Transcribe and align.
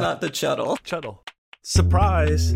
not 0.00 0.20
the 0.20 0.30
Chuddle. 0.30 0.78
Chuddle. 0.84 1.18
Surprise. 1.62 2.54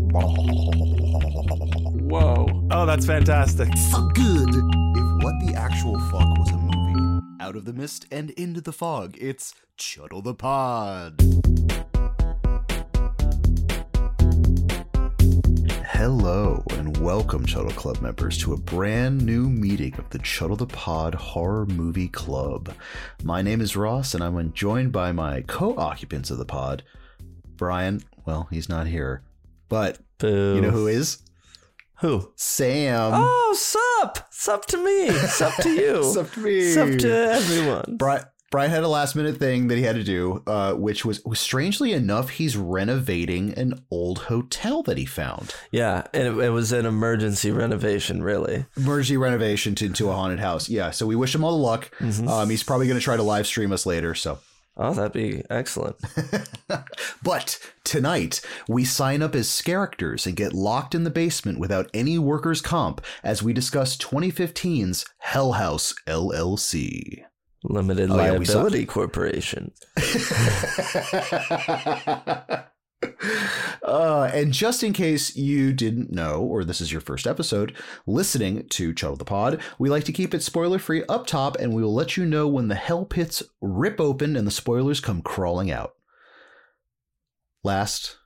Whoa. 1.99 2.47
Oh, 2.71 2.85
that's 2.85 3.05
fantastic. 3.05 3.67
Fuck 3.91 4.13
good. 4.13 4.47
If 4.47 5.23
what 5.23 5.33
the 5.45 5.53
actual 5.57 5.99
fuck 6.09 6.37
was 6.37 6.49
a 6.51 6.57
movie, 6.57 7.21
out 7.41 7.57
of 7.57 7.65
the 7.65 7.73
mist 7.73 8.05
and 8.09 8.29
into 8.31 8.61
the 8.61 8.71
fog, 8.71 9.17
it's 9.19 9.53
Chuddle 9.77 10.23
the 10.23 10.33
Pod. 10.33 11.21
Hello 15.83 16.63
and 16.69 16.95
welcome, 16.95 17.45
Chuddle 17.45 17.75
Club 17.75 17.99
members, 17.99 18.37
to 18.37 18.53
a 18.53 18.57
brand 18.57 19.25
new 19.25 19.49
meeting 19.49 19.95
of 19.95 20.09
the 20.11 20.19
Chuddle 20.19 20.57
the 20.57 20.65
Pod 20.65 21.13
Horror 21.13 21.65
Movie 21.65 22.07
Club. 22.07 22.73
My 23.21 23.41
name 23.41 23.59
is 23.59 23.75
Ross, 23.75 24.13
and 24.13 24.23
I'm 24.23 24.53
joined 24.53 24.93
by 24.93 25.11
my 25.11 25.41
co-occupants 25.41 26.31
of 26.31 26.37
the 26.37 26.45
pod, 26.45 26.83
Bryan. 27.57 28.01
Well, 28.25 28.47
he's 28.51 28.69
not 28.69 28.87
here, 28.87 29.23
but 29.69 29.99
Boo. 30.17 30.55
you 30.55 30.61
know 30.61 30.71
who 30.71 30.87
is? 30.87 31.19
Who? 31.99 32.31
Sam. 32.35 33.11
Oh, 33.13 33.55
sup. 33.57 34.27
Sup 34.31 34.65
to 34.67 34.77
me. 34.77 35.09
Sup 35.09 35.55
to 35.61 35.69
you. 35.69 36.03
Sup 36.13 36.31
to 36.31 36.39
me. 36.41 36.71
Sup 36.71 36.97
to 36.99 37.11
everyone. 37.11 37.95
Bryan, 37.97 38.25
Bryan 38.51 38.69
had 38.69 38.83
a 38.83 38.87
last 38.87 39.15
minute 39.15 39.37
thing 39.37 39.67
that 39.69 39.77
he 39.77 39.83
had 39.83 39.95
to 39.95 40.03
do, 40.03 40.43
uh, 40.45 40.73
which 40.73 41.03
was, 41.05 41.25
was 41.25 41.39
strangely 41.39 41.91
enough, 41.91 42.29
he's 42.29 42.55
renovating 42.55 43.51
an 43.57 43.83
old 43.89 44.19
hotel 44.19 44.83
that 44.83 44.97
he 44.97 45.05
found. 45.05 45.55
Yeah, 45.71 46.03
and 46.13 46.27
it, 46.27 46.37
it 46.37 46.49
was 46.49 46.71
an 46.71 46.85
emergency 46.85 47.49
renovation, 47.51 48.21
really. 48.21 48.65
Emergency 48.77 49.17
renovation 49.17 49.73
to, 49.75 49.85
into 49.87 50.09
a 50.09 50.13
haunted 50.13 50.39
house. 50.39 50.69
Yeah, 50.69 50.91
so 50.91 51.07
we 51.07 51.15
wish 51.15 51.33
him 51.33 51.43
all 51.43 51.57
the 51.57 51.63
luck. 51.63 51.89
Um, 52.27 52.49
he's 52.49 52.61
probably 52.63 52.85
going 52.85 52.99
to 52.99 53.03
try 53.03 53.17
to 53.17 53.23
live 53.23 53.47
stream 53.47 53.71
us 53.71 53.87
later. 53.87 54.13
So, 54.13 54.37
Oh, 54.75 54.93
that'd 54.93 55.13
be 55.13 55.43
excellent. 55.49 55.97
but 57.23 57.59
tonight 57.83 58.41
we 58.67 58.83
sign 58.83 59.21
up 59.21 59.35
as 59.35 59.61
characters 59.61 60.25
and 60.25 60.35
get 60.35 60.53
locked 60.53 60.95
in 60.95 61.03
the 61.03 61.11
basement 61.11 61.59
without 61.59 61.89
any 61.93 62.17
workers' 62.17 62.61
comp 62.61 63.01
as 63.23 63.43
we 63.43 63.53
discuss 63.53 63.95
2015's 63.97 65.05
Hell 65.19 65.53
House 65.53 65.93
LLC. 66.07 67.23
Limited 67.63 68.09
Oh, 68.09 68.17
yeah, 68.17 68.31
Liability 68.31 68.85
Corporation. 68.85 69.71
uh, 73.83 74.29
and 74.33 74.53
just 74.53 74.83
in 74.83 74.93
case 74.93 75.35
you 75.35 75.73
didn't 75.73 76.11
know, 76.11 76.41
or 76.41 76.63
this 76.63 76.81
is 76.81 76.91
your 76.91 77.01
first 77.01 77.27
episode 77.27 77.75
listening 78.05 78.67
to 78.69 78.93
Chuddle 78.93 79.17
the 79.17 79.25
Pod, 79.25 79.61
we 79.79 79.89
like 79.89 80.03
to 80.05 80.11
keep 80.11 80.33
it 80.33 80.43
spoiler 80.43 80.79
free 80.79 81.03
up 81.09 81.27
top, 81.27 81.57
and 81.57 81.73
we 81.73 81.81
will 81.83 81.93
let 81.93 82.17
you 82.17 82.25
know 82.25 82.47
when 82.47 82.67
the 82.67 82.75
hell 82.75 83.05
pits 83.05 83.43
rip 83.61 83.99
open 83.99 84.35
and 84.35 84.47
the 84.47 84.51
spoilers 84.51 84.99
come 84.99 85.21
crawling 85.21 85.71
out. 85.71 85.93
Last, 87.63 88.17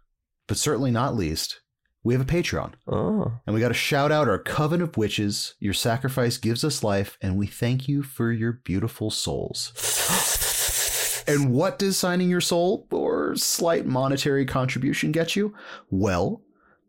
but 0.48 0.58
certainly 0.58 0.92
not 0.92 1.16
least, 1.16 1.62
we 2.04 2.14
have 2.14 2.22
a 2.22 2.26
Patreon. 2.26 2.74
Oh, 2.88 3.34
And 3.46 3.54
we 3.54 3.60
got 3.60 3.68
to 3.68 3.74
shout 3.74 4.12
out 4.12 4.30
our 4.30 4.40
coven 4.40 4.82
of 4.82 4.96
witches. 4.98 5.56
Your 5.60 5.74
sacrifice 5.74 6.38
gives 6.38 6.64
us 6.64 6.84
life, 6.84 7.18
and 7.22 7.38
we 7.38 7.48
thank 7.48 7.88
you 7.88 8.02
for 8.02 8.32
your 8.32 8.54
beautiful 8.64 9.12
souls. 9.12 9.74
And 11.30 11.52
what 11.52 11.78
does 11.78 11.98
signing 11.98 12.30
your 12.30 12.40
soul 12.40 12.88
slight 13.38 13.86
monetary 13.86 14.46
contribution 14.46 15.12
get 15.12 15.36
you? 15.36 15.54
Well, 15.90 16.42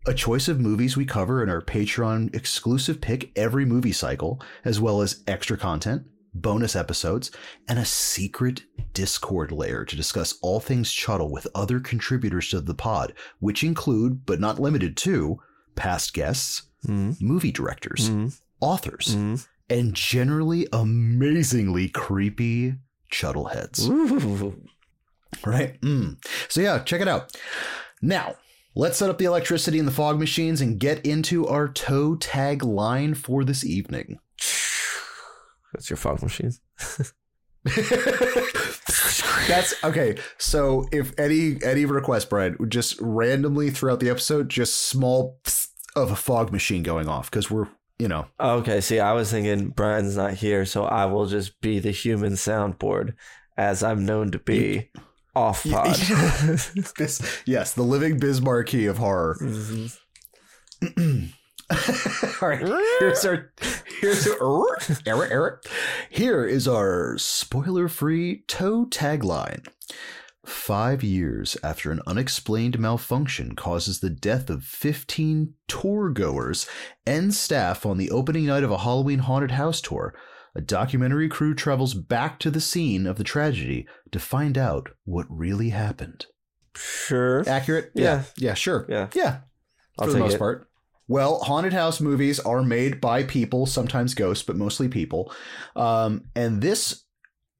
a 0.06 0.14
choice 0.14 0.48
of 0.48 0.60
movies 0.60 0.96
we 0.96 1.04
cover 1.04 1.42
in 1.42 1.48
our 1.50 1.60
Patreon 1.60 2.34
exclusive 2.34 3.00
pick 3.00 3.30
every 3.36 3.64
movie 3.64 3.92
cycle, 3.92 4.40
as 4.64 4.80
well 4.80 5.02
as 5.02 5.22
extra 5.26 5.56
content, 5.58 6.04
bonus 6.34 6.74
episodes, 6.76 7.30
and 7.68 7.78
a 7.78 7.84
secret 7.84 8.62
Discord 8.94 9.52
layer 9.52 9.84
to 9.84 9.96
discuss 9.96 10.38
all 10.40 10.60
things 10.60 10.90
Chuddle 10.92 11.30
with 11.30 11.46
other 11.54 11.80
contributors 11.80 12.48
to 12.50 12.60
the 12.60 12.74
pod, 12.74 13.12
which 13.40 13.62
include, 13.64 14.24
but 14.24 14.40
not 14.40 14.58
limited 14.60 14.96
to, 14.98 15.38
past 15.74 16.14
guests, 16.14 16.62
Mm. 16.86 17.20
movie 17.20 17.50
directors, 17.50 18.08
Mm. 18.08 18.38
authors, 18.60 19.16
Mm. 19.16 19.46
and 19.68 19.94
generally 19.94 20.68
amazingly 20.72 21.88
creepy 21.88 22.76
Chuddleheads. 23.12 23.88
Ooh. 23.88 24.62
Right? 25.46 25.80
Mm. 25.80 26.16
So, 26.48 26.60
yeah, 26.60 26.78
check 26.80 27.00
it 27.00 27.08
out. 27.08 27.36
Now, 28.02 28.36
let's 28.74 28.98
set 28.98 29.10
up 29.10 29.18
the 29.18 29.24
electricity 29.24 29.78
and 29.78 29.88
the 29.88 29.92
fog 29.92 30.18
machines 30.18 30.60
and 30.60 30.78
get 30.78 31.04
into 31.04 31.46
our 31.46 31.68
toe 31.68 32.16
tag 32.16 32.62
line 32.62 33.14
for 33.14 33.44
this 33.44 33.64
evening. 33.64 34.18
That's 35.72 35.90
your 35.90 35.96
fog 35.96 36.22
machines. 36.22 36.60
That's 39.48 39.74
okay. 39.84 40.16
So, 40.38 40.88
if 40.92 41.18
any 41.18 41.58
any 41.62 41.84
request, 41.84 42.30
Bryan, 42.30 42.56
just 42.68 43.00
randomly 43.00 43.70
throughout 43.70 44.00
the 44.00 44.10
episode, 44.10 44.48
just 44.48 44.76
small 44.86 45.40
of 45.96 46.10
a 46.10 46.16
fog 46.16 46.52
machine 46.52 46.82
going 46.82 47.08
off 47.08 47.30
because 47.30 47.50
we're, 47.50 47.68
you 47.98 48.08
know, 48.08 48.26
Okay, 48.40 48.80
see, 48.80 49.00
I 49.00 49.12
was 49.12 49.30
thinking 49.30 49.68
Bryan's 49.70 50.16
not 50.16 50.34
here, 50.34 50.64
so 50.64 50.84
I 50.84 51.06
will 51.06 51.26
just 51.26 51.60
be 51.60 51.78
the 51.80 51.90
human 51.90 52.34
soundboard, 52.34 53.14
as 53.56 53.82
I'm 53.82 54.06
known 54.06 54.30
to 54.30 54.38
be 54.38 54.90
off 55.38 55.64
pod. 55.64 55.94
this 56.98 57.42
yes, 57.46 57.72
the 57.72 57.82
living 57.82 58.18
Biz 58.18 58.40
Markie 58.40 58.86
of 58.86 58.98
horror. 58.98 59.36
All 62.40 62.48
right, 62.48 62.66
here's 62.98 63.24
our 63.24 63.52
here's 64.00 64.26
our 64.26 64.78
Eric 65.06 65.30
Eric. 65.30 65.62
Here 66.10 66.44
is 66.44 66.66
our 66.66 67.16
spoiler-free 67.18 68.44
toe 68.48 68.86
tagline. 68.86 69.66
Five 70.46 71.02
years 71.02 71.58
after 71.62 71.92
an 71.92 72.00
unexplained 72.06 72.78
malfunction 72.78 73.54
causes 73.54 74.00
the 74.00 74.08
death 74.08 74.48
of 74.48 74.64
15 74.64 75.52
tour 75.68 76.08
goers 76.08 76.66
and 77.04 77.34
staff 77.34 77.84
on 77.84 77.98
the 77.98 78.10
opening 78.10 78.46
night 78.46 78.64
of 78.64 78.70
a 78.70 78.78
Halloween 78.78 79.18
haunted 79.18 79.50
house 79.50 79.82
tour, 79.82 80.14
a 80.54 80.60
documentary 80.60 81.28
crew 81.28 81.54
travels 81.54 81.94
back 81.94 82.38
to 82.40 82.50
the 82.50 82.60
scene 82.60 83.06
of 83.06 83.16
the 83.16 83.24
tragedy 83.24 83.86
to 84.12 84.18
find 84.18 84.56
out 84.58 84.90
what 85.04 85.26
really 85.28 85.70
happened. 85.70 86.26
sure. 86.76 87.48
Accurate? 87.48 87.90
Yeah. 87.94 88.24
Yeah, 88.36 88.54
sure. 88.54 88.86
Yeah. 88.88 89.08
Yeah. 89.14 89.40
I'll 89.98 90.06
for 90.06 90.12
the 90.12 90.18
most 90.20 90.34
it. 90.34 90.38
part. 90.38 90.68
Well, 91.08 91.38
haunted 91.38 91.72
house 91.72 92.00
movies 92.00 92.38
are 92.40 92.62
made 92.62 93.00
by 93.00 93.22
people, 93.22 93.64
sometimes 93.64 94.14
ghosts, 94.14 94.44
but 94.44 94.56
mostly 94.56 94.88
people. 94.88 95.32
Um, 95.74 96.24
and 96.36 96.60
this 96.60 97.04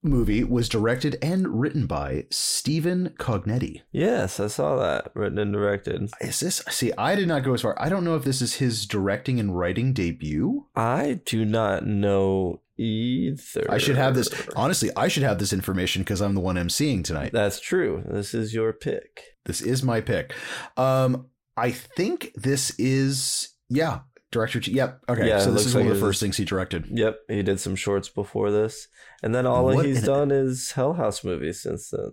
movie 0.03 0.45
was 0.45 0.69
directed 0.69 1.17
and 1.23 1.61
written 1.61 1.87
by 1.87 2.27
Stephen 2.31 3.15
Cognetti. 3.19 3.83
Yes, 3.91 4.39
I 4.39 4.49
saw 4.49 4.77
that. 4.77 5.11
Written 5.15 5.39
and 5.39 5.53
directed. 5.53 6.11
Is 6.21 6.41
this? 6.41 6.63
See, 6.69 6.93
I 6.99 7.15
did 7.15 7.27
not 7.27 7.43
go 7.43 7.55
as 7.55 7.63
far. 7.63 7.75
I 7.81 7.89
don't 7.89 8.05
know 8.05 8.17
if 8.17 8.25
this 8.25 8.43
is 8.43 8.57
his 8.57 8.87
directing 8.87 9.41
and 9.41 9.59
writing 9.59 9.93
debut. 9.93 10.67
I 10.77 11.21
do 11.25 11.45
not 11.45 11.87
know 11.87 12.61
either. 12.79 13.67
I 13.69 13.79
should 13.79 13.97
have 13.97 14.15
this. 14.15 14.29
Honestly, 14.57 14.91
I 14.97 15.09
should 15.09 15.23
have 15.23 15.39
this 15.39 15.53
information 15.53 16.03
because 16.03 16.21
I'm 16.21 16.35
the 16.35 16.41
one 16.41 16.57
emceeing 16.57 17.05
tonight. 17.05 17.33
That's 17.33 17.61
true. 17.61 18.05
This 18.07 18.35
is 18.35 18.55
your 18.55 18.73
pick. 18.73 19.23
This 19.45 19.61
is 19.61 19.83
my 19.83 20.01
pick. 20.01 20.35
Um, 20.77 21.27
I 21.57 21.71
think 21.73 22.33
this 22.35 22.71
is 22.79 23.51
yeah, 23.69 24.01
director. 24.31 24.59
Yep. 24.59 25.01
Okay, 25.09 25.29
Yeah, 25.29 25.41
so 25.41 25.51
it 25.51 25.55
this 25.55 25.67
is 25.67 25.75
like 25.75 25.85
one 25.85 25.93
of 25.93 25.99
the 25.99 26.07
first 26.07 26.21
things 26.21 26.37
he 26.37 26.45
directed. 26.45 26.87
Yep, 26.91 27.19
he 27.29 27.43
did 27.43 27.61
some 27.61 27.75
shorts 27.75 28.09
before 28.09 28.51
this, 28.51 28.89
and 29.23 29.35
then 29.35 29.47
all 29.47 29.65
What 29.65 29.85
he's 29.85 30.03
done 30.05 30.31
is 30.31 30.73
Hell 30.73 30.95
House 30.95 31.25
movies 31.25 31.63
since 31.63 31.91
then, 31.91 32.13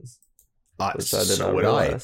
Uh, 0.79 0.91
which 0.95 1.13
I 1.13 1.19
did 1.19 1.27
so 1.27 1.45
not 1.45 1.55
would 1.55 1.65
I. 1.65 1.99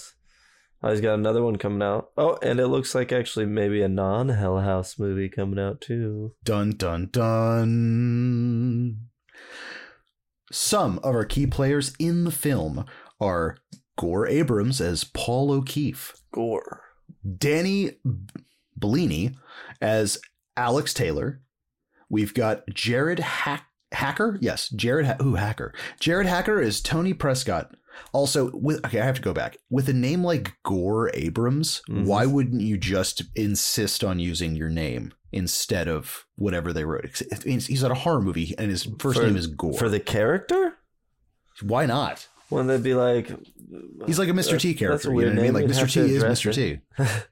realize. 0.82 0.92
Oh, 0.92 0.92
he's 0.92 1.02
got 1.02 1.14
another 1.16 1.44
one 1.44 1.58
coming 1.58 1.82
out. 1.82 2.12
Oh, 2.18 2.38
and 2.42 2.60
it 2.60 2.68
looks 2.68 2.94
like 2.96 3.12
actually 3.12 3.46
maybe 3.46 3.82
a 3.82 3.88
non 3.90 4.30
Hell 4.30 4.60
House 4.60 4.98
movie 5.00 5.30
coming 5.30 5.60
out 5.60 5.82
too. 5.82 6.34
Dun 6.44 6.72
dun 6.72 7.10
dun. 7.12 8.98
Some 10.52 10.98
of 11.00 11.16
our 11.16 11.26
key 11.26 11.48
players 11.48 11.94
in 12.00 12.24
the 12.26 12.32
film 12.32 12.86
are 13.20 13.58
Gore 13.98 14.28
Abrams 14.28 14.82
as 14.82 15.04
Paul 15.04 15.52
O'Keefe, 15.52 16.14
Gore. 16.34 16.82
Danny 17.38 17.92
Bellini 18.76 19.36
as 19.80 20.18
Alex 20.58 20.94
Taylor. 20.94 21.42
We've 22.10 22.34
got 22.34 22.68
Jared 22.74 23.20
Hack- 23.20 23.68
Hacker. 23.94 24.38
Yes, 24.42 24.68
Jared. 24.70 25.06
Ha- 25.06 25.18
ooh, 25.22 25.36
Hacker. 25.36 25.74
Jared 26.00 26.28
Hacker 26.28 26.60
is 26.62 26.82
Tony 26.82 27.14
Prescott. 27.14 27.76
Also, 28.14 28.52
with 28.54 28.86
okay, 28.86 29.00
I 29.02 29.06
have 29.06 29.16
to 29.16 29.22
go 29.22 29.34
back. 29.34 29.58
With 29.70 29.88
a 29.90 29.94
name 29.94 30.24
like 30.24 30.54
Gore 30.64 31.12
Abrams, 31.14 31.82
Mhm. 31.90 32.06
why 32.06 32.26
wouldn't 32.26 32.62
you 32.62 32.78
just 32.78 33.24
insist 33.36 34.04
on 34.04 34.20
using 34.20 34.56
your 34.56 34.70
name 34.70 35.14
instead 35.32 35.88
of 35.88 36.26
whatever 36.36 36.74
they 36.74 36.84
wrote? 36.84 37.22
He's 37.46 37.84
at 37.84 37.92
a 37.92 37.96
horror 37.96 38.22
movie, 38.22 38.54
and 38.58 38.70
his 38.72 38.88
first 39.00 39.20
For- 39.20 39.26
name 39.26 39.38
is 39.38 39.48
Gore. 39.48 39.74
For 39.78 39.90
the 39.90 40.00
character? 40.00 40.76
why 41.62 41.86
not? 41.86 42.28
Wouldn't 42.50 42.68
they 42.70 42.90
be 42.90 42.94
like. 42.96 43.32
He's 44.06 44.20
like 44.20 44.28
a 44.30 44.34
Mr. 44.34 44.60
T 44.60 44.74
character. 44.74 45.10
You 45.14 45.22
know 45.22 45.28
what 45.30 45.40
I 45.40 45.42
mean? 45.44 45.54
Like 45.54 45.66
Mr. 45.66 45.90
T 45.90 46.00
is 46.02 46.24
Mr. 46.24 46.50
it. 46.50 46.82
T. 46.98 47.06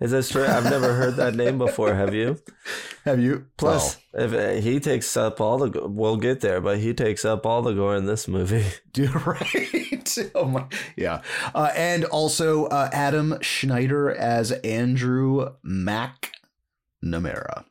Is 0.00 0.12
that 0.12 0.22
straight? 0.22 0.48
I've 0.48 0.64
never 0.64 0.94
heard 0.94 1.16
that 1.16 1.34
name 1.34 1.58
before. 1.58 1.94
Have 1.94 2.14
you? 2.14 2.38
Have 3.04 3.20
you? 3.20 3.46
Plus, 3.56 3.96
if 4.14 4.32
uh, 4.32 4.60
he 4.60 4.80
takes 4.80 5.16
up 5.16 5.40
all 5.40 5.58
the, 5.58 5.88
we'll 5.88 6.16
get 6.16 6.40
there, 6.40 6.60
but 6.60 6.78
he 6.78 6.94
takes 6.94 7.24
up 7.24 7.46
all 7.46 7.62
the 7.62 7.72
gore 7.72 7.96
in 7.96 8.06
this 8.06 8.28
movie. 8.28 8.64
Dude, 8.92 9.14
right? 9.26 10.30
oh 10.34 10.46
my, 10.46 10.66
yeah. 10.96 11.22
Uh, 11.54 11.70
and 11.74 12.04
also 12.06 12.66
uh, 12.66 12.90
Adam 12.92 13.38
Schneider 13.40 14.10
as 14.10 14.52
Andrew 14.52 15.54
McNamara. 15.64 17.64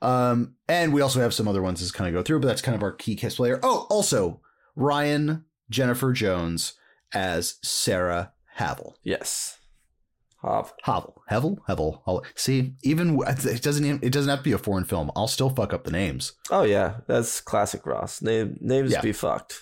Um, 0.00 0.56
and 0.68 0.92
we 0.92 1.00
also 1.00 1.20
have 1.20 1.34
some 1.34 1.48
other 1.48 1.62
ones 1.62 1.86
to 1.86 1.92
kind 1.92 2.08
of 2.08 2.14
go 2.14 2.22
through, 2.22 2.40
but 2.40 2.48
that's 2.48 2.62
kind 2.62 2.74
of 2.74 2.82
our 2.82 2.92
key 2.92 3.14
cast 3.14 3.36
player. 3.36 3.60
Oh, 3.62 3.86
also 3.88 4.40
Ryan 4.74 5.44
Jennifer 5.70 6.12
Jones 6.12 6.74
as 7.12 7.56
Sarah 7.62 8.32
Havel. 8.54 8.96
Yes. 9.02 9.58
Hop. 10.42 10.76
Havel, 10.82 11.22
Havel, 11.28 11.62
Havel. 11.68 12.02
Havel. 12.04 12.24
See, 12.34 12.74
even 12.82 13.18
it 13.26 13.62
doesn't 13.62 13.84
even, 13.84 14.00
it 14.02 14.12
doesn't 14.12 14.28
have 14.28 14.40
to 14.40 14.44
be 14.44 14.52
a 14.52 14.58
foreign 14.58 14.84
film. 14.84 15.10
I'll 15.14 15.28
still 15.28 15.50
fuck 15.50 15.72
up 15.72 15.84
the 15.84 15.90
names. 15.92 16.32
Oh 16.50 16.64
yeah, 16.64 16.96
that's 17.06 17.40
classic 17.40 17.86
Ross. 17.86 18.20
Name 18.22 18.56
names 18.60 18.90
Yeah. 18.92 19.00
be 19.00 19.12
fucked. 19.12 19.60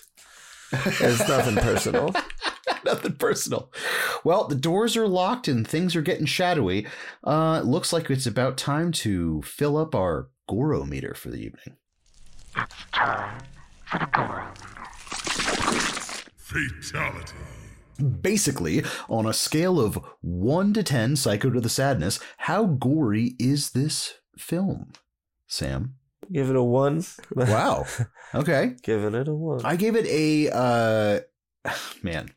It's 0.73 1.27
nothing 1.27 1.55
personal. 1.57 2.13
Nothing 2.85 3.13
personal. 3.13 3.71
Well, 4.23 4.47
the 4.47 4.55
doors 4.55 4.95
are 4.97 5.07
locked 5.07 5.47
and 5.47 5.67
things 5.67 5.95
are 5.95 6.01
getting 6.01 6.25
shadowy. 6.25 6.87
Uh, 7.23 7.59
looks 7.61 7.91
like 7.93 8.09
it's 8.09 8.25
about 8.25 8.57
time 8.57 8.91
to 8.93 9.41
fill 9.43 9.77
up 9.77 9.93
our 9.93 10.29
Goro 10.49 10.83
meter 10.85 11.13
for 11.13 11.29
the 11.29 11.37
evening. 11.37 11.75
It's 12.57 12.73
time 12.91 13.39
for 13.85 13.99
the 13.99 14.05
Goro 14.07 14.45
meter. 14.47 14.71
Fatality. 16.37 17.33
Basically, 18.01 18.83
on 19.09 19.25
a 19.25 19.33
scale 19.33 19.79
of 19.79 19.99
1 20.21 20.73
to 20.73 20.83
10, 20.83 21.15
Psycho 21.15 21.49
to 21.49 21.61
the 21.61 21.69
Sadness, 21.69 22.19
how 22.37 22.65
gory 22.65 23.35
is 23.39 23.71
this 23.71 24.15
film? 24.37 24.91
Sam? 25.47 25.95
Give 26.31 26.49
it 26.49 26.55
a 26.55 26.63
one. 26.63 27.03
Wow. 27.35 27.85
Okay. 28.33 28.75
Giving 28.81 29.13
it 29.13 29.27
a 29.27 29.33
one. 29.33 29.59
I 29.65 29.75
gave 29.75 29.97
it 29.97 30.05
a 30.05 30.49
uh 30.53 31.19
man. 32.01 32.29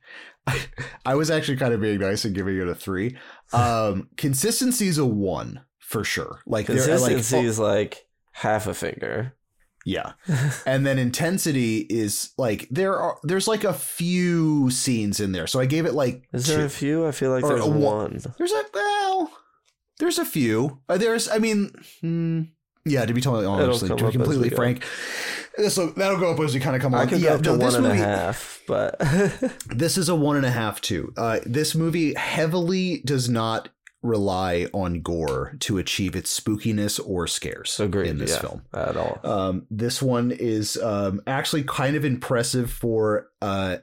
I, 0.45 0.61
I 1.07 1.15
was 1.15 1.31
actually 1.31 1.57
kind 1.57 1.73
of 1.73 1.81
being 1.81 2.01
nice 2.01 2.25
and 2.25 2.35
giving 2.35 2.59
it 2.59 2.67
a 2.67 2.75
three. 2.75 3.17
Um 3.53 4.09
consistency 4.17 4.89
is 4.89 4.99
a 4.99 5.07
one 5.07 5.61
for 5.79 6.03
sure. 6.03 6.41
Like 6.47 6.69
are 6.69 6.75
like 6.99 7.13
is 7.13 7.61
like 7.61 8.09
half 8.33 8.67
a 8.67 8.75
finger. 8.75 9.37
Yeah. 9.85 10.13
And 10.67 10.87
then 10.87 10.99
intensity 10.99 11.79
is 11.81 12.33
like 12.39 12.69
there 12.71 12.97
are 12.99 13.19
there's 13.23 13.47
like 13.49 13.65
a 13.65 13.73
few 13.75 14.71
scenes 14.71 15.21
in 15.21 15.33
there. 15.33 15.47
So 15.47 15.61
I 15.61 15.67
gave 15.67 15.87
it 15.87 15.95
like 15.95 16.27
Is 16.33 16.47
there 16.47 16.59
two. 16.59 16.65
a 16.65 16.69
few? 16.69 17.07
I 17.07 17.13
feel 17.13 17.31
like 17.31 17.45
there's 17.45 17.61
a 17.65 17.69
one. 17.69 17.81
one. 17.81 18.21
There's 18.39 18.53
a 18.53 18.65
well 18.73 19.31
there's 19.99 20.19
a 20.19 20.25
few. 20.25 20.81
Uh, 20.89 20.97
there's 20.99 21.29
I 21.29 21.39
mean 21.39 21.71
hmm, 22.01 22.43
yeah, 22.85 23.05
to 23.07 23.15
be 23.15 23.21
totally 23.21 23.47
honest, 23.47 23.87
to 23.87 23.95
be 23.95 24.13
completely 24.13 24.51
frank. 24.51 24.85
So 25.69 25.87
that'll 25.91 26.19
go 26.19 26.33
up 26.33 26.41
as 26.41 26.53
we 26.53 26.59
kind 26.59 26.75
of 26.75 26.83
come 26.83 26.95
on. 26.95 27.09
yeah, 27.11 27.37
no, 27.37 27.57
this 27.57 27.75
one 27.75 27.77
and 27.77 27.87
a 27.87 27.89
movie, 27.91 27.99
half, 28.01 28.61
but 28.67 28.99
This 29.69 29.97
is 29.97 30.09
a 30.09 30.15
one 30.15 30.37
and 30.37 30.45
a 30.45 30.51
half 30.51 30.81
too. 30.81 31.13
Uh, 31.17 31.39
this 31.47 31.77
movie 31.77 32.13
heavily 32.15 33.03
does 33.05 33.29
not 33.29 33.69
rely 34.05 34.69
on 34.73 35.01
gore 35.01 35.57
to 35.61 35.79
achieve 35.79 36.15
its 36.15 36.39
spookiness 36.39 37.01
or 37.05 37.27
scares 37.27 37.81
agreed. 37.81 38.11
in 38.11 38.19
this 38.19 38.33
yeah, 38.33 38.41
film. 38.41 38.63
at 38.73 38.97
all. 38.97 39.19
Um, 39.25 39.67
this 39.71 40.03
one 40.03 40.31
is 40.31 40.77
um, 40.77 41.23
actually 41.27 41.65
kind 41.65 41.97
of 41.97 42.05
impressive 42.05 42.71
for 42.71 43.29
uh, 43.41 43.79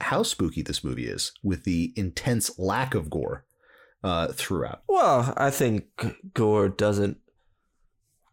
how 0.00 0.22
spooky 0.22 0.62
this 0.62 0.82
movie 0.82 1.06
is, 1.06 1.32
with 1.42 1.64
the 1.64 1.92
intense 1.94 2.58
lack 2.58 2.94
of 2.94 3.10
gore 3.10 3.44
uh, 4.02 4.28
throughout. 4.28 4.82
Well, 4.88 5.34
I 5.36 5.50
think 5.50 5.84
gore 6.32 6.70
doesn't 6.70 7.18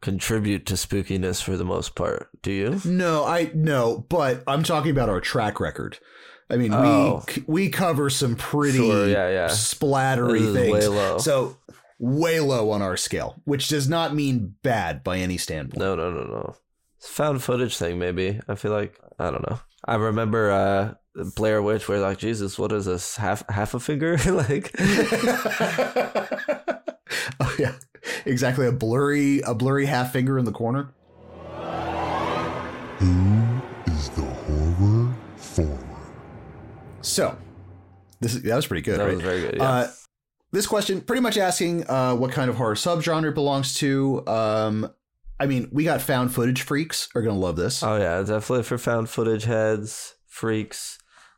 contribute 0.01 0.66
to 0.68 0.74
spookiness 0.75 1.44
for 1.44 1.57
the 1.57 1.66
most 1.66 1.94
part. 1.95 2.30
Do 2.42 2.51
you? 2.51 2.81
No, 2.86 3.25
I 3.25 3.51
no, 3.54 4.06
but 4.10 4.44
I'm 4.48 4.63
talking 4.63 4.92
about 4.92 5.10
our 5.10 5.22
track 5.22 5.60
record. 5.60 6.00
I 6.54 6.58
mean, 6.58 6.74
Oh. 6.74 7.24
we 7.48 7.66
we 7.66 7.70
cover 7.70 8.10
some 8.12 8.36
pretty 8.36 8.78
Sure, 8.78 9.08
yeah, 9.08 9.30
yeah. 9.30 9.48
splattery 9.48 10.54
things. 10.54 10.72
way 10.72 10.88
low. 10.88 11.18
So 11.18 11.58
way 12.00 12.40
low 12.40 12.70
on 12.72 12.82
our 12.82 12.96
scale, 12.96 13.42
which 13.46 13.68
does 13.70 13.90
not 13.90 14.14
mean 14.14 14.56
bad 14.62 15.04
by 15.04 15.18
any 15.18 15.38
standpoint. 15.38 15.80
No, 15.80 15.96
no, 15.96 16.12
no, 16.12 16.24
no. 16.24 16.56
It's 16.98 17.10
found 17.10 17.42
footage 17.44 17.76
thing, 17.76 17.98
maybe. 18.00 18.40
I 18.48 18.56
feel 18.56 18.72
like 18.72 18.98
I 19.20 19.32
don't 19.32 19.50
know. 19.50 19.60
I 19.86 19.96
remember 19.96 20.52
uh 20.52 20.94
Blair 21.36 21.62
Witch 21.62 21.88
where 21.88 22.00
like, 22.00 22.18
Jesus, 22.20 22.58
what 22.60 22.72
is 22.72 22.86
this? 22.86 23.16
Half 23.18 23.44
half 23.50 23.74
a 23.74 23.80
finger? 23.80 24.18
like 24.26 24.72
oh 27.40 27.56
yeah, 27.60 27.74
exactly. 28.26 28.68
A 28.68 28.72
blurry, 28.72 29.42
a 29.42 29.54
blurry 29.56 29.86
half 29.86 30.12
finger 30.14 30.38
in 30.38 30.46
the 30.46 30.52
corner. 30.52 30.94
Who 33.00 33.43
So 37.13 37.38
this 38.19 38.36
is, 38.36 38.42
that 38.44 38.56
was 38.56 38.65
pretty 38.68 38.81
good, 38.81 39.00
that 39.00 39.06
right? 39.06 39.13
was 39.15 39.21
very 39.24 39.42
good. 39.42 39.56
Yeah. 39.57 39.63
Uh, 39.69 39.88
this 40.51 40.65
question 40.68 41.01
pretty 41.01 41.21
much 41.21 41.38
asking 41.38 41.89
uh, 41.89 42.15
what 42.15 42.31
kind 42.31 42.50
of 42.50 42.56
horror 42.57 42.75
subgenre 42.75 43.30
it 43.30 43.36
belongs 43.36 43.75
to. 43.75 44.25
Um, 44.27 44.89
I 45.39 45.45
mean, 45.45 45.68
we 45.71 45.83
got 45.83 46.01
found 46.01 46.33
footage 46.33 46.62
freaks 46.62 47.10
are 47.15 47.21
gonna 47.21 47.38
love 47.39 47.56
this. 47.56 47.83
oh 47.83 47.98
yeah, 47.98 48.19
definitely 48.21 48.63
for 48.63 48.77
found 48.77 49.10
footage 49.10 49.44
heads, 49.45 50.15
freaks, 50.27 50.98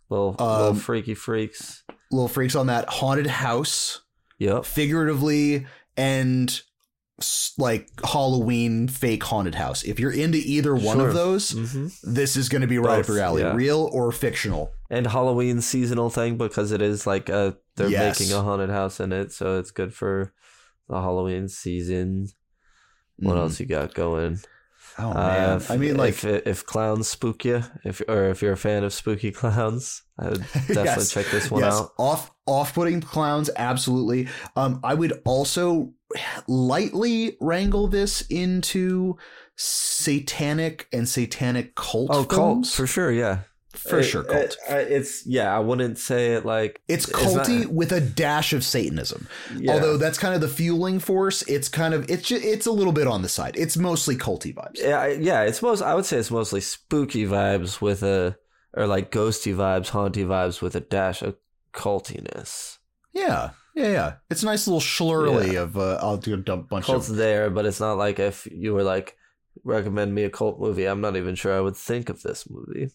little 0.10 0.32
little 0.32 0.48
Um, 0.48 0.76
freaky 0.76 1.14
freaks. 1.16 1.84
Little 2.12 2.28
freaks 2.28 2.56
on 2.56 2.68
that 2.68 2.88
haunted 2.90 3.28
house, 3.28 4.02
Yep. 4.40 4.66
figuratively 4.66 5.66
and 5.98 6.62
like 7.58 7.88
Halloween 8.04 8.88
fake 8.88 9.24
haunted 9.24 9.56
house. 9.56 9.84
If 9.84 10.00
you're 10.00 10.12
into 10.12 10.38
either 10.38 10.76
one 10.76 10.98
Sure. 10.98 11.08
of 11.08 11.14
those, 11.14 11.52
hmm 11.52 11.88
this 12.04 12.36
is 12.36 12.50
going 12.50 12.62
to 12.62 12.68
be 12.68 12.78
right 12.78 13.00
up 13.00 13.08
Both, 13.08 13.16
your 13.16 13.20
alley, 13.20 13.42
yeah. 13.42 13.54
real 13.56 13.90
or 13.94 14.12
fictional. 14.12 14.72
And 14.90 15.08
Halloween 15.08 15.62
seasonal 15.62 16.10
thing 16.10 16.38
because 16.38 16.72
it 16.72 16.82
is 16.82 17.08
like 17.08 17.30
a 17.30 17.58
they're 17.78 17.90
Yes. 17.90 18.20
making 18.20 18.34
a 18.34 18.42
haunted 18.42 18.70
house 18.70 19.00
in 19.00 19.12
it, 19.14 19.32
so 19.32 19.58
it's 19.60 19.72
good 19.72 19.94
for 19.94 20.34
the 20.90 21.02
Halloween 21.02 21.48
season. 21.48 22.28
What 23.18 23.36
Mhm. 23.36 23.40
else 23.40 23.60
you 23.60 23.66
got 23.66 23.94
going? 23.94 24.40
Oh 25.00 25.10
Uh, 25.12 25.14
man, 25.14 25.58
if- 25.58 25.72
I 25.72 25.78
mean, 25.78 25.98
like, 25.98 26.10
if 26.24 26.26
if 26.26 26.66
clowns 26.66 27.08
spook 27.08 27.44
you, 27.44 27.64
if 27.84 28.02
or 28.08 28.30
if 28.30 28.42
you're 28.42 28.54
a 28.54 28.58
fan 28.58 28.84
of 28.84 28.94
spooky 28.94 29.32
clowns, 29.42 30.04
I 30.20 30.30
would 30.30 30.42
definitely 30.54 30.84
Yes. 30.84 31.12
check 31.12 31.26
this 31.32 31.50
one 31.52 31.62
yes, 31.64 31.74
out. 31.74 31.92
off 31.98 32.32
off-putting 32.48 33.02
clowns, 33.02 33.50
absolutely. 33.58 34.28
Um, 34.56 34.80
I 34.84 34.94
would 34.94 35.20
also 35.26 35.95
lightly 36.48 37.38
wrangle 37.40 37.88
this 37.88 38.22
into 38.30 39.18
satanic 39.56 40.88
and 40.92 41.08
satanic 41.08 41.76
cult 41.76 42.10
Oh, 42.12 42.24
films 42.24 42.30
cult 42.30 42.68
for 42.68 42.88
sure, 42.88 43.12
yeah, 43.12 43.40
for 43.74 44.02
sure. 44.04 44.22
It- 44.24 44.28
Cult. 44.28 44.58
it- 44.70 44.92
it's 44.92 45.26
yeah. 45.26 45.56
I 45.56 45.60
wouldn't 45.60 45.98
say 45.98 46.34
it 46.36 46.46
like 46.46 46.82
it's 46.88 47.12
not- 47.12 47.22
culty 47.22 47.66
with 47.66 47.92
a 47.92 48.02
dash 48.02 48.54
of 48.54 48.64
Satanism. 48.64 49.28
yeah. 49.58 49.74
Although 49.74 49.98
that's 49.98 50.18
kind 50.18 50.34
of 50.36 50.42
the 50.42 50.48
fueling 50.48 51.00
force, 51.00 51.42
it's 51.44 51.68
kind 51.70 51.94
of 51.94 52.10
it's 52.10 52.28
just, 52.28 52.44
it's 52.44 52.66
a 52.66 52.72
little 52.72 52.94
bit 52.94 53.08
on 53.08 53.22
the 53.22 53.30
side. 53.30 53.56
It's 53.58 53.76
mostly 53.78 54.16
culty 54.16 54.54
vibes. 54.54 54.80
yeah, 54.80 55.08
yeah, 55.08 55.42
it's 55.44 55.62
most. 55.62 55.82
I 55.82 55.96
would 55.96 56.06
say 56.06 56.18
it's 56.18 56.32
mostly 56.32 56.62
spooky 56.62 57.26
vibes 57.26 57.82
with 57.82 58.04
a 58.04 58.38
or 58.78 58.88
like 58.88 59.10
ghosty 59.12 59.56
vibes, 59.56 59.90
haunty 59.90 60.24
vibes 60.26 60.62
with 60.62 60.76
a 60.76 60.82
dash 60.82 61.22
of 61.22 61.36
cultiness. 61.74 62.78
Yeah, 63.14 63.52
yeah, 63.76 63.92
yeah. 63.92 64.14
It's 64.30 64.44
a 64.44 64.46
nice 64.46 64.68
little 64.68 64.80
schlurly 64.82 65.62
of 65.62 65.78
uh, 65.78 66.00
I'll 66.02 66.18
do 66.18 66.34
a 66.34 66.38
dump 66.38 66.70
bunch 66.70 66.86
of 66.86 66.88
Cult's 66.88 67.10
of 67.10 67.18
there, 67.18 67.50
but 67.50 67.66
it's 67.66 67.80
not 67.80 67.98
like 67.98 68.20
if 68.20 68.48
you 68.52 68.74
were 68.74 68.84
like 68.84 69.18
recommend 69.64 70.14
me 70.14 70.24
a 70.24 70.30
cult 70.30 70.60
movie, 70.60 70.86
I'm 70.86 71.02
not 71.02 71.16
even 71.16 71.36
sure 71.36 71.56
I 71.56 71.62
would 71.62 71.76
think 71.78 72.10
of 72.10 72.22
this 72.22 72.50
movie. 72.50 72.90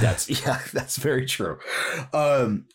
That's 0.00 0.28
yeah, 0.46 0.60
that's 0.72 0.96
very 0.96 1.26
true. 1.26 1.58
Um 2.12 2.66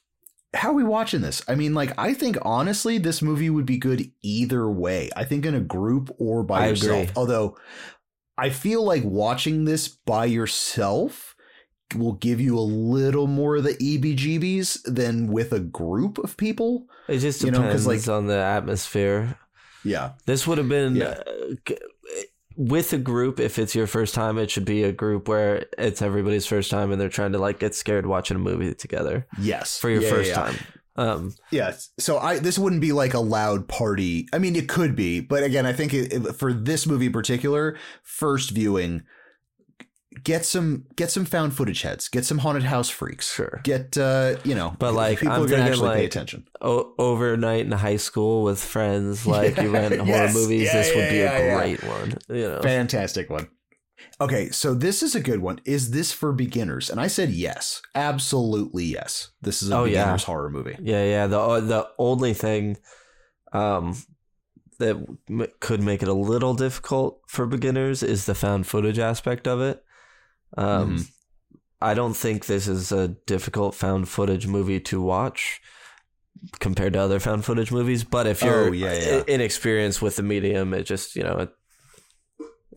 how 0.53 0.69
are 0.71 0.75
we 0.75 0.83
watching 0.83 1.19
this? 1.21 1.43
I 1.49 1.55
mean, 1.55 1.73
like, 1.73 1.91
I 1.97 2.13
think 2.13 2.37
honestly, 2.41 2.97
this 2.97 3.21
movie 3.21 3.49
would 3.49 3.65
be 3.65 3.77
good 3.77 4.09
either 4.21 4.69
way. 4.69 5.09
I 5.13 5.25
think 5.25 5.45
in 5.45 5.53
a 5.53 5.59
group 5.59 6.15
or 6.17 6.43
by 6.43 6.63
I 6.63 6.69
yourself. 6.69 7.03
agree. 7.03 7.13
Although 7.15 7.57
I 8.37 8.49
feel 8.49 8.83
like 8.83 9.03
watching 9.03 9.65
this 9.65 9.87
by 9.87 10.25
yourself 10.25 11.34
will 11.95 12.13
give 12.13 12.41
you 12.41 12.57
a 12.57 12.61
little 12.61 13.27
more 13.27 13.57
of 13.57 13.63
the 13.63 13.75
EBGBs 13.75 14.81
than 14.85 15.27
with 15.27 15.51
a 15.51 15.59
group 15.59 16.17
of 16.17 16.35
people. 16.37 16.87
It 17.07 17.19
just 17.19 17.43
You 17.43 17.51
know, 17.51 17.59
'cause, 17.59 17.83
depends 17.85 18.07
like- 18.07 18.15
on 18.17 18.27
the 18.27 18.37
atmosphere. 18.37 19.37
Yeah. 19.83 20.13
This 20.25 20.47
would 20.47 20.57
have 20.57 20.67
been 20.69 20.95
Yeah. 20.95 21.19
uh, 21.69 21.73
with 22.57 22.93
a 22.93 22.97
group. 22.97 23.39
If 23.39 23.59
it's 23.59 23.75
your 23.75 23.87
first 23.87 24.15
time, 24.15 24.37
it 24.37 24.49
should 24.49 24.65
be 24.65 24.83
a 24.83 24.91
group 24.91 25.27
where 25.27 25.65
it's 25.77 26.01
everybody's 26.01 26.47
first 26.47 26.71
time 26.71 26.91
and 26.91 26.99
they're 26.99 27.09
trying 27.09 27.33
to 27.33 27.37
like 27.37 27.59
get 27.59 27.75
scared 27.75 28.05
watching 28.05 28.35
a 28.35 28.39
movie 28.39 28.73
together 28.73 29.27
Yes. 29.39 29.77
for 29.77 29.89
your 29.89 30.01
Yeah, 30.01 30.09
first 30.09 30.29
yeah, 30.29 30.35
time. 30.35 30.55
Um, 30.97 31.35
Yes. 31.51 31.89
So 31.99 32.17
I 32.17 32.39
this 32.39 32.57
wouldn't 32.57 32.81
be 32.81 32.93
like 32.93 33.13
a 33.13 33.19
loud 33.19 33.67
party. 33.67 34.27
I 34.31 34.39
mean, 34.39 34.55
it 34.55 34.69
could 34.69 34.95
be, 34.95 35.19
but 35.19 35.43
again, 35.43 35.65
I 35.65 35.73
think 35.73 35.93
it, 35.93 36.13
it- 36.13 36.35
for 36.35 36.53
this 36.53 36.87
movie 36.87 37.07
in 37.07 37.11
particular, 37.11 37.75
first 38.01 38.51
viewing, 38.51 39.03
get 40.23 40.45
some 40.45 40.85
get 40.95 41.11
some 41.11 41.25
found 41.25 41.53
footage 41.53 41.81
heads, 41.81 42.07
get 42.07 42.25
some 42.25 42.39
haunted 42.39 42.63
house 42.63 42.89
freaks. 42.89 43.33
Sure. 43.33 43.61
Get 43.63 43.97
uh, 43.97 44.35
you 44.43 44.55
know, 44.55 44.75
But, 44.79 44.93
like, 44.93 45.19
people 45.19 45.35
I'm 45.35 45.43
are 45.43 45.47
gonna 45.47 45.63
actually 45.63 45.95
pay 45.95 46.05
attention. 46.05 46.47
O- 46.61 46.93
overnight 46.97 47.65
in 47.65 47.71
high 47.71 47.97
school 47.97 48.43
with 48.43 48.63
friends, 48.63 49.25
like 49.35 49.57
you 49.57 49.69
rent 49.71 49.95
horror 49.95 50.07
Yes. 50.07 50.33
movies. 50.33 50.63
Yeah, 50.65 50.73
this 50.73 50.95
would 50.95 51.09
be 51.09 51.17
yeah, 51.17 51.37
a 51.37 51.45
yeah. 51.45 51.55
great 51.57 51.83
one. 51.83 52.13
You 52.29 52.47
know, 52.49 52.61
Fantastic 52.61 53.29
one. 53.29 53.47
Okay, 54.21 54.49
so 54.49 54.73
this 54.73 55.03
is 55.03 55.13
a 55.15 55.19
good 55.19 55.41
one. 55.41 55.59
Is 55.65 55.91
this 55.91 56.11
for 56.13 56.31
beginners? 56.31 56.89
And 56.89 57.01
I 57.01 57.07
said 57.07 57.31
yes, 57.31 57.81
absolutely 57.95 58.85
yes. 58.85 59.31
This 59.41 59.61
is 59.61 59.69
a 59.71 59.75
Oh, 59.77 59.83
yeah. 59.83 60.03
beginners 60.03 60.23
horror 60.23 60.49
movie. 60.49 60.77
Yeah, 60.81 61.03
yeah. 61.03 61.27
The 61.27 61.39
uh, 61.39 61.59
the 61.59 61.87
only 61.97 62.33
thing 62.33 62.77
um, 63.51 63.95
that 64.79 64.95
m- 65.29 65.47
could 65.59 65.81
make 65.81 66.01
it 66.01 66.07
a 66.07 66.13
little 66.13 66.53
difficult 66.53 67.21
for 67.27 67.45
beginners 67.45 68.03
is 68.03 68.25
the 68.25 68.35
found 68.35 68.67
footage 68.67 68.99
aspect 68.99 69.47
of 69.47 69.59
it. 69.61 69.83
Um, 70.57 70.97
Mhm. 70.97 71.09
I 71.81 71.93
don't 71.93 72.15
think 72.15 72.45
this 72.45 72.67
is 72.67 72.91
a 72.91 73.09
difficult 73.09 73.75
found 73.75 74.07
footage 74.09 74.47
movie 74.47 74.79
to 74.81 75.01
watch 75.01 75.61
compared 76.59 76.93
to 76.93 76.99
other 76.99 77.19
found 77.19 77.43
footage 77.45 77.71
movies. 77.71 78.03
But 78.03 78.27
if 78.27 78.41
you're 78.41 78.69
Oh, 78.69 78.71
yeah, 78.71 78.93
yeah. 78.93 79.23
inexperienced 79.27 80.01
with 80.01 80.15
the 80.15 80.23
medium, 80.23 80.73
it 80.73 80.83
just 80.83 81.15
you 81.15 81.23
know 81.23 81.37
it, 81.37 81.49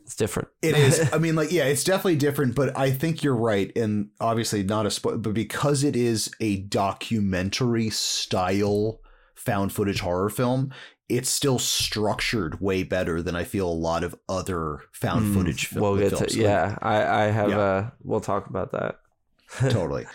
it's 0.03 0.17
different. 0.17 0.49
It 0.63 0.77
is. 0.77 1.09
I 1.13 1.19
mean, 1.19 1.37
like, 1.37 1.53
yeah, 1.53 1.65
it's 1.65 1.85
definitely 1.85 2.17
different, 2.17 2.55
but 2.55 2.77
I 2.77 2.91
think 2.91 3.23
you're 3.23 3.37
right. 3.37 3.71
And 3.77 4.09
obviously 4.21 4.63
not 4.63 4.87
a 4.87 4.91
spoil, 4.91 5.19
but 5.19 5.35
because 5.35 5.85
it 5.85 5.97
is 5.97 6.31
a 6.41 6.57
documentary 6.61 7.91
style 7.91 9.01
found 9.35 9.73
footage 9.73 10.01
horror 10.01 10.31
film, 10.31 10.73
it's 11.09 11.31
still 11.31 11.59
structured 11.59 12.61
way 12.61 12.83
better 12.83 13.23
than 13.23 13.35
I 13.35 13.45
feel 13.45 13.69
a 13.69 13.73
lot 13.73 14.05
of 14.05 14.15
other 14.29 14.81
found 14.93 15.27
Mm, 15.27 15.35
footage 15.35 15.67
fil- 15.67 15.83
We'll 15.83 15.97
get 15.97 16.11
films. 16.11 16.33
to 16.35 16.41
yeah. 16.41 16.77
I 16.83 17.03
I 17.05 17.25
have 17.31 17.51
Yeah. 17.51 17.59
uh 17.59 17.91
we'll 18.03 18.21
talk 18.21 18.47
about 18.49 18.73
that. 18.73 19.01
totally. 19.71 20.07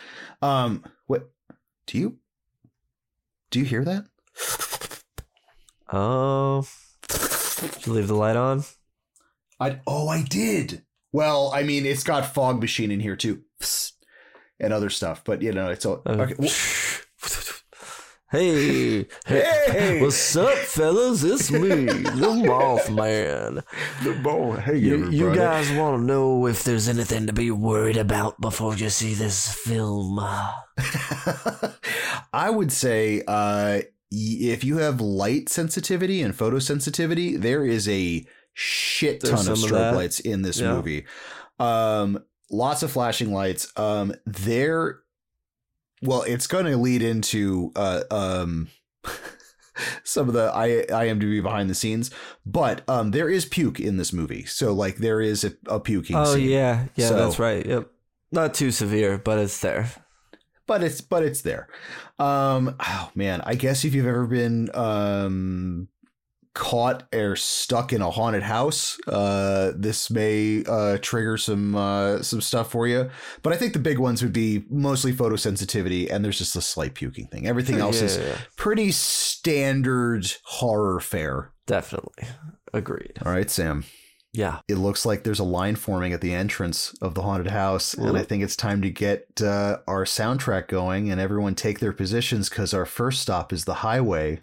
Um, 0.42 0.84
what 1.08 1.32
do 1.88 1.98
you 1.98 2.18
do? 3.50 3.60
You 3.60 3.66
hear 3.66 3.84
that? 3.86 4.06
Oh, 5.92 6.68
did 7.08 7.86
you 7.86 7.94
leave 7.94 8.08
the 8.08 8.16
light 8.16 8.36
on? 8.36 8.64
I 9.60 9.80
oh, 9.86 10.08
I 10.10 10.22
did. 10.24 10.84
Well, 11.12 11.52
I 11.54 11.64
mean, 11.64 11.86
it's 11.86 12.04
got 12.04 12.34
fog 12.34 12.60
machine 12.60 12.90
in 12.92 13.00
here 13.00 13.16
too, 13.16 13.44
and 14.60 14.74
other 14.74 14.90
stuff. 14.90 15.24
But 15.24 15.42
you 15.42 15.52
know, 15.52 15.70
it's 15.70 15.86
all 15.86 16.02
Uh, 16.06 16.12
okay. 16.14 16.36
well, 16.38 16.52
Hey, 18.34 19.06
Hey! 19.28 20.02
what's 20.02 20.36
up, 20.36 20.58
fellas? 20.58 21.24
It's 21.24 21.52
me, 21.52 21.86
the 21.86 22.34
Mothman. 22.48 23.64
oh, 24.26 24.54
hey, 24.54 24.78
You, 24.78 25.08
you 25.12 25.36
guys 25.36 25.72
want 25.72 26.02
to 26.02 26.04
know 26.04 26.48
if 26.48 26.64
there's 26.64 26.90
anything 26.90 27.28
to 27.28 27.34
be 27.34 27.52
worried 27.52 27.96
about 27.96 28.42
before 28.42 28.76
you 28.76 28.90
see 28.90 29.14
this 29.14 29.54
film? 29.54 30.18
I 32.34 32.50
would 32.50 32.72
say 32.72 33.22
uh, 33.28 33.82
if 34.10 34.64
you 34.64 34.78
have 34.78 35.00
light 35.00 35.48
sensitivity 35.50 36.24
and 36.24 36.34
photosensitivity, 36.34 37.40
there 37.40 37.64
is 37.64 37.88
a 37.88 38.26
shit 38.56 39.22
ton 39.22 39.34
of 39.34 39.40
some 39.42 39.54
of 39.54 39.60
strobe 39.60 39.94
lights 39.94 40.20
in 40.20 40.42
this 40.42 40.60
Yeah. 40.60 40.74
movie. 40.74 41.06
Um, 41.60 42.24
lots 42.50 42.82
of 42.82 42.92
flashing 42.92 43.32
lights. 43.32 43.72
Um, 43.78 44.16
there. 44.26 45.02
Well, 46.04 46.24
it's 46.24 46.48
going 46.48 46.66
to 46.66 46.78
lead 46.78 47.02
into 47.02 47.72
uh, 47.76 48.04
um, 48.12 48.68
some 50.04 50.28
of 50.28 50.34
the 50.34 50.52
I, 50.54 50.86
IMDb 50.90 51.42
behind 51.42 51.70
the 51.70 51.76
scenes, 51.76 52.12
but 52.46 52.88
um, 52.90 53.12
there 53.12 53.30
is 53.30 53.46
puke 53.46 53.80
in 53.80 53.98
this 53.98 54.14
movie. 54.14 54.46
So, 54.46 54.74
like, 54.74 54.98
there 54.98 55.22
is 55.22 55.44
a, 55.44 55.54
a 55.68 55.80
puking 55.80 56.16
Oh 56.16 56.36
scene. 56.36 56.50
yeah, 56.50 56.86
yeah, 56.96 57.08
So- 57.10 57.16
that's 57.16 57.40
right. 57.40 57.66
Yep, 57.66 57.90
not 58.32 58.54
too 58.54 58.72
severe, 58.72 59.18
but 59.18 59.40
it's 59.40 59.60
there. 59.62 59.90
but 60.68 60.84
it's 60.84 61.02
but 61.02 61.24
it's 61.24 61.42
there. 61.42 61.68
Um, 62.20 62.76
oh 62.80 63.12
man, 63.16 63.42
I 63.46 63.56
guess 63.56 63.84
if 63.86 63.94
you've 63.94 64.06
ever 64.08 64.26
been 64.28 64.70
um 64.74 65.88
caught 66.54 67.08
or 67.14 67.36
stuck 67.36 67.92
in 67.94 68.02
a 68.02 68.12
haunted 68.12 68.44
house, 68.44 68.98
uh, 69.08 69.72
this 69.76 70.10
may 70.12 70.64
uh 70.68 70.98
trigger 71.02 71.38
some 71.38 71.76
uh 71.76 72.22
some 72.22 72.42
stuff 72.42 72.70
for 72.72 72.88
you. 72.88 73.10
But 73.42 73.54
I 73.54 73.58
think 73.58 73.74
the 73.74 73.80
big 73.80 73.98
ones 74.00 74.22
would 74.22 74.34
be 74.34 74.64
mostly 74.70 75.12
photosensitivity, 75.14 76.12
and 76.12 76.24
there's 76.24 76.38
just 76.38 76.56
a 76.56 76.62
slight 76.62 76.94
puking 76.94 77.28
thing. 77.28 77.48
Everything 77.48 77.80
else 77.80 78.00
Yeah, 78.00 78.06
is 78.06 78.18
yeah, 78.18 78.38
pretty 78.56 78.92
standard 78.92 80.32
horror 80.46 81.00
fare. 81.00 81.52
definitely 81.66 82.28
agreed. 82.74 83.14
All 83.26 83.32
right, 83.32 83.50
Sam. 83.50 83.86
Yeah, 84.36 84.62
It 84.68 84.78
looks 84.80 85.06
like 85.06 85.24
there's 85.24 85.38
a 85.40 85.44
line 85.44 85.76
forming 85.76 86.12
at 86.12 86.22
the 86.22 86.34
entrance 86.34 86.92
of 87.04 87.14
the 87.14 87.22
haunted 87.22 87.52
house, 87.52 87.94
and 87.94 88.18
I 88.18 88.24
think 88.24 88.42
it's 88.42 88.56
time 88.56 88.82
to 88.82 88.90
get 88.90 89.28
uh, 89.44 89.78
our 89.88 90.06
soundtrack 90.06 90.68
going 90.70 91.12
and 91.12 91.22
everyone 91.22 91.54
take 91.54 91.78
their 91.80 91.94
positions 91.94 92.50
because 92.50 92.74
our 92.74 92.88
first 92.88 93.22
stop 93.22 93.54
is 93.54 93.66
the 93.66 93.76
highway. 93.76 94.40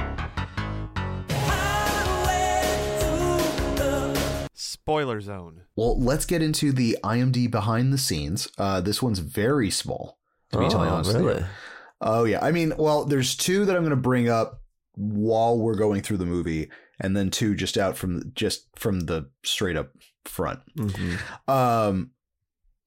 Spoiler 4.91 5.21
zone. 5.21 5.63
Well, 5.77 6.01
let's 6.01 6.27
get 6.27 6.43
into 6.43 6.73
the 6.73 6.99
IMD 7.05 7.49
behind 7.51 7.93
the 7.93 7.99
scenes. 7.99 8.49
Uh, 8.59 8.81
this 8.81 9.01
one's 9.01 9.21
very 9.21 9.71
small, 9.71 10.19
to 10.51 10.59
be 10.59 10.65
totally 10.65 10.89
oh, 10.89 10.95
honest. 10.95 11.13
with 11.13 11.23
you. 11.23 11.29
really? 11.29 11.45
Oh 12.01 12.25
yeah, 12.25 12.45
I 12.45 12.51
mean, 12.51 12.73
well, 12.77 13.05
there's 13.05 13.37
two 13.37 13.65
that 13.67 13.77
I'm 13.77 13.83
going 13.83 13.91
to 13.91 13.97
bring 13.97 14.29
up 14.29 14.63
while 14.97 15.57
we're 15.59 15.77
going 15.77 16.03
through 16.03 16.17
the 16.17 16.27
movie, 16.27 16.71
and 16.99 17.17
then 17.17 17.31
two 17.31 17.55
just 17.55 17.79
out 17.79 17.97
from 17.97 18.33
just 18.35 18.67
from 18.75 19.01
the 19.01 19.31
straight 19.45 19.77
up 19.77 19.93
front. 20.25 20.61
hmm 20.77 21.15
Um, 21.47 22.11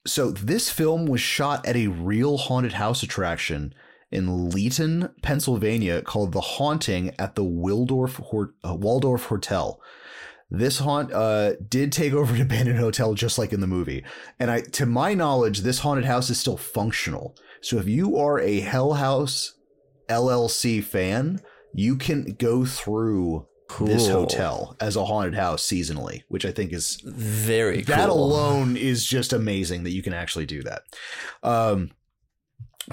so 0.05 0.31
this 0.31 0.69
film 0.69 1.05
was 1.05 1.21
shot 1.21 1.65
at 1.65 1.77
a 1.77 1.87
real 1.87 2.37
haunted 2.37 2.73
house 2.73 3.01
attraction 3.01 3.73
in 4.11 4.51
Leeton, 4.51 5.11
Pennsylvania, 5.21 6.01
called 6.01 6.33
The 6.33 6.41
Haunting 6.41 7.15
at 7.17 7.35
the 7.35 7.43
Waldorf 7.43 8.17
Hor- 8.17 8.53
uh, 8.67 8.75
Waldorf 8.75 9.25
Hotel. 9.25 9.79
This 10.53 10.77
haunt 10.77 11.11
uh, 11.11 11.55
did 11.67 11.91
take 11.91 12.13
over 12.13 12.35
an 12.35 12.41
abandoned 12.41 12.77
hotel, 12.77 13.15
just 13.15 13.39
like 13.39 13.53
in 13.53 13.59
the 13.59 13.67
movie. 13.67 14.05
And 14.39 14.51
I, 14.51 14.61
to 14.61 14.85
my 14.85 15.15
knowledge, 15.15 15.61
this 15.61 15.79
haunted 15.79 16.05
house 16.05 16.29
is 16.29 16.39
still 16.39 16.57
functional. 16.57 17.35
So 17.61 17.79
if 17.79 17.87
you 17.87 18.17
are 18.17 18.39
a 18.39 18.59
Hell 18.59 18.93
House 18.93 19.55
LLC 20.09 20.83
fan, 20.83 21.41
you 21.73 21.95
can 21.95 22.35
go 22.37 22.65
through 22.65 23.47
this 23.79 24.07
hotel 24.07 24.75
as 24.79 24.95
a 24.95 25.05
haunted 25.05 25.33
house 25.33 25.65
seasonally, 25.65 26.21
which 26.27 26.45
I 26.45 26.51
think 26.51 26.71
is 26.71 27.01
Very 27.03 27.81
that 27.81 28.09
cool. 28.09 28.23
alone 28.23 28.77
is 28.77 29.03
just 29.03 29.33
amazing 29.33 29.83
that 29.83 29.91
you 29.91 30.03
can 30.03 30.13
actually 30.13 30.45
do 30.45 30.61
that. 30.63 30.83
Um, 31.41 31.89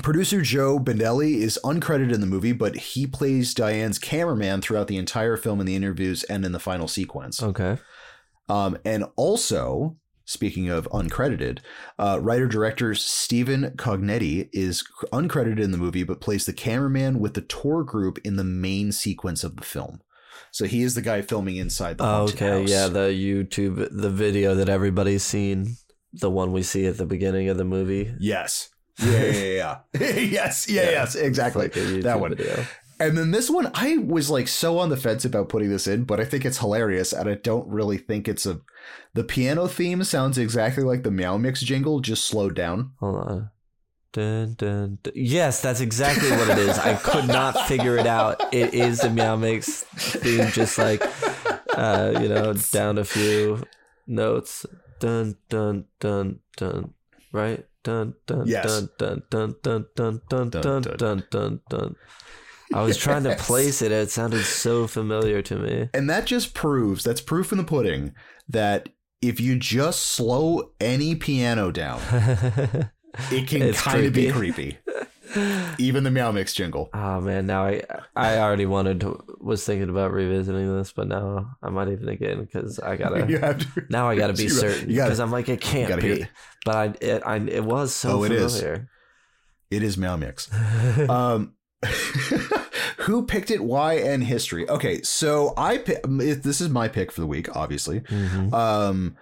producer 0.02 0.40
Joe 0.42 0.78
Benelli 0.78 1.36
is 1.36 1.58
uncredited 1.64 2.12
in 2.12 2.20
the 2.20 2.26
movie, 2.26 2.52
but 2.52 2.76
he 2.76 3.06
plays 3.06 3.54
Diane's 3.54 3.98
cameraman 3.98 4.60
throughout 4.60 4.88
the 4.88 4.96
entire 4.96 5.36
film 5.36 5.60
in 5.60 5.66
the 5.66 5.76
interviews 5.76 6.22
and 6.24 6.44
in 6.44 6.52
the 6.52 6.60
final 6.60 6.88
sequence. 6.88 7.42
Okay. 7.42 7.78
Um, 8.48 8.78
and 8.84 9.04
also, 9.16 9.96
speaking 10.24 10.68
of 10.68 10.88
uncredited, 10.90 11.58
uh, 11.98 12.18
writer 12.20 12.46
director 12.48 12.94
Stephen 12.94 13.74
Cognetti 13.76 14.48
is 14.52 14.82
uncredited 15.12 15.60
in 15.60 15.70
the 15.70 15.78
movie, 15.78 16.02
but 16.04 16.20
plays 16.20 16.46
the 16.46 16.52
cameraman 16.52 17.20
with 17.20 17.34
the 17.34 17.42
tour 17.42 17.84
group 17.84 18.18
in 18.24 18.36
the 18.36 18.44
main 18.44 18.92
sequence 18.92 19.44
of 19.44 19.56
the 19.56 19.64
film. 19.64 20.00
So 20.52 20.64
he 20.64 20.82
is 20.82 20.94
the 20.94 21.02
guy 21.02 21.22
filming 21.22 21.56
inside 21.56 21.98
the 21.98 22.04
haunted 22.04 22.36
Okay, 22.36 22.60
house. 22.62 22.70
yeah, 22.70 22.88
the 22.88 23.08
YouTube, 23.10 23.88
the 23.90 24.10
video 24.10 24.54
that 24.56 24.68
everybody's 24.68 25.22
seen, 25.22 25.76
the 26.12 26.30
one 26.30 26.50
we 26.50 26.62
see 26.62 26.86
at 26.86 26.96
the 26.98 27.06
beginning 27.06 27.48
of 27.48 27.56
the 27.56 27.64
movie. 27.64 28.12
Yes. 28.18 28.70
Yeah, 29.02 29.10
yeah, 29.22 29.32
yeah. 29.32 29.78
yeah. 30.00 30.08
yes, 30.18 30.68
yeah, 30.68 30.82
Yeah. 30.82 30.90
yes, 30.90 31.14
exactly. 31.14 31.64
Like 31.68 32.02
that 32.02 32.20
one. 32.20 32.36
video. 32.36 32.66
And 32.98 33.16
then 33.16 33.30
this 33.30 33.48
one, 33.48 33.70
I 33.72 33.96
was 33.96 34.28
like 34.28 34.46
so 34.46 34.78
on 34.78 34.90
the 34.90 34.96
fence 34.96 35.24
about 35.24 35.48
putting 35.48 35.70
this 35.70 35.86
in, 35.86 36.04
but 36.04 36.20
I 36.20 36.24
think 36.26 36.44
it's 36.44 36.58
hilarious, 36.58 37.14
and 37.14 37.30
I 37.30 37.34
don't 37.36 37.66
really 37.66 37.96
think 37.96 38.28
it's 38.28 38.44
a. 38.44 38.60
The 39.14 39.24
piano 39.24 39.66
theme 39.68 40.04
sounds 40.04 40.36
exactly 40.36 40.84
like 40.84 41.02
the 41.02 41.10
Meow 41.10 41.38
Mix 41.38 41.60
jingle, 41.62 42.00
just 42.00 42.26
slowed 42.26 42.54
down. 42.54 42.92
Hold 43.00 43.16
on. 43.16 43.50
Dun, 44.12 44.54
dun, 44.58 44.98
dun. 45.02 45.12
Yes, 45.14 45.62
that's 45.62 45.80
exactly 45.80 46.30
what 46.32 46.50
it 46.50 46.58
is. 46.58 46.78
I 46.78 46.94
could 46.94 47.26
not 47.26 47.52
figure 47.68 47.96
it 47.96 48.06
out. 48.06 48.52
It 48.52 48.74
is 48.74 49.00
the 49.00 49.08
Meow 49.10 49.36
Mix 49.36 49.84
theme, 49.84 50.48
just 50.50 50.76
like, 50.78 51.00
uh, 51.74 52.18
you 52.20 52.28
know, 52.28 52.52
down 52.52 52.98
a 52.98 53.04
few 53.04 53.62
notes. 54.06 54.66
Dun, 54.98 55.36
dun, 55.48 55.86
dun, 56.00 56.40
dun. 56.56 56.92
Right? 57.32 57.64
Dun, 57.82 58.14
dun, 58.26 58.46
Yes. 58.46 58.64
dun, 58.66 58.88
dun, 58.98 59.22
dun, 59.30 59.54
dun, 59.62 59.86
dun, 59.96 60.20
dun, 60.28 60.50
Dun, 60.50 60.60
dun, 60.60 60.82
dun. 60.82 60.96
dun, 60.98 61.22
dun, 61.30 61.60
dun. 61.70 61.96
I 62.72 62.82
was 62.82 62.96
trying 62.96 63.24
to 63.24 63.34
place 63.38 63.82
it. 63.82 63.90
It 63.90 64.10
sounded 64.10 64.44
so 64.44 64.86
familiar 64.86 65.42
to 65.42 65.56
me. 65.56 65.88
And 65.94 66.08
that 66.10 66.26
just 66.26 66.54
proves 66.54 67.02
that's 67.04 67.20
proof 67.20 67.52
in 67.52 67.58
the 67.58 67.64
pudding 67.64 68.14
that 68.48 68.90
if 69.22 69.40
you 69.40 69.56
just 69.56 70.00
slow 70.02 70.72
any 70.80 71.14
piano 71.14 71.70
down, 71.70 72.00
it 73.30 73.48
can 73.48 73.72
kind 73.72 74.06
of 74.06 74.12
be 74.12 74.30
creepy. 74.30 74.78
Even 75.78 76.04
the 76.04 76.10
Meow 76.10 76.32
Mix 76.32 76.54
jingle. 76.54 76.90
Oh 76.94 77.20
man, 77.20 77.46
now 77.46 77.64
I 77.64 77.82
I 78.16 78.38
already 78.38 78.66
wanted 78.66 79.00
to 79.00 79.22
was 79.40 79.64
thinking 79.64 79.88
about 79.90 80.12
revisiting 80.12 80.76
this, 80.76 80.92
but 80.92 81.08
now 81.08 81.56
I 81.62 81.70
might 81.70 81.88
even 81.88 82.08
again 82.08 82.40
because 82.40 82.78
I 82.78 82.96
gotta. 82.96 83.26
You 83.28 83.38
have 83.38 83.58
to- 83.74 83.86
now 83.88 84.08
I 84.08 84.16
gotta 84.16 84.32
be 84.34 84.42
You- 84.44 84.48
certain 84.50 84.88
because 84.88 85.20
I'm 85.20 85.30
like 85.30 85.48
it 85.48 85.60
can't 85.60 86.00
be. 86.00 86.26
But 86.64 86.76
I 86.76 86.94
it, 87.00 87.22
I 87.24 87.36
it 87.36 87.64
was 87.64 87.94
so 87.94 88.20
Oh, 88.20 88.24
it 88.24 88.32
is. 88.32 88.56
familiar. 88.58 88.88
It 89.70 89.82
is 89.82 89.96
Meow 89.96 90.16
Mix. 90.16 90.50
um, 91.08 91.54
who 92.98 93.24
picked 93.24 93.50
it? 93.50 93.62
Why 93.62 93.94
and 93.94 94.22
history. 94.24 94.68
Okay, 94.68 95.02
so 95.02 95.54
I 95.56 95.78
pi- 95.78 96.00
this 96.04 96.60
is 96.60 96.68
my 96.68 96.88
pick 96.88 97.12
for 97.12 97.20
the 97.20 97.26
week. 97.26 97.54
Obviously, 97.56 98.00
Mhm. 98.00 98.52
um, 98.52 99.16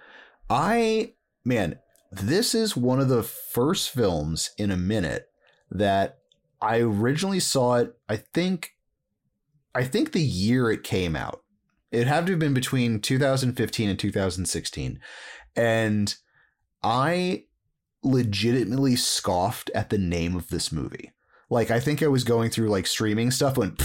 I 0.49 1.13
man, 1.45 1.79
this 2.11 2.53
is 2.55 2.75
one 2.75 2.99
of 2.99 3.07
the 3.09 3.23
first 3.23 3.89
films 3.91 4.49
in 4.57 4.71
a 4.71 4.77
minute 4.77 5.28
that 5.71 6.19
I 6.61 6.79
originally 6.79 7.39
saw 7.39 7.75
it. 7.75 7.95
I 8.07 8.17
think, 8.17 8.71
I 9.75 9.83
think 9.83 10.11
the 10.11 10.21
year 10.21 10.71
it 10.71 10.83
came 10.83 11.15
out. 11.15 11.43
It 11.91 12.05
had 12.07 12.25
to 12.27 12.33
have 12.33 12.39
been 12.39 12.53
between 12.53 12.99
2015 13.01 13.89
and 13.89 13.97
2016, 13.99 14.99
and 15.55 16.15
I 16.83 17.45
legitimately 18.03 18.95
scoffed 18.95 19.69
at 19.75 19.89
the 19.89 19.97
name 19.97 20.35
of 20.35 20.49
this 20.49 20.71
movie. 20.71 21.11
Like 21.49 21.71
I 21.71 21.79
think 21.79 22.01
I 22.03 22.07
was 22.07 22.23
going 22.23 22.49
through 22.51 22.69
like 22.69 22.87
streaming 22.87 23.31
stuff 23.31 23.57
when 23.57 23.75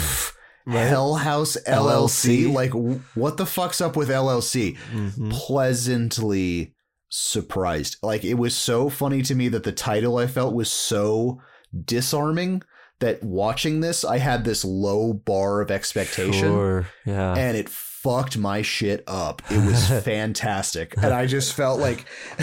Right. 0.66 0.86
Hell 0.86 1.16
House 1.16 1.56
LLC. 1.66 2.44
LLC? 2.46 2.52
Like 2.54 2.70
w- 2.70 3.00
what 3.14 3.36
the 3.36 3.44
fuck's 3.46 3.80
up 3.80 3.96
with 3.96 4.08
LLC? 4.08 4.76
Mhm. 4.92 5.30
Pleasantly 5.32 6.74
surprised. 7.08 7.96
Like 8.02 8.24
it 8.24 8.34
was 8.34 8.54
so 8.56 8.88
funny 8.88 9.22
to 9.22 9.34
me 9.34 9.48
that 9.48 9.64
the 9.64 9.72
title 9.72 10.16
I 10.18 10.26
felt 10.26 10.54
was 10.54 10.70
so 10.70 11.40
disarming 11.84 12.62
that 13.00 13.22
watching 13.22 13.80
this 13.80 14.04
I 14.04 14.18
had 14.18 14.44
this 14.44 14.64
low 14.64 15.12
bar 15.12 15.60
of 15.60 15.70
expectation 15.70 16.32
Sure. 16.40 16.86
Yeah. 17.04 17.34
and 17.34 17.56
it 17.56 17.68
fucked 17.68 18.36
my 18.36 18.60
shit 18.62 19.02
up. 19.06 19.40
It 19.50 19.64
was 19.66 19.88
fantastic. 20.04 20.94
And 20.96 21.06
I 21.06 21.26
just 21.26 21.54
felt 21.54 21.80
like 21.80 22.04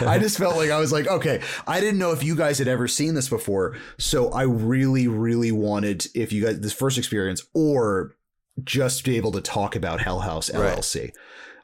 I 0.00 0.18
just 0.20 0.38
felt 0.38 0.56
like 0.56 0.70
I 0.70 0.78
was 0.78 0.92
like, 0.92 1.06
okay, 1.06 1.40
I 1.66 1.80
didn't 1.80 1.98
know 1.98 2.12
if 2.12 2.22
you 2.24 2.34
guys 2.36 2.58
had 2.58 2.68
ever 2.68 2.88
seen 2.88 3.14
this 3.14 3.28
before. 3.28 3.76
So 3.98 4.30
I 4.30 4.42
really, 4.42 5.06
really 5.08 5.52
wanted 5.52 6.06
if 6.14 6.32
you 6.32 6.44
guys 6.44 6.60
this 6.60 6.72
first 6.72 6.98
experience 6.98 7.46
or 7.54 8.16
just 8.64 9.04
be 9.04 9.16
able 9.16 9.32
to 9.32 9.40
talk 9.40 9.76
about 9.76 10.00
Hell 10.00 10.20
House 10.20 10.50
Right. 10.52 10.84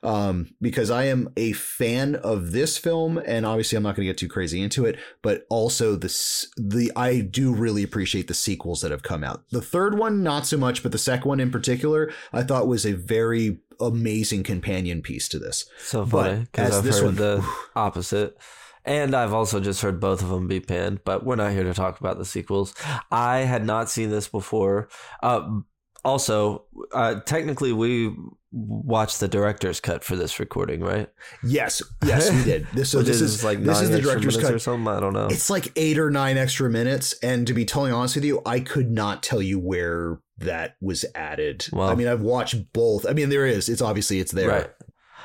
Um, 0.04 0.54
because 0.60 0.90
I 0.90 1.04
am 1.04 1.28
a 1.36 1.52
fan 1.52 2.16
of 2.16 2.50
this 2.50 2.76
film, 2.76 3.18
and 3.24 3.46
obviously 3.46 3.76
I'm 3.76 3.84
not 3.84 3.94
going 3.94 4.04
to 4.06 4.10
get 4.10 4.18
too 4.18 4.28
crazy 4.28 4.60
into 4.60 4.84
it, 4.84 4.98
but 5.22 5.46
also 5.48 5.94
this 5.94 6.48
the 6.56 6.90
I 6.96 7.20
do 7.20 7.54
really 7.54 7.84
appreciate 7.84 8.26
the 8.26 8.34
sequels 8.34 8.80
that 8.80 8.90
have 8.90 9.04
come 9.04 9.22
out. 9.22 9.44
The 9.50 9.62
third 9.62 9.96
one, 9.96 10.22
not 10.24 10.44
so 10.46 10.56
much, 10.56 10.82
but 10.82 10.90
the 10.90 10.98
second 10.98 11.28
one 11.28 11.38
in 11.40 11.52
particular, 11.52 12.10
I 12.32 12.42
thought 12.42 12.66
was 12.66 12.84
a 12.84 12.92
very 12.94 13.58
amazing 13.80 14.42
companion 14.42 15.02
piece 15.02 15.28
to 15.28 15.38
this. 15.38 15.66
so 15.78 16.04
funny 16.04 16.40
because 16.50 16.78
I've 16.78 16.84
this 16.84 16.98
heard 16.98 17.04
one- 17.06 17.14
the 17.16 17.48
opposite. 17.76 18.36
And 18.84 19.14
I've 19.14 19.32
also 19.32 19.60
just 19.60 19.80
heard 19.82 20.00
both 20.00 20.22
of 20.22 20.28
them 20.30 20.48
be 20.48 20.58
panned, 20.58 21.04
but 21.04 21.24
we're 21.24 21.36
not 21.36 21.52
here 21.52 21.62
to 21.62 21.72
talk 21.72 22.00
about 22.00 22.18
the 22.18 22.24
sequels. 22.24 22.74
I 23.12 23.38
had 23.42 23.64
not 23.64 23.88
seen 23.88 24.10
this 24.10 24.26
before. 24.26 24.88
Uh, 25.22 25.60
also, 26.04 26.64
uh, 26.92 27.20
technically, 27.20 27.72
we 27.72 28.14
watched 28.50 29.20
the 29.20 29.28
director's 29.28 29.80
cut 29.80 30.04
for 30.04 30.14
this 30.14 30.38
recording, 30.38 30.80
right? 30.80 31.08
Yes, 31.42 31.80
yes, 32.04 32.30
we 32.30 32.44
did. 32.44 32.66
This 32.74 32.90
so 32.90 33.02
this 33.02 33.20
is, 33.20 33.36
is 33.36 33.44
like 33.44 33.62
this 33.62 33.80
is 33.80 33.90
the 33.90 34.00
director's 34.00 34.36
minutes 34.36 34.50
or 34.50 34.52
cut. 34.54 34.62
something. 34.62 34.88
I 34.88 35.00
don't 35.00 35.14
know. 35.14 35.26
It's 35.28 35.48
like 35.48 35.72
eight 35.76 35.98
or 35.98 36.10
nine 36.10 36.36
extra 36.36 36.68
minutes, 36.68 37.14
and 37.22 37.46
to 37.46 37.54
be 37.54 37.64
totally 37.64 37.92
honest 37.92 38.16
with 38.16 38.24
you, 38.24 38.42
I 38.44 38.60
could 38.60 38.90
not 38.90 39.22
tell 39.22 39.40
you 39.40 39.58
where 39.58 40.20
that 40.38 40.76
was 40.80 41.04
added. 41.14 41.66
Well- 41.72 41.88
I 41.88 41.94
mean, 41.94 42.08
I've 42.08 42.20
watched 42.22 42.72
both. 42.72 43.06
I 43.06 43.12
mean, 43.12 43.28
there 43.28 43.46
is. 43.46 43.68
It's 43.68 43.82
obviously 43.82 44.18
it's 44.20 44.32
there. 44.32 44.48
Right. 44.48 44.70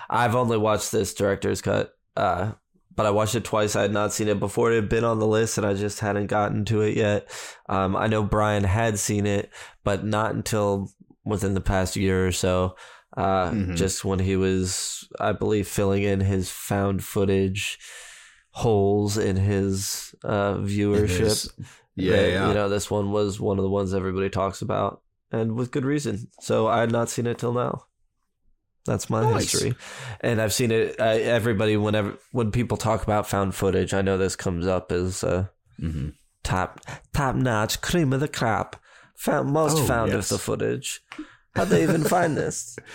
I've 0.10 0.36
only 0.36 0.58
watched 0.58 0.92
this 0.94 1.14
director's 1.14 1.62
cut, 1.62 1.94
uh, 2.16 2.54
but 2.98 3.06
I 3.06 3.12
watched 3.12 3.36
it 3.36 3.46
twice. 3.46 3.76
I 3.78 3.84
had 3.84 3.94
not 3.94 4.12
seen 4.12 4.28
it 4.28 4.40
before. 4.40 4.72
It 4.72 4.76
had 4.76 4.90
been 4.90 5.06
on 5.06 5.20
the 5.20 5.28
list, 5.28 5.58
and 5.58 5.66
I 5.66 5.74
just 5.76 6.02
hadn't 6.02 6.28
gotten 6.28 6.66
to 6.66 6.82
it 6.82 6.98
yet. 6.98 7.30
Um, 7.70 7.96
I 7.96 8.08
know 8.08 8.24
Bryan 8.24 8.66
had 8.66 9.00
seen 9.00 9.26
it, 9.26 9.50
but 9.86 10.04
not 10.04 10.34
until 10.36 10.90
within 11.24 11.54
the 11.54 11.62
past 11.62 11.96
year 11.96 12.28
or 12.28 12.32
so. 12.34 12.76
Uh, 13.16 13.50
Mhm. 13.52 13.76
Just 13.76 14.04
when 14.06 14.20
he 14.20 14.36
was, 14.36 15.08
I 15.20 15.32
believe, 15.32 15.68
filling 15.68 16.04
in 16.04 16.20
his 16.20 16.50
found 16.52 17.04
footage 17.04 17.80
holes 18.52 19.18
in 19.18 19.36
his 19.38 20.14
uh, 20.24 20.56
viewership. 20.56 21.50
Yeah, 21.96 22.16
that, 22.16 22.30
yeah. 22.32 22.48
You 22.50 22.54
know, 22.54 22.70
this 22.70 22.92
one 22.92 23.12
was 23.12 23.40
one 23.40 23.58
of 23.58 23.64
the 23.64 23.70
ones 23.70 23.94
everybody 23.94 24.30
talks 24.30 24.62
about, 24.62 25.02
and 25.32 25.56
with 25.56 25.72
good 25.72 25.86
reason. 25.86 26.28
So 26.42 26.68
I 26.68 26.80
had 26.82 26.92
not 26.92 27.10
seen 27.10 27.26
it 27.28 27.38
till 27.40 27.54
now. 27.54 27.84
That's 28.88 29.10
my 29.10 29.22
Nice. 29.22 29.52
history, 29.52 29.76
and 30.22 30.42
I've 30.42 30.54
seen 30.54 30.72
it. 30.72 31.00
Uh, 31.00 31.04
everybody, 31.04 31.78
whenever 31.78 32.18
when 32.32 32.52
people 32.52 32.78
talk 32.78 33.04
about 33.04 33.28
found 33.28 33.54
footage, 33.54 33.94
I 33.94 34.02
know 34.02 34.18
this 34.18 34.36
comes 34.36 34.66
up 34.66 34.92
as 34.92 35.24
uh, 35.24 35.48
Mhm. 35.80 36.14
top 36.44 36.80
top 37.14 37.36
notch, 37.36 37.82
cream 37.82 38.14
of 38.14 38.20
the 38.22 38.28
crop, 38.28 38.78
found 39.16 39.52
most 39.52 39.78
Oh, 39.78 39.86
found 39.86 40.12
yes. 40.12 40.32
of 40.32 40.40
the 40.40 40.44
footage. 40.44 41.02
How'd 41.56 41.70
they 41.70 41.84
even 41.84 42.04
find 42.04 42.36
this? 42.36 42.78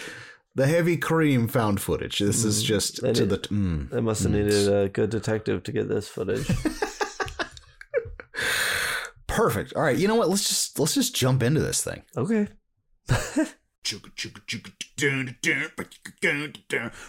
The 0.54 0.66
heavy 0.66 0.98
cream 0.98 1.48
found 1.48 1.80
footage. 1.80 2.18
This 2.18 2.44
is 2.44 2.62
Mm, 2.62 2.66
just 2.66 3.00
they 3.02 3.14
to 3.14 3.24
the. 3.24 3.38
Mm. 3.38 3.88
They 3.88 4.02
must 4.02 4.22
have 4.24 4.32
Mm. 4.32 4.44
needed 4.44 4.68
a 4.68 4.88
good 4.90 5.08
detective 5.08 5.62
to 5.62 5.72
get 5.72 5.88
this 5.88 6.08
footage. 6.08 6.46
Perfect. 9.26 9.72
All 9.74 9.82
right. 9.82 9.96
You 9.96 10.08
know 10.08 10.14
what? 10.14 10.28
Let's 10.28 10.46
just 10.46 10.78
let's 10.78 10.94
just 10.94 11.14
jump 11.14 11.42
into 11.42 11.60
this 11.60 11.82
thing. 11.82 12.02
Okay. 12.18 12.48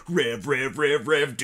Rev, 0.08 0.46
rev, 0.46 0.78
rev, 0.78 1.06
rev. 1.06 1.36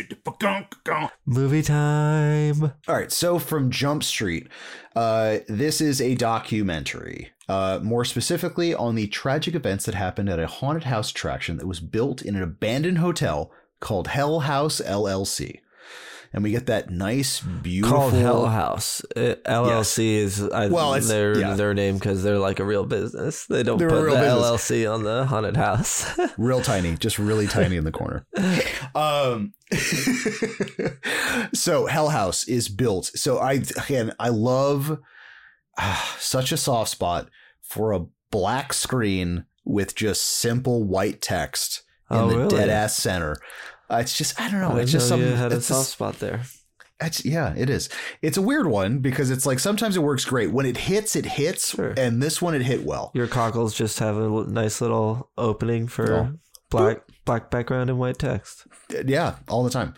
Movie 1.24 1.62
time. 1.62 2.62
All 2.88 2.94
right, 2.94 3.12
so 3.12 3.38
from 3.38 3.70
Jump 3.70 4.02
Street, 4.02 4.48
uh, 4.96 5.38
this 5.48 5.80
is 5.80 6.00
a 6.00 6.14
documentary, 6.16 7.30
uh, 7.48 7.78
more 7.82 8.04
specifically 8.04 8.74
on 8.74 8.96
the 8.96 9.06
tragic 9.06 9.54
events 9.54 9.84
that 9.86 9.94
happened 9.94 10.28
at 10.28 10.40
a 10.40 10.46
haunted 10.46 10.84
house 10.84 11.10
attraction 11.10 11.58
that 11.58 11.66
was 11.66 11.80
built 11.80 12.22
in 12.22 12.34
an 12.34 12.42
abandoned 12.42 12.98
hotel 12.98 13.52
called 13.78 14.08
Hell 14.08 14.40
House 14.40 14.80
LLC. 14.80 15.60
And 16.32 16.44
we 16.44 16.52
get 16.52 16.66
that 16.66 16.90
nice, 16.90 17.40
beautiful. 17.40 17.96
called 17.98 18.12
Hell 18.12 18.46
House. 18.46 19.02
Uh, 19.16 19.34
LLC 19.46 20.14
is 20.14 20.40
I, 20.40 20.68
Well, 20.68 20.94
it's- 20.94 21.08
their 21.08 21.36
yeah. 21.36 21.54
their 21.54 21.74
name 21.74 21.96
because 21.98 22.22
they're 22.22 22.38
like 22.38 22.60
a 22.60 22.64
real 22.64 22.84
business. 22.86 23.46
They 23.46 23.64
don't 23.64 23.78
They're 23.78 23.88
a 23.88 23.90
put 23.90 24.04
real 24.04 24.14
the 24.14 24.20
business. 24.20 24.70
LLC 24.70 24.94
on 24.94 25.02
the 25.02 25.26
haunted 25.26 25.56
house. 25.56 26.06
real 26.38 26.60
tiny, 26.62 26.94
just 26.94 27.18
really 27.18 27.48
tiny 27.48 27.76
in 27.76 27.82
the 27.84 27.90
corner. 27.92 28.26
Um, 28.94 29.52
so 31.54 31.86
Hell 31.86 32.08
House 32.10 32.44
is 32.48 32.68
built. 32.68 33.06
So 33.14 33.38
I 33.38 33.52
again, 33.54 34.12
I 34.18 34.28
love 34.28 34.98
ah, 35.78 36.16
such 36.18 36.52
a 36.52 36.56
soft 36.56 36.90
spot 36.90 37.28
for 37.62 37.92
a 37.92 38.06
black 38.30 38.72
screen 38.72 39.44
with 39.64 39.94
just 39.94 40.24
simple 40.24 40.84
white 40.84 41.20
text 41.20 41.82
in 42.10 42.16
Oh, 42.16 42.28
the 42.28 42.36
really? 42.38 42.48
dead 42.56 42.68
ass 42.68 42.96
center. 42.96 43.36
Uh, 43.90 43.96
it's 43.98 44.16
just 44.16 44.40
I 44.40 44.50
don't 44.50 44.60
know. 44.60 44.72
I 44.76 44.80
it's 44.80 44.92
just 44.92 45.08
something. 45.08 45.34
had 45.36 45.52
a 45.52 45.60
soft 45.60 45.88
spot 45.88 46.18
there. 46.20 46.42
it's, 47.00 47.24
yeah, 47.24 47.54
it 47.56 47.68
is. 47.70 47.88
It's 48.22 48.36
a 48.36 48.42
weird 48.42 48.66
one 48.66 48.98
because 48.98 49.30
it's 49.30 49.46
like 49.46 49.58
sometimes 49.58 49.96
it 49.96 50.02
works 50.02 50.24
great 50.24 50.52
when 50.52 50.66
it 50.66 50.76
hits. 50.76 51.16
It 51.16 51.24
hits, 51.26 51.70
Sure. 51.70 51.94
and 51.96 52.22
this 52.22 52.40
one 52.42 52.54
it 52.54 52.62
hit 52.62 52.84
well. 52.84 53.10
Your 53.14 53.26
cockles 53.26 53.74
just 53.74 53.98
have 53.98 54.16
a 54.16 54.22
l- 54.24 54.44
nice 54.44 54.80
little 54.80 55.30
opening 55.38 55.88
for 55.88 56.12
Oh. 56.14 56.32
black 56.70 56.98
black 57.24 57.50
background 57.50 57.90
and 57.90 57.98
white 57.98 58.18
text. 58.18 58.66
Yeah, 59.06 59.36
all 59.48 59.64
the 59.64 59.70
time. 59.70 59.94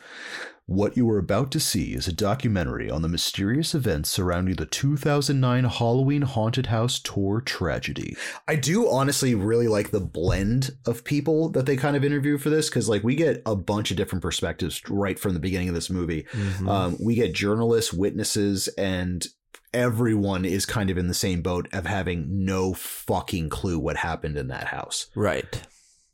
What 0.66 0.96
you 0.96 1.11
are 1.11 1.18
about 1.18 1.51
to 1.53 1.61
see 1.61 1.92
is 1.92 2.07
a 2.07 2.12
documentary 2.12 2.88
on 2.88 3.03
the 3.03 3.09
mysterious 3.09 3.75
events 3.75 4.09
surrounding 4.11 4.55
the 4.55 4.64
2009 4.64 5.64
Halloween 5.64 6.22
Haunted 6.22 6.66
House 6.66 7.01
tour 7.01 7.40
tragedy. 7.40 8.16
I 8.46 8.55
do 8.55 8.88
honestly 8.88 9.35
really 9.35 9.66
like 9.66 9.90
the 9.90 10.01
blend 10.01 10.70
of 10.87 11.03
people 11.03 11.48
that 11.51 11.66
they 11.66 11.77
kind 11.77 11.96
of 11.96 12.05
interview 12.05 12.38
for 12.38 12.48
this 12.48 12.68
because, 12.68 12.88
like, 12.88 13.03
we 13.03 13.16
get 13.16 13.42
a 13.44 13.57
bunch 13.57 13.90
of 13.90 13.96
different 13.96 14.22
perspectives 14.22 14.81
right 14.88 15.18
from 15.18 15.35
the 15.35 15.40
beginning 15.40 15.68
of 15.68 15.75
this 15.75 15.90
movie. 15.90 16.27
Mhm. 16.33 16.68
Um, 16.68 16.96
we 17.01 17.16
get 17.16 17.35
journalists, 17.35 17.92
witnesses, 17.92 18.68
and 18.79 19.27
everyone 19.75 20.44
is 20.44 20.64
kind 20.64 20.90
of 20.90 20.96
in 20.98 21.09
the 21.09 21.14
same 21.14 21.42
boat 21.42 21.68
of 21.72 21.87
having 21.87 22.44
no 22.44 22.72
fucking 22.72 23.48
clue 23.48 23.81
what 23.81 23.96
happened 23.96 24.37
in 24.37 24.46
that 24.48 24.68
house. 24.68 25.07
Right. 25.16 25.61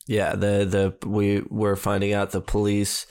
Yeah, 0.06 0.34
the 0.37 0.64
the 0.64 1.06
we 1.06 1.42
were 1.50 1.76
finding 1.76 2.14
out 2.14 2.30
the 2.30 2.40
police 2.40 3.06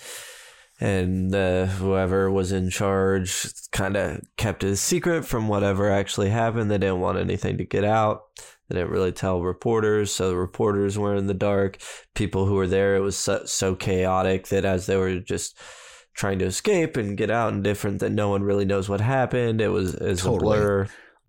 and 0.79 1.33
uh, 1.33 1.65
whoever 1.65 2.29
was 2.29 2.51
in 2.51 2.69
charge 2.69 3.47
kind 3.71 3.97
of 3.97 4.21
kept 4.37 4.63
it 4.63 4.71
a 4.71 4.75
secret 4.75 5.25
from 5.25 5.47
whatever 5.47 5.89
actually 5.89 6.29
happened. 6.29 6.69
They 6.69 6.77
didn't 6.77 6.99
want 6.99 7.17
anything 7.17 7.57
to 7.57 7.65
get 7.65 7.83
out. 7.83 8.23
They 8.69 8.75
didn't 8.75 8.91
really 8.91 9.11
tell 9.11 9.41
reporters, 9.41 10.11
so 10.11 10.29
the 10.29 10.35
reporters 10.35 10.97
were 10.97 11.15
in 11.15 11.27
the 11.27 11.33
dark. 11.33 11.77
People 12.15 12.45
who 12.45 12.55
were 12.55 12.67
there, 12.67 12.95
it 12.95 13.01
was 13.01 13.17
so, 13.17 13.45
so 13.45 13.75
chaotic 13.75 14.47
that 14.47 14.65
as 14.65 14.85
they 14.85 14.97
were 14.97 15.19
just 15.19 15.57
trying 16.13 16.39
to 16.39 16.45
escape 16.45 16.97
and 16.97 17.17
get 17.17 17.31
out 17.31 17.53
and 17.53 17.63
different, 17.63 17.99
that 17.99 18.11
no 18.11 18.29
one 18.29 18.43
really 18.43 18.65
knows 18.65 18.89
what 18.89 18.99
happened. 19.01 19.61
It 19.61 19.69
was, 19.69 19.93
it 19.93 20.01
was 20.09 20.21
Totally. 20.21 20.57
a 20.57 20.59
blur. 20.59 20.87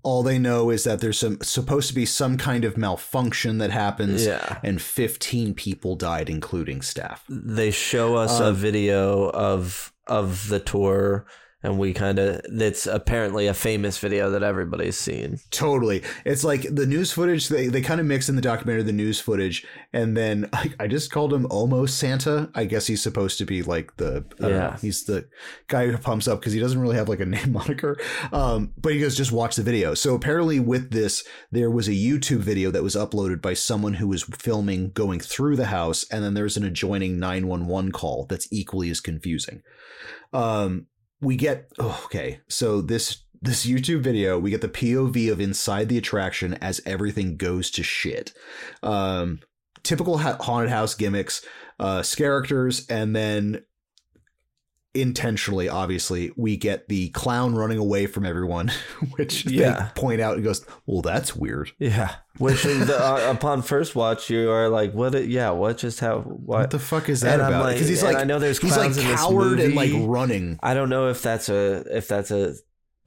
All 0.09 0.23
they 0.23 0.39
know 0.39 0.71
is 0.71 0.85
that 0.85 1.01
there's 1.03 1.19
some 1.19 1.37
supposed 1.43 1.89
to 1.89 1.95
be 1.95 2.07
some 2.07 2.39
kind 2.39 2.65
of 2.65 2.77
malfunction 2.79 3.59
that 3.59 3.71
happens, 3.71 4.25
Yeah. 4.25 4.59
and 4.63 4.81
15 4.81 5.53
people 5.55 5.97
died, 5.97 6.31
including 6.31 6.81
staff. 6.83 7.25
They 7.29 7.71
show 7.71 8.17
us 8.25 8.41
a 8.41 8.47
Um, 8.49 8.55
video 8.57 9.29
of 9.51 9.93
of 10.07 10.49
the 10.49 10.61
tour, 10.61 11.27
and 11.63 11.77
we 11.79 11.93
kind 11.93 12.19
of 12.21 12.41
it's 12.45 12.87
apparently 12.87 13.49
a 13.49 13.55
famous 13.55 13.99
video 13.99 14.31
that 14.31 14.43
everybody's 14.45 14.97
seen. 14.97 15.39
Totally. 15.51 16.03
It's 16.25 16.45
like 16.45 16.63
the 16.73 16.87
news 16.87 17.11
footage, 17.13 17.49
they, 17.49 17.67
they 17.67 17.81
kind 17.81 18.01
of 18.01 18.07
mix 18.07 18.29
in 18.29 18.37
the 18.37 18.43
documentary 18.43 18.85
the 18.85 18.93
news 18.93 19.21
footage. 19.21 19.67
And 19.93 20.17
then 20.17 20.49
I, 20.53 20.73
I 20.79 20.87
just 20.87 21.11
called 21.11 21.33
him 21.35 21.47
almost 21.51 21.99
Santa. 21.99 22.51
I 22.55 22.65
guess 22.65 22.87
he's 22.87 23.03
supposed 23.03 23.39
to 23.39 23.45
be 23.45 23.63
like 23.63 23.97
the, 23.97 24.25
Yeah. 24.39 24.49
know, 24.49 24.77
he's 24.81 25.05
the 25.05 25.29
guy 25.67 25.89
who 25.89 25.99
pumps 25.99 26.29
up 26.29 26.39
because 26.41 26.53
he 26.53 26.61
doesn't 26.61 26.81
really 26.81 26.97
have 26.97 27.09
like 27.09 27.21
a 27.21 27.27
name 27.27 27.53
moniker. 27.59 27.99
Um, 28.33 28.73
but 28.77 28.93
he 28.93 29.01
goes, 29.01 29.17
just 29.17 29.33
watch 29.33 29.57
the 29.57 29.65
video. 29.65 29.95
So 29.95 30.15
apparently 30.15 30.61
with 30.61 30.93
this, 30.93 31.25
there 31.51 31.71
was 31.71 31.89
a 31.89 31.93
YouTube 31.93 32.39
video 32.39 32.71
that 32.71 32.85
was 32.85 32.95
uploaded 32.95 33.43
by 33.43 33.55
someone 33.55 33.95
who 33.95 34.07
was 34.07 34.23
filming 34.23 34.91
going 34.93 35.19
through 35.19 35.57
the 35.57 35.67
house. 35.67 36.05
And 36.11 36.23
then 36.23 36.35
there's 36.35 36.57
an 36.57 36.65
adjoining 36.65 37.19
911 37.19 37.91
call 37.91 38.27
that's 38.27 38.47
equally 38.53 38.91
as 38.91 39.01
confusing. 39.01 39.63
Um, 40.33 40.87
we 41.21 41.37
get 41.37 41.71
oh, 41.79 42.01
okay 42.05 42.41
so 42.49 42.81
this 42.81 43.25
this 43.41 43.67
youtube 43.67 44.01
video 44.01 44.39
we 44.39 44.51
get 44.51 44.61
the 44.61 44.69
pov 44.69 45.31
of 45.31 45.41
inside 45.41 45.89
the 45.89 45.99
attraction 45.99 46.55
as 46.55 46.81
everything 46.87 47.37
goes 47.37 47.71
to 47.71 47.83
shit. 47.83 48.33
Um 48.83 49.41
typical 49.83 50.19
ha- 50.19 50.39
haunted 50.41 50.71
house 50.71 50.95
gimmicks 50.95 51.45
uh 51.79 52.03
characters 52.17 52.87
and 52.89 53.15
then 53.15 53.63
intentionally 55.01 55.69
obviously 55.69 56.33
we 56.37 56.57
get 56.57 56.89
the 56.89 57.09
clown 57.11 57.55
running 57.55 57.79
away 57.79 58.07
from 58.07 58.25
everyone 58.27 58.71
which 59.17 59.47
Yeah. 59.47 59.73
they 59.95 60.01
point 60.01 60.21
out 60.21 60.35
and 60.35 60.45
goes 60.45 60.65
well 60.87 61.03
that's 61.03 61.35
weird 61.37 61.73
Yeah, 61.79 62.15
which 62.39 62.63
the, 62.63 62.97
uh, 62.99 63.31
upon 63.37 63.63
first 63.63 63.95
watch 63.97 64.31
you 64.31 64.51
are 64.51 64.69
like, 64.69 64.93
what? 64.93 65.15
it- 65.15 65.29
Yeah, 65.29 65.51
what 65.51 65.79
just 65.79 66.01
how? 66.01 66.21
What? 66.21 66.59
what 66.59 66.71
the 66.71 66.79
fuck 66.79 67.09
is 67.09 67.21
that 67.23 67.35
And 67.35 67.43
about 67.43 67.63
like- 67.65 67.75
because 67.77 67.89
he's 67.89 68.03
like 68.03 68.17
I 68.17 68.25
know 68.25 68.39
there's 68.39 68.59
he's 68.59 68.71
like 68.73 68.81
clowns 68.93 68.99
in 68.99 69.07
this 69.07 69.21
coward 69.21 69.61
and 69.61 69.75
like 69.75 69.91
running 69.95 70.59
I 70.63 70.75
don't 70.75 70.89
know 70.89 71.09
if 71.09 71.23
that's 71.23 71.49
a 71.49 71.85
if 71.97 72.09
that's 72.09 72.31
a 72.31 72.55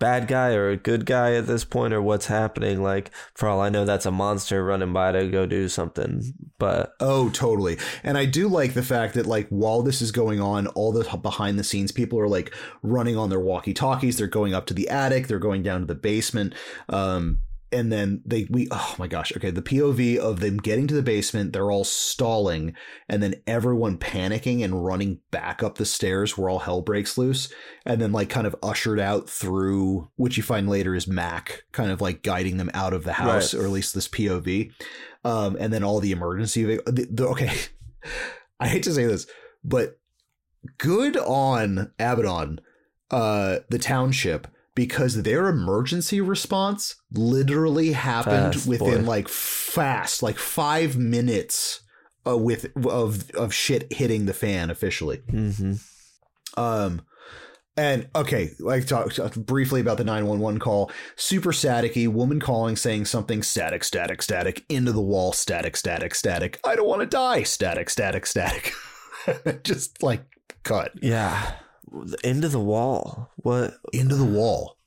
bad 0.01 0.27
guy 0.27 0.55
or 0.55 0.69
a 0.69 0.77
good 0.77 1.05
guy 1.05 1.35
at 1.35 1.45
this 1.45 1.63
point 1.63 1.93
or 1.93 2.01
what's 2.01 2.25
happening. 2.25 2.81
Like 2.81 3.11
for 3.35 3.47
all 3.47 3.61
I 3.61 3.69
know, 3.69 3.85
that's 3.85 4.07
a 4.07 4.11
monster 4.11 4.65
running 4.65 4.91
by 4.93 5.11
to 5.11 5.29
go 5.29 5.45
do 5.45 5.69
something. 5.69 6.23
But 6.57 6.95
Oh, 6.99 7.29
totally. 7.29 7.77
And 8.03 8.17
I 8.17 8.25
do 8.25 8.47
like 8.47 8.73
the 8.73 8.81
fact 8.81 9.13
that 9.13 9.27
like 9.27 9.47
while 9.49 9.83
this 9.83 10.01
is 10.01 10.11
going 10.11 10.41
on, 10.41 10.65
all 10.67 10.91
the 10.91 11.03
behind 11.17 11.59
the 11.59 11.63
scenes 11.63 11.91
people 11.91 12.19
are 12.19 12.27
like 12.27 12.51
running 12.81 13.15
on 13.15 13.29
their 13.29 13.39
walkie 13.39 13.75
talkies. 13.75 14.17
They're 14.17 14.25
going 14.25 14.55
up 14.55 14.65
to 14.65 14.73
the 14.73 14.89
attic. 14.89 15.27
They're 15.27 15.37
going 15.37 15.61
down 15.61 15.81
to 15.81 15.85
the 15.85 15.93
basement. 15.93 16.55
Um, 16.89 17.37
and 17.71 17.91
then 17.91 18.21
they 18.25 18.47
we 18.49 18.67
oh 18.71 18.95
my 18.99 19.07
gosh 19.07 19.31
okay 19.35 19.51
the 19.51 19.61
POV 19.61 20.17
of 20.17 20.39
them 20.39 20.57
getting 20.57 20.87
to 20.87 20.93
the 20.93 21.01
basement 21.01 21.53
they're 21.53 21.71
all 21.71 21.83
stalling 21.83 22.73
and 23.07 23.21
then 23.23 23.35
everyone 23.47 23.97
panicking 23.97 24.63
and 24.63 24.85
running 24.85 25.19
back 25.31 25.63
up 25.63 25.77
the 25.77 25.85
stairs 25.85 26.37
where 26.37 26.49
all 26.49 26.59
hell 26.59 26.81
breaks 26.81 27.17
loose 27.17 27.51
and 27.85 28.01
then 28.01 28.11
like 28.11 28.29
kind 28.29 28.45
of 28.47 28.55
ushered 28.61 28.99
out 28.99 29.29
through 29.29 30.09
which 30.15 30.37
you 30.37 30.43
find 30.43 30.67
later 30.69 30.95
is 30.95 31.07
Mac 31.07 31.63
kind 31.71 31.91
of 31.91 32.01
like 32.01 32.23
guiding 32.23 32.57
them 32.57 32.71
out 32.73 32.93
of 32.93 33.03
the 33.03 33.13
house 33.13 33.53
Right. 33.53 33.61
or 33.61 33.65
at 33.65 33.71
least 33.71 33.93
this 33.93 34.07
POV 34.07 34.71
um, 35.23 35.55
and 35.59 35.71
then 35.71 35.83
all 35.83 35.99
the 35.99 36.11
emergency. 36.11 36.63
The, 36.63 37.07
the, 37.11 37.27
okay, 37.27 37.51
I 38.59 38.67
hate 38.67 38.83
to 38.83 38.91
say 38.93 39.05
this, 39.05 39.27
but 39.63 39.99
good 40.77 41.17
on 41.17 41.91
Abaddon, 41.99 42.59
uh, 43.09 43.59
the 43.69 43.79
township, 43.79 44.47
because 44.75 45.23
their 45.23 45.47
emergency 45.47 46.21
response 46.21 46.95
literally 47.11 47.93
happened 47.93 48.55
Fast, 48.55 48.67
within 48.67 49.01
boy. 49.03 49.07
like 49.09 49.27
fast, 49.27 50.23
like 50.23 50.37
five 50.37 50.97
minutes. 50.97 51.81
Uh, 52.23 52.37
with 52.37 52.67
of 52.85 53.31
of 53.31 53.51
shit 53.51 53.91
hitting 53.91 54.27
the 54.27 54.33
fan 54.33 54.69
officially. 54.69 55.23
Mm-hmm. 55.27 55.73
Um, 56.55 57.01
and 57.77 58.09
okay, 58.15 58.51
like 58.59 58.85
talk, 58.85 59.13
talk 59.13 59.33
briefly 59.35 59.79
about 59.79 59.97
the 59.97 60.03
911 60.03 60.59
call. 60.59 60.91
Super 61.15 61.51
staticky, 61.51 62.07
woman 62.07 62.39
calling 62.39 62.75
saying 62.75 63.05
something 63.05 63.41
static, 63.41 63.83
static, 63.83 64.21
static, 64.21 64.65
into 64.67 64.91
the 64.91 65.01
wall, 65.01 65.31
static, 65.31 65.77
static, 65.77 66.13
static. 66.13 66.59
I 66.65 66.75
don't 66.75 66.87
want 66.87 67.01
to 67.01 67.07
die, 67.07 67.43
static, 67.43 67.89
static, 67.89 68.25
static. 68.25 68.73
Just 69.63 70.03
like 70.03 70.23
cut 70.63 70.91
yeah, 71.01 71.53
into 72.23 72.49
the 72.49 72.59
wall. 72.59 73.29
What? 73.37 73.75
into 73.93 74.15
the 74.15 74.25
wall. 74.25 74.77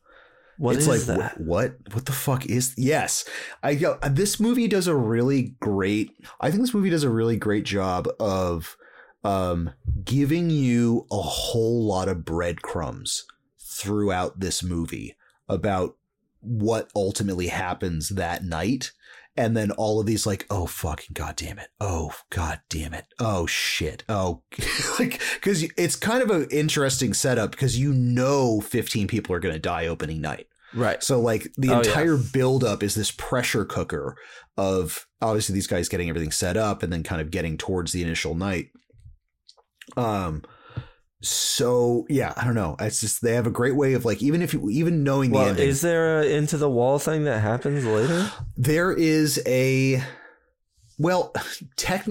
What 0.56 0.76
it's 0.76 0.86
is 0.86 1.08
like 1.08 1.18
that? 1.18 1.32
wh- 1.32 1.40
what 1.40 1.76
what 1.92 2.06
the 2.06 2.12
fuck 2.12 2.46
is 2.46 2.74
yes 2.76 3.28
i 3.64 3.74
go 3.74 3.98
this 4.08 4.38
movie 4.38 4.68
does 4.68 4.86
a 4.86 4.94
really 4.94 5.56
great 5.58 6.12
i 6.40 6.48
think 6.48 6.60
this 6.60 6.72
movie 6.72 6.90
does 6.90 7.02
a 7.02 7.10
really 7.10 7.36
great 7.36 7.64
job 7.64 8.06
of 8.20 8.76
um 9.24 9.70
giving 10.04 10.50
you 10.50 11.08
a 11.10 11.20
whole 11.20 11.84
lot 11.84 12.08
of 12.08 12.24
breadcrumbs 12.24 13.26
throughout 13.58 14.38
this 14.38 14.62
movie 14.62 15.16
about 15.48 15.96
what 16.40 16.88
ultimately 16.94 17.48
happens 17.48 18.10
that 18.10 18.44
night 18.44 18.92
and 19.36 19.56
then 19.56 19.70
all 19.72 19.98
of 20.00 20.06
these 20.06 20.26
like 20.26 20.46
oh 20.50 20.66
fucking 20.66 21.10
god 21.12 21.34
damn 21.36 21.58
it 21.58 21.68
oh 21.80 22.12
god 22.30 22.60
damn 22.68 22.94
it 22.94 23.04
oh 23.18 23.46
shit 23.46 24.04
oh 24.08 24.42
like 24.98 25.20
because 25.34 25.64
it's 25.76 25.96
kind 25.96 26.22
of 26.22 26.30
an 26.30 26.46
interesting 26.50 27.12
setup 27.12 27.50
because 27.50 27.78
you 27.78 27.92
know 27.92 28.60
15 28.60 29.06
people 29.08 29.34
are 29.34 29.40
going 29.40 29.54
to 29.54 29.60
die 29.60 29.86
opening 29.86 30.20
night 30.20 30.46
right. 30.74 31.02
so 31.02 31.20
like 31.20 31.48
the 31.56 31.68
Oh, 31.70 31.72
yeah. 31.72 31.78
entire 31.78 32.16
buildup 32.16 32.82
is 32.82 32.94
this 32.94 33.10
pressure 33.10 33.64
cooker 33.64 34.16
of 34.56 35.06
obviously 35.20 35.54
these 35.54 35.66
guys 35.66 35.88
getting 35.88 36.08
everything 36.08 36.30
set 36.30 36.56
up 36.56 36.82
and 36.82 36.92
then 36.92 37.02
kind 37.02 37.20
of 37.20 37.30
getting 37.30 37.56
towards 37.58 37.90
the 37.92 38.02
initial 38.02 38.34
night. 38.36 38.68
Um 39.96 40.42
so 41.26 42.06
yeah, 42.08 42.32
I 42.36 42.44
don't 42.44 42.54
know. 42.54 42.76
It's 42.78 43.00
just 43.00 43.22
they 43.22 43.34
have 43.34 43.46
a 43.46 43.50
great 43.50 43.74
way 43.76 43.94
of 43.94 44.04
like 44.04 44.22
even 44.22 44.42
if 44.42 44.52
you 44.54 44.68
even 44.70 45.02
knowing 45.02 45.30
the 45.30 45.38
Well, 45.38 45.48
ending. 45.48 45.68
is 45.68 45.80
there 45.80 46.20
a 46.20 46.26
into 46.26 46.56
the 46.56 46.70
wall 46.70 46.98
thing 46.98 47.24
that 47.24 47.40
happens 47.40 47.84
later? 47.84 48.30
there 48.56 48.92
is 48.92 49.42
a 49.46 50.02
well 50.98 51.32
tech 51.76 52.06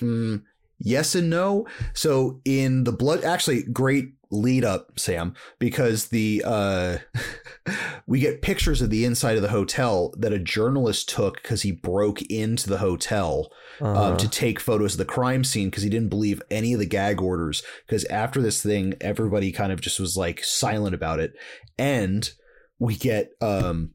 hmm, 0.00 0.36
yes 0.78 1.14
and 1.14 1.28
no 1.28 1.66
so 1.92 2.40
in 2.46 2.84
the 2.84 2.92
blood 2.92 3.22
actually 3.24 3.62
great 3.64 4.13
lead 4.34 4.64
up 4.64 4.98
sam 4.98 5.34
because 5.58 6.08
the 6.08 6.42
uh 6.44 6.98
we 8.06 8.18
get 8.20 8.42
pictures 8.42 8.82
of 8.82 8.90
the 8.90 9.04
inside 9.04 9.36
of 9.36 9.42
the 9.42 9.48
hotel 9.48 10.12
that 10.18 10.32
a 10.32 10.38
journalist 10.38 11.08
took 11.08 11.40
because 11.42 11.62
he 11.62 11.72
broke 11.72 12.20
into 12.22 12.68
the 12.68 12.78
hotel 12.78 13.50
Uh-huh. 13.80 14.10
um, 14.12 14.16
to 14.16 14.28
take 14.28 14.60
photos 14.60 14.92
of 14.94 14.98
the 14.98 15.04
crime 15.04 15.42
scene 15.42 15.68
because 15.68 15.82
he 15.82 15.90
didn't 15.90 16.08
believe 16.10 16.40
any 16.50 16.72
of 16.74 16.78
the 16.78 16.86
gag 16.86 17.20
orders. 17.20 17.62
Because 17.86 18.04
after 18.04 18.40
this 18.40 18.62
thing, 18.62 18.94
everybody 19.00 19.50
kind 19.50 19.72
of 19.72 19.80
just 19.80 19.98
was 19.98 20.16
like 20.16 20.44
silent 20.44 20.94
about 20.94 21.18
it, 21.18 21.32
and 21.76 22.30
we 22.78 22.94
get 22.94 23.30
um, 23.40 23.90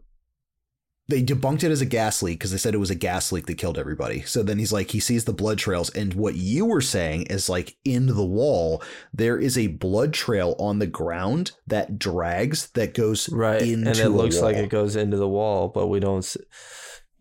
they 1.10 1.24
debunked 1.24 1.64
it 1.64 1.72
as 1.72 1.82
a 1.82 1.88
gas 1.88 2.22
leak 2.22 2.38
because 2.38 2.52
they 2.52 2.58
said 2.58 2.76
it 2.76 2.80
was 2.80 2.92
a 2.92 2.96
gas 2.96 3.32
leak 3.32 3.48
that 3.48 3.58
killed 3.58 3.80
everybody. 3.80 4.22
So 4.22 4.44
then 4.44 4.60
he's 4.60 4.72
like, 4.72 4.92
he 4.92 5.00
sees 5.00 5.26
the 5.26 5.34
blood 5.34 5.58
trails, 5.58 5.90
and 5.90 6.14
what 6.14 6.36
you 6.36 6.66
were 6.66 6.82
saying 6.82 7.24
is 7.24 7.50
like 7.50 7.76
in 7.84 8.06
the 8.06 8.26
wall, 8.26 8.84
there 9.12 9.38
is 9.38 9.58
a 9.58 9.68
blood 9.68 10.14
trail 10.14 10.56
on 10.60 10.78
the 10.78 10.88
ground 10.88 11.52
that 11.66 11.98
drags 11.98 12.70
that 12.72 12.94
goes 12.94 13.28
right, 13.30 13.62
into 13.62 13.90
and 13.90 14.00
it 14.00 14.10
looks 14.10 14.40
like 14.40 14.56
it 14.56 14.70
goes 14.70 14.96
into 14.96 15.18
the 15.18 15.28
wall, 15.28 15.68
but 15.68 15.88
we 15.88 16.00
don't. 16.00 16.20
s 16.20 16.38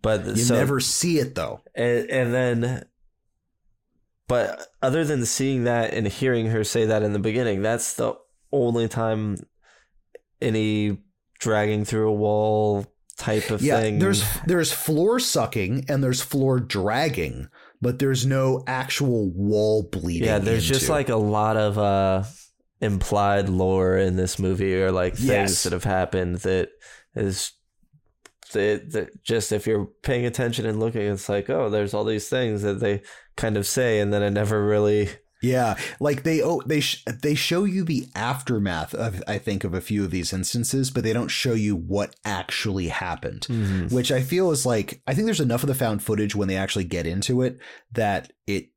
but 0.02 0.26
You 0.26 0.36
so, 0.36 0.54
never 0.54 0.78
see 0.80 1.18
it 1.18 1.34
though. 1.34 1.62
and, 1.74 2.08
and 2.10 2.34
then 2.34 2.84
but 4.28 4.66
other 4.82 5.04
than 5.04 5.24
seeing 5.24 5.64
that 5.64 5.94
and 5.94 6.06
hearing 6.06 6.46
her 6.48 6.62
say 6.62 6.84
that 6.84 7.02
in 7.02 7.14
the 7.14 7.18
beginning 7.18 7.62
that's 7.62 7.94
the 7.94 8.14
only 8.52 8.86
time 8.86 9.38
any 10.40 10.98
dragging 11.40 11.84
through 11.84 12.08
a 12.08 12.12
wall 12.12 12.86
type 13.18 13.50
of 13.50 13.60
yeah, 13.60 13.80
thing 13.80 13.98
there's 13.98 14.22
there's 14.46 14.72
floor 14.72 15.18
sucking 15.18 15.84
and 15.88 16.02
there's 16.02 16.22
floor 16.22 16.60
dragging, 16.60 17.48
but 17.82 17.98
there's 17.98 18.24
no 18.24 18.62
actual 18.66 19.28
wall 19.30 19.82
bleeding. 19.82 20.28
yeah 20.28 20.38
there's 20.38 20.64
just 20.64 20.88
like 20.88 21.08
a 21.08 21.16
lot 21.16 21.56
of 21.56 21.76
uh 21.78 22.22
implied 22.80 23.48
lore 23.48 23.96
in 23.98 24.14
this 24.14 24.38
movie 24.38 24.80
or 24.80 24.92
like 24.92 25.14
things 25.16 25.28
Yes. 25.28 25.62
that 25.64 25.72
have 25.72 25.82
happened 25.84 26.36
that 26.38 26.68
is 27.16 27.52
that, 28.52 28.92
that 28.92 29.24
just 29.24 29.50
if 29.52 29.66
you're 29.66 29.86
paying 30.02 30.24
attention 30.24 30.64
and 30.64 30.78
looking 30.78 31.02
it's 31.02 31.28
like 31.28 31.50
oh 31.50 31.68
there's 31.70 31.92
all 31.92 32.04
these 32.04 32.28
things 32.28 32.62
that 32.62 32.78
they 32.80 33.02
kind 33.36 33.56
of 33.56 33.66
say 33.66 33.98
and 34.00 34.12
then 34.12 34.22
it 34.22 34.30
never 34.30 34.64
really 34.64 35.08
Yeah, 35.40 35.76
like 36.00 36.24
they 36.24 36.42
oh 36.42 36.62
they 36.66 36.80
sh- 36.80 37.04
they 37.22 37.34
show 37.34 37.64
you 37.64 37.84
the 37.84 38.08
aftermath 38.14 38.94
of 38.94 39.22
I 39.28 39.38
think 39.38 39.62
of 39.62 39.72
a 39.72 39.80
few 39.80 40.04
of 40.04 40.10
these 40.10 40.32
instances, 40.32 40.90
but 40.90 41.04
they 41.04 41.12
don't 41.12 41.28
show 41.28 41.52
you 41.52 41.76
what 41.76 42.16
actually 42.24 42.88
happened. 42.88 43.46
Mm-hmm. 43.48 43.94
Which 43.94 44.10
I 44.10 44.20
feel 44.20 44.50
is 44.50 44.66
like 44.66 45.00
I 45.06 45.14
think 45.14 45.26
there's 45.26 45.40
enough 45.40 45.62
of 45.62 45.68
the 45.68 45.74
found 45.74 46.02
footage 46.02 46.34
when 46.34 46.48
they 46.48 46.56
actually 46.56 46.84
get 46.84 47.06
into 47.06 47.42
it 47.42 47.58
that 47.92 48.32
it 48.46 48.70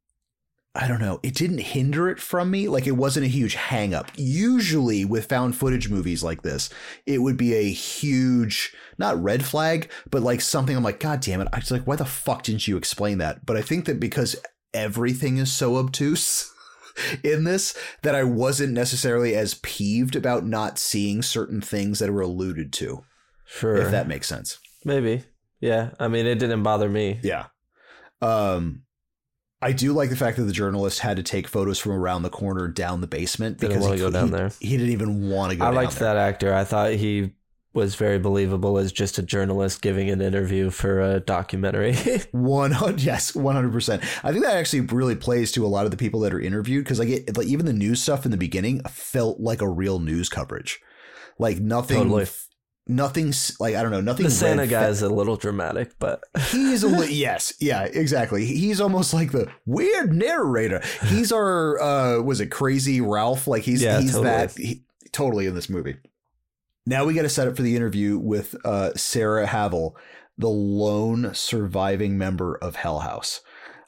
I 0.74 0.88
don't 0.88 1.02
know, 1.02 1.20
it 1.22 1.36
didn't 1.36 1.58
hinder 1.58 2.10
it 2.10 2.20
from 2.20 2.50
me. 2.50 2.70
Like 2.70 2.88
it 2.88 2.92
wasn't 2.92 3.26
a 3.26 3.30
huge 3.30 3.56
hang 3.56 3.94
up. 3.94 4.10
Usually 4.16 5.04
with 5.04 5.26
found 5.26 5.56
footage 5.58 5.90
movies 5.90 6.24
like 6.24 6.44
this, 6.44 6.70
it 7.06 7.18
would 7.18 7.36
be 7.36 7.54
a 7.56 7.72
huge, 7.72 8.74
not 8.98 9.22
red 9.22 9.44
flag, 9.44 9.92
but 10.10 10.22
like 10.22 10.40
something 10.40 10.78
I'm 10.78 10.84
like, 10.84 11.02
God 11.02 11.20
damn 11.20 11.42
it. 11.42 11.50
I 11.52 11.58
was 11.58 11.72
like, 11.72 11.86
why 11.86 11.98
the 11.98 12.06
fuck 12.06 12.44
didn't 12.44 12.70
you 12.70 12.78
explain 12.78 13.18
that? 13.18 13.46
But 13.46 13.58
I 13.58 13.62
think 13.62 13.84
that 13.86 14.00
because 14.00 14.38
everything 14.74 15.38
is 15.38 15.52
so 15.52 15.78
obtuse 15.78 16.54
in 17.24 17.44
this, 17.44 17.78
that 18.04 18.16
I 18.16 18.24
wasn't 18.24 18.74
necessarily 18.74 19.36
as 19.36 19.56
peeved 19.56 20.16
about 20.16 20.46
not 20.46 20.78
seeing 20.80 21.22
certain 21.22 21.62
things 21.62 22.00
that 22.00 22.12
were 22.12 22.22
alluded 22.22 22.74
to, 22.74 23.04
Sure. 23.46 23.76
if 23.78 23.92
that 23.92 24.08
makes 24.08 24.28
sense. 24.28 24.60
Maybe. 24.86 25.24
Yeah. 25.60 25.92
I 26.00 26.08
mean, 26.08 26.26
it 26.26 26.40
didn't 26.40 26.64
bother 26.64 26.90
me. 26.90 27.20
Yeah. 27.24 27.46
Um, 28.22 28.84
I 29.62 29.72
do 29.74 29.94
like 29.94 30.10
the 30.10 30.16
fact 30.16 30.38
that 30.38 30.44
the 30.44 30.52
journalist 30.52 31.00
had 31.00 31.18
to 31.18 31.24
take 31.24 31.48
photos 31.48 31.78
from 31.80 31.92
around 31.92 32.24
the 32.24 32.30
corner 32.30 32.68
down 32.68 33.02
the 33.02 33.08
basement 33.08 33.60
Didn't 33.60 33.74
because 33.74 33.84
wanna 33.84 33.96
he, 33.96 34.02
go 34.02 34.10
down 34.10 34.26
he- 34.28 34.32
there. 34.32 34.52
He 34.60 34.78
didn't 34.78 34.92
even 34.94 35.30
want 35.30 35.52
to 35.52 35.58
go. 35.58 35.66
Down 35.66 35.74
there. 35.74 35.82
I 35.82 35.86
liked 35.86 36.00
that 36.00 36.18
actor. 36.18 36.54
I 36.54 36.64
thought 36.64 36.94
he 36.94 37.34
was 37.74 37.96
very 37.96 38.20
believable 38.20 38.78
as 38.78 38.92
just 38.92 39.18
a 39.18 39.22
journalist 39.24 39.82
giving 39.82 40.10
an 40.10 40.22
interview 40.22 40.70
for 40.70 41.00
a 41.00 41.20
documentary. 41.22 41.96
One 42.32 42.72
hundred, 42.72 43.02
yes, 43.02 43.34
one 43.36 43.56
hundred 43.56 43.72
percent. 43.72 44.04
I 44.24 44.32
think 44.32 44.44
that 44.44 44.58
actually 44.58 44.82
really 44.82 45.16
plays 45.16 45.52
to 45.54 45.66
a 45.66 45.68
lot 45.68 45.86
of 45.86 45.92
the 45.92 45.98
people 45.98 46.20
that 46.22 46.34
are 46.34 46.40
interviewed 46.42 46.84
because 46.84 47.00
like 47.00 47.10
it, 47.10 47.38
like 47.38 47.48
even 47.48 47.66
the 47.66 47.74
news 47.74 48.02
stuff 48.02 48.26
in 48.26 48.32
the 48.32 48.38
beginning 48.38 48.82
felt 48.90 49.40
like 49.40 49.62
a 49.62 49.70
real 49.70 50.00
news 50.00 50.28
coverage, 50.28 50.80
like 51.40 51.60
nothing, 51.60 51.98
Totally. 51.98 52.26
nothing's 52.88 53.58
like 53.60 53.76
I 53.76 53.82
don't 53.82 53.92
know, 53.92 54.02
nothing. 54.02 54.26
the 54.26 54.32
Santa 54.32 54.68
guy 54.68 54.84
fa- 54.84 54.90
is 54.90 55.02
a 55.02 55.10
little 55.10 55.38
dramatic, 55.38 55.94
but 56.00 56.24
He's 56.50 56.84
a 56.84 56.88
li- 56.90 57.14
yes, 57.14 57.54
yeah, 57.60 57.84
exactly. 57.84 58.46
He's 58.46 58.82
almost 58.82 59.14
like 59.14 59.32
the 59.32 59.50
weird 59.66 60.14
narrator. 60.14 60.82
He's 61.06 61.32
our 61.32 61.80
uh 61.82 62.22
was 62.22 62.42
it 62.42 62.48
crazy 62.48 63.00
Ralph? 63.02 63.48
Like 63.48 63.64
he's 63.64 63.82
Yeah, 63.82 64.02
he's 64.02 64.12
totally. 64.12 64.26
that 64.30 64.52
he, 64.58 64.84
totally 65.12 65.46
in 65.48 65.56
this 65.56 65.70
movie. 65.70 65.96
Now 66.86 67.06
we 67.06 67.14
got 67.14 67.22
to 67.24 67.30
set 67.30 67.48
up 67.48 67.56
for 67.56 67.62
the 67.62 67.76
interview 67.76 68.18
with 68.18 68.56
uh 68.66 68.94
Sarah 68.96 69.48
Havel, 69.48 69.96
the 70.38 70.50
lone 70.50 71.34
surviving 71.34 72.18
member 72.18 72.56
of 72.56 72.76
Hell 72.76 73.00
House. 73.00 73.42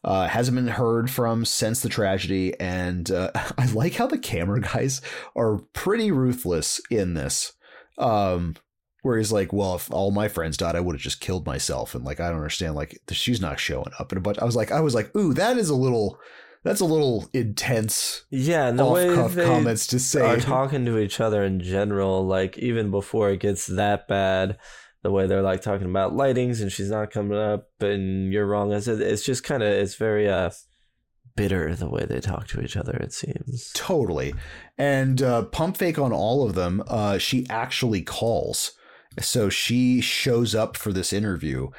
Uh, 0.04 0.28
hasn't 0.28 0.56
been 0.56 0.68
heard 0.68 1.10
from 1.10 1.46
since 1.46 1.82
the 1.82 1.88
tragedy, 1.88 2.60
and 2.60 3.10
uh, 3.10 3.32
I 3.58 3.66
like 3.68 3.96
how 3.96 4.08
the 4.08 4.18
camera 4.18 4.60
guys 4.60 5.02
are 5.36 5.60
pretty 5.72 6.12
ruthless 6.12 6.82
in 6.90 7.14
this. 7.14 7.54
Um, 7.98 8.56
where 9.02 9.18
he's 9.18 9.32
like, 9.32 9.54
"Well, 9.54 9.76
if 9.76 9.92
all 9.94 10.12
my 10.12 10.28
friends 10.28 10.58
died, 10.58 10.76
I 10.76 10.82
would 10.82 10.96
have 10.96 11.02
just 11.02 11.22
killed 11.22 11.46
myself," 11.46 11.96
and 11.96 12.04
like, 12.04 12.20
I 12.20 12.28
don't 12.28 12.38
understand, 12.38 12.76
like, 12.76 13.00
she's 13.12 13.40
not 13.42 13.60
showing 13.60 13.92
up, 14.00 14.12
and 14.12 14.22
bunch. 14.24 14.40
I 14.40 14.46
was 14.46 14.56
like, 14.56 14.72
I 14.72 14.82
was 14.82 14.96
like, 14.96 15.16
"Ooh, 15.16 15.34
that 15.36 15.58
is 15.58 15.70
a 15.70 15.76
little, 15.76 16.20
that's 16.64 16.82
a 16.82 16.86
little 16.86 17.30
intense." 17.34 18.26
yeah, 18.30 18.68
and 18.68 18.80
the 18.80 18.86
way 18.86 19.08
they 19.28 19.46
comments 19.46 19.88
to 19.88 20.00
say. 20.00 20.22
are 20.22 20.40
talking 20.40 20.86
to 20.86 20.98
each 20.98 21.20
other 21.20 21.44
in 21.44 21.60
general, 21.60 22.26
like 22.26 22.58
even 22.58 22.92
before 22.92 23.30
it 23.30 23.40
gets 23.40 23.68
that 23.68 24.08
bad, 24.08 24.58
the 25.04 25.12
way 25.12 25.28
they're 25.28 25.42
like 25.42 25.62
talking 25.62 25.90
about 25.90 26.14
lightings 26.14 26.62
and 26.62 26.72
she's 26.72 26.90
not 26.90 27.12
coming 27.12 27.38
up 27.38 27.70
and 27.82 28.32
you're 28.32 28.48
wrong. 28.48 28.72
It's, 28.72 28.88
it's 28.88 29.24
just 29.24 29.44
kind 29.44 29.62
of 29.62 29.70
it's 29.70 29.96
very 29.96 30.30
uh 30.30 30.50
bitter 31.36 31.76
the 31.76 31.90
way 31.90 32.06
they 32.06 32.20
talk 32.20 32.48
to 32.48 32.62
each 32.62 32.78
other. 32.78 32.94
It 32.94 33.14
seems. 33.14 33.72
Totally. 33.74 34.34
And 34.78 35.22
uh, 35.22 35.44
pump 35.44 35.78
fake 35.78 36.00
on 36.00 36.14
all 36.14 36.48
of 36.48 36.56
them, 36.56 36.84
uh, 36.88 37.18
she 37.18 37.46
actually 37.50 38.02
calls. 38.02 38.74
So 39.20 39.50
she 39.50 40.02
shows 40.02 40.56
up 40.56 40.78
for 40.78 40.92
this 40.92 41.14
interview. 41.14 41.70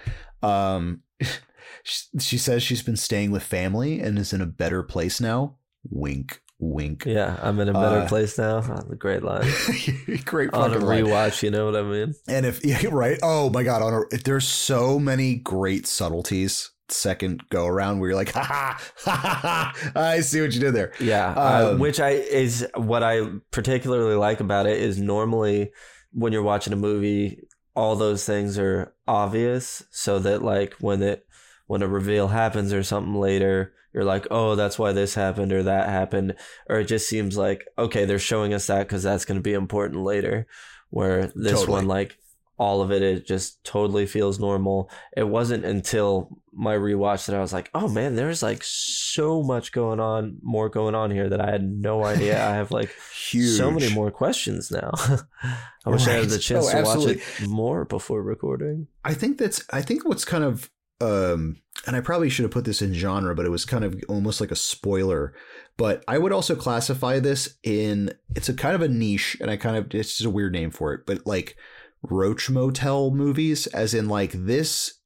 Um, 0.43 1.03
she, 1.85 2.19
she 2.19 2.39
says 2.39 2.63
she's 2.65 2.83
been 2.83 2.97
staying 2.97 3.31
with 3.31 3.43
family 3.45 4.01
and 4.01 4.19
is 4.19 4.33
in 4.33 4.41
a 4.41 4.47
better 4.47 4.83
place 4.83 5.21
now. 5.21 5.57
Wink, 5.91 6.41
wink. 6.59 7.05
Yeah, 7.07 7.39
I'm 7.43 7.61
in 7.61 7.69
a 7.69 7.73
better 7.75 8.01
Uh, 8.01 8.09
place 8.09 8.37
now. 8.39 8.57
Oh, 8.67 8.89
the 8.89 8.97
great 8.97 9.23
line. 9.23 9.49
Great 10.25 10.53
On 10.55 10.71
a 10.71 10.75
fucking 10.75 10.87
line. 10.89 11.05
rewatch, 11.05 11.43
you 11.43 11.51
know 11.51 11.67
what 11.67 11.77
I 11.77 11.83
mean? 11.83 12.15
And 12.27 12.47
if 12.47 12.65
yeah, 12.65 12.81
right, 12.91 13.19
oh 13.23 13.51
my 13.51 13.63
god, 13.63 13.83
on 13.83 13.93
a, 14.13 14.17
there's 14.25 14.49
so 14.49 14.99
many 14.99 15.37
great 15.37 15.87
subtleties. 15.87 16.71
Second 16.91 17.43
go 17.51 17.67
around 17.67 17.99
where 17.99 18.11
you're 18.11 18.17
like, 18.17 18.33
ha 18.35 18.43
ha, 18.43 18.79
ha 19.05 19.11
ha, 19.17 19.73
ha, 19.75 19.93
I 19.95 20.21
see 20.21 20.41
what 20.43 20.53
you 20.53 20.61
did 20.61 20.75
there. 20.75 20.93
Yeah, 21.01 21.33
uh, 21.37 21.71
Um, 21.73 21.79
which 21.79 21.99
I 22.01 22.11
is 22.11 22.67
what 22.77 23.03
I 23.03 23.23
particularly 23.51 24.17
like 24.17 24.41
about 24.41 24.67
it 24.67 24.79
is 24.81 24.99
normally 24.99 25.71
when 26.13 26.33
you're 26.33 26.43
watching 26.43 26.73
a 26.73 26.77
movie, 26.77 27.41
all 27.77 27.97
those 27.97 28.25
things 28.25 28.59
are 28.59 28.95
obvious, 29.09 29.83
so 29.91 30.19
that 30.21 30.43
like 30.43 30.75
when 30.75 31.03
it 31.03 31.27
when 31.67 31.83
a 31.83 31.89
reveal 31.89 32.29
happens 32.29 32.73
or 32.73 32.83
something 32.83 33.15
later, 33.15 33.73
you're 33.93 34.05
like, 34.05 34.27
oh, 34.31 34.55
that's 34.57 34.79
why 34.79 34.93
this 34.93 35.15
happened 35.15 35.53
or 35.53 35.63
that 35.65 35.89
happened, 35.89 36.35
or 36.69 36.81
it 36.81 36.87
just 36.87 37.09
seems 37.09 37.37
like 37.37 37.67
okay, 37.79 38.05
they're 38.05 38.19
showing 38.19 38.53
us 38.53 38.67
that 38.67 38.87
because 38.89 39.03
that's 39.03 39.25
going 39.25 39.39
to 39.39 39.43
be 39.43 39.53
important 39.55 40.03
later. 40.03 40.47
Where 40.91 41.27
this 41.35 41.53
Totally. 41.61 41.71
one, 41.73 41.87
like 41.89 42.19
all 42.57 42.83
of 42.83 42.93
it, 42.93 43.03
it 43.03 43.27
just 43.27 43.65
totally 43.65 44.07
feels 44.07 44.39
normal. 44.39 44.89
It 45.17 45.25
wasn't 45.27 45.65
until 45.65 46.39
my 46.53 46.77
rewatch 46.77 47.27
that 47.27 47.35
I 47.35 47.41
was 47.41 47.53
like, 47.53 47.69
oh 47.75 47.89
man, 47.89 48.15
there's 48.15 48.45
like 48.45 48.63
so 48.63 49.43
much 49.43 49.73
going 49.73 49.99
on, 49.99 50.39
more 50.41 50.69
going 50.69 50.95
on 50.95 51.11
here 51.11 51.29
that 51.31 51.41
I 51.41 51.51
had 51.51 51.65
no 51.69 52.05
idea. 52.05 52.37
I 52.49 52.55
have 52.55 52.71
like 52.71 52.95
Huge. 53.29 53.57
so 53.57 53.73
many 53.73 53.93
more 53.93 54.13
questions 54.13 54.71
now. 54.71 54.93
I 55.85 55.91
wish 55.91 56.07
I 56.07 56.13
had 56.13 56.29
the 56.29 56.39
chance 56.39 56.67
Oh, 56.69 56.71
to 56.71 56.77
absolutely. 56.77 57.17
watch 57.17 57.43
it 57.43 57.49
more 57.49 57.85
before 57.85 58.23
recording. 58.23 58.87
I 59.05 59.15
think 59.15 59.39
that's 59.39 59.65
I 59.73 59.83
think 59.83 60.05
what's 60.07 60.25
kind 60.25 60.45
of 60.45 60.71
um 61.05 61.57
and 61.87 61.97
I 61.97 62.01
probably 62.01 62.31
should 62.31 62.45
have 62.45 62.53
put 62.53 62.65
this 62.65 62.81
in 62.81 62.95
genre, 62.95 63.35
but 63.35 63.45
it 63.45 63.51
was 63.51 63.65
kind 63.65 63.85
of 63.85 64.03
almost 64.09 64.41
like 64.41 64.51
a 64.51 64.57
spoiler. 64.57 65.35
But 65.77 66.03
I 66.09 66.19
would 66.19 66.33
also 66.33 66.55
classify 66.55 67.19
this 67.19 67.59
in 67.63 68.15
it's 68.35 68.49
a 68.49 68.55
kind 68.55 68.75
of 68.75 68.83
a 68.83 68.89
niche, 68.89 69.37
and 69.41 69.51
I 69.51 69.57
kind 69.57 69.77
of 69.77 69.93
it's 69.95 70.17
just 70.17 70.25
a 70.25 70.31
weird 70.31 70.53
name 70.53 70.71
for 70.71 70.95
it, 70.95 71.07
but 71.07 71.27
like 71.27 71.57
Roach 72.03 72.51
Motel 72.51 73.11
movies, 73.11 73.67
as 73.69 73.95
in 73.95 74.09
like 74.09 74.33
this 74.33 75.01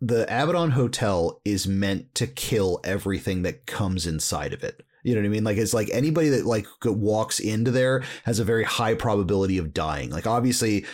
the 0.00 0.24
Abaddon 0.24 0.72
Hotel 0.72 1.40
is 1.44 1.68
meant 1.68 2.12
to 2.16 2.26
kill 2.26 2.80
everything 2.82 3.42
that 3.42 3.66
comes 3.66 4.06
inside 4.06 4.52
of 4.52 4.64
it. 4.64 4.82
You 5.04 5.14
know 5.14 5.20
what 5.20 5.26
I 5.26 5.30
mean? 5.30 5.44
Like 5.44 5.58
it's 5.58 5.72
like 5.72 5.88
anybody 5.92 6.28
that 6.30 6.44
like 6.44 6.66
walks 6.84 7.38
into 7.40 7.70
there 7.70 8.02
has 8.24 8.38
a 8.38 8.44
very 8.44 8.64
high 8.64 8.94
probability 8.94 9.58
of 9.58 9.72
dying. 9.72 10.10
Like 10.10 10.26
obviously 10.26 10.84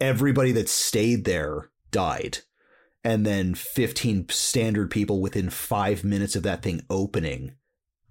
everybody 0.00 0.52
that 0.52 0.68
stayed 0.68 1.24
there 1.24 1.70
died. 1.90 2.38
And 3.04 3.24
then 3.24 3.54
15 3.54 4.28
standard 4.30 4.90
people 4.90 5.20
within 5.20 5.50
5 5.50 6.04
minutes 6.04 6.36
of 6.36 6.42
that 6.42 6.62
thing 6.62 6.82
opening 6.90 7.52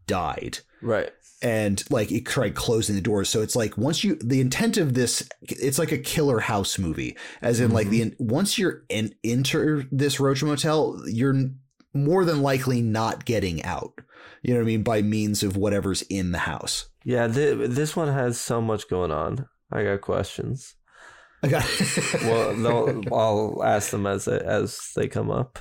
died 0.07 0.59
Right. 0.81 1.11
and 1.41 1.83
like 1.89 2.11
it 2.11 2.25
tried 2.25 2.55
closing 2.55 2.95
the 2.95 3.01
doors. 3.01 3.29
So 3.29 3.41
it's 3.41 3.55
like 3.55 3.77
once 3.77 4.03
you 4.03 4.15
the 4.15 4.39
intent 4.39 4.77
of 4.77 4.93
this, 4.93 5.27
it's 5.41 5.77
like 5.77 5.91
a 5.91 5.97
killer 5.97 6.39
house 6.39 6.79
movie, 6.79 7.17
as 7.41 7.59
in 7.59 7.71
like 7.71 7.89
the 7.89 8.01
mm-hmm. 8.01 8.27
once 8.27 8.57
you're 8.57 8.83
in 8.89 9.13
enter 9.23 9.85
this 9.91 10.19
Roach 10.19 10.41
Motel, 10.43 11.01
you're 11.07 11.49
more 11.93 12.25
than 12.25 12.41
likely 12.41 12.81
not 12.81 13.25
getting 13.25 13.63
out. 13.63 13.99
You 14.41 14.53
know 14.53 14.59
what 14.61 14.65
I 14.65 14.67
mean 14.67 14.83
by 14.83 15.01
means 15.01 15.43
of 15.43 15.57
whatever's 15.57 16.03
in 16.03 16.31
the 16.31 16.39
house. 16.39 16.89
Yeah, 17.03 17.27
th- 17.27 17.69
this 17.69 17.95
one 17.95 18.07
has 18.07 18.39
so 18.39 18.61
much 18.61 18.89
going 18.89 19.11
on. 19.11 19.47
I 19.71 19.83
got 19.83 20.01
questions. 20.01 20.75
I 21.43 21.47
got 21.47 21.63
Well, 22.23 23.03
I'll 23.13 23.63
ask 23.63 23.91
them 23.91 24.07
as 24.07 24.25
they, 24.25 24.39
as 24.39 24.91
they 24.95 25.07
come 25.07 25.29
up. 25.29 25.59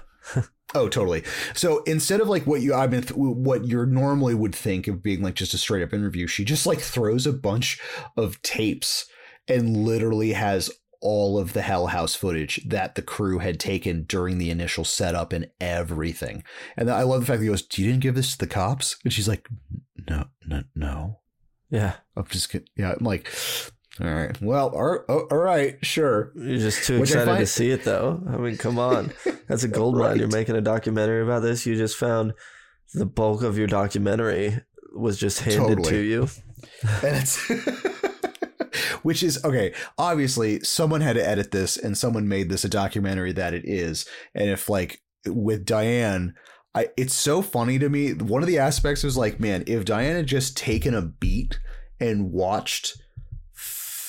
Oh, 0.74 0.88
totally. 0.88 1.22
So 1.54 1.82
instead 1.84 2.20
of 2.20 2.28
like 2.28 2.46
what 2.46 2.60
you 2.60 2.74
I've 2.74 2.90
been 2.90 3.02
th- 3.02 3.16
what 3.16 3.64
you 3.64 3.86
normally 3.86 4.34
would 4.34 4.54
think 4.54 4.88
of 4.88 5.02
being 5.02 5.22
like 5.22 5.34
just 5.34 5.54
a 5.54 5.58
straight 5.58 5.82
up 5.82 5.94
interview, 5.94 6.26
she 6.26 6.44
just 6.44 6.66
like 6.66 6.80
throws 6.80 7.26
a 7.26 7.32
bunch 7.32 7.80
of 8.16 8.42
tapes 8.42 9.06
and 9.48 9.76
literally 9.76 10.32
has 10.32 10.70
all 11.00 11.38
of 11.38 11.52
the 11.52 11.62
Hell 11.62 11.86
House 11.86 12.14
footage 12.14 12.60
that 12.66 12.94
the 12.94 13.02
crew 13.02 13.38
had 13.38 13.60
taken 13.60 14.04
during 14.04 14.38
the 14.38 14.50
initial 14.50 14.84
setup 14.84 15.32
and 15.32 15.48
everything. 15.60 16.42
And 16.76 16.90
I 16.90 17.02
love 17.02 17.20
the 17.20 17.26
fact 17.26 17.38
that 17.38 17.44
he 17.44 17.50
goes, 17.50 17.66
"You 17.76 17.86
didn't 17.86 18.02
give 18.02 18.16
this 18.16 18.32
to 18.32 18.38
the 18.38 18.46
cops?" 18.46 18.96
And 19.04 19.12
she's 19.12 19.28
like, 19.28 19.48
"No, 20.08 20.26
no, 20.46 20.64
no." 20.74 21.20
Yeah, 21.70 21.94
I'm 22.16 22.26
just 22.26 22.50
kidding. 22.50 22.68
Yeah, 22.76 22.94
I'm 22.98 23.04
like, 23.04 23.32
all 24.00 24.06
right. 24.12 24.40
Well, 24.42 24.68
all 24.68 25.26
all 25.30 25.38
right, 25.38 25.76
sure. 25.84 26.32
you're 26.34 26.58
just 26.58 26.84
too 26.86 27.00
Which 27.00 27.10
excited 27.10 27.38
to 27.38 27.46
see 27.46 27.70
it, 27.70 27.84
though. 27.84 28.22
I 28.28 28.36
mean, 28.36 28.56
come 28.56 28.78
on, 28.78 29.12
that's 29.48 29.64
a 29.64 29.68
gold 29.68 29.96
mine. 29.98 30.18
You're 30.18 30.28
making 30.28 30.56
a 30.56 30.60
documentary 30.60 31.22
about 31.22 31.40
this. 31.42 31.66
You 31.66 31.76
just 31.76 31.96
found 31.96 32.34
the 32.94 33.06
bulk 33.06 33.42
of 33.42 33.58
your 33.58 33.66
documentary 33.66 34.60
was 34.94 35.18
just 35.18 35.40
handed 35.40 35.78
Totally. 35.78 35.90
to 35.90 35.98
you. 35.98 36.28
and 37.02 37.16
it's 37.16 37.48
which 39.02 39.22
is 39.22 39.42
okay 39.44 39.72
obviously 39.98 40.60
someone 40.60 41.00
had 41.00 41.16
to 41.16 41.26
edit 41.26 41.50
this 41.50 41.76
and 41.76 41.96
someone 41.96 42.28
made 42.28 42.48
this 42.48 42.64
a 42.64 42.68
documentary 42.68 43.32
that 43.32 43.54
it 43.54 43.64
is 43.64 44.06
and 44.34 44.48
if 44.50 44.68
like 44.68 45.02
with 45.26 45.64
diane 45.64 46.34
I, 46.74 46.88
it's 46.96 47.14
so 47.14 47.40
funny 47.42 47.78
to 47.78 47.88
me 47.88 48.12
one 48.14 48.42
of 48.42 48.48
the 48.48 48.58
aspects 48.58 49.02
was 49.04 49.16
like 49.16 49.38
man 49.38 49.64
if 49.66 49.84
diane 49.84 50.16
had 50.16 50.26
just 50.26 50.56
taken 50.56 50.94
a 50.94 51.02
beat 51.02 51.58
and 52.00 52.32
watched 52.32 53.00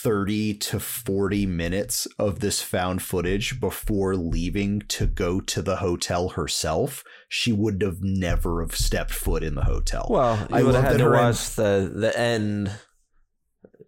30 0.08 0.54
to 0.54 0.80
40 0.80 1.46
minutes 1.48 2.08
of 2.18 2.40
this 2.40 2.62
found 2.62 3.02
footage 3.02 3.60
before 3.60 4.16
leaving 4.16 4.80
to 4.88 5.06
go 5.06 5.42
to 5.42 5.62
the 5.62 5.76
hotel 5.76 6.30
herself, 6.30 7.04
she 7.28 7.52
would 7.52 7.82
have 7.82 8.02
never 8.02 8.62
have 8.62 8.74
stepped 8.74 9.12
foot 9.12 9.44
in 9.44 9.56
the 9.56 9.66
hotel. 9.66 10.08
Well, 10.10 10.38
you 10.50 10.56
I 10.56 10.64
would 10.64 10.76
have 10.76 10.84
had 10.86 10.98
to 11.00 11.10
watch 11.10 11.56
the 11.56 11.92
the 11.94 12.18
end, 12.18 12.72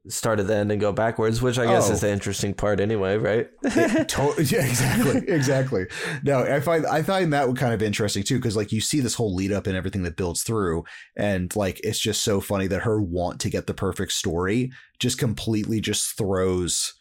start 0.10 0.40
at 0.40 0.48
the 0.48 0.56
end 0.56 0.72
and 0.72 0.82
go 0.82 0.92
backwards, 0.92 1.42
which 1.42 1.58
I 1.60 1.66
guess 1.66 1.90
Oh. 1.90 1.94
is 1.94 2.02
the 2.02 2.10
interesting 2.12 2.54
part 2.54 2.80
anyway, 2.80 3.18
right? 3.18 3.48
To- 3.64 4.34
yeah, 4.44 4.66
exactly, 4.66 5.22
exactly. 5.28 5.86
No, 6.24 6.40
I 6.40 6.60
find 6.60 6.86
I 6.86 7.02
find 7.04 7.32
that 7.34 7.56
kind 7.56 7.74
of 7.74 7.82
interesting 7.82 8.24
too, 8.24 8.38
because 8.38 8.56
like 8.56 8.72
you 8.72 8.82
see 8.82 9.00
this 9.00 9.16
whole 9.16 9.34
lead 9.36 9.52
up 9.52 9.68
and 9.68 9.76
everything 9.78 10.04
that 10.04 10.18
builds 10.18 10.44
through, 10.44 10.84
and 11.16 11.56
like 11.56 11.80
it's 11.84 12.00
just 12.00 12.24
so 12.24 12.42
funny 12.42 12.68
that 12.68 12.82
her 12.82 13.02
want 13.02 13.40
to 13.42 13.50
get 13.50 13.68
the 13.68 13.74
perfect 13.74 14.12
story 14.12 14.72
just 15.00 15.18
completely 15.18 15.80
just 15.80 16.18
throws 16.18 16.94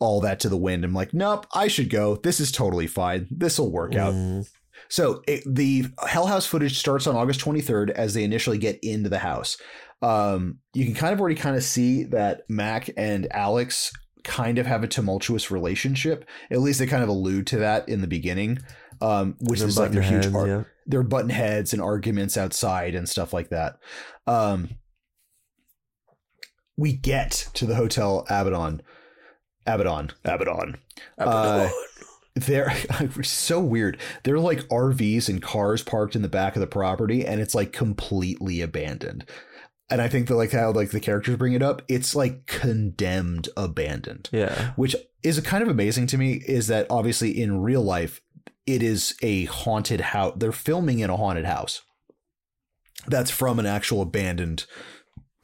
all 0.00 0.20
that 0.20 0.38
to 0.40 0.48
the 0.48 0.56
wind. 0.56 0.84
I'm 0.84 0.94
like, 0.94 1.12
nope, 1.14 1.46
I 1.54 1.66
should 1.68 1.90
go. 1.90 2.16
This 2.16 2.38
is 2.40 2.52
totally 2.52 2.86
fine. 2.86 3.26
This 3.30 3.58
will 3.58 3.72
work 3.72 3.96
out. 3.96 4.14
Mm, 4.14 4.48
So 4.88 5.22
it, 5.26 5.42
the 5.44 5.86
Hell 6.06 6.26
House 6.26 6.46
footage 6.46 6.78
starts 6.78 7.06
on 7.08 7.16
August 7.16 7.40
23rd 7.40 7.90
as 7.90 8.14
they 8.14 8.22
initially 8.22 8.58
get 8.58 8.78
into 8.82 9.08
the 9.08 9.18
house. 9.18 9.56
Um, 10.00 10.58
you 10.74 10.84
can 10.84 10.94
kind 10.94 11.12
of 11.12 11.20
already 11.20 11.34
kind 11.34 11.56
of 11.56 11.64
see 11.64 12.04
that 12.04 12.42
Mac 12.48 12.90
and 12.96 13.26
Alex 13.32 13.92
kind 14.24 14.58
of 14.58 14.66
have 14.66 14.84
a 14.84 14.88
tumultuous 14.88 15.50
relationship. 15.50 16.24
At 16.50 16.60
least 16.60 16.78
they 16.78 16.86
kind 16.86 17.02
of 17.02 17.08
allude 17.08 17.46
to 17.48 17.58
that 17.58 17.88
in 17.88 18.00
the 18.00 18.06
beginning, 18.06 18.58
um, 19.00 19.36
which 19.40 19.60
they're 19.60 19.68
is 19.68 19.78
like 19.78 19.90
their 19.90 20.02
button 20.02 20.14
huge 20.14 20.24
heads, 20.24 20.34
ar- 20.34 20.46
yeah. 20.46 20.64
their 20.86 21.02
button 21.02 21.30
heads 21.30 21.72
and 21.72 21.82
arguments 21.82 22.36
outside 22.36 22.94
and 22.94 23.08
stuff 23.08 23.32
like 23.32 23.48
that. 23.48 23.78
Um, 24.26 24.70
we 26.76 26.92
get 26.92 27.48
to 27.54 27.66
the 27.66 27.74
hotel 27.74 28.24
Abaddon, 28.28 28.82
Abaddon, 29.66 30.12
Abaddon. 30.24 30.76
Uh, 31.18 31.68
they're 32.36 32.72
so 33.22 33.60
weird. 33.60 33.98
They're 34.22 34.38
like 34.38 34.60
RVs 34.68 35.28
and 35.28 35.42
cars 35.42 35.82
parked 35.82 36.14
in 36.14 36.22
the 36.22 36.28
back 36.28 36.54
of 36.54 36.60
the 36.60 36.66
property, 36.66 37.26
and 37.26 37.40
it's 37.40 37.54
like 37.54 37.72
completely 37.72 38.60
abandoned. 38.60 39.24
And 39.90 40.02
I 40.02 40.08
think 40.08 40.28
that 40.28 40.36
like 40.36 40.52
how 40.52 40.70
like 40.72 40.90
the 40.90 41.00
characters 41.00 41.36
bring 41.36 41.54
it 41.54 41.62
up, 41.62 41.82
it's 41.88 42.14
like 42.14 42.46
condemned 42.46 43.48
abandoned, 43.56 44.28
yeah. 44.32 44.72
which 44.76 44.94
is 45.22 45.40
kind 45.40 45.62
of 45.62 45.68
amazing 45.68 46.06
to 46.08 46.18
me. 46.18 46.42
Is 46.46 46.66
that 46.66 46.86
obviously 46.90 47.40
in 47.40 47.62
real 47.62 47.82
life, 47.82 48.20
it 48.66 48.82
is 48.82 49.16
a 49.22 49.46
haunted 49.46 50.00
house. 50.00 50.34
They're 50.36 50.52
filming 50.52 50.98
in 50.98 51.10
a 51.10 51.16
haunted 51.16 51.46
house. 51.46 51.82
That's 53.06 53.30
from 53.30 53.58
an 53.58 53.66
actual 53.66 54.02
abandoned 54.02 54.66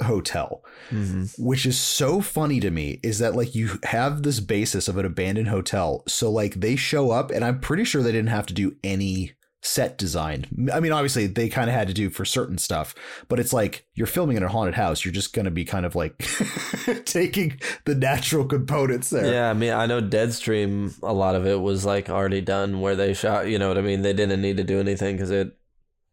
hotel 0.02 0.64
hmm 0.90 1.24
which 1.38 1.64
is 1.64 1.78
so 1.78 2.20
funny 2.20 2.58
to 2.58 2.70
me 2.70 2.98
is 3.04 3.20
that 3.20 3.36
like 3.36 3.54
you 3.54 3.78
have 3.84 4.22
this 4.22 4.40
basis 4.40 4.88
of 4.88 4.98
an 4.98 5.06
abandoned 5.06 5.48
hotel 5.48 6.02
so 6.08 6.30
like 6.30 6.54
they 6.54 6.74
show 6.74 7.12
up 7.12 7.30
and 7.30 7.44
i'm 7.44 7.60
pretty 7.60 7.84
sure 7.84 8.02
they 8.02 8.10
didn't 8.10 8.28
have 8.28 8.44
to 8.44 8.52
do 8.52 8.74
any 8.82 9.32
set 9.66 9.96
design 9.96 10.44
i 10.74 10.78
mean 10.78 10.92
obviously 10.92 11.26
they 11.26 11.48
kind 11.48 11.70
of 11.70 11.74
had 11.74 11.88
to 11.88 11.94
do 11.94 12.10
for 12.10 12.24
certain 12.26 12.58
stuff 12.58 12.94
but 13.28 13.40
it's 13.40 13.52
like 13.52 13.86
you're 13.94 14.06
filming 14.06 14.36
in 14.36 14.42
a 14.42 14.48
haunted 14.48 14.74
house 14.74 15.04
you're 15.04 15.12
just 15.12 15.32
going 15.32 15.46
to 15.46 15.50
be 15.50 15.64
kind 15.64 15.86
of 15.86 15.94
like 15.96 16.18
taking 17.06 17.58
the 17.86 17.94
natural 17.94 18.44
components 18.44 19.08
there 19.10 19.32
Yeah, 19.32 19.48
I 19.50 19.54
mean, 19.54 19.72
I 19.72 19.86
know 19.86 20.02
Deadstream. 20.02 20.94
A 21.02 21.12
lot 21.14 21.34
of 21.34 21.46
it 21.46 21.60
was 21.60 21.84
like 21.86 22.10
already 22.10 22.40
done 22.42 22.80
where 22.80 22.94
they 22.94 23.14
shot. 23.14 23.48
You 23.48 23.58
know 23.58 23.68
what 23.68 23.78
I 23.78 23.80
mean? 23.80 24.02
They 24.02 24.12
didn't 24.12 24.42
need 24.42 24.58
to 24.58 24.64
do 24.64 24.80
anything 24.80 25.16
because 25.16 25.30
it 25.30 25.56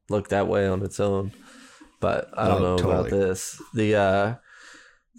looked 0.10 0.30
that 0.30 0.48
way 0.48 0.66
on 0.68 0.82
its 0.84 1.00
own. 1.00 1.34
But 2.00 2.30
I 2.38 2.48
don't 2.48 2.62
Oh, 2.62 2.78
know 2.78 2.80
about 2.90 3.10
this. 3.10 3.62
The 3.74 3.96
uh, 3.96 4.36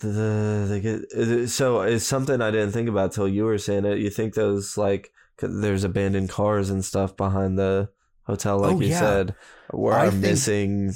the 0.01 1.07
the, 1.13 1.25
the 1.25 1.49
so 1.49 1.83
it's 1.83 2.05
something 2.05 2.41
I 2.41 2.51
didn't 2.51 2.73
think 2.73 2.89
about 2.89 3.13
till 3.13 3.29
you 3.29 3.45
were 3.45 3.59
saying 3.59 3.85
it. 3.85 3.99
You 3.99 4.11
think 4.11 4.35
those 4.35 4.77
like 4.77 5.11
there's 5.39 5.85
abandoned 5.85 6.31
cars 6.31 6.71
and 6.71 6.85
stuff 6.85 7.17
behind 7.17 7.59
the 7.59 7.91
hotel, 8.25 8.59
like 8.59 8.73
Oh, 8.77 8.81
you 8.81 8.89
yeah. 8.89 8.99
said, 9.01 9.35
where 9.71 9.95
I 9.95 10.07
are 10.07 10.11
think- 10.11 10.23
missing. 10.23 10.95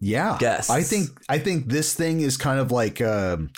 yeah 0.00 0.36
Guests. 0.40 0.68
i 0.70 0.82
think 0.82 1.10
i 1.28 1.38
think 1.38 1.68
this 1.68 1.94
thing 1.94 2.20
is 2.20 2.36
kind 2.36 2.58
of 2.58 2.72
like 2.72 3.00
um 3.00 3.50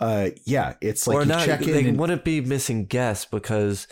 uh 0.00 0.30
yeah 0.44 0.74
it's 0.80 1.06
like 1.06 1.16
or 1.18 1.24
not, 1.24 1.44
check 1.46 1.62
in 1.62 1.70
they 1.72 1.88
and, 1.88 1.98
wouldn't 1.98 2.24
be 2.24 2.40
missing 2.40 2.84
guests 2.86 3.24
because 3.26 3.86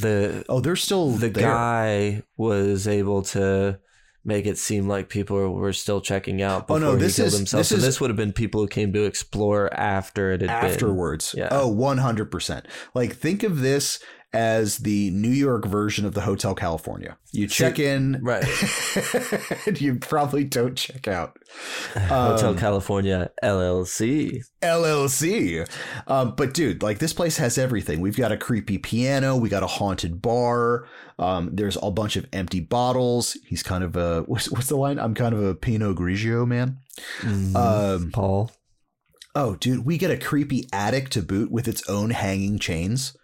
the 0.00 0.42
oh 0.48 0.60
they're 0.60 0.74
still 0.76 1.10
the 1.10 1.28
there. 1.28 1.44
guy 1.44 2.22
was 2.38 2.88
able 2.88 3.20
to 3.22 3.78
make 4.24 4.46
it 4.46 4.56
seem 4.56 4.88
like 4.88 5.10
people 5.10 5.52
were 5.52 5.72
still 5.74 6.00
checking 6.00 6.40
out 6.40 6.64
Oh, 6.70 6.78
no, 6.78 6.96
this 6.96 7.16
he 7.16 7.20
killed 7.22 7.32
is- 7.34 7.38
himself. 7.40 7.60
this 7.60 7.68
so 7.68 7.76
is- 7.76 7.82
this 7.82 8.00
would 8.00 8.08
have 8.08 8.16
been 8.16 8.32
people 8.32 8.62
who 8.62 8.66
came 8.68 8.90
to 8.94 9.04
explore 9.04 9.68
after 9.74 10.32
it 10.32 10.40
had 10.40 10.48
been. 10.62 10.70
afterwards. 10.70 11.34
Yeah. 11.36 11.48
Oh, 11.50 11.68
100%. 11.70 12.64
Like 12.94 13.14
think 13.16 13.42
of 13.42 13.60
this 13.60 13.98
as 14.34 14.78
the 14.78 15.10
New 15.12 15.30
York 15.30 15.64
version 15.64 16.04
of 16.04 16.12
the 16.14 16.20
Hotel 16.22 16.54
California. 16.54 17.16
You 17.32 17.46
check 17.48 17.78
in 17.78 18.18
Right. 18.22 18.44
and 19.66 19.80
you 19.80 19.94
probably 19.96 20.44
don't 20.44 20.74
check 20.76 21.08
out. 21.08 21.38
Hotel 21.94 22.50
Um, 22.50 22.58
California 22.58 23.30
LLC. 23.42 24.42
LLC. 24.62 25.68
Um, 26.06 26.34
but 26.36 26.52
dude, 26.54 26.82
like 26.82 26.98
this 26.98 27.12
place 27.12 27.36
has 27.38 27.56
everything. 27.58 28.00
We've 28.00 28.16
got 28.16 28.32
a 28.32 28.36
creepy 28.36 28.78
piano, 28.78 29.36
we 29.36 29.48
got 29.48 29.62
a 29.62 29.66
haunted 29.68 30.20
bar. 30.20 30.86
Um, 31.18 31.50
there's 31.52 31.78
a 31.80 31.90
bunch 31.90 32.16
of 32.16 32.26
empty 32.32 32.60
bottles. 32.60 33.36
He's 33.46 33.62
kind 33.62 33.84
of 33.84 33.96
a 33.96 34.22
what's, 34.26 34.50
what's 34.50 34.66
the 34.68 34.76
line? 34.76 34.98
I'm 34.98 35.14
kind 35.14 35.34
of 35.34 35.42
a 35.42 35.54
Pinot 35.54 35.96
Grigio 35.96 36.46
man. 36.46 36.78
Um, 37.56 38.10
Paul. 38.12 38.50
Oh, 39.36 39.56
dude, 39.56 39.84
we 39.84 39.98
get 39.98 40.12
a 40.12 40.16
creepy 40.16 40.68
attic 40.72 41.08
to 41.10 41.22
boot 41.22 41.50
with 41.50 41.66
its 41.66 41.82
own 41.88 42.10
hanging 42.10 42.58
chains. 42.58 43.16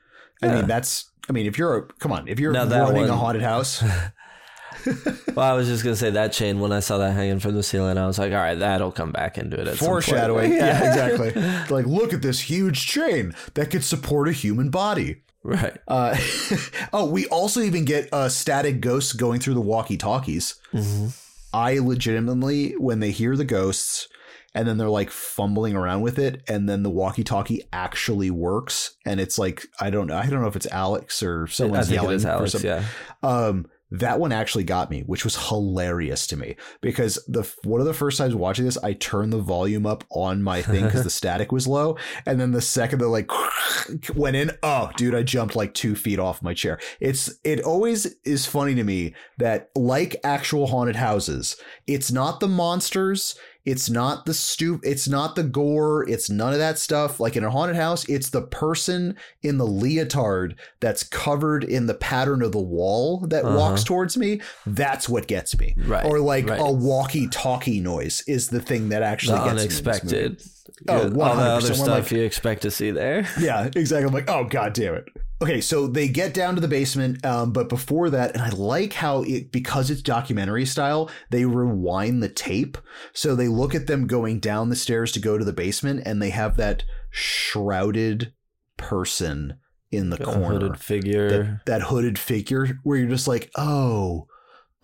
I 0.43 0.47
Yeah. 0.47 0.55
mean, 0.57 0.67
that's. 0.67 1.07
I 1.29 1.33
mean, 1.33 1.47
if 1.47 1.57
you're 1.59 1.77
a 1.77 1.83
come 1.99 2.13
on, 2.13 2.27
if 2.29 2.41
you're 2.41 2.53
that 2.53 2.69
running 2.71 3.09
a 3.09 3.17
haunted 3.17 3.43
house, 3.43 3.83
Well, 5.35 5.41
I 5.41 5.53
was 5.53 5.69
just 5.69 5.85
gonna 5.85 5.95
say 5.97 6.11
that 6.11 6.33
chain. 6.33 6.59
When 6.59 6.73
I 6.73 6.81
saw 6.81 6.99
that 6.99 7.13
hanging 7.13 7.39
from 7.39 7.55
the 7.55 7.63
ceiling, 7.63 7.99
I 7.99 8.07
was 8.07 8.19
like, 8.19 8.33
"All 8.33 8.39
right, 8.39 8.59
that'll 8.59 8.93
come 8.93 9.13
back 9.13 9.37
into 9.37 9.61
it." 9.61 9.69
At 9.69 9.77
foreshadowing. 9.77 10.53
Yeah, 10.61 10.79
exactly. 10.89 11.33
like, 11.75 11.87
look 11.87 12.13
at 12.15 12.23
this 12.23 12.41
huge 12.41 12.87
chain 12.87 13.35
that 13.55 13.71
could 13.71 13.85
support 13.85 14.29
a 14.29 14.33
human 14.33 14.71
body. 14.71 15.23
Right. 15.43 15.77
Uh, 15.87 16.17
oh, 16.93 17.07
we 17.11 17.27
also 17.27 17.61
even 17.61 17.85
get 17.85 18.09
uh, 18.13 18.29
static 18.29 18.81
ghosts 18.81 19.13
going 19.13 19.41
through 19.41 19.55
the 19.55 19.61
walkie-talkies. 19.61 20.55
hmm 20.73 21.09
I 21.53 21.79
legitimately, 21.79 22.73
when 22.79 23.01
they 23.01 23.11
hear 23.11 23.37
the 23.37 23.45
ghosts, 23.45 24.07
and 24.55 24.67
then 24.67 24.79
they're 24.79 24.89
like 24.89 25.11
fumbling 25.11 25.75
around 25.77 26.01
with 26.03 26.19
it, 26.19 26.43
and 26.49 26.69
then 26.69 26.83
the 26.83 26.91
walkie-talkie 26.91 27.63
actually 27.73 28.31
works, 28.31 28.97
and 29.07 29.21
it's 29.21 29.39
like 29.39 29.67
I 29.81 29.91
don't 29.91 30.07
know, 30.07 30.17
I 30.17 30.27
don't 30.27 30.43
know 30.43 30.49
if 30.49 30.57
it's 30.57 30.67
Alex 30.71 31.23
or 31.23 31.47
someone's 31.47 31.91
yelling 31.91 32.25
Alex. 32.25 32.53
some- 32.53 32.63
Yeah. 32.65 32.85
Um, 33.23 33.67
that 33.93 34.21
one 34.21 34.31
actually 34.31 34.63
got 34.63 34.89
me, 34.89 35.01
which 35.01 35.25
was 35.25 35.49
hilarious 35.49 36.29
to 36.29 36.37
me 36.37 36.55
because 36.81 37.19
the 37.27 37.43
one 37.65 37.81
of 37.81 37.89
the 37.89 37.93
first 37.93 38.19
times 38.19 38.37
watching 38.37 38.65
this, 38.65 38.79
I 38.79 38.93
turned 38.93 39.33
the 39.33 39.41
volume 39.41 39.85
up 39.85 40.05
on 40.11 40.45
my 40.45 40.63
thing 40.63 40.85
because 40.85 41.03
the 41.03 41.11
static 41.21 41.51
was 41.51 41.67
low, 41.67 41.97
and 42.25 42.41
then 42.41 42.53
the 42.53 42.61
second 42.61 43.01
that 43.01 43.09
like 43.09 43.29
went 44.15 44.37
in, 44.37 44.53
oh, 44.63 44.91
dude, 44.97 45.17
I 45.17 45.25
jumped 45.25 45.57
like 45.57 45.75
two 45.75 45.97
feet 45.97 46.21
off 46.21 46.41
my 46.41 46.55
chair. 46.55 46.79
It's 47.01 47.35
it 47.43 47.63
always 47.63 48.07
is 48.25 48.47
funny 48.47 48.77
to 48.77 48.85
me 48.85 49.15
that 49.39 49.71
like 49.75 50.15
actual 50.23 50.69
haunted 50.69 50.95
houses, 50.97 51.57
it's 51.89 52.13
not 52.13 52.39
the 52.39 52.47
monsters. 52.49 53.35
It's 53.65 53.91
not 53.91 54.25
the 54.25 54.33
stoop. 54.35 54.81
It's 54.85 55.07
not 55.07 55.37
the 55.37 55.43
gore. 55.43 56.09
It's 56.09 56.31
none 56.31 56.53
of 56.53 56.59
that 56.59 56.79
stuff. 56.79 57.21
Like 57.21 57.37
in 57.37 57.45
a 57.45 57.51
haunted 57.51 57.77
house, 57.77 58.09
it's 58.09 58.31
the 58.31 58.43
person 58.43 59.17
in 59.43 59.59
the 59.59 59.67
leotard 59.67 60.57
that's 60.81 61.03
covered 61.03 61.65
in 61.65 61.87
the 61.87 61.95
pattern 61.95 62.43
of 62.43 62.53
the 62.53 62.59
wall 62.59 63.21
that 63.27 63.45
Uh-huh. 63.45 63.59
walks 63.59 63.85
towards 63.85 64.17
me. 64.17 64.41
That's 64.67 65.09
what 65.09 65.27
gets 65.27 65.59
me. 65.59 65.75
Right, 65.77 66.05
Or 66.05 66.21
like 66.21 66.49
right. 66.49 66.59
a 66.61 66.73
walkie-talkie 66.73 67.81
noise 67.81 68.23
is 68.27 68.49
the 68.49 68.61
thing 68.61 68.89
that 68.91 69.03
actually 69.03 69.39
The 69.39 69.45
gets 69.45 69.47
me 69.47 69.51
in 69.53 69.59
unexpected. 69.61 70.43
Oh, 70.89 71.03
All 71.03 71.09
the 71.09 71.15
100%. 71.17 71.57
other 71.57 71.75
stuff 71.75 71.89
like- 71.89 72.11
you 72.13 72.23
expect 72.23 72.63
to 72.63 72.71
see 72.71 72.91
there. 72.91 73.27
Yeah, 73.41 73.69
exactly. 73.75 74.07
I'm 74.07 74.13
like, 74.15 74.29
oh 74.31 74.45
god 74.45 74.73
damn 74.75 74.95
it. 74.95 75.05
Okay, 75.43 75.63
so 75.63 75.87
they 75.87 76.07
get 76.09 76.35
down 76.35 76.55
to 76.57 76.61
the 76.61 76.69
basement, 76.69 77.25
um, 77.25 77.53
but 77.55 77.71
before 77.71 78.11
that, 78.11 78.35
and 78.35 78.43
I 78.43 78.51
like 78.51 78.93
how 78.93 79.23
it 79.23 79.51
because 79.51 79.91
it's 79.91 80.03
documentary 80.03 80.67
style, 80.67 81.09
they 81.31 81.47
rewind 81.47 82.23
the 82.23 82.29
tape. 82.29 82.77
So 83.15 83.35
they 83.35 83.49
look 83.49 83.75
at 83.75 83.87
them 83.87 84.07
going 84.07 84.39
down 84.41 84.69
the 84.69 84.77
stairs 84.77 85.13
to 85.13 85.19
go 85.21 85.39
to 85.39 85.45
the 85.45 85.55
basement, 85.55 86.03
and 86.05 86.21
they 86.21 86.29
have 86.29 86.59
that 86.59 86.85
shrouded 87.09 88.33
person 88.77 89.55
in 89.91 90.11
the 90.11 90.21
A 90.23 90.25
corner. 90.25 90.49
hooded 90.61 90.77
figure. 90.79 91.29
that, 91.31 91.61
that 91.67 91.83
hooded 91.83 92.19
figure 92.19 92.79
where 92.85 92.99
you're 92.99 93.09
just 93.09 93.27
like, 93.29 93.51
oh, 93.57 94.27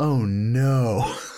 oh 0.01 0.25
no. 0.25 1.15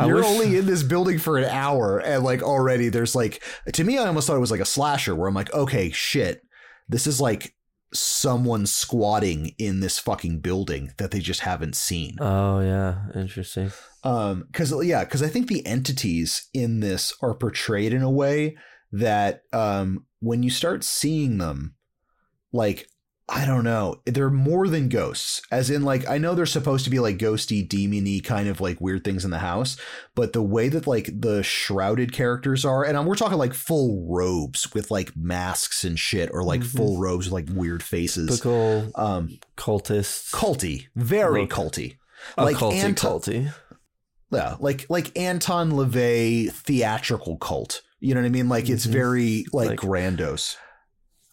You're 0.00 0.16
wish- 0.16 0.26
only 0.26 0.56
in 0.56 0.66
this 0.66 0.82
building 0.82 1.18
for 1.18 1.38
an 1.38 1.44
hour 1.44 1.98
and 1.98 2.24
like 2.24 2.42
already 2.42 2.88
there's 2.88 3.14
like 3.14 3.42
to 3.72 3.84
me 3.84 3.98
I 3.98 4.06
almost 4.06 4.26
thought 4.26 4.36
it 4.36 4.40
was 4.40 4.50
like 4.50 4.60
a 4.60 4.66
slasher 4.66 5.14
where 5.14 5.28
I'm 5.28 5.34
like, 5.34 5.52
okay, 5.52 5.90
shit. 5.90 6.42
This 6.88 7.06
is 7.06 7.20
like 7.20 7.54
someone 7.92 8.66
squatting 8.66 9.54
in 9.58 9.80
this 9.80 9.98
fucking 9.98 10.40
building 10.40 10.92
that 10.98 11.10
they 11.10 11.20
just 11.20 11.40
haven't 11.40 11.76
seen. 11.76 12.16
Oh 12.20 12.60
yeah, 12.60 13.06
interesting. 13.14 13.70
Um, 14.04 14.46
cause 14.52 14.72
yeah, 14.84 15.04
cause 15.04 15.22
I 15.22 15.28
think 15.28 15.48
the 15.48 15.66
entities 15.66 16.48
in 16.52 16.80
this 16.80 17.12
are 17.22 17.34
portrayed 17.34 17.92
in 17.92 18.02
a 18.02 18.10
way 18.10 18.56
that 18.92 19.42
um, 19.52 20.06
when 20.20 20.42
you 20.42 20.50
start 20.50 20.84
seeing 20.84 21.38
them, 21.38 21.74
like 22.52 22.88
I 23.30 23.44
don't 23.44 23.64
know, 23.64 24.00
they're 24.06 24.30
more 24.30 24.68
than 24.68 24.88
ghosts. 24.88 25.42
As 25.50 25.68
in, 25.68 25.82
like 25.82 26.08
I 26.08 26.16
know 26.16 26.34
they're 26.34 26.46
supposed 26.46 26.84
to 26.84 26.90
be 26.90 26.98
like 26.98 27.18
ghosty, 27.18 27.66
demony 27.68 28.24
kind 28.24 28.48
of 28.48 28.58
like 28.60 28.80
weird 28.80 29.04
things 29.04 29.22
in 29.22 29.30
the 29.30 29.38
house, 29.40 29.76
but 30.14 30.32
the 30.32 30.40
way 30.42 30.70
that 30.70 30.86
like 30.86 31.10
the 31.20 31.42
shrouded 31.42 32.12
characters 32.12 32.64
are, 32.64 32.84
and 32.84 33.06
we're 33.06 33.16
talking 33.16 33.36
like 33.36 33.52
full 33.52 34.06
robes 34.08 34.72
with 34.72 34.90
like 34.90 35.14
masks 35.14 35.84
and 35.84 35.98
shit, 35.98 36.30
or 36.32 36.42
like 36.42 36.62
Mhm. 36.62 36.76
full 36.76 36.98
robes 36.98 37.26
with 37.26 37.34
like 37.34 37.54
weird 37.54 37.82
faces. 37.82 38.28
Typical 38.30 38.90
Um, 38.94 39.38
cultists. 39.58 40.30
culty, 40.32 40.86
very 40.96 41.42
Look. 41.42 41.50
culty. 41.50 41.96
Like 42.38 42.56
culty 42.56 42.76
Anton- 42.76 43.20
culty. 43.20 43.54
Yeah, 44.32 44.56
like 44.58 44.86
like 44.88 45.16
Anton 45.18 45.72
LaVey 45.72 46.50
theatrical 46.50 47.36
cult. 47.36 47.82
You 48.00 48.14
know 48.14 48.20
what 48.20 48.26
I 48.26 48.30
mean? 48.30 48.48
Like 48.48 48.70
it's 48.70 48.86
Mhm. 48.86 48.90
very 48.92 49.44
like, 49.52 49.68
Like- 49.70 49.78
grandiose. 49.80 50.56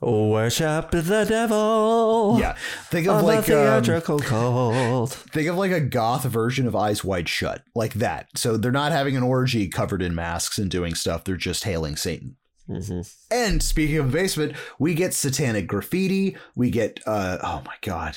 Worship 0.06 0.92
the 0.92 1.26
devil. 1.28 2.38
Yeah, 2.40 2.56
think 2.86 3.08
of 3.08 3.24
like 3.24 3.46
the 3.46 3.58
um, 3.58 3.84
theatrical 3.84 4.20
cult. 4.20 5.10
think 5.34 5.48
of 5.48 5.56
like 5.58 5.72
a 5.72 5.82
goth 5.82 6.26
version 6.26 6.68
of 6.68 6.76
Eyes 6.76 7.04
Wide 7.04 7.28
Shut, 7.28 7.64
like 7.74 7.96
that. 7.96 8.28
So 8.36 8.56
they're 8.56 8.72
not 8.72 8.92
having 8.92 9.18
an 9.18 9.24
orgy 9.24 9.68
covered 9.68 10.04
in 10.04 10.14
masks 10.14 10.60
and 10.60 10.70
doing 10.70 10.94
stuff. 10.94 11.24
They're 11.24 11.38
just 11.38 11.64
hailing 11.64 11.96
Satan. 11.96 12.36
hmm 12.68 13.02
And 13.32 13.64
speaking 13.64 13.98
of 13.98 14.12
basement, 14.12 14.54
we 14.78 14.94
get 14.94 15.16
satanic 15.16 15.66
graffiti. 15.66 16.38
We 16.56 16.70
get 16.70 17.00
uh 17.08 17.40
oh 17.42 17.64
my 17.66 17.76
god. 17.82 18.16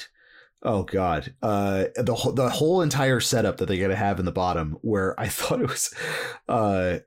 Oh 0.62 0.82
god. 0.82 1.32
Uh 1.42 1.84
the 1.96 2.14
whole 2.14 2.32
the 2.32 2.50
whole 2.50 2.82
entire 2.82 3.20
setup 3.20 3.56
that 3.56 3.66
they're 3.66 3.80
gonna 3.80 3.96
have 3.96 4.18
in 4.18 4.26
the 4.26 4.32
bottom 4.32 4.76
where 4.82 5.18
I 5.18 5.28
thought 5.28 5.62
it 5.62 5.68
was 5.68 5.94
uh 6.48 6.98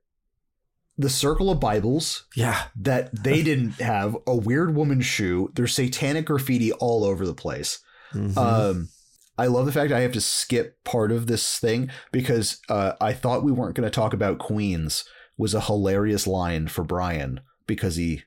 the 1.01 1.09
circle 1.09 1.49
of 1.51 1.59
Bibles 1.59 2.25
Yeah. 2.35 2.63
that 2.77 3.23
they 3.23 3.43
didn't 3.49 3.73
have, 3.81 4.15
a 4.25 4.35
weird 4.35 4.75
woman's 4.75 5.05
shoe, 5.05 5.51
there's 5.55 5.73
satanic 5.75 6.25
graffiti 6.25 6.71
all 6.73 7.03
over 7.03 7.25
the 7.25 7.33
place. 7.35 7.79
Mhm. 8.13 8.35
Um, 8.37 8.89
I 9.37 9.47
love 9.47 9.65
the 9.65 9.71
fact 9.71 9.91
I 9.91 10.01
have 10.01 10.11
to 10.13 10.21
skip 10.21 10.83
part 10.83 11.11
of 11.11 11.27
this 11.27 11.57
thing 11.59 11.89
because 12.11 12.59
uh, 12.69 12.93
I 13.01 13.13
thought 13.13 13.43
we 13.43 13.51
weren't 13.51 13.75
going 13.75 13.87
to 13.89 13.95
talk 13.95 14.13
about 14.13 14.37
Queens 14.39 15.03
was 15.37 15.53
a 15.53 15.61
hilarious 15.61 16.27
line 16.27 16.67
for 16.67 16.83
Bryan 16.83 17.39
because 17.65 17.95
he 17.95 18.23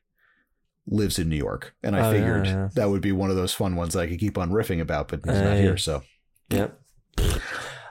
lives 0.87 1.19
in 1.19 1.29
New 1.29 1.37
York, 1.37 1.75
and 1.83 1.95
I 1.97 2.09
Oh, 2.09 2.13
figured 2.13 2.47
yeah, 2.47 2.53
yeah. 2.53 2.69
that 2.75 2.91
would 2.91 3.01
be 3.03 3.13
one 3.13 3.31
of 3.31 3.37
those 3.37 3.55
fun 3.55 3.77
ones 3.77 3.95
that 3.95 4.01
I 4.01 4.07
could 4.07 4.19
keep 4.19 4.37
on 4.37 4.51
riffing 4.51 4.81
about, 4.81 5.09
but 5.09 5.21
he's 5.25 5.41
not 5.41 5.57
here, 5.57 5.77
so 5.77 6.03
Yep. 6.51 6.79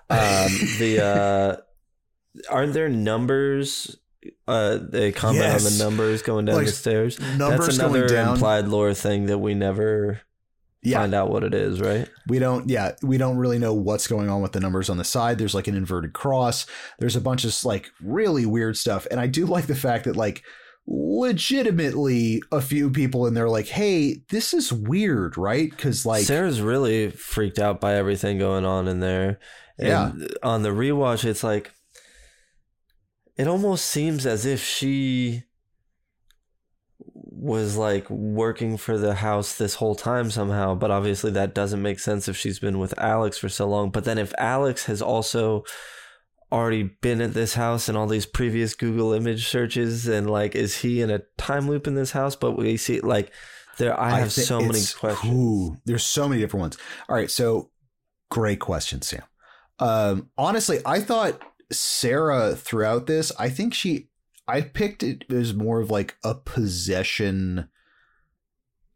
Um, 0.10 0.52
the 0.80 1.00
uh, 1.04 2.42
aren't 2.52 2.74
there 2.74 2.90
numbers? 2.90 3.98
Uh, 4.48 4.80
they 4.82 5.12
comment 5.12 5.46
on 5.46 5.64
the 5.64 5.78
numbers 5.84 6.22
going 6.22 6.46
down 6.46 6.56
Like, 6.56 6.68
the 6.68 6.72
stairs. 6.72 7.20
numbers 7.20 7.78
That's 7.78 7.80
another 7.80 8.06
implied 8.06 8.68
lore 8.68 8.94
thing 8.94 9.28
that 9.28 9.40
we 9.40 9.54
never 9.54 10.22
yeah, 10.82 11.00
find 11.00 11.14
out 11.14 11.30
what 11.30 11.44
it 11.44 11.54
is, 11.54 11.80
right? 11.80 12.10
we 12.28 12.40
don't. 12.40 12.70
Yeah, 12.70 12.92
we 13.02 13.18
don't 13.18 13.38
really 13.38 13.60
know 13.60 13.74
what's 13.74 14.08
going 14.08 14.30
on 14.30 14.42
with 14.42 14.52
the 14.52 14.60
numbers 14.60 14.90
on 14.90 14.98
the 14.98 15.04
side. 15.04 15.38
There's 15.38 15.56
like 15.56 15.68
an 15.68 15.76
inverted 15.76 16.14
cross. 16.14 16.66
There's 17.00 17.16
a 17.16 17.22
bunch 17.22 17.46
of 17.46 17.66
like 17.66 17.90
really 18.02 18.46
weird 18.46 18.78
stuff, 18.78 19.08
and 19.10 19.20
I 19.20 19.28
do 19.28 19.46
like 19.46 19.68
the 19.68 19.76
fact 19.76 20.06
that 20.06 20.16
like 20.16 20.44
legitimately 20.86 22.42
a 22.52 22.62
few 22.62 22.90
people 22.90 23.26
in 23.26 23.34
there 23.34 23.50
like, 23.50 23.68
hey, 23.68 24.18
this 24.30 24.54
is 24.54 24.74
weird, 24.74 25.38
right? 25.38 25.70
Because 25.70 26.06
like, 26.06 26.26
Sarah's 26.26 26.62
really 26.62 27.10
freaked 27.10 27.60
out 27.60 27.80
by 27.80 27.96
everything 27.96 28.38
going 28.38 28.66
on 28.66 28.88
in 28.88 29.00
there. 29.00 29.40
And 29.80 30.28
on 30.44 30.62
the 30.62 30.70
rewatch, 30.70 31.26
it's 31.26 31.44
like 31.44 31.72
it 33.38 33.48
almost 33.48 33.86
seems 33.86 34.26
as 34.26 34.46
if 34.46 34.64
she 34.64 35.44
was 37.16 37.76
like 37.76 38.10
working 38.10 38.78
for 38.78 38.98
the 38.98 39.16
house 39.16 39.56
this 39.58 39.76
whole 39.76 39.96
time 39.96 40.32
somehow, 40.32 40.76
but 40.76 40.92
obviously 40.92 41.32
that 41.32 41.54
doesn't 41.54 41.82
make 41.82 42.00
sense 42.00 42.28
if 42.28 42.38
she's 42.38 42.60
been 42.60 42.80
with 42.80 42.98
Alex 42.98 43.38
for 43.38 43.50
so 43.50 43.68
long. 43.68 43.90
But 43.90 44.06
then 44.06 44.18
if 44.18 44.34
Alex 44.38 44.86
has 44.86 45.02
also 45.02 45.64
already 46.52 46.84
been 46.84 47.20
at 47.20 47.34
this 47.34 47.56
house 47.56 47.90
in 47.90 47.96
all 47.96 48.08
these 48.08 48.28
previous 48.28 48.76
Google 48.76 49.12
image 49.12 49.48
searches 49.48 50.08
and 50.08 50.30
like 50.30 50.56
is 50.56 50.78
he 50.78 51.02
in 51.02 51.10
a 51.10 51.20
time 51.38 51.68
loop 51.68 51.88
in 51.88 51.96
this 51.96 52.12
house? 52.12 52.36
But 52.36 52.52
we 52.54 52.78
see 52.78 53.02
like 53.02 53.32
there 53.78 54.00
I 54.00 54.20
have 54.20 54.32
thi- 54.32 54.42
so 54.42 54.60
many 54.60 54.80
questions. 54.98 55.34
ooh, 55.34 55.78
there's 55.86 56.06
so 56.06 56.30
many 56.30 56.40
different 56.40 56.62
ones. 56.62 56.78
All 57.10 57.16
right, 57.16 57.30
so 57.30 57.72
great 58.30 58.60
question, 58.60 59.02
Sam. 59.02 59.24
Um, 59.80 60.30
honestly, 60.38 60.80
I 60.86 61.00
thought 61.02 61.42
Sarah 61.74 62.56
throughout 62.56 63.08
this, 63.08 63.32
I 63.38 63.50
think 63.50 63.74
she, 63.74 64.10
I 64.48 64.62
picked 64.62 65.04
it 65.04 65.26
as 65.32 65.54
more 65.54 65.82
of 65.82 65.90
like 65.90 66.16
a 66.24 66.36
possession, 66.36 67.70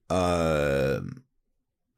um, 0.09 1.23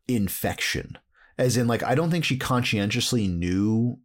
infection, 0.08 0.98
as 1.38 1.58
in 1.58 1.68
like 1.68 1.84
I 1.84 1.96
don't 1.96 2.12
think 2.12 2.26
she 2.26 2.38
conscientiously 2.38 3.28
knew, 3.28 4.00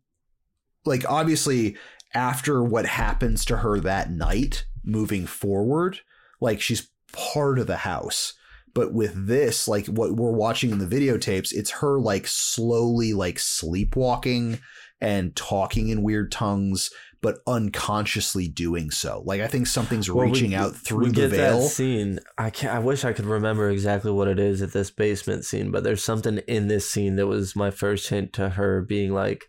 like 0.84 1.08
obviously 1.08 1.76
after 2.14 2.62
what 2.62 2.86
happens 2.86 3.44
to 3.46 3.58
her 3.58 3.80
that 3.80 4.10
night, 4.10 4.66
moving 4.84 5.26
forward, 5.26 6.00
like 6.40 6.60
she's 6.60 6.88
part 7.12 7.58
of 7.58 7.66
the 7.66 7.78
house. 7.78 8.34
But 8.72 8.92
with 8.92 9.28
this 9.28 9.68
like 9.68 9.86
what 9.86 10.16
we're 10.16 10.32
watching 10.32 10.70
in 10.70 10.78
the 10.78 10.86
videotapes 10.86 11.52
it's 11.52 11.70
her 11.70 12.00
like 12.00 12.26
slowly 12.26 13.12
like 13.12 13.38
sleepwalking 13.38 14.58
and 15.04 15.34
talking 15.36 15.88
in 15.88 16.02
weird 16.02 16.32
tongues 16.32 16.90
but 17.22 17.38
unconsciously 17.46 18.46
doing 18.48 18.90
so. 18.90 19.22
Like 19.24 19.40
i 19.40 19.46
think 19.46 19.66
something's 19.66 20.10
Well, 20.10 20.26
we- 20.26 20.32
reaching 20.32 20.54
out 20.54 20.74
through 20.76 21.04
we 21.04 21.08
the 21.10 21.14
get 21.22 21.30
veil. 21.30 21.60
That 21.62 21.68
scene. 21.68 22.18
I 22.36 22.50
can 22.50 22.68
I 22.68 22.78
wish 22.80 23.04
I 23.04 23.12
could 23.14 23.24
remember 23.24 23.70
exactly 23.70 24.10
what 24.12 24.28
it 24.28 24.38
is 24.38 24.60
at 24.60 24.72
this 24.72 24.90
basement 24.90 25.44
scene, 25.46 25.70
but 25.70 25.84
there's 25.84 26.04
something 26.04 26.38
in 26.46 26.68
this 26.68 26.90
scene 26.90 27.16
that 27.16 27.26
was 27.26 27.56
my 27.56 27.70
first 27.70 28.08
hint 28.10 28.32
to 28.34 28.50
her 28.50 28.82
being 28.82 29.12
like 29.14 29.44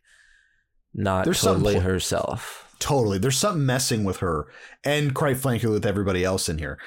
not 0.93 1.26
There's 1.26 1.41
totally 1.41 1.74
pl- 1.74 1.82
herself. 1.84 2.74
totally. 2.80 3.18
There's 3.18 3.38
something 3.38 3.66
messing 3.66 4.03
with 4.06 4.18
her 4.18 4.47
and 4.86 5.14
quite 5.14 5.38
frankly 5.38 5.70
with 5.70 5.86
everybody 5.86 6.24
else 6.24 6.47
in 6.47 6.58
here 6.60 6.78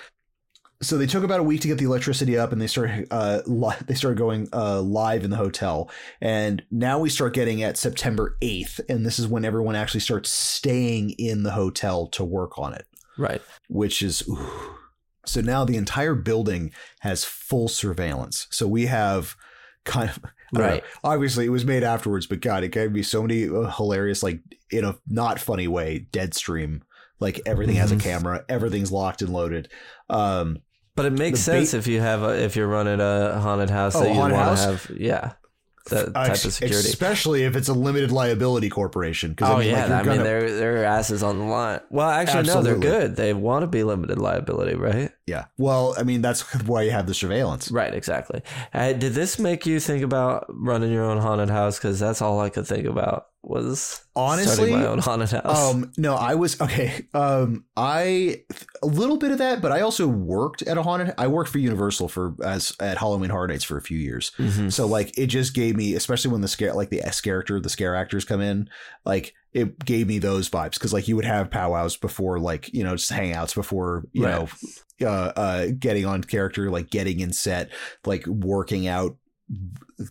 so 0.80 0.96
they 0.96 1.06
took 1.06 1.24
about 1.24 1.40
a 1.40 1.42
week 1.42 1.60
to 1.60 1.68
get 1.68 1.78
the 1.78 1.84
electricity 1.84 2.38
up 2.38 2.52
and 2.52 2.60
they 2.62 2.66
started 2.66 3.06
uh 3.10 3.40
li- 3.46 3.74
they 3.86 3.94
started 3.94 4.16
going 4.18 4.48
uh 4.52 4.80
live 4.80 5.24
in 5.24 5.30
the 5.30 5.36
hotel 5.36 5.90
and 6.20 6.62
now 6.70 6.98
we 6.98 7.08
start 7.08 7.34
getting 7.34 7.62
at 7.62 7.76
September 7.76 8.36
8th 8.42 8.80
and 8.88 9.04
this 9.04 9.18
is 9.18 9.26
when 9.26 9.44
everyone 9.44 9.74
actually 9.76 10.00
starts 10.00 10.30
staying 10.30 11.10
in 11.18 11.42
the 11.42 11.52
hotel 11.52 12.06
to 12.08 12.24
work 12.24 12.58
on 12.58 12.72
it 12.74 12.86
Right. 13.16 13.42
which 13.68 14.02
is 14.02 14.22
ooh. 14.28 14.76
so 15.26 15.40
now 15.40 15.64
the 15.64 15.76
entire 15.76 16.14
building 16.14 16.70
has 17.00 17.24
full 17.24 17.66
surveillance. 17.68 18.46
So 18.50 18.68
we 18.68 18.86
have 18.86 19.34
kind 19.84 20.08
of 20.10 20.18
don't 20.54 20.62
know. 20.62 20.68
Right. 20.68 20.84
Obviously, 21.04 21.44
it 21.44 21.50
was 21.50 21.64
made 21.64 21.82
afterwards, 21.82 22.26
but 22.26 22.40
God, 22.40 22.62
it 22.64 22.70
gave 22.72 22.92
me 22.92 23.02
so 23.02 23.20
many 23.22 23.48
uh, 23.48 23.70
hilarious, 23.70 24.22
like 24.22 24.40
in 24.70 24.84
a 24.84 24.96
not 25.08 25.38
funny 25.40 25.66
way, 25.68 26.06
Deadstream. 26.12 26.82
Like 27.20 27.40
everything 27.44 27.74
has 27.76 27.90
a 27.90 27.96
Mhm. 27.96 28.00
camera, 28.00 28.44
everything's 28.48 28.92
locked 28.92 29.20
and 29.22 29.32
loaded. 29.32 29.68
Um, 30.08 30.58
But 30.98 31.06
it 31.06 31.12
makes 31.12 31.38
bait- 31.40 31.64
sense 31.66 31.72
if 31.74 31.86
you 31.86 32.00
have 32.02 32.22
a, 32.22 32.38
if 32.44 32.56
you're 32.56 32.68
running 32.68 33.00
a 33.00 33.40
haunted 33.40 33.70
house 33.70 33.94
Oh, 33.96 34.00
that 34.02 34.12
you 34.12 34.18
want 34.18 34.34
to 34.34 34.38
have 34.38 34.90
yeah 34.94 35.32
that 35.90 36.12
type 36.12 36.32
of 36.32 36.36
security. 36.36 36.86
especially 36.90 37.44
if 37.44 37.56
it's 37.56 37.68
a 37.68 37.72
limited 37.72 38.12
liability 38.12 38.68
corporation. 38.68 39.30
Because 39.30 39.48
Oh 39.48 39.54
I 39.56 39.60
mean, 39.60 39.68
yeah, 39.70 39.82
like, 39.86 39.90
I 39.90 39.96
mean 39.96 40.06
gonna- 40.06 40.22
their 40.24 40.50
their 40.54 40.84
asses 40.84 41.22
on 41.22 41.38
the 41.38 41.46
line. 41.46 41.80
Well, 41.88 42.10
actually 42.10 42.42
no, 42.42 42.60
they're 42.60 42.76
good. 42.76 43.16
They 43.16 43.32
want 43.32 43.62
to 43.62 43.68
be 43.68 43.82
limited 43.84 44.18
liability, 44.18 44.74
right? 44.74 45.10
yeah. 45.26 45.46
Well, 45.56 45.94
I 45.96 46.02
mean, 46.02 46.20
that's 46.20 46.42
why 46.66 46.82
you 46.82 46.90
have 46.90 47.06
the 47.06 47.14
surveillance. 47.14 47.70
Right, 47.70 47.94
exactly. 47.94 48.42
Uh, 48.74 48.92
did 48.92 49.14
this 49.14 49.38
make 49.38 49.64
you 49.64 49.80
think 49.80 50.02
about 50.02 50.44
running 50.50 50.92
your 50.92 51.04
own 51.04 51.16
haunted 51.18 51.48
house? 51.48 51.78
Because 51.78 51.98
that's 51.98 52.20
all 52.20 52.38
I 52.40 52.50
could 52.50 52.66
think 52.66 52.84
about 52.86 53.27
was 53.42 54.04
Honestly, 54.16 54.72
my 54.72 54.84
own 54.86 54.98
haunted 54.98 55.30
house. 55.30 55.72
Um, 55.72 55.92
no, 55.96 56.14
I 56.16 56.34
was 56.34 56.60
okay. 56.60 57.06
Um, 57.14 57.64
I 57.76 58.42
a 58.82 58.86
little 58.86 59.16
bit 59.16 59.30
of 59.30 59.38
that, 59.38 59.62
but 59.62 59.70
I 59.72 59.80
also 59.80 60.06
worked 60.08 60.62
at 60.62 60.76
a 60.76 60.82
haunted. 60.82 61.14
I 61.16 61.28
worked 61.28 61.50
for 61.50 61.58
Universal 61.58 62.08
for 62.08 62.34
as 62.44 62.72
at 62.80 62.98
Halloween 62.98 63.30
Horror 63.30 63.48
Nights 63.48 63.64
for 63.64 63.76
a 63.78 63.82
few 63.82 63.96
years. 63.98 64.32
Mhm. 64.38 64.72
So 64.72 64.86
like 64.86 65.16
it 65.16 65.28
just 65.28 65.54
gave 65.54 65.76
me, 65.76 65.94
especially 65.94 66.32
when 66.32 66.40
the 66.40 66.48
scare 66.48 66.74
like 66.74 66.90
the 66.90 67.00
S 67.02 67.20
character, 67.20 67.60
the 67.60 67.70
scare 67.70 67.94
actors 67.94 68.24
come 68.24 68.40
in, 68.40 68.68
like 69.04 69.34
it 69.52 69.82
gave 69.84 70.08
me 70.08 70.18
those 70.18 70.50
vibes 70.50 70.74
because 70.74 70.92
like 70.92 71.08
you 71.08 71.16
would 71.16 71.24
have 71.24 71.50
powwows 71.50 71.96
before, 71.96 72.38
like 72.40 72.72
you 72.74 72.82
know, 72.84 72.96
just 72.96 73.10
hangouts 73.12 73.54
before 73.54 74.04
you 74.12 74.24
Right. 74.26 74.48
know, 75.00 75.06
uh, 75.08 75.32
uh, 75.36 75.66
getting 75.78 76.04
on 76.04 76.22
character, 76.24 76.70
like 76.70 76.90
getting 76.90 77.20
in 77.20 77.32
set, 77.32 77.70
like 78.04 78.26
working 78.26 78.88
out 78.88 79.16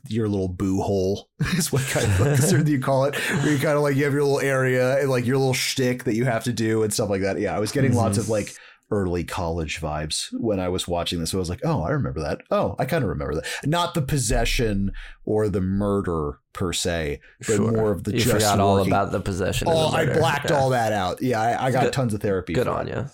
your 0.07 0.27
little 0.27 0.49
boo 0.49 0.81
hole 0.81 1.29
is 1.57 1.71
what 1.71 1.83
kind 1.87 2.05
of 2.05 2.19
like, 2.19 2.67
you 2.67 2.79
call 2.79 3.05
it. 3.05 3.15
Where 3.15 3.51
you 3.51 3.57
kind 3.59 3.77
of 3.77 3.81
like 3.83 3.95
you 3.95 4.03
have 4.03 4.13
your 4.13 4.23
little 4.23 4.39
area 4.41 4.99
and 4.99 5.09
like 5.09 5.25
your 5.25 5.37
little 5.37 5.53
shtick 5.53 6.03
that 6.05 6.15
you 6.15 6.25
have 6.25 6.43
to 6.45 6.53
do 6.53 6.83
and 6.83 6.93
stuff 6.93 7.09
like 7.09 7.21
that. 7.21 7.39
Yeah, 7.39 7.55
I 7.55 7.59
was 7.59 7.71
getting 7.71 7.93
lots 7.93 8.17
Mhm. 8.17 8.21
of 8.21 8.29
like 8.29 8.53
early 8.89 9.23
college 9.25 9.81
vibes 9.81 10.27
when 10.39 10.61
I 10.61 10.69
was 10.69 10.87
watching 10.87 11.19
this. 11.19 11.31
So 11.31 11.37
I 11.37 11.39
was 11.39 11.49
like, 11.49 11.59
oh, 11.65 11.81
I 11.83 11.89
remember 11.89 12.21
that. 12.21 12.39
Oh, 12.51 12.75
I 12.79 12.85
kind 12.85 13.03
of 13.03 13.09
remember 13.09 13.35
that. 13.35 13.45
Not 13.65 13.93
the 13.93 14.01
possession 14.01 14.91
or 15.25 15.49
the 15.49 15.59
murder 15.59 16.39
per 16.53 16.71
se, 16.71 17.19
but 17.39 17.55
Sure. 17.57 17.71
more 17.71 17.91
of 17.91 18.05
the 18.05 18.13
you 18.13 18.19
just 18.19 18.31
forgot 18.31 18.59
all 18.61 18.79
about 18.79 19.11
the 19.11 19.19
possession. 19.19 19.67
Oh, 19.69 19.91
the 19.91 19.97
I 19.97 20.05
blacked 20.05 20.51
Yeah. 20.51 20.57
all 20.57 20.69
that 20.69 20.93
out. 20.93 21.21
Yeah, 21.21 21.41
I, 21.41 21.65
I 21.67 21.71
got 21.71 21.83
Good- 21.83 21.93
tons 21.93 22.13
of 22.13 22.21
therapy. 22.21 22.53
Good 22.53 22.67
on 22.69 22.87
it. 22.87 22.95
you. 22.95 23.05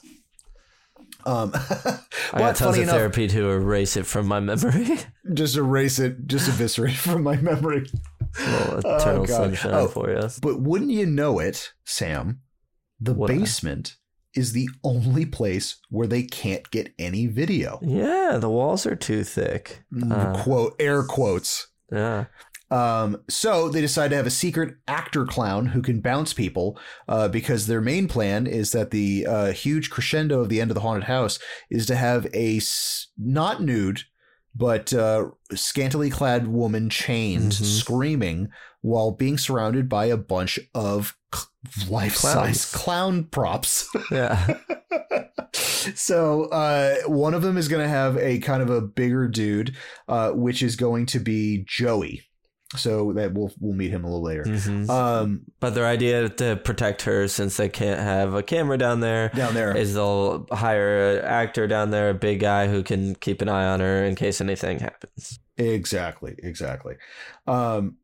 Um, 1.26 1.52
I 1.54 1.60
got 1.60 2.02
but 2.34 2.56
tons 2.56 2.78
of 2.78 2.84
enough, 2.84 2.96
therapy 2.96 3.28
to 3.28 3.50
erase 3.52 3.96
it 3.98 4.06
from 4.06 4.28
my 4.28 4.40
memory. 4.40 4.98
just 5.34 5.56
erase 5.56 6.00
it, 6.00 6.28
just 6.28 6.48
eviscerate 6.50 6.96
from 6.96 7.24
my 7.24 7.38
memory. 7.38 7.86
little 8.40 8.82
Oh, 8.86 8.96
eternal 8.98 9.26
God. 9.26 9.36
sunshine 9.36 9.74
Oh. 9.74 9.88
for 9.88 10.10
you. 10.10 10.28
But 10.42 10.62
wouldn't 10.62 10.92
you 10.92 11.06
know 11.06 11.40
it, 11.40 11.74
Sam? 11.86 12.42
The 13.00 13.14
What? 13.14 13.28
basement 13.30 13.98
is 14.36 14.54
the 14.54 14.68
only 14.84 15.26
place 15.26 15.76
where 15.90 16.08
they 16.08 16.24
can't 16.24 16.70
get 16.72 16.92
any 16.98 17.28
video. 17.28 17.80
Yeah, 17.84 18.38
the 18.40 18.50
walls 18.50 18.86
are 18.88 18.96
too 18.96 19.24
thick. 19.24 19.84
Uh, 20.12 20.42
Quote 20.44 20.76
air 20.80 21.04
quotes. 21.04 21.68
yeah. 21.92 22.26
Um, 22.74 23.22
so 23.30 23.70
they 23.70 23.82
decide 23.82 24.10
to 24.10 24.16
have 24.16 24.26
a 24.26 24.32
secret 24.32 24.76
actor 24.88 25.26
clown 25.26 25.68
who 25.68 25.82
can 25.82 26.02
bounce 26.02 26.34
people 26.34 26.80
uh, 27.08 27.28
because 27.28 27.68
their 27.68 27.82
main 27.82 28.08
plan 28.08 28.48
is 28.48 28.72
that 28.72 28.90
the 28.92 29.26
uh, 29.28 29.52
huge 29.52 29.90
crescendo 29.90 30.40
of 30.42 30.50
the 30.50 30.60
end 30.60 30.72
of 30.72 30.76
the 30.76 30.82
haunted 30.82 31.04
house 31.04 31.38
is 31.70 31.86
to 31.88 31.96
have 31.96 32.26
a 32.34 32.58
s- 32.58 33.08
not 33.18 33.62
nude 33.62 34.02
but 34.56 34.94
uh, 34.94 35.26
scantily 35.54 36.10
clad 36.12 36.48
woman 36.48 36.90
chained 36.90 37.52
Mhm. 37.54 37.64
screaming 37.80 38.50
while 38.82 39.12
being 39.12 39.38
surrounded 39.38 39.90
by 39.90 40.06
a 40.06 40.18
bunch 40.18 40.60
of 40.76 41.16
life 41.90 42.16
size 42.16 42.66
clown 42.72 43.24
props. 43.26 43.88
Yeah. 44.12 44.58
so 45.54 46.46
uh, 46.46 46.96
one 47.08 47.34
of 47.34 47.42
them 47.42 47.58
is 47.58 47.68
going 47.68 47.82
to 47.84 47.90
have 47.90 48.18
a 48.18 48.40
kind 48.40 48.62
of 48.62 48.70
a 48.70 48.82
bigger 48.82 49.28
dude, 49.28 49.76
uh, 50.08 50.32
which 50.32 50.62
is 50.62 50.76
going 50.76 51.06
to 51.08 51.20
be 51.20 51.66
Joey. 51.68 52.22
So 52.76 53.14
that 53.14 53.34
we'll 53.34 53.52
we'll 53.60 53.74
meet 53.76 53.92
him 53.92 54.04
a 54.04 54.08
little 54.08 54.24
later. 54.24 54.44
Mhm. 54.46 54.90
Um, 54.90 55.42
But 55.60 55.76
their 55.76 55.86
idea 55.86 56.30
to 56.30 56.56
protect 56.56 57.04
her, 57.04 57.28
since 57.28 57.58
they 57.58 57.70
can't 57.70 58.00
have 58.00 58.34
a 58.34 58.42
camera 58.44 58.78
down 58.78 59.00
there, 59.00 59.30
down 59.30 59.54
there, 59.54 59.76
is 59.78 59.94
they'll 59.94 60.48
hire 60.52 61.18
an 61.20 61.26
actor 61.26 61.68
down 61.68 61.92
there, 61.92 62.10
a 62.10 62.14
big 62.14 62.40
guy 62.40 62.68
who 62.68 62.82
can 62.84 63.16
keep 63.16 63.42
an 63.42 63.50
eye 63.50 63.66
on 63.66 63.80
her 63.80 64.04
in 64.04 64.16
case 64.16 64.42
anything 64.42 64.80
happens. 64.80 65.40
exactly, 65.58 66.36
exactly. 66.42 66.96
Um, 67.48 67.98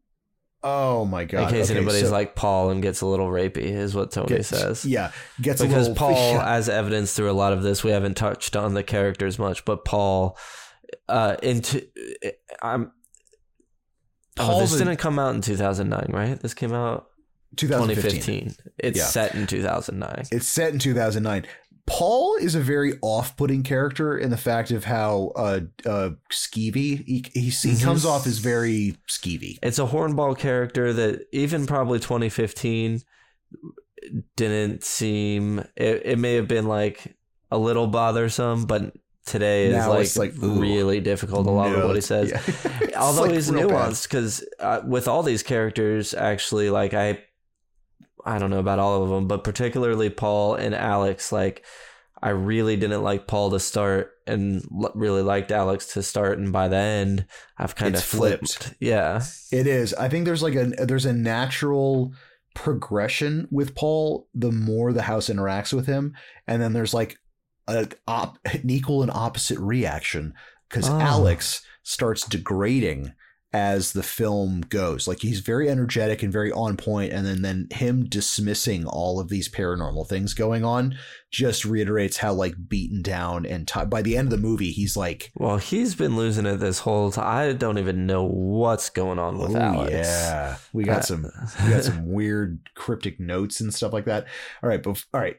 oh 0.64 1.06
my 1.06 1.24
god! 1.26 1.44
in 1.44 1.50
case 1.50 1.70
Okay, 1.72 1.78
anybody's 1.80 2.06
so 2.08 2.12
like 2.12 2.36
Paul 2.36 2.70
and 2.70 2.82
gets 2.82 3.02
a 3.02 3.06
little 3.08 3.28
rapey, 3.30 3.58
is 3.64 3.96
what 3.96 4.12
Tony 4.12 4.28
gets- 4.28 4.50
says. 4.50 4.86
yeah, 4.86 5.12
gets 5.42 5.62
because 5.62 5.88
a 5.88 5.92
little, 5.92 5.96
Paul, 5.96 6.34
yeah. 6.34 6.54
as 6.56 6.70
evidenced 6.70 7.16
through 7.16 7.32
a 7.32 7.34
lot 7.34 7.54
of 7.54 7.64
this, 7.64 7.84
we 7.84 7.92
haven't 7.92 8.18
touched 8.18 8.56
on 8.56 8.74
the 8.76 8.84
characters 8.84 9.40
much, 9.40 9.66
but 9.66 9.84
Paul, 9.86 10.38
uh, 11.08 11.38
into 11.42 11.86
I'm. 12.62 12.92
Oh, 14.40 14.60
this 14.60 14.78
didn't 14.78 14.98
come 14.98 15.20
out 15.20 15.36
in 15.36 15.42
2009, 15.42 16.08
right? 16.12 16.40
This 16.40 16.54
came 16.54 16.74
out 16.74 17.08
2015. 17.56 18.22
2015. 18.22 18.74
It's 18.78 18.98
Yeah. 19.00 19.06
set 19.06 19.36
in 19.36 19.48
2009. 19.48 20.26
It's 20.32 20.48
set 20.48 20.72
in 20.74 20.80
2009. 20.80 21.46
Paul 21.88 22.36
is 22.36 22.54
a 22.54 22.60
very 22.60 22.94
off-putting 23.02 23.64
character 23.64 24.16
in 24.16 24.30
the 24.30 24.38
fact 24.38 24.70
of 24.70 24.84
how 24.84 25.32
uh, 25.36 25.62
uh, 25.88 26.12
skeevy 26.32 27.04
he 27.06 27.26
he, 27.34 27.42
he 27.42 27.50
Mhm. 27.50 27.84
comes 27.84 28.06
off 28.06 28.28
as 28.28 28.38
very 28.38 28.96
skeevy. 29.10 29.58
It's 29.64 29.80
a 29.80 29.88
hornball 29.88 30.38
character 30.38 30.94
that 30.94 31.26
even 31.32 31.66
probably 31.66 32.00
2015 32.00 33.02
didn't 34.36 34.84
seem. 34.84 35.60
It, 35.76 36.02
it 36.06 36.20
may 36.20 36.36
have 36.36 36.48
been 36.48 36.68
like 36.68 37.16
a 37.52 37.58
little 37.58 37.88
bothersome, 37.88 38.66
but 38.66 38.94
today 39.30 39.68
is 39.68 39.76
Now 39.76 39.90
like, 39.94 40.16
like, 40.18 40.34
really 40.38 41.00
difficult. 41.00 41.48
A 41.48 41.52
lot 41.52 41.74
of 41.74 41.84
what 41.86 41.96
he 41.96 42.02
says. 42.02 42.32
yeah. 42.82 42.88
Although 43.00 43.22
like 43.24 43.32
he's 43.32 43.50
nuanced 43.50 44.04
because 44.04 44.44
uh, 44.60 44.82
with 44.86 45.08
all 45.08 45.24
these 45.24 45.44
characters 45.44 46.14
actually 46.14 46.70
like 46.70 46.94
i 46.94 47.20
i 48.26 48.38
don't 48.38 48.50
know 48.50 48.60
about 48.60 48.80
all 48.80 49.02
of 49.04 49.10
them 49.10 49.28
but 49.28 49.46
particularly 49.46 50.10
paul 50.10 50.56
and 50.56 50.76
alex 50.76 51.32
like 51.32 51.64
i 52.22 52.30
really 52.30 52.76
didn't 52.76 53.02
like 53.02 53.28
paul 53.28 53.50
to 53.52 53.60
start 53.60 54.12
and 54.28 54.62
l- 54.84 54.92
really 54.94 55.22
liked 55.22 55.52
alex 55.54 55.94
to 55.94 56.04
start 56.04 56.38
and 56.38 56.52
by 56.52 56.68
the 56.68 56.76
end 56.76 57.26
i've 57.58 57.76
kind 57.76 57.96
It's 57.96 58.04
of 58.04 58.10
flipped. 58.20 58.54
flipped. 58.56 58.76
yeah 58.82 59.24
It 59.54 59.68
is. 59.68 59.94
I 59.94 60.10
think 60.10 60.26
there's 60.26 60.44
like 60.44 60.56
a 60.56 60.66
there's 60.86 61.06
a 61.06 61.14
natural 61.14 62.14
progression 62.56 63.48
with 63.52 63.74
Paul 63.76 64.28
the 64.34 64.52
more 64.52 64.92
the 64.92 65.04
house 65.04 65.30
interacts 65.30 65.72
with 65.74 65.86
him, 65.88 66.14
and 66.46 66.62
then 66.62 66.74
there's 66.74 66.94
like 66.94 67.18
a 67.70 67.88
op, 68.08 68.38
an 68.46 68.70
equal 68.70 69.02
and 69.02 69.12
opposite 69.12 69.60
reaction 69.60 70.34
because 70.70 70.90
Oh. 70.90 70.94
Ah. 70.94 71.02
Alex 71.02 71.62
starts 71.84 72.26
degrading 72.26 73.14
as 73.52 73.94
the 73.94 74.04
film 74.04 74.62
goes. 74.62 75.08
Like 75.08 75.22
he's 75.22 75.40
very 75.40 75.70
energetic 75.70 76.22
and 76.22 76.32
very 76.32 76.52
on 76.52 76.78
point, 76.78 77.12
and 77.12 77.26
then 77.26 77.42
then 77.42 77.68
him 77.72 78.06
dismissing 78.06 78.86
all 78.86 79.20
of 79.20 79.30
these 79.30 79.50
paranormal 79.50 80.08
things 80.08 80.34
going 80.34 80.64
on 80.64 80.96
just 81.32 81.64
reiterates 81.64 82.18
how 82.18 82.34
like 82.34 82.56
beaten 82.68 83.02
down 83.02 83.46
and 83.46 83.68
ti 83.68 83.86
by 83.86 84.02
the 84.02 84.18
end 84.18 84.28
of 84.28 84.32
the 84.32 84.48
movie 84.48 84.72
he's 84.72 84.98
like. 84.98 85.32
well 85.36 85.58
he's 85.58 85.94
been 85.94 86.16
losing 86.16 86.48
it 86.48 86.58
this 86.58 86.80
whole 86.80 87.12
time 87.12 87.28
i 87.28 87.54
don't 87.54 87.78
even 87.78 88.08
know 88.08 88.24
what's 88.24 88.90
going 88.90 89.20
on 89.20 89.38
with 89.38 89.56
"Oh, 89.56 89.60
alex 89.60 89.92
Yeah, 89.92 90.58
we 90.74 90.84
got 90.84 91.06
some 91.06 91.30
we 91.64 91.70
got 91.70 91.84
some 91.84 92.08
weird 92.12 92.60
cryptic 92.74 93.20
notes 93.20 93.62
and 93.62 93.74
stuff 93.74 93.94
like 93.94 94.06
that. 94.06 94.26
All 94.64 94.70
right, 94.70 94.82
but 94.82 95.04
all 95.14 95.22
right, 95.22 95.38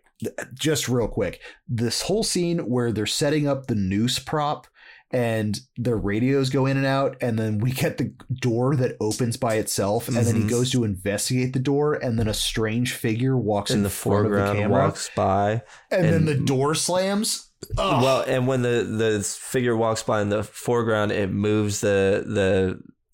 just 0.54 0.88
real 0.88 1.08
quick, 1.08 1.40
this 1.68 2.02
whole 2.02 2.22
scene 2.22 2.58
where 2.60 2.92
they're 2.92 3.06
setting 3.06 3.48
up 3.48 3.66
the 3.66 3.74
noose 3.74 4.18
prop 4.18 4.66
and 5.12 5.58
their 5.76 5.96
radios 5.96 6.50
go 6.50 6.66
in 6.66 6.76
and 6.76 6.86
out, 6.86 7.16
and 7.20 7.38
then 7.38 7.58
we 7.58 7.72
get 7.72 7.98
the 7.98 8.12
door 8.40 8.76
that 8.76 8.96
opens 9.00 9.36
by 9.36 9.54
itself, 9.56 10.06
and 10.08 10.16
then 10.16 10.36
he 10.36 10.42
Mhm. 10.42 10.50
goes 10.50 10.70
to 10.70 10.84
investigate 10.84 11.52
the 11.52 11.58
door, 11.58 11.94
and 11.94 12.18
then 12.18 12.28
a 12.28 12.34
strange 12.34 12.94
figure 12.94 13.36
walks 13.36 13.70
in, 13.70 13.78
in 13.78 13.82
the 13.82 13.90
foreground 13.90 14.58
the 14.58 14.62
camera, 14.62 14.84
walks 14.84 15.10
by 15.16 15.62
and, 15.90 16.04
then 16.06 16.24
the 16.26 16.34
door 16.36 16.74
slams. 16.74 17.48
Ugh. 17.76 18.02
Well, 18.02 18.22
and 18.26 18.46
when 18.46 18.62
the 18.62 18.84
the 18.84 19.22
figure 19.22 19.76
walks 19.76 20.02
by 20.02 20.22
in 20.22 20.28
the 20.28 20.42
foreground, 20.44 21.12
it 21.12 21.30
moves 21.30 21.80
the 21.80 22.24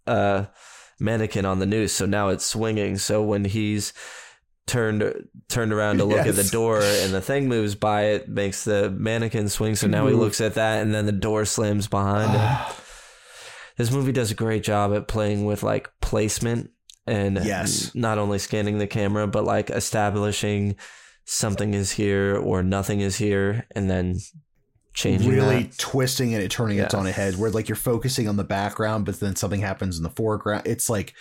the 0.06 0.10
uh, 0.12 0.44
mannequin 1.00 1.44
on 1.44 1.58
the 1.58 1.66
noose, 1.66 1.92
so 1.92 2.06
now 2.06 2.28
it's 2.28 2.44
swinging. 2.46 2.98
So 2.98 3.22
when 3.22 3.44
he's 3.46 3.92
turned 4.66 5.28
turned 5.48 5.72
around 5.72 5.98
to 5.98 6.04
look 6.04 6.26
at 6.26 6.34
the 6.34 6.42
door 6.44 6.80
and 6.82 7.14
the 7.14 7.20
thing 7.20 7.48
moves 7.48 7.74
by, 7.74 8.02
it 8.06 8.28
makes 8.28 8.64
the 8.64 8.90
mannequin 8.90 9.48
swing. 9.48 9.76
So 9.76 9.86
now 9.86 10.06
he 10.06 10.14
looks 10.14 10.40
at 10.40 10.54
that, 10.54 10.82
and 10.82 10.92
then 10.94 11.06
the 11.06 11.12
door 11.12 11.44
slams 11.44 11.86
behind 11.86 12.32
him. 12.32 12.58
This 13.76 13.90
movie 13.92 14.12
does 14.12 14.30
a 14.30 14.34
great 14.34 14.62
job 14.64 14.94
at 14.94 15.06
playing 15.06 15.44
with 15.44 15.62
like 15.62 15.90
placement 16.00 16.70
and 17.06 17.36
Yes. 17.44 17.94
not 17.94 18.18
only 18.18 18.38
scanning 18.38 18.78
the 18.78 18.86
camera, 18.86 19.26
but 19.26 19.44
like 19.44 19.70
establishing 19.70 20.76
something 21.24 21.74
is 21.74 21.92
here 21.92 22.36
or 22.36 22.62
nothing 22.62 23.00
is 23.00 23.16
here, 23.16 23.66
and 23.74 23.88
then 23.90 24.18
changing 24.94 25.30
really 25.30 25.64
that. 25.64 25.76
twisting 25.78 26.32
it 26.32 26.40
and 26.40 26.50
turning 26.50 26.78
it 26.78 26.94
on 26.94 27.06
its 27.06 27.14
head 27.18 27.36
where 27.36 27.50
like 27.50 27.68
you're 27.68 27.76
focusing 27.76 28.26
on 28.26 28.36
the 28.38 28.44
background 28.44 29.04
but 29.04 29.20
then 29.20 29.36
something 29.36 29.60
happens 29.60 29.98
in 29.98 30.02
the 30.02 30.08
foreground 30.08 30.62
it's 30.64 30.88
like 30.88 31.12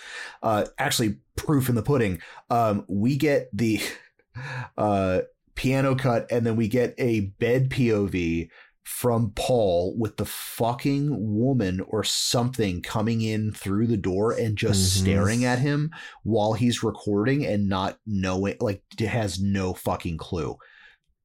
uh 0.42 0.64
actually 0.78 1.18
proof 1.36 1.68
in 1.68 1.74
the 1.74 1.82
pudding 1.82 2.20
um 2.50 2.84
we 2.88 3.16
get 3.16 3.48
the 3.52 3.80
uh 4.78 5.20
piano 5.54 5.94
cut 5.94 6.26
and 6.30 6.44
then 6.46 6.56
we 6.56 6.68
get 6.68 6.94
a 6.98 7.20
bed 7.38 7.70
pov 7.70 8.48
from 8.84 9.32
Paul 9.34 9.96
with 9.98 10.16
the 10.16 10.24
fucking 10.24 11.08
woman 11.36 11.80
or 11.88 12.04
something 12.04 12.82
coming 12.82 13.20
in 13.20 13.52
through 13.52 13.88
the 13.88 13.96
door 13.96 14.30
and 14.30 14.56
just 14.56 14.80
Mhm. 14.80 15.00
staring 15.00 15.44
at 15.44 15.58
him 15.58 15.90
while 16.22 16.52
he's 16.52 16.84
recording 16.84 17.44
and 17.44 17.68
not 17.68 17.98
knowing, 18.06 18.54
like, 18.60 18.84
has 19.00 19.40
no 19.40 19.74
fucking 19.74 20.18
clue. 20.18 20.56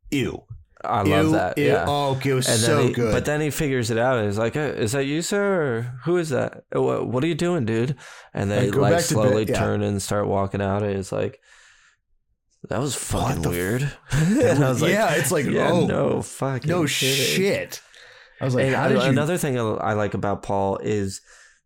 Ew. 0.10 0.44
I 0.84 1.02
love 1.04 1.26
Ew, 1.26 1.32
that. 1.34 1.58
ew. 1.58 1.66
Yeah. 1.68 1.86
Oh, 1.88 2.12
okay, 2.16 2.32
it 2.32 2.34
was 2.34 2.48
and 2.48 2.60
so 2.60 2.88
he, 2.88 2.94
good. 2.94 3.12
But 3.12 3.26
then 3.26 3.42
he 3.42 3.50
figures 3.50 3.92
it 3.92 3.98
out 3.98 4.18
and 4.18 4.26
he's 4.28 4.38
like, 4.38 4.56
"Uh, 4.56 4.60
"Is 4.60 4.94
that 4.94 5.06
you, 5.06 5.22
sir? 5.22 5.44
Or 5.62 5.82
who 6.06 6.18
is 6.18 6.30
that? 6.30 6.64
Uh, 6.76 6.82
What, 6.82 7.08
what 7.08 7.24
are 7.24 7.28
you 7.28 7.36
doing, 7.36 7.66
dude?" 7.66 7.96
And 8.34 8.50
they 8.50 8.72
Like, 8.72 8.92
like 8.94 9.02
slowly 9.02 9.46
yeah. 9.48 9.60
turn 9.60 9.82
and 9.84 10.02
start 10.02 10.28
walking 10.28 10.62
out, 10.62 10.82
and 10.84 10.98
it's 10.98 11.12
like, 11.12 11.40
"That 12.70 12.80
was 12.80 12.96
fucking 12.96 13.46
f- 13.46 13.52
weird." 13.52 13.92
and 14.12 14.64
I 14.64 14.70
was 14.70 14.82
like, 14.82 14.92
yeah, 14.92 15.16
it's 15.16 15.32
like, 15.32 15.46
yeah, 15.46 15.72
oh, 15.72 15.86
no 15.88 16.22
fucking 16.22 16.70
no 16.70 16.86
kidding. 16.86 16.88
shit. 16.88 17.82
I 18.40 18.46
was 18.46 18.56
like, 18.56 18.66
And 18.66 18.76
how 18.76 18.88
did 18.88 19.04
you? 19.04 19.10
another 19.10 19.38
thing 19.38 19.60
I 19.60 19.94
like 19.94 20.14
about 20.16 20.42
Paul 20.42 20.78
is 20.82 21.22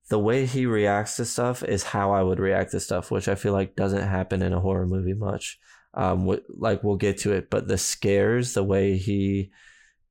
the 0.10 0.20
way 0.20 0.46
he 0.46 0.66
reacts 0.66 1.16
to 1.16 1.26
stuff 1.26 1.64
is 1.64 1.84
how 1.84 2.12
I 2.12 2.22
would 2.22 2.38
react 2.40 2.72
to 2.72 2.80
stuff, 2.82 3.12
which 3.12 3.28
I 3.30 3.36
feel 3.36 3.54
like 3.54 3.76
doesn't 3.78 4.06
happen 4.08 4.42
in 4.42 4.52
a 4.52 4.60
horror 4.60 4.86
movie 4.86 5.14
much. 5.14 5.58
Um, 5.96 6.28
wh- 6.28 6.60
like 6.62 6.84
we'll 6.84 6.98
get 6.98 7.20
to 7.20 7.32
it, 7.32 7.50
but 7.50 7.68
the 7.68 7.78
scares, 7.78 8.54
the 8.54 8.64
way 8.64 8.98
he 8.98 9.52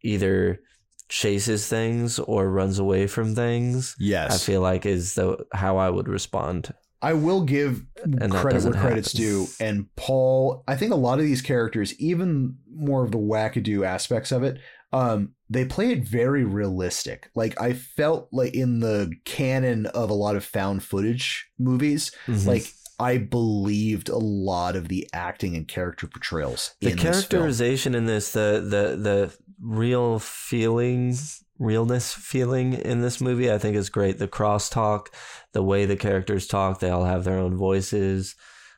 either 0.03 0.61
chases 1.09 1.69
things 1.69 2.19
or 2.19 2.49
runs 2.51 2.79
away 2.79 3.07
from 3.07 3.35
things, 3.35 3.95
yes, 3.99 4.35
I 4.35 4.39
feel 4.39 4.61
like 4.61 4.87
is 4.87 5.15
the 5.15 5.45
how 5.53 5.77
I 5.77 5.91
would 5.91 6.09
respond. 6.09 6.73
I 7.03 7.13
will 7.13 7.43
give 7.43 7.83
that 8.07 8.31
credit 8.31 8.65
where 8.65 8.73
credit's 8.73 9.13
due. 9.13 9.47
And 9.61 9.95
Paul, 9.95 10.65
I 10.67 10.75
think 10.75 10.91
a 10.93 10.97
lot 10.97 11.19
of 11.19 11.27
these 11.27 11.43
characters, 11.43 11.93
even 12.01 12.57
more 12.75 13.05
of 13.05 13.11
the 13.11 13.19
wackadoo 13.19 13.85
aspects 13.87 14.33
of 14.33 14.43
it, 14.43 14.59
um, 14.91 15.35
they 15.51 15.67
play 15.67 15.91
it 15.93 16.09
very 16.09 16.45
realistic. 16.45 17.29
Like 17.35 17.61
I 17.61 17.75
felt 17.75 18.29
like 18.33 18.55
in 18.55 18.81
the 18.81 19.13
canon 19.27 19.85
of 19.87 20.09
a 20.09 20.15
lot 20.15 20.35
of 20.35 20.47
found 20.47 20.83
footage 20.83 21.47
movies, 21.59 22.11
Mhm. 22.27 22.47
like 22.47 22.73
I 22.99 23.19
believed 23.19 24.09
a 24.09 24.19
lot 24.19 24.77
of 24.77 24.89
the 24.89 25.09
acting 25.13 25.57
and 25.57 25.67
character 25.67 26.07
portrayals. 26.07 26.75
the 26.81 26.91
in 26.91 26.97
this 26.97 27.03
characterization 27.03 27.95
in 27.95 28.07
this, 28.07 28.33
the 28.33 28.61
the 28.65 28.97
the 28.97 29.37
real 29.61 30.19
feelings, 30.19 31.45
realness 31.59 32.13
feeling 32.13 32.75
in 32.75 33.01
this 33.01 33.21
movie. 33.21 33.51
I 33.53 33.59
think 33.59 33.77
is 33.77 33.91
great. 33.91 34.19
The 34.19 34.29
crosstalk, 34.29 35.09
the 35.53 35.63
way 35.63 35.87
the 35.87 35.97
characters 35.97 36.47
talk, 36.47 36.81
they 36.81 36.91
all 36.91 37.05
have 37.05 37.25
their 37.25 37.39
own 37.39 37.57
voices. 37.57 38.37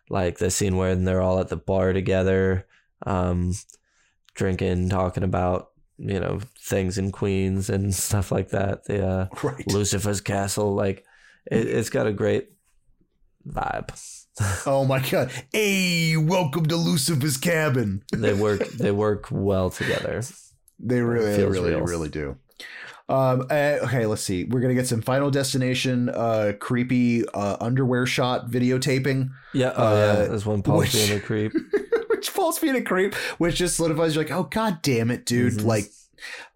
Like 0.09 0.39
the 0.39 0.51
scene 0.51 0.77
where 0.77 0.95
they're 0.95 1.21
all 1.21 1.41
at 1.41 1.49
the 1.49 1.57
bar 1.57 1.93
together, 1.93 2.67
um, 3.05 3.53
drinking, 4.35 4.89
talking 4.89 5.25
about 5.25 5.71
you 5.99 6.21
know 6.21 6.41
things 6.61 6.97
in 6.97 7.13
Queens 7.13 7.69
and 7.69 7.95
stuff 8.07 8.31
like 8.33 8.51
that. 8.51 8.85
The 8.85 9.07
uh, 9.07 9.27
Right. 9.43 9.67
Lucifer's 9.71 10.21
castle, 10.21 10.75
like 10.75 11.05
it, 11.51 11.67
it's 11.67 11.91
got 11.91 12.07
a 12.07 12.13
great 12.13 12.51
vibe. 13.47 13.91
Oh 14.67 14.85
my 14.85 15.01
god. 15.01 15.31
Hey, 15.51 16.15
welcome 16.19 16.67
to 16.67 16.77
Lucifer's 16.77 17.39
cabin. 17.39 18.03
They 18.13 18.35
work. 18.35 18.69
they 18.69 18.91
work 18.91 19.29
well 19.31 19.71
together. 19.71 20.23
They 20.79 21.01
really, 21.01 21.37
they 21.37 21.47
really, 21.47 21.71
real. 21.71 21.81
really 21.81 22.11
do. 22.11 22.37
Um, 23.09 23.47
eh, 23.51 23.79
okay, 23.85 24.05
let's 24.05 24.21
see. 24.21 24.45
We're 24.45 24.61
gonna 24.61 24.75
get 24.75 24.89
some 24.89 25.01
Final 25.01 25.31
Destination, 25.31 26.11
uh, 26.11 26.53
creepy 26.61 27.27
uh, 27.29 27.57
underwear 27.61 28.05
shot 28.05 28.51
videotaping, 28.51 29.31
Yeah. 29.55 29.73
Oh 29.75 29.87
Uh, 29.87 29.91
yeah. 29.95 30.15
There's 30.27 30.45
one 30.45 30.63
Paul 30.63 30.79
which- 30.79 30.93
being 30.93 31.13
a 31.17 31.21
creep. 31.29 31.55
which 32.11 32.29
falls 32.29 32.59
being 32.59 32.77
a 32.77 32.83
creep, 32.83 33.15
which 33.39 33.55
just 33.57 33.77
solidifies. 33.77 34.15
You're 34.17 34.25
like, 34.25 34.33
oh 34.35 34.49
god 34.51 34.83
damn 34.83 35.11
it, 35.11 35.25
dude! 35.25 35.55
Mhm. 35.55 35.65
Like, 35.65 35.91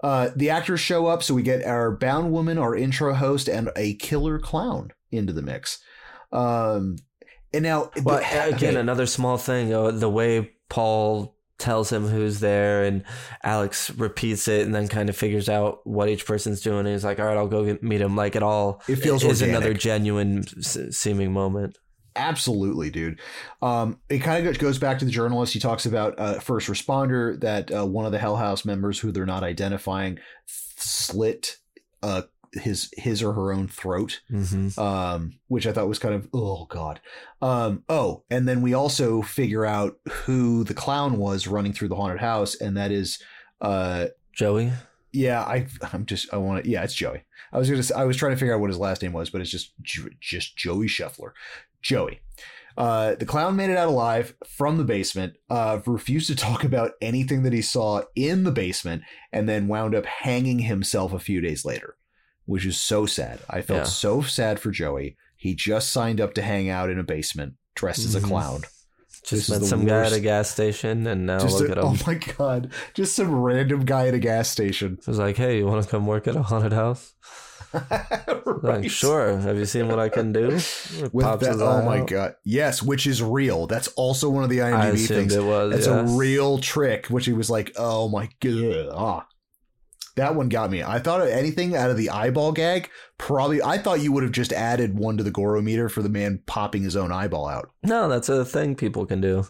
uh, 0.03 0.31
the 0.37 0.51
actors 0.51 0.81
show 0.81 1.07
up, 1.07 1.23
so 1.23 1.33
we 1.33 1.43
get 1.43 1.65
our 1.65 1.91
bound 1.97 2.31
woman, 2.31 2.59
our 2.59 2.75
intro 2.77 3.15
host, 3.15 3.49
and 3.49 3.71
a 3.75 3.95
killer 3.95 4.39
clown 4.39 4.91
into 5.11 5.33
the 5.33 5.41
mix. 5.43 5.79
Um, 6.33 6.97
and 7.53 7.63
now, 7.65 7.91
But 8.03 8.23
okay. 8.23 8.51
again, 8.51 8.77
another 8.77 9.07
small 9.07 9.37
thing. 9.37 9.73
Uh, 9.75 9.91
the 9.91 10.09
way 10.09 10.53
Paul 10.69 11.37
tells 11.59 11.93
him 11.93 12.07
who's 12.07 12.41
there, 12.41 12.85
and 12.85 13.05
Alex 13.43 13.91
repeats 13.91 14.49
it, 14.49 14.65
and 14.65 14.75
then 14.75 14.89
kind 14.89 15.09
of 15.09 15.17
figures 15.17 15.49
out 15.49 15.87
what 15.87 16.09
each 16.09 16.25
person's 16.25 16.61
doing. 16.61 16.81
And 16.81 16.89
he's 16.89 17.05
like, 17.05 17.19
"All 17.19 17.27
right, 17.27 17.37
I'll 17.37 17.49
go 17.49 17.65
get, 17.65 17.83
meet 17.83 18.01
him." 18.01 18.17
Like 18.17 18.37
it 18.37 18.43
all. 18.43 18.83
It 18.89 18.97
feels 18.97 19.23
is 19.25 19.43
organic. 19.43 19.49
another 19.57 19.75
genuine 19.75 20.45
s- 20.59 20.79
seeming 20.97 21.33
moment. 21.33 21.77
Absolutely, 22.17 22.91
dude. 22.91 23.21
Um, 23.63 23.99
it 24.09 24.19
kind 24.19 24.47
of 24.47 24.59
goes 24.59 24.79
back 24.79 24.99
to 25.01 25.05
the 25.05 25.11
journalist. 25.11 25.53
He 25.53 25.61
talks 25.61 25.87
about 25.87 26.19
uh, 26.19 26.41
first 26.41 26.69
responder 26.69 27.39
that 27.41 27.71
uh, 27.73 27.87
one 27.87 28.05
of 28.07 28.13
the 28.13 28.19
Hell 28.19 28.37
House 28.37 28.65
members, 28.65 28.99
who 28.99 29.13
they're 29.13 29.27
not 29.27 29.43
identifying, 29.45 30.19
slit 30.77 31.57
uh, 32.03 32.23
his 32.53 32.91
his 32.97 33.23
or 33.23 33.33
her 33.33 33.53
own 33.53 33.69
throat, 33.69 34.21
hmm 34.29 34.69
um, 34.79 35.35
which 35.49 35.67
I 35.67 35.73
thought 35.73 35.89
was 35.89 35.99
kind 35.99 36.15
of 36.15 36.29
oh 36.33 36.65
god. 36.67 37.01
Um, 37.41 37.85
oh, 37.89 38.25
and 38.31 38.49
then 38.49 38.61
we 38.63 38.75
also 38.75 39.23
figure 39.23 39.65
out 39.65 39.99
who 40.09 40.65
the 40.65 40.75
clown 40.75 41.17
was 41.19 41.47
running 41.47 41.73
through 41.73 41.89
the 41.89 41.97
haunted 41.97 42.21
house, 42.21 42.55
and 42.57 42.77
that 42.77 42.91
is 42.91 43.19
uh, 43.61 44.07
Joey. 44.33 44.73
yeah, 45.13 45.43
I 45.43 45.67
I'm 45.93 46.07
just 46.07 46.33
I 46.33 46.37
want 46.39 46.65
to 46.65 46.71
yeah, 46.71 46.83
it's 46.83 46.95
Joey. 46.95 47.23
I 47.53 47.59
was 47.59 47.69
gonna 47.71 47.83
say, 47.83 47.95
I 47.95 48.05
was 48.05 48.17
trying 48.17 48.33
to 48.33 48.37
figure 48.37 48.55
out 48.55 48.61
what 48.61 48.71
his 48.71 48.79
last 48.79 49.03
name 49.03 49.13
was, 49.13 49.31
but 49.31 49.41
it's 49.41 49.51
just 49.51 49.73
just 50.21 50.57
Joey 50.57 50.87
Scheffler. 50.87 51.33
Joey. 51.83 52.21
Uh, 52.77 53.15
the 53.17 53.27
clown 53.27 53.57
made 53.57 53.69
it 53.69 53.77
out 53.77 53.89
alive 53.89 54.35
from 54.47 54.79
the 54.79 54.85
basement. 54.85 55.35
Uh, 55.51 55.81
refused 55.87 56.29
to 56.29 56.37
talk 56.37 56.65
about 56.65 56.93
anything 57.03 57.43
that 57.43 57.53
he 57.53 57.61
saw 57.61 58.03
in 58.15 58.45
the 58.45 58.53
basement, 58.53 59.03
and 59.33 59.49
then 59.49 59.69
wound 59.69 59.95
up 59.95 60.07
hanging 60.07 60.61
himself 60.61 61.13
a 61.13 61.19
few 61.19 61.41
days 61.41 61.65
later, 61.65 61.97
which 62.51 62.67
is 62.67 62.77
so 62.77 63.07
sad. 63.07 63.39
I 63.49 63.61
felt 63.63 63.81
Yeah. 63.81 63.85
so 63.85 64.23
sad 64.23 64.59
for 64.59 64.71
Joey. 64.73 65.17
He 65.37 65.55
just 65.55 65.93
signed 65.93 66.21
up 66.21 66.35
to 66.35 66.43
hang 66.43 66.69
out 66.69 66.91
in 66.91 66.99
a 66.99 67.05
basement 67.05 67.55
dressed 67.77 68.05
as 68.05 68.17
a 68.17 68.21
Mhm. 68.21 68.25
clown. 68.25 68.61
Just 69.25 69.49
is 69.49 69.51
met 69.51 69.63
some 69.69 69.85
guy 69.85 70.05
at 70.07 70.13
a 70.13 70.19
gas 70.21 70.51
station, 70.51 71.07
and 71.07 71.27
now 71.27 71.39
Just 71.39 71.61
look 71.61 71.69
a- 71.69 71.73
at 71.73 71.79
him. 71.79 71.85
oh 71.87 71.97
my 72.07 72.15
god, 72.15 72.73
just 72.95 73.15
some 73.15 73.31
random 73.33 73.85
guy 73.85 74.09
at 74.09 74.15
a 74.15 74.19
gas 74.19 74.49
station. 74.49 74.99
It 75.01 75.07
was 75.07 75.19
like, 75.19 75.37
"Hey, 75.37 75.59
you 75.59 75.67
want 75.67 75.85
to 75.85 75.89
come 75.91 76.07
work 76.07 76.27
at 76.27 76.35
a 76.37 76.43
haunted 76.43 76.73
house?" 76.73 77.13
right. 77.73 78.83
Like, 78.83 78.91
sure. 78.91 79.39
Have 79.39 79.57
you 79.57 79.65
seen 79.67 79.87
what 79.89 79.99
I 80.01 80.09
can 80.09 80.33
do? 80.33 80.51
That, 81.13 81.59
oh 81.61 81.83
my 81.83 82.01
out. 82.01 82.07
god, 82.09 82.35
yes, 82.45 82.83
which 82.83 83.07
is 83.07 83.23
real. 83.23 83.67
That's 83.69 83.89
also 83.89 84.29
one 84.29 84.43
of 84.43 84.51
the 84.51 84.59
IMDb 84.59 85.07
things. 85.07 85.35
it 85.35 85.45
was. 85.45 85.75
It's 85.77 85.87
yeah. 85.87 86.01
a 86.01 86.05
real 86.05 86.59
trick, 86.59 87.07
which 87.07 87.27
he 87.27 87.33
was 87.33 87.49
like, 87.49 87.73
oh 87.77 88.09
my 88.09 88.29
god, 88.41 88.89
ah. 88.93 89.27
That 90.21 90.35
one 90.35 90.49
got 90.49 90.71
me. 90.71 90.83
I 90.83 90.99
thought 90.99 91.21
of 91.21 91.29
anything 91.29 91.75
out 91.75 91.91
of 91.91 91.97
the 91.97 92.11
eyeball 92.11 92.53
gag. 92.53 92.91
Probably, 93.19 93.63
I 93.63 93.79
thought 93.79 94.01
you 94.01 94.13
would 94.13 94.23
have 94.23 94.33
just 94.33 94.53
added 94.53 94.99
one 94.99 95.17
to 95.17 95.23
the 95.23 95.31
Goro 95.31 95.61
meter 95.61 95.89
for 95.89 96.03
the 96.03 96.09
man 96.09 96.43
popping 96.47 96.83
his 96.83 96.97
own 96.97 97.13
eyeball 97.13 97.49
out, 97.49 97.71
No, 97.83 98.09
that's 98.09 98.29
a 98.29 98.45
thing 98.45 98.75
people 98.75 99.07
can 99.07 99.21
do. 99.21 99.47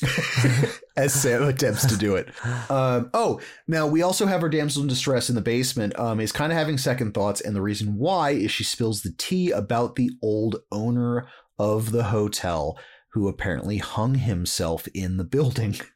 as 0.96 1.12
Sam 1.12 1.42
attempts 1.42 1.86
to 1.86 1.96
do 1.96 2.16
it. 2.16 2.28
Um, 2.70 3.10
oh, 3.14 3.40
now 3.66 3.86
we 3.86 4.02
also 4.02 4.26
have 4.26 4.42
our 4.42 4.48
damsel 4.48 4.82
in 4.82 4.88
distress 4.88 5.28
in 5.28 5.34
the 5.34 5.40
basement. 5.40 5.98
Um, 5.98 6.20
is 6.20 6.32
kind 6.32 6.52
of 6.52 6.58
having 6.58 6.78
second 6.78 7.14
thoughts, 7.14 7.40
and 7.40 7.54
the 7.54 7.62
reason 7.62 7.96
why 7.96 8.30
is 8.30 8.50
she 8.50 8.64
spills 8.64 9.02
the 9.02 9.14
tea 9.16 9.50
about 9.50 9.96
the 9.96 10.10
old 10.22 10.56
owner 10.70 11.28
of 11.58 11.90
the 11.90 12.04
hotel, 12.04 12.78
who 13.12 13.28
apparently 13.28 13.78
hung 13.78 14.14
himself 14.14 14.86
in 14.94 15.16
the 15.16 15.24
building. 15.24 15.76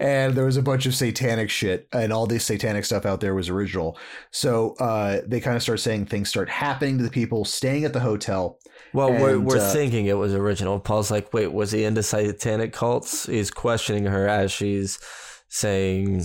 and 0.00 0.34
there 0.34 0.44
was 0.44 0.56
a 0.56 0.62
bunch 0.62 0.86
of 0.86 0.94
satanic 0.94 1.50
shit, 1.50 1.86
and 1.92 2.12
all 2.12 2.26
this 2.26 2.44
satanic 2.44 2.84
stuff 2.84 3.04
out 3.06 3.20
there 3.20 3.34
was 3.34 3.48
original. 3.48 3.98
So 4.30 4.74
uh, 4.80 5.20
they 5.26 5.40
kind 5.40 5.56
of 5.56 5.62
start 5.62 5.80
saying 5.80 6.06
things 6.06 6.28
start 6.28 6.48
happening 6.48 6.98
to 6.98 7.04
the 7.04 7.10
people 7.10 7.44
staying 7.44 7.84
at 7.84 7.92
the 7.92 8.00
hotel. 8.00 8.58
Well, 8.94 9.10
we're, 9.10 9.38
we're 9.38 9.58
uh, 9.58 9.72
thinking 9.72 10.06
it 10.06 10.18
was 10.18 10.34
original. 10.34 10.78
Paul's 10.78 11.10
like, 11.10 11.32
wait, 11.32 11.52
was 11.52 11.72
he 11.72 11.84
into 11.84 12.02
satanic 12.02 12.72
cults? 12.72 13.26
He's 13.26 13.50
questioning 13.50 14.04
her 14.06 14.28
as 14.28 14.52
she's 14.52 14.98
saying 15.48 16.24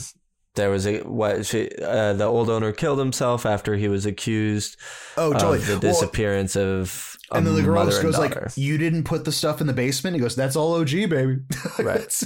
there 0.56 0.70
was 0.70 0.88
a 0.88 1.00
what 1.02 1.46
she 1.46 1.70
uh, 1.82 2.14
the 2.14 2.24
old 2.26 2.50
owner 2.50 2.72
killed 2.72 2.98
himself 3.00 3.46
after 3.46 3.76
he 3.76 3.88
was 3.88 4.06
accused 4.06 4.76
Oh, 5.16 5.32
totally. 5.34 5.60
of 5.60 5.68
the 5.68 5.74
Well, 5.74 5.80
disappearance 5.94 6.56
of 6.56 7.18
a 7.32 7.36
and 7.38 7.46
then 7.46 7.56
the 7.56 7.62
girl 7.62 7.86
just 7.86 8.02
goes 8.02 8.18
like, 8.18 8.36
"You 8.56 8.78
didn't 8.78 9.04
put 9.04 9.26
the 9.26 9.32
stuff 9.34 9.60
in 9.62 9.68
the 9.68 9.74
basement." 9.74 10.16
He 10.16 10.22
goes, 10.22 10.36
"That's 10.36 10.56
all 10.56 10.76
OG, 10.76 10.90
baby." 11.10 11.38
Right. 11.80 12.24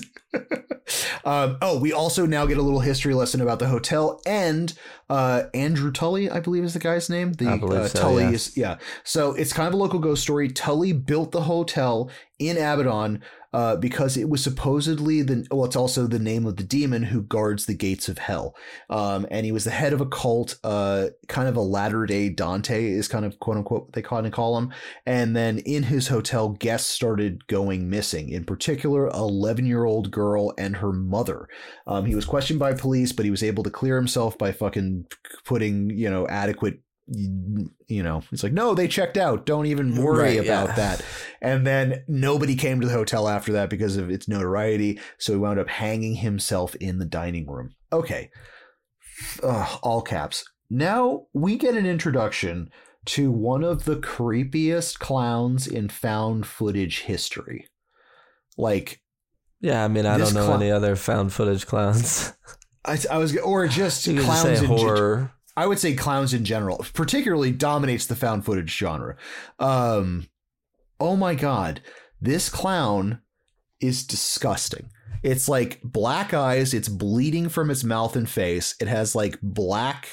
Um, 1.24 1.58
oh, 1.62 1.80
we 1.80 1.94
also 1.94 2.26
now 2.26 2.46
get 2.46 2.58
a 2.58 2.62
little 2.62 2.80
history 2.80 3.14
lesson 3.14 3.42
about 3.42 3.60
the 3.60 3.68
hotel 3.68 4.22
and 4.26 4.74
uh, 5.10 5.44
Andrew 5.54 5.92
Tully, 5.92 6.30
I 6.30 6.40
believe 6.40 6.64
is 6.64 6.74
the 6.74 6.80
guy's 6.80 7.10
name. 7.10 7.34
The 7.34 7.50
uh, 7.50 7.88
so, 7.88 8.02
Tully 8.02 8.24
yeah. 8.24 8.32
is 8.32 8.58
yeah. 8.58 8.78
So 9.04 9.34
it's 9.34 9.52
kind 9.54 9.68
of 9.68 9.74
a 9.74 9.78
local 9.78 10.00
ghost 10.00 10.24
story. 10.24 10.50
Tully 10.50 10.94
built 10.94 11.32
the 11.32 11.42
hotel 11.42 12.10
in 12.40 12.58
Abaddon. 12.58 13.22
Uh, 13.54 13.76
because 13.76 14.16
it 14.16 14.30
was 14.30 14.41
supposedly 14.41 15.22
the 15.22 15.45
well, 15.52 15.66
it's 15.66 15.76
also 15.76 16.08
the 16.08 16.20
name 16.20 16.45
of 16.45 16.56
the 16.56 16.64
demon 16.64 17.04
who 17.04 17.22
guards 17.22 17.66
the 17.66 17.74
gates 17.74 18.08
of 18.08 18.18
hell. 18.18 18.56
Um, 18.89 19.28
and 19.30 19.45
he 19.45 19.52
was 19.52 19.66
the 19.66 19.72
head 19.72 19.91
of 19.91 19.99
a 19.99 20.06
cult, 20.06 20.58
uh, 20.64 21.08
kind 21.28 21.49
of 21.49 21.58
a 21.58 21.62
latter 21.62 22.06
day 22.06 22.30
Dante 22.30 22.86
is 22.86 23.08
kind 23.08 23.26
of 23.26 23.39
quote 23.39 23.58
unquote 23.58 23.82
what 23.82 23.93
they 23.93 24.02
kind 24.02 24.26
of 24.26 24.32
call 24.32 24.58
him. 24.58 24.72
And 25.06 25.36
then 25.36 25.60
in 25.60 25.84
his 25.84 26.08
hotel, 26.08 26.49
guests 26.49 26.89
started 26.89 27.47
going 27.47 27.89
missing. 27.89 28.30
In 28.30 28.45
particular, 28.45 29.08
11 29.08 29.66
year 29.66 29.86
old 29.86 30.12
girl 30.12 30.54
and 30.58 30.78
her 30.78 30.93
mother. 30.93 31.47
Um, 31.88 32.06
he 32.06 32.16
was 32.16 32.26
questioned 32.26 32.60
by 32.60 32.74
police, 32.74 33.12
but 33.12 33.26
he 33.26 33.32
was 33.32 33.43
able 33.43 33.64
to 33.64 33.70
clear 33.70 33.95
himself 33.95 34.38
by 34.38 34.52
fucking 34.52 35.08
putting 35.45 35.89
you 35.89 36.10
know 36.10 36.28
adequate. 36.28 36.80
You 37.14 38.03
know, 38.03 38.24
it's 38.32 38.41
like 38.43 38.53
no, 38.53 38.74
they 38.74 38.88
checked 38.88 39.18
out. 39.18 39.45
Don't 39.45 39.66
even 39.66 39.95
worry 40.01 40.38
Right, 40.38 40.45
about 40.45 40.70
yeah. 40.70 40.76
that. 40.76 41.05
And 41.41 41.68
then 41.68 42.03
nobody 42.07 42.55
came 42.55 42.80
to 42.80 42.88
the 42.88 42.93
hotel 42.93 43.28
after 43.28 43.51
that 43.53 43.70
because 43.70 43.97
of 43.97 44.09
its 44.09 44.28
notoriety. 44.30 44.99
So 45.18 45.34
he 45.34 45.39
wound 45.39 45.59
up 45.59 45.68
hanging 45.68 46.16
himself 46.16 46.74
in 46.76 46.99
the 46.99 47.05
dining 47.05 47.47
room. 47.49 47.72
Okay. 47.91 48.30
Ugh, 49.43 49.80
all 49.84 50.01
caps. 50.01 50.45
Now 50.70 51.24
we 51.34 51.57
get 51.57 51.76
an 51.76 51.86
introduction 51.86 52.70
to 53.07 53.30
one 53.32 53.64
of 53.64 53.84
the 53.86 53.97
creepiest 53.97 54.99
clowns 54.99 55.68
in 55.68 55.89
found 55.89 56.45
footage 56.45 57.01
history. 57.01 57.68
Like, 58.57 59.01
yeah, 59.59 59.84
I 59.84 59.88
mean, 59.89 60.05
I 60.05 60.18
don't 60.18 60.34
know 60.34 60.45
clown- 60.45 60.62
any 60.62 60.72
other 60.72 60.95
found 60.95 61.34
footage 61.34 61.68
clowns. 61.68 62.32
I, 62.86 62.97
I 63.12 63.18
was, 63.18 63.38
or 63.38 63.68
just 63.68 64.05
just 64.05 64.26
clowns 64.26 64.41
say 64.41 64.57
in 64.57 64.66
horror. 64.66 65.32
I 65.58 65.68
would 65.68 65.80
say 65.80 65.93
clowns 65.95 66.34
in 66.34 66.45
general, 66.45 66.86
particularly 66.93 67.52
dominates 67.52 68.06
the 68.06 68.16
found 68.16 68.45
footage 68.45 68.76
genre. 68.76 69.16
Um, 69.60 70.28
oh 70.99 71.16
my 71.16 71.36
god, 71.36 71.82
this 72.22 72.49
clown 72.49 73.22
is 73.80 74.06
disgusting. 74.06 74.89
It's 75.24 75.47
like 75.49 75.82
black 75.84 76.34
eyes. 76.34 76.74
It's 76.74 76.88
bleeding 76.89 77.49
from 77.49 77.70
its 77.70 77.84
mouth 77.84 78.16
and 78.16 78.28
face. 78.30 78.76
It 78.80 78.88
has 78.88 79.14
like 79.14 79.38
black, 79.41 80.08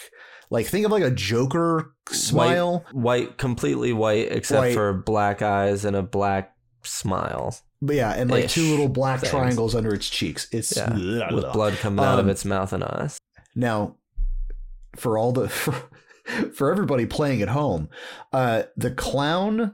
like 0.51 0.67
think 0.67 0.85
of 0.85 0.93
like 0.93 1.03
a 1.03 1.11
Joker 1.11 1.95
smile. 2.11 2.85
white, 2.93 3.39
completely 3.39 3.93
white, 3.93 4.31
except 4.33 4.61
White. 4.61 4.75
for 4.75 4.93
black 4.93 5.41
eyes 5.41 5.85
and 5.85 5.97
a 5.97 6.03
black 6.03 6.55
smile. 6.83 7.57
But 7.81 7.97
yeah, 7.97 8.13
and 8.13 8.31
like 8.31 8.49
two 8.49 8.69
little 8.71 8.89
black 8.89 9.21
things. 9.21 9.31
triangles 9.31 9.75
under 9.75 9.95
its 9.95 10.11
cheeks. 10.11 10.49
It's 10.53 10.77
Yeah, 10.77 10.93
with 11.33 11.53
blood 11.53 11.75
coming 11.75 12.05
out 12.05 12.19
of 12.19 12.25
Um, 12.27 12.31
its 12.31 12.45
mouth 12.45 12.73
and 12.73 12.83
eyes. 12.83 13.19
Now, 13.55 13.97
for 14.99 15.17
all 15.19 15.33
the 15.33 15.49
for, 15.49 15.73
for 16.55 16.71
everybody 16.71 17.07
playing 17.07 17.43
at 17.43 17.49
home, 17.49 17.89
uh, 18.33 18.65
the 18.77 18.91
clown's 18.91 19.73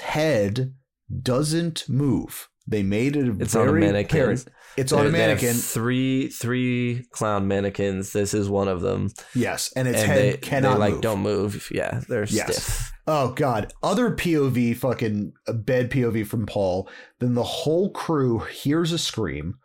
head 0.00 0.74
doesn't 1.22 1.88
move. 1.88 2.48
They 2.66 2.82
made 2.82 3.16
it 3.16 3.40
It's 3.40 3.56
on 3.56 3.68
a 3.68 3.72
mannequin. 3.72 4.20
apparent- 4.20 4.44
It's 4.76 4.92
on 4.92 5.00
a 5.00 5.10
They- 5.10 5.10
they 5.10 5.18
have 5.30 5.42
mannequin. 5.42 5.54
Three 5.56 6.28
three 6.28 7.06
clown 7.10 7.48
mannequins. 7.48 8.12
This 8.12 8.32
is 8.34 8.48
one 8.48 8.68
of 8.68 8.80
them. 8.82 9.08
yes, 9.34 9.72
and 9.74 9.88
its 9.88 9.98
and 10.02 10.06
head 10.10 10.34
they, 10.34 10.36
cannot 10.36 10.74
they 10.74 10.78
like 10.78 10.92
move. 10.94 11.00
don't 11.02 11.20
move. 11.22 11.68
Yeah, 11.72 12.00
they're 12.08 12.24
Yes. 12.26 12.62
stiff. 12.62 12.92
Oh 13.08 13.32
god, 13.32 13.72
other 13.82 14.12
POV 14.14 14.76
fucking 14.76 15.32
bed 15.52 15.90
POV 15.90 16.24
from 16.24 16.46
Paul. 16.46 16.88
Then 17.18 17.34
the 17.34 17.42
whole 17.42 17.90
crew 17.90 18.38
hears 18.40 18.92
a 18.92 18.98
scream. 18.98 19.56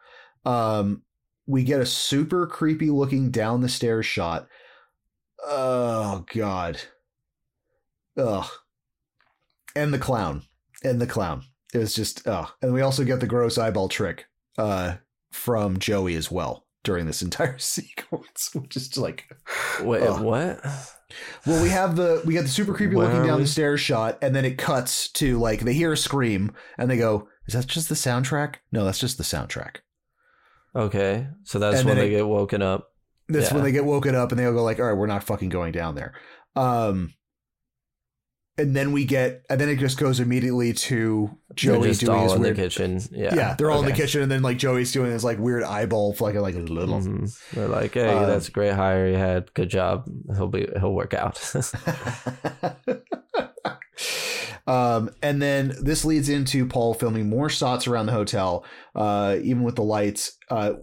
Um 0.45 1.03
we 1.45 1.63
get 1.63 1.79
a 1.79 1.85
super 1.85 2.47
creepy 2.47 2.89
looking 2.89 3.29
down 3.29 3.61
the 3.61 3.69
stairs 3.69 4.07
shot. 4.07 4.47
Oh 5.45 6.25
god. 6.33 6.81
Ugh. 8.17 8.47
And 9.75 9.93
the 9.93 9.99
clown. 9.99 10.43
And 10.83 11.01
the 11.01 11.07
clown. 11.07 11.43
It 11.73 11.79
was 11.79 11.93
just 11.93 12.27
ugh. 12.27 12.49
And 12.61 12.73
we 12.73 12.81
also 12.81 13.03
get 13.03 13.19
the 13.19 13.27
gross 13.27 13.57
eyeball 13.57 13.89
trick 13.89 14.25
uh 14.57 14.95
from 15.31 15.77
Joey 15.79 16.15
as 16.15 16.31
well 16.31 16.65
during 16.83 17.05
this 17.07 17.21
entire 17.21 17.57
sequence, 17.59 18.51
which 18.53 18.75
is 18.75 18.87
just 18.87 18.97
like 18.97 19.25
Wait, 19.81 20.01
Ugh. 20.03 20.21
what? 20.21 20.61
well, 21.45 21.61
we 21.61 21.69
have 21.69 21.95
the 21.95 22.21
we 22.25 22.33
got 22.33 22.43
the 22.43 22.47
super 22.47 22.73
creepy 22.73 22.95
Where 22.95 23.07
looking 23.07 23.25
down 23.27 23.37
we? 23.37 23.43
the 23.43 23.49
stairs 23.49 23.81
shot, 23.81 24.17
and 24.21 24.35
then 24.35 24.45
it 24.45 24.57
cuts 24.57 25.09
to 25.13 25.37
like 25.39 25.61
they 25.61 25.73
hear 25.73 25.91
a 25.93 25.97
scream, 25.97 26.51
and 26.77 26.89
they 26.89 26.97
go, 26.97 27.27
"Is 27.47 27.53
that 27.53 27.67
just 27.67 27.89
the 27.89 27.95
soundtrack?" 27.95 28.55
No, 28.71 28.85
that's 28.85 28.99
just 28.99 29.17
the 29.17 29.23
soundtrack. 29.23 29.77
Okay, 30.75 31.27
so 31.43 31.59
that's 31.59 31.79
And 31.79 31.87
when 31.87 31.97
they 31.97 32.07
it- 32.07 32.11
get 32.17 32.27
woken 32.27 32.61
up. 32.61 32.89
That's 33.27 33.51
when 33.51 33.63
they 33.63 33.71
get 33.71 33.85
woken 33.85 34.13
up, 34.15 34.31
and 34.31 34.39
they'll 34.39 34.53
go 34.53 34.63
like, 34.63 34.79
"All 34.79 34.85
right, 34.85 34.93
we're 34.97 35.07
not 35.07 35.23
fucking 35.23 35.49
going 35.49 35.71
down 35.71 35.95
there." 35.95 36.13
Um, 36.55 37.13
and 38.57 38.73
then 38.73 38.93
we 38.93 39.03
get, 39.03 39.43
and 39.49 39.59
then 39.59 39.67
it 39.67 39.79
just 39.79 39.97
goes 39.99 40.21
immediately 40.21 40.71
to 40.71 41.29
Joey 41.55 41.91
doing 41.93 42.21
his 42.21 42.35
weird. 42.37 42.55
kitchen. 42.55 43.01
Yeah, 43.11 43.35
Yeah, 43.35 43.55
they're 43.55 43.69
all 43.69 43.79
in 43.79 43.85
the 43.85 43.91
kitchen, 43.91 44.21
and 44.21 44.31
then 44.31 44.41
like 44.43 44.57
Joey's 44.57 44.91
doing 44.93 45.11
his 45.11 45.23
like 45.25 45.39
weird 45.39 45.63
eyeball, 45.63 46.15
like 46.21 46.35
like 46.35 46.55
a 46.55 46.59
little. 46.59 46.99
Mhm. 46.99 47.37
They're 47.53 47.67
like, 47.67 47.95
hey, 47.95 48.07
Um, 48.07 48.27
that's 48.27 48.47
a 48.47 48.51
great 48.51 48.73
hire 48.73 49.09
you 49.09 49.17
had. 49.17 49.53
Good 49.55 49.69
job. 49.69 50.05
He'll 50.35 50.47
be 50.47 50.67
he'll 50.79 50.93
work 50.93 51.13
out. 51.13 51.37
um, 54.67 55.09
and 55.21 55.41
then 55.41 55.73
this 55.81 56.05
leads 56.05 56.29
into 56.29 56.65
Paul 56.65 56.93
filming 56.93 57.29
more 57.29 57.49
shots 57.49 57.87
around 57.87 58.05
the 58.07 58.11
hotel, 58.13 58.65
uh, 58.95 59.37
even 59.41 59.63
with 59.63 59.75
the 59.75 59.83
lights. 59.83 60.37
Uh, 60.49 60.73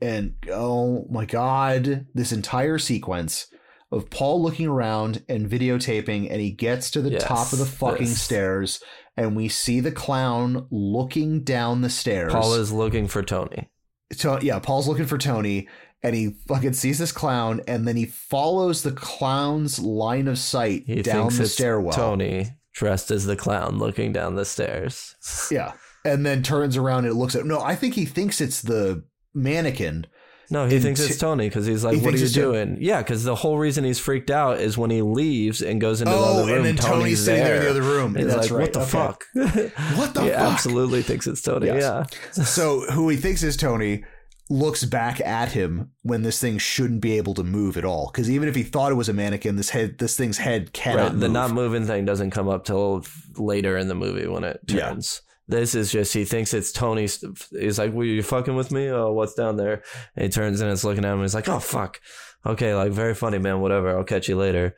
and 0.00 0.34
oh 0.50 1.06
my 1.10 1.24
god, 1.24 2.06
this 2.14 2.32
entire 2.32 2.78
sequence 2.78 3.46
of 3.92 4.10
Paul 4.10 4.42
looking 4.42 4.66
around 4.66 5.22
and 5.28 5.48
videotaping, 5.48 6.30
and 6.30 6.40
he 6.40 6.50
gets 6.50 6.90
to 6.92 7.00
the 7.02 7.10
Yes, 7.12 7.24
top 7.24 7.52
of 7.52 7.58
the 7.58 7.66
fucking 7.66 8.06
this. 8.08 8.20
stairs, 8.20 8.82
and 9.16 9.36
we 9.36 9.48
see 9.48 9.80
the 9.80 9.92
clown 9.92 10.66
looking 10.70 11.44
down 11.44 11.82
the 11.82 11.90
stairs. 11.90 12.32
Paul 12.32 12.54
is 12.54 12.72
looking 12.72 13.06
for 13.06 13.22
Tony. 13.22 13.70
To- 14.18 14.40
yeah, 14.42 14.58
Paul's 14.58 14.88
looking 14.88 15.06
for 15.06 15.18
Tony, 15.18 15.68
and 16.02 16.14
he 16.16 16.34
fucking 16.48 16.72
sees 16.74 16.98
this 16.98 17.12
clown, 17.12 17.60
and 17.68 17.86
then 17.86 17.96
he 17.96 18.06
follows 18.06 18.82
the 18.82 18.92
clown's 18.92 19.78
line 19.78 20.26
of 20.28 20.38
sight 20.38 20.82
He 20.86 21.02
down 21.02 21.34
the 21.34 21.46
stairwell. 21.46 21.92
Tony 21.94 22.50
dressed 22.74 23.10
as 23.10 23.24
the 23.24 23.36
clown 23.36 23.78
looking 23.78 24.12
down 24.12 24.34
the 24.34 24.44
stairs. 24.44 25.14
Yeah, 25.50 25.72
and 26.04 26.26
then 26.26 26.42
turns 26.42 26.76
around 26.76 27.04
and 27.06 27.14
looks 27.14 27.34
at. 27.36 27.46
No, 27.46 27.60
I 27.60 27.74
think 27.76 27.94
he 27.94 28.04
thinks 28.04 28.40
it's 28.40 28.62
the 28.62 29.04
mannequin. 29.36 30.06
No, 30.48 30.66
he 30.66 30.78
thinks 30.78 31.00
t- 31.00 31.06
it's 31.06 31.18
Tony 31.18 31.48
because 31.48 31.66
he's 31.66 31.82
like, 31.82 31.98
he 31.98 32.04
"What 32.04 32.14
are 32.14 32.18
you 32.18 32.28
doing?" 32.28 32.78
Yeah, 32.80 33.02
because 33.02 33.24
the 33.24 33.34
whole 33.34 33.58
reason 33.58 33.82
he's 33.82 33.98
freaked 33.98 34.30
out 34.30 34.60
is 34.60 34.78
when 34.78 34.90
he 34.90 35.02
leaves 35.02 35.60
and 35.60 35.80
goes 35.80 36.00
into 36.00 36.12
the 36.12 36.18
oh, 36.18 36.42
other 36.42 36.46
room. 36.46 36.56
and 36.58 36.64
then 36.64 36.76
Tony's, 36.76 37.24
sitting 37.24 37.42
there 37.42 37.56
in 37.56 37.62
the 37.64 37.70
other 37.70 37.82
room. 37.82 38.14
He's 38.14 38.26
That's 38.28 38.50
like, 38.52 38.60
right. 38.60 38.60
"What 38.62 38.72
the 38.72 38.80
Okay. 38.80 39.68
fuck?" 39.70 39.96
What 39.98 40.14
the 40.14 40.22
he 40.24 40.30
fuck? 40.30 40.38
absolutely 40.38 41.02
thinks 41.02 41.26
it's 41.26 41.42
Tony. 41.42 41.66
Yes. 41.66 41.82
Yeah. 42.36 42.44
So 42.44 42.82
who 42.92 43.08
he 43.08 43.16
thinks 43.16 43.42
is 43.42 43.56
Tony 43.56 44.04
looks 44.48 44.84
back 44.84 45.20
at 45.22 45.50
him 45.50 45.90
when 46.02 46.22
this 46.22 46.40
thing 46.40 46.58
shouldn't 46.58 47.00
be 47.00 47.16
able 47.16 47.34
to 47.34 47.42
move 47.42 47.76
at 47.76 47.84
all. 47.84 48.12
Because 48.12 48.30
even 48.30 48.48
if 48.48 48.54
he 48.54 48.62
thought 48.62 48.92
it 48.92 48.94
was 48.94 49.08
a 49.08 49.12
mannequin, 49.12 49.56
this 49.56 49.70
head, 49.70 49.98
this 49.98 50.16
thing's 50.16 50.38
head 50.38 50.72
cannot 50.72 51.02
Right. 51.02 51.10
The 51.10 51.26
move. 51.26 51.32
not 51.32 51.50
moving 51.50 51.84
thing 51.86 52.04
doesn't 52.04 52.30
come 52.30 52.48
up 52.48 52.64
till 52.64 53.04
later 53.36 53.76
in 53.76 53.88
the 53.88 53.96
movie 53.96 54.28
when 54.28 54.44
it 54.44 54.60
Yeah. 54.68 54.94
This 55.48 55.74
is 55.74 55.92
just 55.92 56.12
he 56.12 56.24
thinks 56.24 56.52
it's 56.52 56.72
Tony. 56.72 57.08
He's 57.50 57.78
like, 57.78 57.92
"Were 57.92 58.04
you 58.04 58.22
fucking 58.22 58.56
with 58.56 58.72
me? 58.72 58.88
Oh, 58.90 59.12
what's 59.12 59.34
down 59.34 59.56
there?" 59.56 59.82
And 60.16 60.24
he 60.24 60.28
turns 60.28 60.60
and 60.60 60.70
it's 60.70 60.84
looking 60.84 61.04
at 61.04 61.12
him. 61.12 61.22
He's 61.22 61.34
like, 61.34 61.48
"Oh 61.48 61.60
fuck, 61.60 62.00
okay, 62.44 62.74
like 62.74 62.92
very 62.92 63.14
funny, 63.14 63.38
man. 63.38 63.60
Whatever. 63.60 63.96
I'll 63.96 64.04
catch 64.04 64.28
you 64.28 64.36
later." 64.36 64.74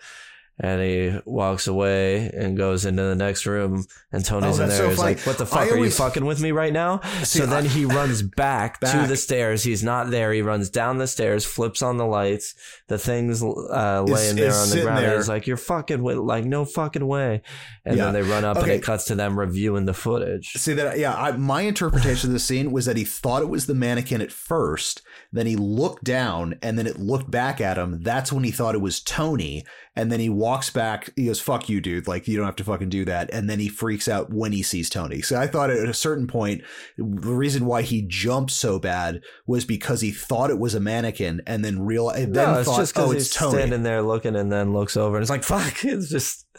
And 0.60 0.82
he 0.82 1.16
walks 1.24 1.68
away 1.68 2.30
and 2.30 2.56
goes 2.56 2.84
into 2.84 3.02
the 3.04 3.14
next 3.14 3.46
room. 3.46 3.86
And 4.10 4.24
Tony's 4.24 4.58
Oh, 4.58 4.64
in 4.64 4.68
there. 4.70 4.78
so 4.78 4.88
He's 4.88 4.98
funny. 4.98 5.14
like, 5.14 5.24
"What 5.26 5.38
the 5.38 5.44
I 5.44 5.46
fuck? 5.46 5.70
Are 5.72 5.78
you 5.78 5.90
fucking 5.90 6.24
with 6.24 6.40
me 6.40 6.50
right 6.50 6.72
now?" 6.72 7.00
See, 7.22 7.38
so 7.38 7.46
then 7.46 7.64
I- 7.64 7.68
he 7.68 7.84
runs 7.84 8.22
back, 8.36 8.80
to 8.80 9.04
the 9.06 9.16
stairs. 9.16 9.62
He's 9.62 9.84
not 9.84 10.10
there. 10.10 10.32
He 10.32 10.42
runs 10.42 10.68
down 10.68 10.98
the 10.98 11.06
stairs, 11.06 11.44
flips 11.44 11.80
on 11.80 11.96
the 11.96 12.06
lights. 12.06 12.54
The 12.88 12.98
thing's 12.98 13.40
uh, 13.42 14.02
laying 14.06 14.34
there 14.36 14.48
is 14.48 14.72
on 14.72 14.76
the 14.76 14.82
ground. 14.82 15.12
He's 15.16 15.28
like, 15.28 15.46
"You're 15.46 15.56
fucking 15.56 16.02
with, 16.02 16.16
like 16.16 16.44
no 16.44 16.64
fucking 16.64 17.06
way." 17.06 17.42
And 17.84 17.96
Yeah. 17.96 18.06
then 18.10 18.14
they 18.14 18.22
run 18.22 18.44
up 18.44 18.56
Okay. 18.56 18.72
and 18.72 18.80
it 18.80 18.84
cuts 18.84 19.04
to 19.06 19.14
them 19.14 19.38
reviewing 19.38 19.84
the 19.86 19.94
footage. 19.94 20.52
See 20.54 20.74
that? 20.74 20.98
Yeah, 20.98 21.14
I, 21.14 21.32
my 21.32 21.62
interpretation 21.62 22.30
of 22.30 22.34
the 22.34 22.40
scene 22.40 22.72
was 22.72 22.86
that 22.86 22.96
he 22.96 23.04
thought 23.04 23.42
it 23.42 23.48
was 23.48 23.66
the 23.66 23.74
mannequin 23.74 24.20
at 24.20 24.32
first. 24.32 25.02
Then 25.30 25.46
he 25.46 25.56
looked 25.56 26.04
down, 26.04 26.54
and 26.62 26.78
then 26.78 26.86
it 26.86 26.98
looked 26.98 27.30
back 27.30 27.60
at 27.60 27.76
him. 27.76 28.02
That's 28.02 28.32
when 28.32 28.44
he 28.44 28.50
thought 28.50 28.74
it 28.74 28.80
was 28.80 29.00
Tony. 29.00 29.66
And 29.94 30.10
then 30.10 30.20
he 30.20 30.30
walks 30.30 30.70
back. 30.70 31.10
He 31.16 31.26
goes, 31.26 31.40
"Fuck 31.40 31.68
you, 31.68 31.80
dude! 31.82 32.08
Like 32.08 32.26
you 32.26 32.36
don't 32.36 32.46
have 32.46 32.56
to 32.56 32.64
fucking 32.64 32.88
do 32.88 33.04
that." 33.04 33.28
And 33.32 33.50
then 33.50 33.58
he 33.58 33.68
freaks 33.68 34.08
out 34.08 34.32
when 34.32 34.52
he 34.52 34.62
sees 34.62 34.88
Tony. 34.88 35.20
So 35.20 35.38
I 35.38 35.46
thought 35.46 35.70
at 35.70 35.88
a 35.88 35.94
certain 35.94 36.26
point, 36.26 36.62
the 36.96 37.04
reason 37.04 37.66
why 37.66 37.82
he 37.82 38.02
jumped 38.02 38.52
so 38.52 38.78
bad 38.78 39.20
was 39.46 39.64
because 39.66 40.00
he 40.00 40.12
thought 40.12 40.50
it 40.50 40.58
was 40.58 40.74
a 40.74 40.80
mannequin, 40.80 41.42
and 41.46 41.64
then 41.64 41.80
real, 41.84 42.08
and 42.08 42.34
then 42.34 42.52
no, 42.52 42.58
it's 42.60 42.68
thought, 42.68 42.78
just 42.78 42.94
because 42.94 43.08
"Oh, 43.08 43.12
he's 43.12 43.30
Tony." 43.30 43.58
standing 43.58 43.82
there 43.82 44.02
looking 44.02 44.34
and 44.34 44.50
then 44.50 44.72
looks 44.72 44.96
over 44.96 45.16
and 45.16 45.22
it's 45.22 45.30
like, 45.30 45.44
"Fuck!" 45.44 45.84
It's 45.84 46.08
just. 46.08 46.46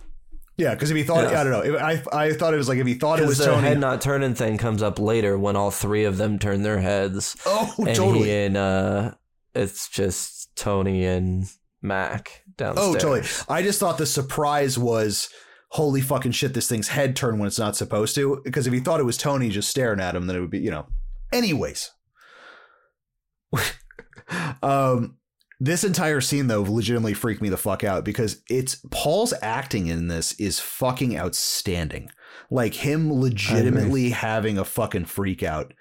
yeah, 0.59 0.73
because 0.75 0.91
if 0.91 0.97
he 0.97 1.03
thought, 1.03 1.31
Yeah. 1.31 1.39
I 1.39 1.43
don't 1.43 1.53
know. 1.53 1.77
If 1.77 2.07
I 2.11 2.25
I 2.25 2.33
thought 2.33 2.53
it 2.53 2.57
was 2.57 2.67
like 2.67 2.77
if 2.79 2.85
he 2.85 2.95
thought 2.95 3.19
it 3.19 3.25
was 3.25 3.37
the 3.37 3.45
Tony. 3.45 3.61
head 3.61 3.79
not 3.79 4.01
turning 4.01 4.35
thing 4.35 4.57
comes 4.57 4.83
up 4.83 4.99
later 4.99 5.37
when 5.39 5.55
all 5.55 5.71
three 5.71 6.03
of 6.03 6.17
them 6.17 6.37
turn 6.37 6.63
their 6.63 6.79
heads. 6.79 7.37
oh, 7.45 7.73
and 7.77 7.95
totally. 7.95 8.25
he 8.25 8.35
and 8.35 8.57
uh, 8.57 9.11
it's 9.55 9.87
just 9.87 10.53
Tony 10.57 11.05
and 11.05 11.49
Mac 11.81 12.43
downstairs. 12.57 12.87
Oh, 12.87 12.93
totally. 12.93 13.21
I 13.47 13.61
just 13.63 13.79
thought 13.79 13.97
the 13.97 14.05
surprise 14.05 14.77
was 14.77 15.29
holy 15.69 16.01
fucking 16.01 16.31
shit, 16.33 16.53
this 16.53 16.67
thing's 16.67 16.89
head 16.89 17.15
turned 17.15 17.39
when 17.39 17.47
it's 17.47 17.59
not 17.59 17.75
supposed 17.77 18.15
to. 18.15 18.41
Because 18.43 18.67
if 18.67 18.73
he 18.73 18.79
thought 18.79 18.99
it 18.99 19.05
was 19.05 19.17
Tony 19.17 19.49
just 19.49 19.69
staring 19.69 19.99
at 20.01 20.15
him, 20.15 20.27
then 20.27 20.35
it 20.35 20.41
would 20.41 20.49
be, 20.49 20.59
you 20.59 20.71
know. 20.71 20.87
Anyways. 21.31 21.91
um 24.61 25.15
this 25.59 25.83
entire 25.83 26.21
scene 26.21 26.47
though 26.47 26.61
legitimately 26.61 27.13
freaked 27.13 27.41
me 27.41 27.49
the 27.49 27.57
fuck 27.57 27.83
out 27.83 28.05
because 28.05 28.41
it's 28.49 28.83
Paul's 28.91 29.33
acting 29.41 29.87
in 29.87 30.07
this 30.07 30.33
is 30.33 30.59
fucking 30.59 31.17
outstanding. 31.17 32.09
Like 32.49 32.73
him 32.73 33.11
legitimately 33.11 34.11
having 34.11 34.57
a 34.57 34.65
fucking 34.65 35.05
freak 35.05 35.43
out. 35.43 35.73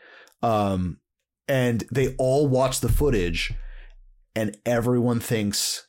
Um 0.43 0.99
and 1.47 1.85
they 1.93 2.15
all 2.19 2.49
watch 2.49 2.81
the 2.81 2.89
footage 2.89 3.55
and 4.35 4.57
everyone 4.67 5.21
thinks 5.21 5.87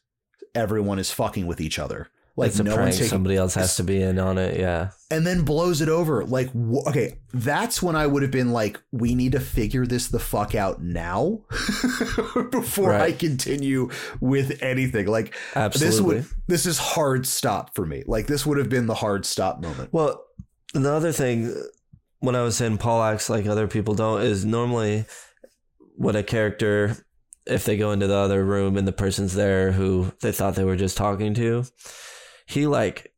everyone 0.55 0.99
is 0.99 1.11
fucking 1.11 1.47
with 1.47 1.59
each 1.59 1.79
other. 1.79 2.09
Like 2.39 2.49
it's 2.49 2.59
no 2.59 2.75
one's 2.75 2.95
taking 2.95 3.09
Somebody 3.09 3.35
else 3.35 3.53
has 3.55 3.75
to 3.77 3.83
be 3.83 4.01
in 4.01 4.17
on 4.19 4.37
it. 4.37 4.59
Yeah. 4.59 4.89
and 5.11 5.25
then 5.27 5.43
blows 5.43 5.81
it 5.81 5.89
over. 5.89 6.23
Like, 6.25 6.49
wh- 6.49 6.87
okay, 6.87 7.19
that's 7.33 7.81
when 7.81 7.95
I 7.95 8.07
would 8.07 8.21
have 8.23 8.31
been 8.31 8.51
like, 8.51 8.79
we 8.91 9.15
need 9.15 9.33
to 9.33 9.39
figure 9.39 9.85
this 9.85 10.07
the 10.07 10.19
fuck 10.19 10.55
out 10.55 10.81
now 10.81 11.41
before 12.51 12.93
I 12.93 13.11
continue 13.11 13.89
with 14.19 14.61
anything. 14.61 15.07
Like, 15.07 15.35
Absolutely. 15.55 15.89
this 15.89 16.01
would 16.01 16.25
this 16.47 16.65
is 16.65 16.77
hard 16.77 17.25
stop 17.27 17.75
for 17.75 17.85
me. 17.85 18.03
Like, 18.07 18.27
this 18.27 18.45
would 18.45 18.57
have 18.57 18.69
been 18.69 18.85
the 18.87 18.95
hard 18.95 19.25
stop 19.25 19.61
moment. 19.61 19.89
Well, 19.91 20.23
the 20.73 20.91
other 20.91 21.11
thing, 21.11 21.53
when 22.19 22.35
I 22.35 22.43
was 22.43 22.55
saying 22.57 22.77
Paul 22.77 23.01
acts 23.03 23.29
like 23.29 23.45
other 23.47 23.67
people 23.67 23.95
don't, 23.95 24.21
is 24.21 24.45
normally 24.45 25.05
when 25.95 26.15
a 26.15 26.23
character, 26.23 26.95
if 27.45 27.65
they 27.65 27.75
go 27.77 27.91
into 27.91 28.07
the 28.07 28.15
other 28.15 28.43
room 28.45 28.77
and 28.77 28.87
the 28.87 28.91
person's 28.91 29.33
there 29.33 29.71
who 29.71 30.11
they 30.21 30.31
thought 30.31 30.55
they 30.55 30.63
were 30.63 30.75
just 30.75 30.95
talking 30.97 31.33
to, 31.35 31.65
he 32.49 32.65
like 32.65 33.13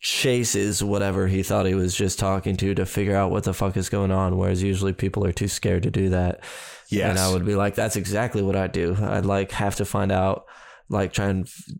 chases 0.00 0.84
whatever 0.84 1.26
he 1.26 1.42
thought 1.42 1.66
he 1.66 1.74
was 1.74 1.94
just 1.94 2.18
talking 2.18 2.56
to 2.56 2.74
to 2.74 2.86
figure 2.86 3.16
out 3.16 3.32
what 3.32 3.42
the 3.42 3.52
fuck 3.52 3.76
is 3.76 3.88
going 3.88 4.12
on. 4.12 4.38
Whereas 4.38 4.62
usually 4.62 4.92
people 4.92 5.24
are 5.26 5.32
too 5.32 5.48
scared 5.48 5.82
to 5.82 5.90
do 5.90 6.10
that. 6.10 6.44
Yes. 6.88 7.10
And 7.10 7.18
I 7.18 7.32
would 7.32 7.44
be 7.44 7.56
like, 7.56 7.74
that's 7.74 7.96
exactly 7.96 8.42
what 8.42 8.54
I 8.54 8.68
do. 8.68 8.96
I'd 9.00 9.26
like 9.26 9.50
have 9.50 9.74
to 9.76 9.84
find 9.84 10.12
out, 10.12 10.44
like 10.88 11.12
try 11.12 11.26
and 11.26 11.44
f- 11.46 11.72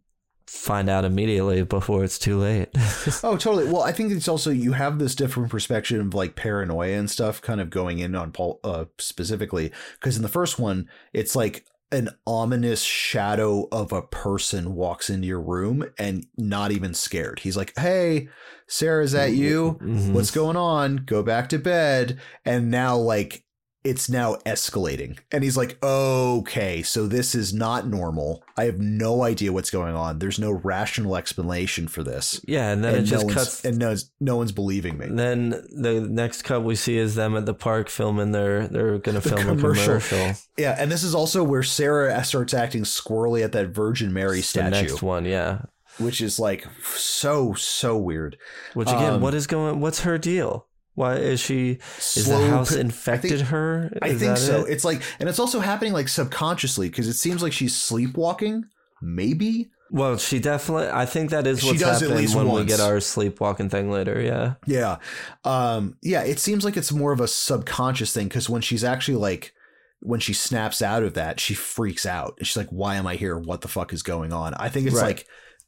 find 0.48 0.88
out 0.88 1.04
immediately 1.04 1.62
before 1.62 2.02
it's 2.02 2.18
too 2.18 2.38
late. 2.38 2.68
Oh, 3.22 3.36
totally. 3.36 3.70
Well, 3.70 3.82
I 3.82 3.92
think 3.92 4.10
it's 4.10 4.26
also 4.28 4.50
you 4.50 4.72
have 4.72 4.98
this 4.98 5.14
different 5.14 5.50
perspective 5.50 6.00
of 6.00 6.14
like 6.14 6.34
paranoia 6.34 6.98
and 6.98 7.08
stuff 7.08 7.40
kind 7.40 7.60
of 7.60 7.70
going 7.70 8.00
in 8.00 8.16
on 8.16 8.32
Paul 8.32 8.58
uh, 8.64 8.86
specifically 8.98 9.70
because 10.00 10.16
in 10.16 10.22
the 10.22 10.28
first 10.28 10.58
one 10.58 10.88
it's 11.12 11.36
like 11.36 11.64
an 11.92 12.10
ominous 12.26 12.82
shadow 12.82 13.68
of 13.70 13.92
a 13.92 14.02
person 14.02 14.74
walks 14.74 15.08
into 15.08 15.26
your 15.28 15.40
room 15.40 15.84
and 15.98 16.26
not 16.36 16.72
even 16.72 16.92
scared. 16.92 17.38
He's 17.40 17.56
like, 17.56 17.72
"Hey, 17.78 18.28
Sarah, 18.66 19.04
is 19.04 19.12
that 19.12 19.32
you? 19.32 19.78
Mhm. 19.80 20.12
What's 20.12 20.30
going 20.32 20.56
on? 20.56 21.04
Go 21.06 21.22
back 21.22 21.48
to 21.50 21.58
bed." 21.58 22.18
And 22.44 22.70
now 22.70 22.96
like 22.96 23.44
it's 23.86 24.10
now 24.10 24.34
escalating. 24.44 25.18
And 25.32 25.44
he's 25.44 25.56
like, 25.56 25.78
"Okay, 25.82 26.82
so 26.82 27.06
this 27.06 27.34
is 27.34 27.54
not 27.54 27.86
normal. 27.86 28.42
I 28.56 28.64
have 28.64 28.78
no 28.78 29.22
idea 29.22 29.52
what's 29.52 29.70
going 29.70 29.94
on. 29.94 30.18
There's 30.18 30.38
no 30.38 30.50
rational 30.50 31.16
explanation 31.16 31.88
for 31.88 32.02
this." 32.02 32.40
Yeah, 32.46 32.70
and 32.70 32.82
then 32.84 32.94
and 32.96 33.04
it 33.04 33.06
just 33.10 33.22
no 33.22 33.26
one's, 33.26 33.34
cuts. 33.34 33.64
and 33.64 33.78
no, 33.78 33.94
no 34.20 34.36
one's 34.36 34.52
believing 34.52 34.98
me. 34.98 35.06
then 35.10 35.50
the 35.50 36.00
next 36.00 36.42
cut 36.42 36.64
we 36.64 36.74
see 36.76 36.96
is 36.98 37.14
them 37.14 37.36
at 37.36 37.46
the 37.46 37.54
park 37.54 37.88
filming 37.88 38.32
their. 38.32 38.66
They're 38.68 38.98
gonna 38.98 39.20
The 39.26 39.28
film 39.30 39.46
commercial. 39.58 39.82
a 39.96 40.00
commercial. 40.00 40.32
Yeah, 40.58 40.74
and 40.78 40.90
this 40.90 41.02
is 41.02 41.14
also 41.14 41.42
where 41.44 41.62
Sarah 41.62 42.22
starts 42.24 42.52
acting 42.54 42.82
squirrely 42.82 43.44
at 43.44 43.52
that 43.52 43.68
Virgin 43.68 44.12
Mary 44.12 44.38
It's 44.40 44.52
the 44.52 44.60
statue, 44.60 44.70
next 44.70 45.02
one, 45.02 45.24
yeah. 45.24 45.62
which 45.98 46.20
is 46.20 46.38
like 46.38 46.66
so 46.84 47.54
so 47.54 47.96
weird. 47.96 48.36
Which 48.74 48.88
again, 48.88 49.14
Um, 49.14 49.20
what 49.20 49.34
is 49.34 49.46
going? 49.46 49.80
What's 49.80 50.00
her 50.00 50.18
deal? 50.18 50.66
Why 50.96 51.16
is 51.16 51.38
she? 51.40 51.78
Is 51.98 52.26
the 52.26 52.48
house 52.48 52.72
infected 52.72 53.32
I 53.32 53.36
think, 53.36 53.48
her? 53.48 53.98
I 54.02 54.14
think 54.14 54.36
so. 54.38 54.64
it? 54.64 54.72
It's 54.72 54.84
like, 54.84 55.02
and 55.20 55.28
it's 55.28 55.38
also 55.38 55.60
happening 55.60 55.92
like 55.92 56.08
subconsciously 56.08 56.88
because 56.88 57.06
it 57.06 57.14
seems 57.14 57.42
like 57.42 57.52
she's 57.52 57.76
sleepwalking. 57.76 58.64
Maybe. 59.00 59.70
Well, 59.90 60.16
she 60.16 60.40
definitely. 60.40 60.88
I 60.88 61.06
think 61.06 61.30
that 61.30 61.46
is 61.46 61.62
what's 61.62 61.80
happening 61.82 62.16
least 62.16 62.34
when 62.34 62.50
we 62.50 62.64
get 62.64 62.80
our 62.80 62.98
sleepwalking 63.00 63.70
thing 63.70 63.90
later. 63.90 64.20
Yeah. 64.20 64.54
Yeah. 64.66 64.96
Um. 65.44 65.96
Yeah. 66.02 66.22
It 66.22 66.40
seems 66.40 66.64
like 66.64 66.76
it's 66.76 66.90
more 66.90 67.12
of 67.12 67.20
a 67.20 67.28
subconscious 67.28 68.12
thing 68.12 68.26
because 68.26 68.50
when 68.50 68.62
she's 68.62 68.82
actually 68.82 69.18
like. 69.18 69.52
When 70.00 70.20
she 70.20 70.34
snaps 70.34 70.82
out 70.82 71.02
of 71.02 71.14
that, 71.14 71.40
she 71.40 71.54
freaks 71.54 72.04
out. 72.04 72.34
And 72.36 72.46
she's 72.46 72.56
like, 72.56 72.68
"Why 72.68 72.96
am 72.96 73.06
I 73.06 73.16
here? 73.16 73.36
What 73.38 73.62
the 73.62 73.68
fuck 73.68 73.94
is 73.94 74.02
going 74.02 74.30
on?" 74.30 74.52
I 74.54 74.68
think 74.68 74.86
it's 74.86 74.94
Right. 74.94 75.16
like, 75.16 75.26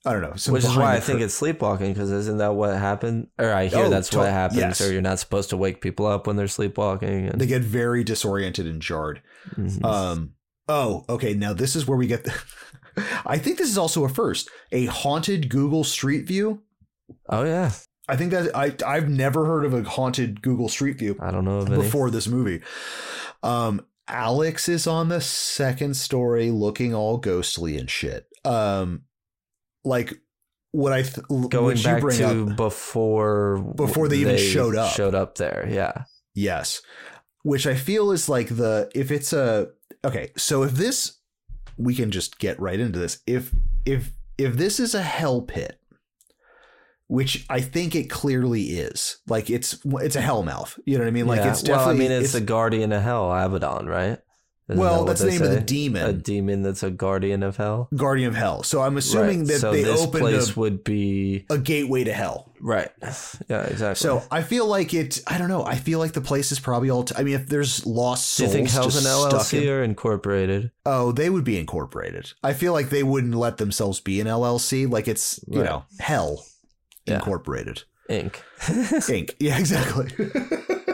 I 0.09 0.13
don't 0.13 0.23
know. 0.23 0.53
Which 0.53 0.65
is 0.65 0.77
why 0.77 0.95
I 0.97 1.01
think 1.01 1.21
it's 1.21 1.35
sleepwalking 1.35 1.93
because 1.93 2.11
isn't 2.11 2.39
that 2.39 2.55
what 2.55 2.75
happened? 2.77 3.29
Or 3.39 3.53
I 3.53 3.67
hear 3.67 3.85
Oh, 3.85 3.91
that's 3.91 4.09
to- 4.11 4.19
what 4.19 4.31
happens. 4.31 4.59
yes. 4.59 4.81
Or 4.81 4.91
you're 4.93 5.03
not 5.03 5.19
supposed 5.19 5.51
to 5.51 5.57
wake 5.57 5.81
people 5.81 6.07
up 6.07 6.27
when 6.27 6.37
they're 6.37 6.49
sleepwalking. 6.49 7.29
And, 7.29 7.41
they 7.41 7.47
get 7.47 7.63
very 7.63 8.05
disoriented 8.05 8.67
and 8.67 8.81
jarred. 8.81 9.21
Mhm. 9.57 9.85
Um. 9.85 10.33
Oh, 10.69 11.05
okay. 11.09 11.35
Now 11.35 11.53
this 11.53 11.77
is 11.77 11.87
where 11.87 11.99
we 11.99 12.07
get. 12.07 12.25
The, 12.25 12.35
I 13.27 13.39
think 13.39 13.59
this 13.59 13.69
is 13.69 13.79
also 13.79 14.05
a 14.05 14.09
first. 14.09 14.49
A 14.73 14.87
haunted 14.87 15.49
Google 15.51 15.85
Street 15.85 16.27
View. 16.27 16.63
oh 17.29 17.45
yeah, 17.45 17.71
I 18.09 18.17
think 18.17 18.31
that 18.33 18.57
I 18.57 18.75
I've 18.87 19.09
never 19.09 19.45
heard 19.47 19.65
of 19.67 19.75
a 19.75 19.83
haunted 19.83 20.41
Google 20.43 20.69
Street 20.69 20.99
View 20.99 21.17
I 21.21 21.31
don't 21.31 21.45
know 21.45 21.59
of 21.59 21.69
any. 21.71 21.83
before 21.83 22.11
this 22.11 22.27
movie. 22.27 22.63
Um. 23.43 23.83
Alex 24.11 24.71
is 24.71 24.87
on 24.87 25.11
the 25.11 25.21
second 25.21 25.95
story, 25.95 26.51
looking 26.51 26.95
all 26.95 27.19
ghostly 27.19 27.77
and 27.77 27.91
shit. 27.91 28.27
Um. 28.45 29.03
Like 29.85 30.15
what 30.73 30.93
I 30.93 31.03
th- 31.03 31.27
Going 31.49 31.81
back 31.83 32.03
to 32.03 32.51
up, 32.51 32.57
before 32.57 33.59
Before 33.77 34.09
they 34.09 34.19
even 34.19 34.37
showed 34.37 34.77
up. 34.77 34.93
Showed 34.95 35.15
up 35.15 35.37
there. 35.37 35.67
Yeah. 35.71 36.05
Yes. 36.35 36.83
Which 37.43 37.67
I 37.67 37.75
feel 37.75 38.11
is 38.13 38.29
like 38.29 38.49
the 38.49 38.91
if 38.95 39.11
it's 39.11 39.33
a 39.33 39.69
okay, 40.05 40.31
so 40.37 40.63
if 40.63 40.73
this 40.73 41.19
we 41.79 41.95
can 41.95 42.11
just 42.11 42.39
get 42.39 42.61
right 42.61 42.79
into 42.79 42.99
this. 42.99 43.21
If 43.27 43.55
if 43.87 44.11
if 44.37 44.55
this 44.57 44.79
is 44.81 44.95
a 44.95 45.03
hell 45.03 45.43
pit, 45.43 45.81
which 47.07 47.47
I 47.49 47.61
think 47.61 47.95
it 47.95 48.11
clearly 48.11 48.63
is, 48.65 49.19
like 49.27 49.49
it's 49.49 49.79
it's 49.85 50.17
a 50.17 50.21
hell 50.21 50.43
mouth. 50.43 50.79
You 50.85 50.99
know 50.99 51.05
what 51.05 51.09
I 51.09 51.13
mean? 51.13 51.27
Like 51.27 51.41
Yeah. 51.41 51.51
it's 51.51 51.63
definitely 51.63 51.87
Well, 51.87 51.95
I 51.95 51.99
mean, 52.19 52.25
it's, 52.25 52.35
a 52.35 52.41
guardian 52.41 52.93
of 52.93 53.03
hell, 53.03 53.33
Abaddon, 53.33 53.87
right? 53.87 54.19
Isn't 54.69 54.79
Well, 54.81 55.05
that 55.05 55.09
that's 55.13 55.21
the 55.23 55.31
name 55.31 55.43
of 55.43 55.51
the 55.51 55.61
demon. 55.61 56.03
A 56.05 56.13
demon 56.13 56.63
that's 56.63 56.83
a 56.83 56.91
guardian 56.91 57.43
of 57.43 57.57
hell. 57.57 57.89
guardian 57.97 58.29
of 58.29 58.35
hell. 58.35 58.63
So 58.63 58.83
I'm 58.83 58.99
assuming 58.99 59.39
Right. 59.41 59.49
that 59.49 59.61
so 59.61 59.73
they 59.73 59.83
this 59.83 60.01
opened 60.03 60.21
place 60.21 60.55
a, 60.57 60.61
would 60.61 60.85
be 60.85 61.47
a 61.49 61.57
gateway 61.57 62.05
to 62.05 62.13
hell. 62.13 62.53
right. 62.61 62.91
Yeah, 63.49 63.63
exactly. 63.63 63.95
So 63.97 64.23
I 64.31 64.43
feel 64.43 64.67
like 64.67 64.93
it. 64.93 65.21
I 65.27 65.39
don't 65.39 65.49
know. 65.49 65.65
I 65.65 65.77
feel 65.77 65.99
like 65.99 66.13
the 66.13 66.21
place 66.21 66.53
is 66.53 66.61
probably 66.61 66.91
all. 66.91 67.05
T- 67.05 67.15
I 67.17 67.23
mean, 67.23 67.35
if 67.35 67.47
there's 67.49 67.87
lost 67.87 68.29
souls, 68.29 68.53
do 68.53 68.59
you 68.59 68.67
think 68.67 68.71
Hell's 68.75 68.97
an 69.03 69.11
LLC 69.11 69.63
in- 69.63 69.69
or 69.71 69.83
incorporated? 69.83 70.71
Oh, 70.85 71.13
they 71.13 71.31
would 71.31 71.45
be 71.45 71.59
incorporated. 71.59 72.33
I 72.45 72.53
feel 72.53 72.75
like 72.75 72.91
they 72.91 73.03
wouldn't 73.03 73.35
let 73.37 73.57
themselves 73.57 74.01
be 74.01 74.21
an 74.21 74.27
LLC. 74.27 74.87
Like 74.91 75.09
it's 75.09 75.41
you 75.49 75.61
Right. 75.63 75.71
know 75.71 75.85
hell 75.99 76.45
Yeah. 77.07 77.15
incorporated 77.15 77.85
Inc. 78.11 78.37
Inc. 78.61 79.31
Yeah, 79.41 79.59
exactly. 79.65 80.11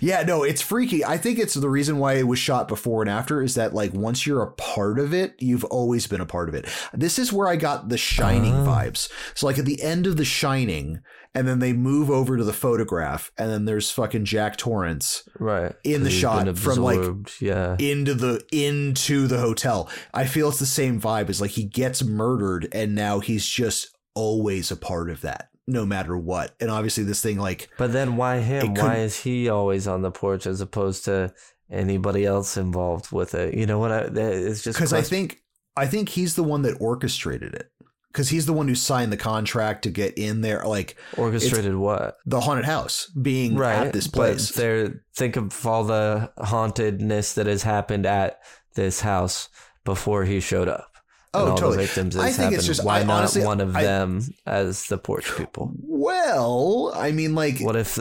yeah, 0.00 0.22
no, 0.22 0.42
it's 0.42 0.62
freaky. 0.62 1.04
I 1.04 1.16
think 1.18 1.38
it's 1.38 1.54
the 1.54 1.68
reason 1.70 1.98
why 1.98 2.14
it 2.14 2.26
was 2.26 2.38
shot 2.38 2.68
before 2.68 3.02
and 3.02 3.10
after 3.10 3.42
is 3.42 3.54
that 3.54 3.74
like 3.74 3.92
once 3.92 4.26
you're 4.26 4.42
a 4.42 4.52
part 4.52 4.98
of 4.98 5.12
it, 5.14 5.34
you've 5.38 5.64
always 5.64 6.06
been 6.06 6.20
a 6.20 6.26
part 6.26 6.48
of 6.48 6.54
it. 6.54 6.66
This 6.92 7.18
is 7.18 7.32
where 7.32 7.48
I 7.48 7.56
got 7.56 7.88
the 7.88 7.98
Shining 7.98 8.54
Ah. 8.54 8.66
vibes. 8.66 9.08
So 9.34 9.46
like 9.46 9.58
at 9.58 9.64
the 9.64 9.82
end 9.82 10.06
of 10.06 10.16
the 10.16 10.24
Shining, 10.24 11.00
and 11.34 11.46
then 11.46 11.58
they 11.58 11.72
move 11.72 12.10
over 12.10 12.36
to 12.36 12.42
the 12.44 12.52
photograph, 12.52 13.30
and 13.38 13.50
then 13.50 13.64
there's 13.64 13.90
fucking 13.90 14.24
Jack 14.24 14.56
Torrance 14.56 15.28
right. 15.38 15.74
In 15.84 16.02
the 16.02 16.10
he's 16.10 16.18
shot 16.18 16.58
from, 16.58 16.78
like, 16.78 17.40
yeah. 17.40 17.76
into 17.78 18.14
the 18.14 18.42
into 18.50 19.26
the 19.26 19.38
hotel. 19.38 19.88
I 20.12 20.26
feel 20.26 20.48
it's 20.48 20.58
the 20.58 20.66
same 20.66 21.00
vibe 21.00 21.28
as 21.28 21.40
like 21.40 21.52
he 21.52 21.64
gets 21.64 22.02
murdered 22.02 22.68
and 22.72 22.94
now 22.94 23.20
he's 23.20 23.46
just 23.46 23.96
always 24.14 24.70
a 24.70 24.76
part 24.76 25.10
of 25.10 25.20
that 25.20 25.48
no 25.68 25.84
matter 25.86 26.16
what. 26.16 26.54
And 26.60 26.70
obviously 26.70 27.04
this 27.04 27.22
thing 27.22 27.38
like 27.38 27.68
But 27.78 27.92
then 27.92 28.16
why 28.16 28.40
him? 28.40 28.74
Why 28.74 28.96
is 28.96 29.20
he 29.20 29.48
always 29.48 29.86
on 29.86 30.02
the 30.02 30.10
porch 30.10 30.46
as 30.46 30.60
opposed 30.60 31.04
to 31.04 31.32
anybody 31.70 32.24
else 32.24 32.56
involved 32.56 33.12
with 33.12 33.34
it? 33.34 33.54
You 33.54 33.66
know 33.66 33.78
what? 33.78 33.92
I, 33.92 33.98
it's 34.14 34.62
just 34.62 34.78
cuz 34.78 34.92
I 34.92 35.02
think 35.02 35.42
I 35.76 35.86
think 35.86 36.08
he's 36.08 36.34
the 36.34 36.42
one 36.42 36.62
that 36.62 36.80
orchestrated 36.80 37.54
it. 37.54 37.70
Cuz 38.14 38.30
he's 38.30 38.46
the 38.46 38.54
one 38.54 38.66
who 38.66 38.74
signed 38.74 39.12
the 39.12 39.18
contract 39.18 39.82
to 39.82 39.90
get 39.90 40.16
in 40.16 40.40
there 40.40 40.64
like 40.64 40.96
orchestrated 41.18 41.76
what? 41.76 42.16
the 42.24 42.40
haunted 42.40 42.64
house 42.64 43.06
being 43.20 43.54
Right. 43.54 43.86
at 43.86 43.92
this 43.92 44.08
place. 44.08 44.48
There, 44.52 45.04
think 45.14 45.36
of 45.36 45.66
all 45.66 45.84
the 45.84 46.32
hauntedness 46.38 47.34
that 47.34 47.46
has 47.46 47.62
happened 47.62 48.06
at 48.06 48.40
this 48.74 49.02
house 49.02 49.50
before 49.84 50.24
he 50.24 50.40
showed 50.40 50.68
up. 50.68 50.87
Oh, 51.34 51.50
all 51.50 51.56
totally. 51.56 51.76
the 51.76 51.82
victims 51.82 52.16
I 52.16 52.30
think 52.30 52.54
it's 52.54 52.66
just- 52.66 52.82
Why 52.84 53.00
I 53.00 53.02
not 53.02 53.18
honestly- 53.18 53.44
one 53.44 53.60
of 53.60 53.76
I- 53.76 53.82
them 53.82 54.22
as 54.46 54.86
the 54.86 54.96
porch 54.98 55.30
people? 55.36 55.72
well, 55.82 56.90
I 56.94 57.12
mean 57.12 57.34
like 57.34 57.60
What 57.60 57.76
if 57.76 57.98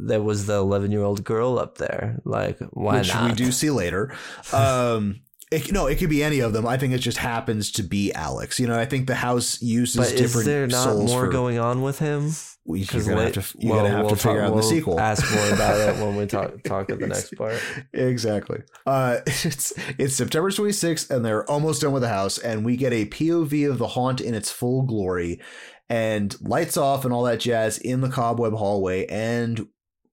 there 0.00 0.22
was 0.22 0.46
the 0.46 0.54
eleven-year-old 0.54 1.22
girl 1.24 1.58
up 1.58 1.78
there? 1.78 2.20
Like, 2.24 2.58
why 2.70 2.98
which 2.98 3.12
not? 3.12 3.30
we 3.30 3.36
do 3.36 3.52
see 3.52 3.70
later. 3.70 4.12
Um, 4.52 5.20
it, 5.50 5.72
no, 5.72 5.86
it 5.88 5.96
could 5.98 6.10
be 6.10 6.22
any 6.22 6.40
of 6.40 6.52
them. 6.52 6.66
I 6.66 6.78
think 6.78 6.92
it 6.94 6.98
just 6.98 7.18
happens 7.18 7.72
to 7.72 7.82
be 7.82 8.12
Alex. 8.12 8.58
You 8.60 8.66
know, 8.68 8.78
I 8.78 8.86
think 8.86 9.06
the 9.08 9.16
house 9.16 9.60
uses 9.60 9.96
But 9.96 10.12
is 10.12 10.20
different 10.20 10.46
there 10.46 10.66
not 10.68 10.96
more 10.96 11.26
for, 11.26 11.30
going 11.32 11.58
on 11.58 11.82
with 11.82 11.98
him? 11.98 12.32
Well, 12.64 12.78
You're 12.78 13.02
gonna 13.02 13.22
have 13.24 13.32
to, 13.34 13.58
you're 13.58 13.76
gonna 13.76 13.88
have 13.90 14.08
to 14.08 14.16
figure 14.16 14.42
out 14.42 14.50
in 14.52 14.56
the 14.56 14.62
sequel. 14.62 15.00
Ask 15.00 15.34
more 15.34 15.52
about 15.54 15.76
it 15.80 15.96
when 16.04 16.14
we 16.16 16.26
talk 16.26 16.62
talk 16.62 16.90
at 16.90 17.00
the 17.00 17.06
next 17.06 17.34
part. 17.36 17.60
exactly. 17.92 18.62
Uh, 18.86 19.18
it's 19.26 19.72
it's 19.98 20.14
September 20.14 20.50
26th, 20.50 21.10
and 21.10 21.24
they're 21.24 21.48
almost 21.50 21.80
done 21.82 21.92
with 21.92 22.02
the 22.02 22.08
house, 22.08 22.38
and 22.38 22.64
we 22.64 22.76
get 22.76 22.92
a 22.92 23.06
POV 23.06 23.68
of 23.70 23.78
the 23.78 23.88
haunt 23.88 24.20
in 24.20 24.34
its 24.34 24.50
full 24.52 24.82
glory, 24.82 25.40
and 25.88 26.36
lights 26.42 26.76
off 26.76 27.04
and 27.04 27.12
all 27.14 27.22
that 27.24 27.40
jazz 27.40 27.78
in 27.78 28.02
the 28.02 28.10
cobweb 28.10 28.52
hallway, 28.52 29.06
and 29.06 29.66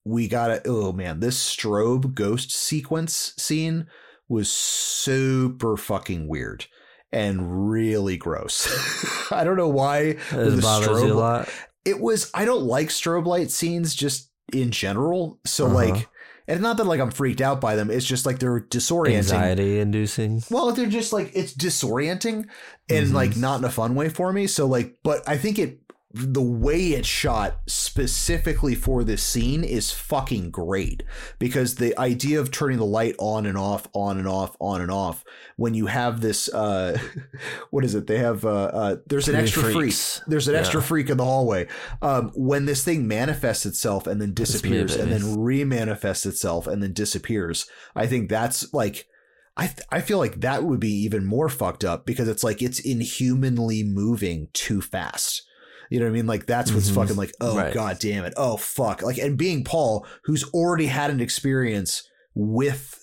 we 0.06 0.28
got 0.30 0.50
a 0.50 0.62
oh 0.66 0.94
man, 0.94 1.20
this 1.20 1.38
strobe 1.56 2.14
ghost 2.16 2.52
sequence 2.52 3.34
scene 3.38 3.88
was 4.30 4.50
super 4.50 5.78
fucking 5.78 6.28
weird 6.28 6.66
and 7.12 7.70
really 7.70 8.18
gross. 8.18 9.32
I 9.32 9.44
don't 9.44 9.58
know 9.58 9.70
why 9.70 10.00
It 10.00 10.20
the 10.32 10.62
bothers 10.62 10.88
you 11.02 11.08
a 11.08 11.12
strobe- 11.12 11.16
lot. 11.16 11.50
It 11.88 12.00
was 12.00 12.30
I 12.34 12.46
don't 12.46 12.64
like 12.66 12.90
strobe 12.90 13.26
light 13.26 13.50
scenes 13.52 13.96
just 13.96 14.30
in 14.54 14.72
general. 14.72 15.40
So 15.46 15.66
Uh-huh. 15.66 15.76
like 15.76 16.08
and 16.50 16.62
not 16.62 16.78
that 16.78 16.86
like 16.86 17.02
I'm 17.02 17.12
freaked 17.12 17.42
out 17.42 17.60
by 17.60 17.76
them, 17.76 17.90
it's 17.92 18.06
just 18.06 18.26
like 18.26 18.40
they're 18.40 18.62
disorienting. 18.62 19.18
Anxiety 19.18 19.80
inducing. 19.80 20.44
Well, 20.50 20.72
they're 20.72 20.86
just 20.88 21.12
like 21.12 21.32
it's 21.34 21.54
disorienting 21.54 22.46
and 22.90 23.08
Mhm. 23.08 23.14
like 23.14 23.36
not 23.36 23.60
in 23.60 23.66
a 23.66 23.70
fun 23.72 23.96
way 23.96 24.10
for 24.10 24.32
me. 24.32 24.48
So 24.48 24.66
like 24.68 24.96
but 25.04 25.28
I 25.28 25.38
think 25.38 25.60
it 25.60 25.80
the 26.20 26.42
way 26.42 26.90
it's 26.90 27.08
shot 27.08 27.60
specifically 27.68 28.76
for 28.76 29.04
this 29.04 29.22
scene 29.24 29.64
is 29.64 29.92
fucking 29.92 30.52
great 30.52 31.04
because 31.40 31.76
the 31.76 31.98
idea 32.00 32.40
of 32.40 32.52
turning 32.52 32.78
the 32.78 32.86
light 32.86 33.16
on 33.20 33.46
and 33.46 33.58
off 33.58 33.88
on 33.94 34.18
and 34.18 34.28
off 34.28 34.56
on 34.60 34.82
and 34.82 34.92
off 34.92 35.24
when 35.56 35.74
you 35.74 35.88
have 35.88 36.22
this 36.22 36.48
uh 36.54 36.98
what 37.72 37.84
is 37.84 37.96
it 37.96 38.08
they 38.08 38.18
have 38.18 38.46
uh, 38.46 38.50
uh 38.50 38.96
there's 39.08 39.28
an 39.28 39.34
Three 39.36 39.42
extra 39.44 39.64
freak 39.64 39.76
freaks. 39.76 40.22
there's 40.28 40.48
an 40.48 40.54
Yeah. 40.54 40.60
extra 40.62 40.82
freak 40.82 41.10
in 41.10 41.18
the 41.18 41.26
hallway 41.26 41.68
um 42.02 42.32
when 42.36 42.66
this 42.66 42.84
thing 42.84 43.08
manifests 43.08 43.66
itself 43.66 44.08
and 44.08 44.22
then 44.22 44.34
disappears 44.34 44.96
and 44.96 45.12
then 45.12 45.40
re-manifests 45.40 46.26
itself 46.26 46.68
and 46.68 46.82
then 46.84 46.94
disappears 46.94 47.68
i 47.96 48.06
think 48.08 48.30
that's 48.30 48.74
like 48.74 49.08
I, 49.60 49.66
th- 49.66 49.88
I 49.92 50.02
feel 50.02 50.20
like 50.20 50.42
that 50.42 50.64
would 50.64 50.80
be 50.80 50.92
even 50.92 51.26
more 51.26 51.50
fucked 51.50 51.84
up 51.84 52.06
because 52.06 52.28
it's 52.28 52.44
like 52.44 52.62
it's 52.62 52.78
inhumanly 52.80 53.82
moving 53.82 54.50
too 54.54 54.82
fast. 54.84 55.47
You 55.90 56.00
know 56.00 56.06
what 56.06 56.12
I 56.12 56.14
mean? 56.14 56.28
Like 56.28 56.46
that's 56.46 56.72
what's 56.72 56.90
Mhm. 56.90 56.96
fucking 56.96 57.16
like, 57.16 57.34
oh 57.42 57.56
Right. 57.58 57.74
god 57.74 57.98
damn 58.00 58.26
it. 58.26 58.34
Oh 58.38 58.58
fuck. 58.58 59.02
Like 59.02 59.18
and 59.18 59.38
being 59.38 59.64
Paul, 59.64 60.06
who's 60.26 60.44
already 60.52 60.88
had 60.88 61.10
an 61.12 61.20
experience 61.22 62.04
with 62.36 62.94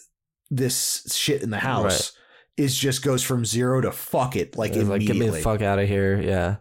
this 0.51 1.03
shit 1.13 1.43
in 1.43 1.51
the 1.51 1.59
house, 1.59 2.13
is 2.57 2.77
just 2.77 3.03
goes 3.03 3.23
from 3.23 3.45
zero 3.45 3.81
to 3.81 3.91
fuck 3.91 4.37
it 4.37 4.57
like 4.57 4.77
like, 4.77 5.01
get 5.03 5.17
me 5.17 5.29
the 5.29 5.41
fuck 5.41 5.61
out 5.63 5.79
of 5.79 5.89
here. 5.89 6.21
Yeah. 6.21 6.57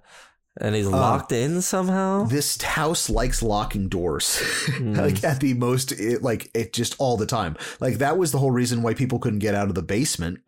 And 0.62 0.76
he's 0.76 0.86
locked 0.88 1.32
in 1.32 1.62
somehow. 1.64 2.26
this 2.26 2.62
house 2.62 3.10
likes 3.10 3.42
locking 3.42 3.90
doors 3.90 4.38
Hmm. 4.78 4.94
like 4.94 5.24
at 5.24 5.40
the 5.40 5.56
most 5.56 5.92
it, 5.92 6.22
like 6.22 6.52
it 6.54 6.74
just 6.74 6.96
all 7.00 7.18
the 7.18 7.26
time 7.26 7.58
like 7.80 7.96
that 7.98 8.20
was 8.20 8.32
the 8.32 8.38
whole 8.38 8.52
reason 8.52 8.84
why 8.84 8.94
people 8.94 9.18
couldn't 9.18 9.40
get 9.40 9.56
out 9.56 9.68
of 9.70 9.74
the 9.76 9.82
basement 9.82 10.40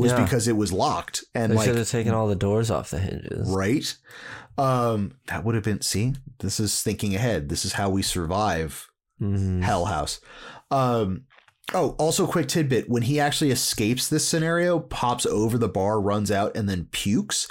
was 0.00 0.12
Yeah. 0.12 0.24
because 0.24 0.48
it 0.48 0.56
was 0.56 0.72
locked 0.72 1.22
and 1.34 1.52
They 1.52 1.56
like 1.56 1.66
should 1.66 1.76
have 1.76 1.88
taken 1.88 2.12
all 2.14 2.26
the 2.28 2.34
doors 2.36 2.70
off 2.70 2.90
the 2.90 2.98
hinges. 2.98 3.48
right 3.50 3.96
um 4.58 5.12
that 5.26 5.44
would 5.44 5.54
have 5.54 5.64
been 5.64 5.80
see 5.80 6.14
this 6.40 6.58
is 6.60 6.82
thinking 6.82 7.14
ahead 7.14 7.48
this 7.48 7.64
is 7.64 7.74
how 7.74 7.88
we 7.88 8.02
survive 8.02 8.88
Mhm. 9.22 9.62
hell 9.62 9.84
house 9.86 10.20
um 10.70 11.22
oh 11.74 11.90
also 11.98 12.26
quick 12.26 12.48
tidbit 12.48 12.88
when 12.88 13.02
he 13.02 13.20
actually 13.20 13.50
escapes 13.50 14.08
this 14.08 14.26
scenario 14.26 14.80
pops 14.80 15.24
over 15.26 15.56
the 15.58 15.68
bar 15.68 16.00
runs 16.00 16.30
out 16.30 16.56
and 16.56 16.68
then 16.68 16.88
pukes 16.90 17.46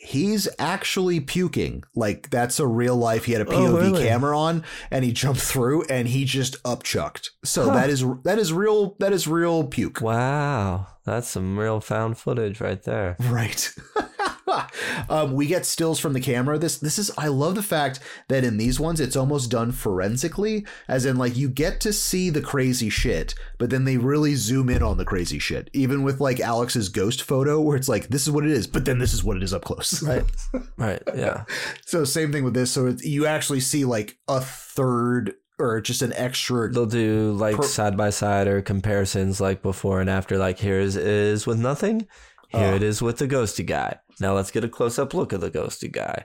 he's 0.00 0.48
actually 0.60 1.18
puking 1.18 1.82
like 1.96 2.30
that's 2.30 2.60
a 2.60 2.66
real 2.66 2.94
life 2.96 3.24
he 3.24 3.32
had 3.32 3.40
a 3.42 3.44
pov 3.44 3.68
Oh, 3.70 3.76
really? 3.76 4.04
camera 4.06 4.38
on 4.38 4.64
and 4.92 5.04
he 5.04 5.10
jumped 5.12 5.40
through 5.40 5.82
and 5.90 6.06
he 6.08 6.24
just 6.24 6.62
upchucked 6.62 7.30
so 7.44 7.68
Huh. 7.70 7.74
that 7.74 7.90
is 7.90 8.04
that 8.22 8.38
is 8.38 8.52
real 8.52 8.94
that 9.00 9.12
is 9.12 9.26
real 9.26 9.64
puke 9.64 10.00
Wow. 10.00 10.86
That's 11.08 11.28
some 11.28 11.58
real 11.58 11.80
found 11.80 12.18
footage 12.18 12.60
right 12.60 12.82
there. 12.82 13.16
Right. 13.20 13.74
um, 15.08 15.32
we 15.32 15.46
get 15.46 15.64
stills 15.64 15.98
from 15.98 16.12
the 16.12 16.20
camera. 16.20 16.58
This 16.58 16.76
this 16.78 16.98
is 16.98 17.10
I 17.16 17.28
love 17.28 17.54
the 17.54 17.62
fact 17.62 18.00
that 18.28 18.44
in 18.44 18.58
these 18.58 18.78
ones 18.78 19.00
it's 19.00 19.16
almost 19.16 19.50
done 19.50 19.72
forensically, 19.72 20.66
as 20.86 21.06
in 21.06 21.16
like 21.16 21.34
you 21.34 21.48
get 21.48 21.80
to 21.80 21.94
see 21.94 22.28
the 22.28 22.42
crazy 22.42 22.90
shit, 22.90 23.34
but 23.56 23.70
then 23.70 23.84
they 23.84 23.96
really 23.96 24.34
zoom 24.34 24.68
in 24.68 24.82
on 24.82 24.98
the 24.98 25.04
crazy 25.06 25.38
shit. 25.38 25.70
Even 25.72 26.02
with 26.02 26.20
like 26.20 26.40
Alex's 26.40 26.90
ghost 26.90 27.22
photo, 27.22 27.58
where 27.58 27.76
it's 27.76 27.88
like 27.88 28.08
this 28.08 28.26
is 28.26 28.30
what 28.30 28.44
it 28.44 28.50
is, 28.50 28.66
but 28.66 28.84
then 28.84 28.98
this 28.98 29.14
is 29.14 29.24
what 29.24 29.36
it 29.38 29.42
is 29.42 29.54
up 29.54 29.64
close. 29.64 30.02
Right. 30.08 30.24
Right. 30.76 31.02
Yeah. 31.14 31.44
so 31.84 32.04
same 32.04 32.32
thing 32.32 32.44
with 32.44 32.54
this. 32.54 32.70
So 32.70 32.86
it's, 32.86 33.04
you 33.04 33.26
actually 33.26 33.60
see 33.60 33.84
like 33.84 34.18
a 34.26 34.40
third 34.40 35.34
or 35.58 35.80
just 35.80 36.02
an 36.02 36.12
extra. 36.14 36.70
They'll 36.70 36.86
do 36.86 37.32
like 37.32 37.56
Per- 37.56 37.62
side 37.62 37.96
by 37.96 38.10
side 38.10 38.46
or 38.48 38.62
comparisons 38.62 39.40
like 39.40 39.62
before 39.62 40.00
and 40.00 40.08
after. 40.10 40.38
Like 40.38 40.58
here 40.58 40.78
is, 40.80 40.96
is 40.96 41.46
with 41.46 41.58
nothing. 41.58 42.06
Here 42.48 42.72
Oh. 42.72 42.74
it 42.76 42.82
is 42.82 43.02
with 43.02 43.18
the 43.18 43.28
ghosty 43.28 43.66
guy. 43.66 43.98
Now 44.20 44.34
let's 44.34 44.50
get 44.50 44.64
a 44.64 44.68
close 44.68 44.98
up 44.98 45.12
look 45.14 45.32
at 45.32 45.40
the 45.40 45.50
ghosty 45.50 45.90
guy. 45.92 46.24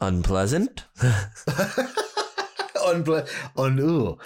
Unpleasant. 0.00 0.84
Unble- 2.84 3.28
un- 3.56 3.78
ooh. 3.80 4.18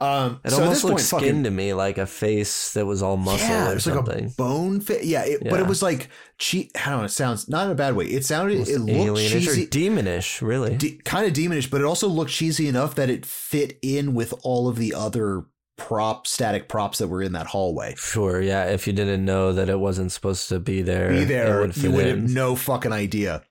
Um, 0.00 0.40
It 0.44 0.50
so 0.52 0.62
almost 0.62 0.84
looked 0.84 1.00
skin 1.00 1.18
fucking- 1.20 1.44
to 1.44 1.50
me, 1.50 1.74
like 1.74 1.98
a 1.98 2.06
face 2.06 2.72
that 2.72 2.86
was 2.86 3.02
all 3.02 3.16
muscle 3.16 3.46
yeah, 3.48 3.68
or 3.68 3.72
it 3.72 3.74
was 3.74 3.86
like 3.86 3.94
something. 3.96 4.24
a 4.26 4.28
bone 4.30 4.80
fit. 4.80 5.04
Yeah, 5.04 5.24
it, 5.24 5.42
but 5.48 5.60
it 5.60 5.66
was 5.66 5.82
like 5.82 6.08
cheat. 6.38 6.70
I 6.76 6.90
don't 6.90 6.98
know. 7.00 7.04
It 7.04 7.10
sounds 7.10 7.48
not 7.48 7.66
in 7.66 7.72
a 7.72 7.74
bad 7.74 7.94
way. 7.96 8.06
It 8.06 8.24
sounded. 8.24 8.54
Almost 8.54 8.70
it 8.70 8.78
looked 8.80 9.20
cheesy, 9.20 9.66
demonish, 9.66 10.40
really. 10.40 10.76
de- 10.76 10.96
kind 11.04 11.26
of 11.26 11.32
demonish, 11.32 11.70
but 11.70 11.80
it 11.80 11.84
also 11.84 12.08
looked 12.08 12.30
cheesy 12.30 12.68
enough 12.68 12.94
that 12.96 13.10
it 13.10 13.26
fit 13.26 13.78
in 13.82 14.14
with 14.14 14.32
all 14.42 14.68
of 14.68 14.76
the 14.76 14.94
other 14.94 15.44
prop 15.76 16.26
static 16.26 16.68
props 16.68 16.98
that 16.98 17.06
were 17.06 17.22
in 17.22 17.32
that 17.32 17.46
hallway. 17.46 17.94
sure, 17.96 18.40
yeah. 18.42 18.64
If 18.64 18.86
you 18.88 18.92
didn't 18.92 19.24
know 19.24 19.52
that 19.52 19.68
it 19.68 19.78
wasn't 19.78 20.10
supposed 20.10 20.48
to 20.48 20.58
be 20.58 20.82
there, 20.82 21.10
Be 21.10 21.18
it 21.18 21.26
there, 21.28 21.60
would 21.60 21.76
you 21.76 21.92
would 21.92 22.06
in. 22.06 22.20
have 22.22 22.30
no 22.30 22.56
fucking 22.56 22.92
idea. 22.92 23.42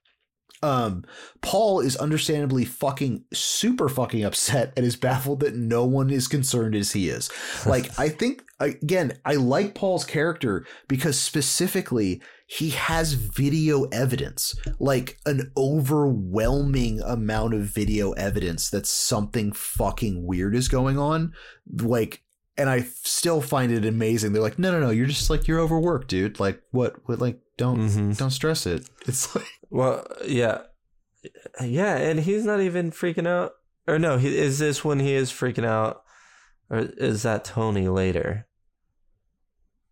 Um, 0.64 1.06
Paul 1.42 1.80
is 1.82 1.96
understandably 1.96 2.66
fucking 2.66 3.26
super 3.34 3.90
fucking 3.90 4.24
upset 4.24 4.74
and 4.76 4.86
is 4.86 4.96
baffled 4.96 5.42
that 5.42 5.56
no 5.56 5.86
one 5.86 6.10
is 6.10 6.28
concerned 6.28 6.76
as 6.76 6.94
he 6.94 7.10
is. 7.10 7.30
Like, 7.66 7.98
I 8.00 8.10
think 8.10 8.44
again, 8.60 9.14
I 9.26 9.36
like 9.36 9.76
Paul's 9.76 10.06
character 10.06 10.66
because 10.88 11.20
specifically 11.20 12.22
he 12.48 12.72
has 12.72 13.14
video 13.14 13.84
evidence, 13.86 14.56
like 14.80 15.20
an 15.26 15.52
overwhelming 15.58 17.02
amount 17.02 17.54
of 17.54 17.62
video 17.62 18.14
evidence 18.14 18.70
that 18.70 18.88
something 18.88 19.52
fucking 19.52 20.26
weird 20.26 20.56
is 20.56 20.70
going 20.70 20.98
on. 20.98 21.34
Like, 21.70 22.24
and 22.58 22.70
I 22.70 22.82
still 23.04 23.42
find 23.42 23.72
it 23.72 23.86
amazing. 23.86 24.34
They're 24.34 24.42
like, 24.42 24.58
no, 24.60 24.72
no, 24.72 24.80
no, 24.80 24.90
you're 24.90 25.06
just 25.08 25.30
like 25.30 25.48
you're 25.48 25.60
overworked, 25.60 26.08
dude. 26.08 26.40
Like, 26.40 26.62
what? 26.72 26.96
What? 27.08 27.20
Like, 27.20 27.40
don't 27.58 27.80
Mhm. 27.90 28.18
don't 28.18 28.32
stress 28.32 28.66
it. 28.66 28.90
It's 29.08 29.36
like, 29.36 29.46
Well, 29.70 30.06
yeah, 30.26 30.62
yeah, 31.64 31.98
and 31.98 32.20
he's 32.20 32.46
not 32.46 32.62
even 32.62 32.92
freaking 32.92 33.28
out. 33.28 33.54
Or 33.88 33.98
no, 34.00 34.18
he, 34.18 34.38
is 34.38 34.60
this 34.60 34.84
when 34.84 35.00
he 35.00 35.14
is 35.14 35.32
freaking 35.32 35.66
out, 35.66 36.02
or 36.70 36.80
is 36.80 37.24
that 37.24 37.46
Tony 37.46 37.88
later? 37.88 38.48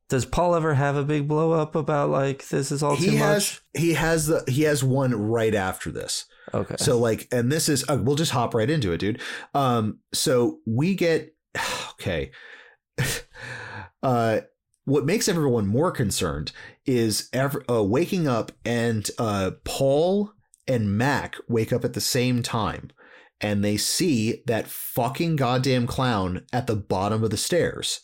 Does 0.08 0.26
Paul 0.26 0.54
ever 0.56 0.76
have 0.76 0.96
a 0.96 1.04
big 1.04 1.28
blow 1.28 1.52
up 1.54 1.76
about 1.76 2.10
like 2.10 2.48
this 2.50 2.72
is 2.72 2.84
all 2.84 2.96
too 2.96 3.10
he 3.12 3.16
has 3.18 3.36
much? 3.36 3.62
he 3.74 3.94
has 3.94 4.28
the 4.28 4.44
he 4.48 4.64
has 4.64 4.84
one 4.84 5.16
right 5.16 5.56
after 5.56 5.92
this. 5.92 6.26
Okay, 6.54 6.76
So 6.78 7.00
like, 7.00 7.28
and 7.32 7.52
this 7.52 7.68
is 7.68 7.84
uh, 7.90 7.98
we'll 8.00 8.16
just 8.16 8.32
hop 8.32 8.54
right 8.54 8.70
into 8.70 8.92
it, 8.92 9.00
dude. 9.00 9.20
Um, 9.56 10.00
so 10.14 10.60
we 10.68 10.94
get 10.94 11.34
okay. 11.94 12.32
uh, 14.04 14.42
what 14.86 15.06
makes 15.06 15.28
everyone 15.28 15.68
more 15.68 15.92
concerned 15.92 16.52
is 16.86 17.30
ever 17.34 17.64
uh, 17.70 17.84
waking 17.84 18.28
up 18.28 18.52
and 18.64 19.10
uh, 19.18 19.52
Paul 19.64 20.32
and 20.68 20.98
Mac 20.98 21.38
wake 21.48 21.74
up 21.74 21.84
at 21.86 21.94
the 21.94 22.02
same 22.02 22.42
time, 22.42 22.92
and 23.42 23.64
they 23.64 23.78
see 23.78 24.44
that 24.46 24.68
fucking 24.68 25.36
goddamn 25.36 25.88
clown 25.88 26.46
at 26.54 26.68
the 26.68 26.76
bottom 26.76 27.24
of 27.24 27.30
the 27.30 27.38
stairs. 27.38 28.00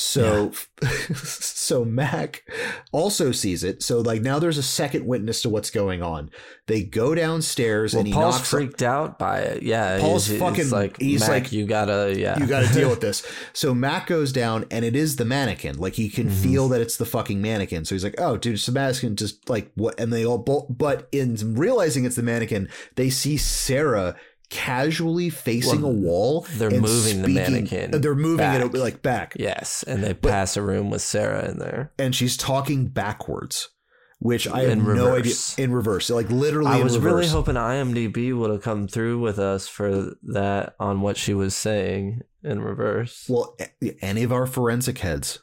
So, 0.00 0.52
so 1.14 1.84
Mac 1.84 2.44
also 2.92 3.32
sees 3.32 3.64
it. 3.64 3.82
So 3.82 4.00
like 4.00 4.22
now 4.22 4.38
there's 4.38 4.56
a 4.58 4.62
second 4.62 5.06
witness 5.06 5.42
to 5.42 5.48
what's 5.48 5.70
going 5.70 6.02
on. 6.02 6.30
They 6.66 6.84
go 6.84 7.14
downstairs 7.14 7.92
well, 7.94 8.00
and 8.00 8.06
he 8.06 8.12
Paul's 8.14 8.36
knocks. 8.36 8.50
freaked 8.50 8.82
out 8.82 9.18
by 9.18 9.40
it. 9.40 9.62
Yeah, 9.62 9.98
Paul's 10.00 10.26
he's, 10.26 10.38
fucking- 10.38 10.54
He's 10.56 10.72
like, 10.72 11.00
he's 11.00 11.20
Mac, 11.20 11.28
like, 11.30 11.52
you 11.52 11.66
gotta, 11.66 12.14
yeah, 12.16 12.38
you 12.38 12.46
got 12.46 12.64
to 12.66 12.72
deal 12.72 12.90
with 12.90 13.00
this. 13.08 13.26
So 13.52 13.74
Mac 13.74 14.06
goes 14.06 14.32
down, 14.32 14.66
and 14.70 14.84
it 14.84 14.94
is 14.94 15.16
the 15.16 15.24
mannequin. 15.24 15.78
Like 15.78 15.94
he 15.94 16.08
can 16.08 16.28
Mhm. 16.28 16.42
feel 16.42 16.68
that 16.68 16.80
it's 16.80 16.96
the 16.96 17.06
fucking 17.06 17.42
mannequin. 17.42 17.84
So 17.84 17.94
he's 17.94 18.04
like, 18.04 18.14
"Oh, 18.18 18.36
dude, 18.36 18.54
it's 18.54 18.66
the 18.66 18.72
mannequin." 18.72 19.16
Just 19.16 19.48
like 19.50 19.72
what? 19.74 19.98
And 19.98 20.12
they 20.12 20.24
all, 20.24 20.38
but 20.38 21.08
in 21.10 21.36
realizing 21.54 22.04
it's 22.04 22.16
the 22.16 22.22
mannequin, 22.22 22.68
they 22.96 23.10
see 23.10 23.36
Sarah 23.36 24.14
casually 24.50 25.30
facing 25.30 25.82
Well, 25.82 25.90
a 25.90 25.94
wall. 25.94 26.46
they're 26.56 26.70
moving 26.70 27.22
the 27.22 27.28
mannequin 27.28 27.90
They're 28.00 28.14
moving 28.14 28.46
it 28.46 28.74
like 28.74 29.02
back, 29.02 29.34
yes, 29.38 29.82
and 29.86 30.02
they 30.02 30.14
pass 30.14 30.56
a 30.56 30.62
room 30.62 30.90
with 30.90 31.02
Sarah 31.02 31.48
in 31.50 31.58
there. 31.58 31.92
and 31.98 32.14
she's 32.14 32.36
talking 32.36 32.86
backwards, 32.86 33.68
which 34.18 34.48
I 34.48 34.62
have 34.62 34.70
In 34.70 34.84
no 34.84 35.14
idea 35.16 35.34
in 35.58 35.72
reverse. 35.72 36.10
Like 36.10 36.30
literally, 36.30 36.70
I 36.70 36.82
was 36.82 36.98
really 36.98 37.26
hoping 37.28 37.54
IMDb 37.56 38.36
would 38.36 38.50
have 38.50 38.62
come 38.62 38.88
through 38.88 39.20
with 39.20 39.38
us 39.38 39.68
for 39.68 40.14
that 40.22 40.74
on 40.80 41.00
what 41.02 41.16
she 41.16 41.34
was 41.34 41.54
saying 41.54 42.22
in 42.42 42.62
reverse. 42.62 43.26
Well, 43.28 43.56
any 44.00 44.22
of 44.22 44.32
our 44.32 44.46
forensic 44.46 44.98
heads, 44.98 45.40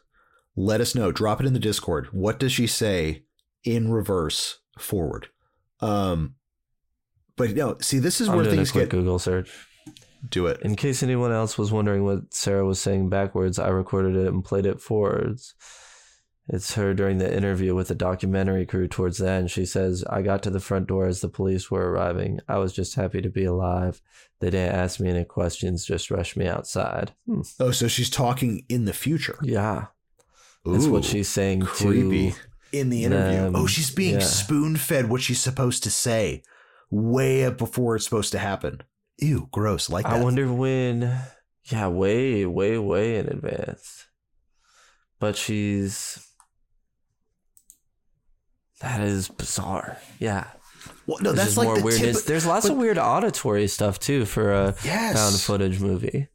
let 0.56 0.82
us 0.82 0.95
know. 0.95 1.12
Drop 1.12 1.39
it 1.41 1.45
in 1.45 1.53
the 1.53 1.60
Discord. 1.60 2.08
What 2.12 2.39
does 2.39 2.51
she 2.53 2.66
say 2.68 3.24
in 3.64 3.91
reverse 3.91 4.60
forward? 4.80 5.28
Um, 5.82 6.35
but 7.38 7.56
no, 7.56 7.78
see, 7.82 8.00
this 8.00 8.22
is 8.22 8.30
I'm 8.30 8.38
where 8.38 8.46
things 8.46 8.72
get. 8.72 8.90
Google 8.90 9.20
search. 9.20 9.52
Do 10.28 10.48
it. 10.48 10.62
In 10.62 10.76
case 10.76 11.04
anyone 11.04 11.32
else 11.32 11.58
was 11.58 11.72
wondering 11.72 12.04
what 12.04 12.34
Sarah 12.34 12.66
was 12.66 12.80
saying 12.80 13.10
backwards, 13.10 13.60
I 13.60 13.68
recorded 13.68 14.16
it 14.16 14.28
and 14.28 14.44
played 14.44 14.66
it 14.66 14.82
forwards. 14.82 15.54
It's 16.48 16.76
her 16.76 16.94
during 16.94 17.18
the 17.18 17.36
interview 17.36 17.74
with 17.74 17.88
the 17.88 17.96
documentary 17.96 18.66
crew 18.66 18.88
towards 18.88 19.18
the 19.18 19.30
end. 19.30 19.50
She 19.50 19.66
says, 19.66 20.04
I 20.10 20.22
got 20.22 20.44
to 20.44 20.52
the 20.52 20.60
front 20.60 20.88
door 20.88 21.08
as 21.08 21.22
the 21.22 21.28
police 21.28 21.72
were 21.72 21.92
arriving. 21.92 22.40
I 22.48 22.58
was 22.58 22.72
just 22.72 22.96
happy 22.96 23.22
to 23.22 23.30
be 23.30 23.46
alive. 23.46 24.02
They 24.40 24.52
didn't 24.52 24.76
ask 24.76 25.00
me 25.00 25.10
any 25.10 25.26
questions, 25.26 25.86
just 25.86 26.12
rushed 26.12 26.38
me 26.38 26.48
outside. 26.48 27.14
Hmm. 27.28 27.42
Oh, 27.60 27.72
so 27.72 27.88
she's 27.88 28.12
talking 28.12 28.64
in 28.70 28.86
the 28.86 28.94
future. 28.94 29.38
Yeah. 29.42 29.88
That's 30.66 30.88
what 30.88 31.04
she's 31.04 31.30
saying 31.30 31.62
creepy. 31.62 32.32
to 32.32 32.38
In 32.72 32.90
the 32.90 33.06
interview. 33.06 33.42
them, 33.42 33.56
oh, 33.56 33.68
she's 33.68 33.92
being 33.92 34.16
yeah. 34.16 34.26
spoon 34.26 34.76
fed 34.76 35.10
what 35.10 35.22
she's 35.22 35.40
supposed 35.40 35.84
to 35.84 35.92
say 35.92 36.44
way 36.90 37.46
up 37.46 37.58
before 37.58 37.96
it's 37.96 38.06
supposed 38.06 38.32
to 38.34 38.40
happen. 38.40 38.82
Ew, 39.18 39.48
gross. 39.52 39.90
Like 39.90 40.06
I 40.06 40.22
wonder 40.22 40.52
when. 40.52 41.18
Yeah, 41.72 41.88
way, 41.88 42.46
way, 42.46 42.78
way 42.78 43.18
in 43.18 43.28
advance. 43.28 44.06
But 45.20 45.36
she's. 45.36 46.26
That 48.82 49.02
is 49.02 49.30
bizarre. 49.30 49.98
Yeah. 50.20 50.48
Well, 51.08 51.18
no, 51.22 51.32
There's 51.32 51.56
that's 51.56 51.58
like 51.58 51.66
more 51.68 51.78
the 51.78 51.84
weirdness. 51.84 52.18
tip- 52.18 52.26
There's 52.26 52.46
lots 52.46 52.68
of 52.68 52.78
weird 52.78 52.98
auditory 52.98 53.68
stuff 53.68 54.00
too 54.00 54.26
for 54.26 54.52
a 54.54 54.76
Yes. 54.84 55.16
found 55.16 55.40
footage 55.40 55.80
movie. 55.80 56.28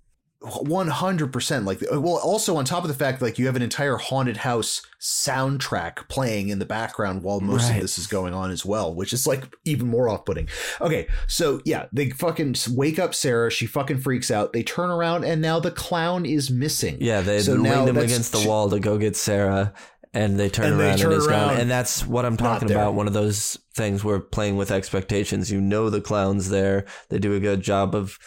One 0.43 0.89
hundred 0.89 1.35
percent. 1.35 1.67
Like, 1.67 1.83
uh, 1.83 2.01
well, 2.01 2.17
also 2.17 2.57
on 2.57 2.65
top 2.65 2.83
of 2.83 2.89
the 2.89 2.95
fact, 2.95 3.21
like 3.21 3.39
you 3.39 3.45
have 3.45 3.57
an 3.57 3.63
entire 3.63 3.97
haunted 3.97 4.39
house 4.39 4.81
soundtrack 4.99 6.09
playing 6.09 6.49
in 6.49 6.59
the 6.59 6.65
background 6.65 7.23
while 7.23 7.41
most 7.41 7.65
Right. 7.69 7.77
of 7.77 7.83
this 7.83 7.99
is 7.99 8.07
going 8.07 8.33
on 8.33 8.51
as 8.51 8.65
well, 8.65 8.95
which 8.95 9.13
is 9.13 9.27
like 9.27 9.55
even 9.67 9.89
more 9.89 10.09
off-putting. 10.09 10.49
Okay, 10.81 11.09
so 11.27 11.61
yeah, 11.67 11.87
they 11.93 12.09
fucking 12.09 12.55
wake 12.71 12.99
up 12.99 13.15
Sarah. 13.15 13.51
She 13.51 13.67
fucking 13.67 13.99
freaks 13.99 14.31
out. 14.31 14.55
They 14.55 14.63
turn 14.63 14.89
around 14.89 15.25
and 15.25 15.43
now 15.43 15.61
the 15.61 15.71
clown 15.71 16.25
is 16.25 16.51
missing. 16.51 16.97
Yeah, 17.01 17.21
they 17.21 17.41
So 17.41 17.53
leaned 17.53 17.91
him 17.91 17.99
against 17.99 18.33
the 18.33 18.49
wall 18.49 18.71
to 18.71 18.81
go 18.81 18.97
get 18.97 19.17
Sarah, 19.17 19.75
and 20.15 20.41
they 20.41 20.49
turn 20.49 20.73
And 20.73 20.81
they 20.81 20.87
around 20.89 20.99
turn 20.99 21.13
and 21.13 21.19
it's 21.19 21.29
around, 21.29 21.49
gone. 21.49 21.61
And 21.61 21.71
that's 21.71 22.07
what 22.07 22.25
I'm 22.25 22.39
talking 22.39 22.71
about. 22.71 22.95
One 22.95 23.07
of 23.07 23.13
those 23.13 23.59
things 23.75 24.03
where 24.03 24.19
playing 24.19 24.57
with 24.57 24.71
expectations. 24.71 25.53
You 25.53 25.61
know 25.61 25.91
the 25.91 26.01
clown's 26.01 26.49
there. 26.49 26.87
They 27.11 27.19
do 27.19 27.35
a 27.35 27.41
good 27.41 27.61
job 27.61 27.95
of 27.95 28.19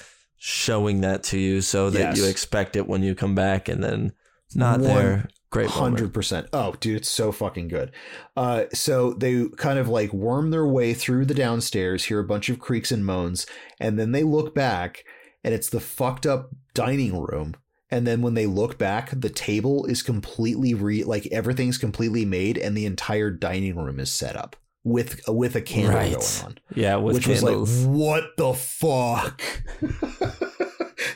showing 0.46 1.00
that 1.00 1.24
to 1.24 1.40
you 1.40 1.62
so 1.62 1.90
that 1.90 2.00
Yes. 2.00 2.18
you 2.18 2.26
expect 2.26 2.76
it 2.76 2.86
when 2.86 3.02
you 3.02 3.16
come 3.16 3.34
back, 3.34 3.70
and 3.70 3.82
then 3.82 4.12
not 4.54 4.82
One 4.82 4.90
there. 4.90 5.28
Great. 5.50 5.70
Hundred 5.70 6.14
percent. 6.14 6.48
Oh, 6.52 6.74
dude, 6.82 6.98
it's 6.98 7.10
so 7.10 7.32
fucking 7.32 7.70
good. 7.70 7.94
Uh, 8.36 8.66
so 8.74 9.14
they 9.14 9.48
kind 9.56 9.80
of 9.80 9.88
like 9.88 10.12
worm 10.12 10.52
their 10.52 10.68
way 10.68 10.94
through 10.94 11.26
the 11.26 11.34
downstairs, 11.34 12.06
hear 12.06 12.20
a 12.20 12.26
bunch 12.26 12.50
of 12.50 12.60
creaks 12.60 12.92
and 12.92 13.06
moans, 13.06 13.46
and 13.80 13.98
then 13.98 14.12
they 14.12 14.24
look 14.24 14.54
back, 14.54 15.06
and 15.46 15.54
it's 15.54 15.70
the 15.70 15.80
fucked 15.80 16.26
up 16.26 16.50
dining 16.74 17.22
room. 17.22 17.56
And 17.90 18.06
then 18.06 18.22
when 18.22 18.34
they 18.34 18.48
look 18.48 18.78
back, 18.78 19.12
the 19.18 19.30
table 19.30 19.86
is 19.86 20.02
completely 20.04 20.74
re 20.74 21.06
like 21.06 21.26
everything's 21.28 21.78
completely 21.78 22.26
made, 22.26 22.58
and 22.58 22.76
the 22.76 22.86
entire 22.86 23.32
dining 23.32 23.78
room 23.78 23.98
is 23.98 24.12
set 24.12 24.36
up 24.36 24.58
with 24.84 25.22
with 25.28 25.56
a 25.56 25.62
candle 25.62 25.96
Right. 25.96 26.12
going 26.14 26.46
on, 26.46 26.58
Yeah, 26.76 26.96
with 26.98 27.16
which 27.16 27.26
candles. 27.26 27.70
was 27.70 27.86
like, 27.86 27.96
what 27.96 28.24
the 28.38 28.54
fuck. 28.54 29.42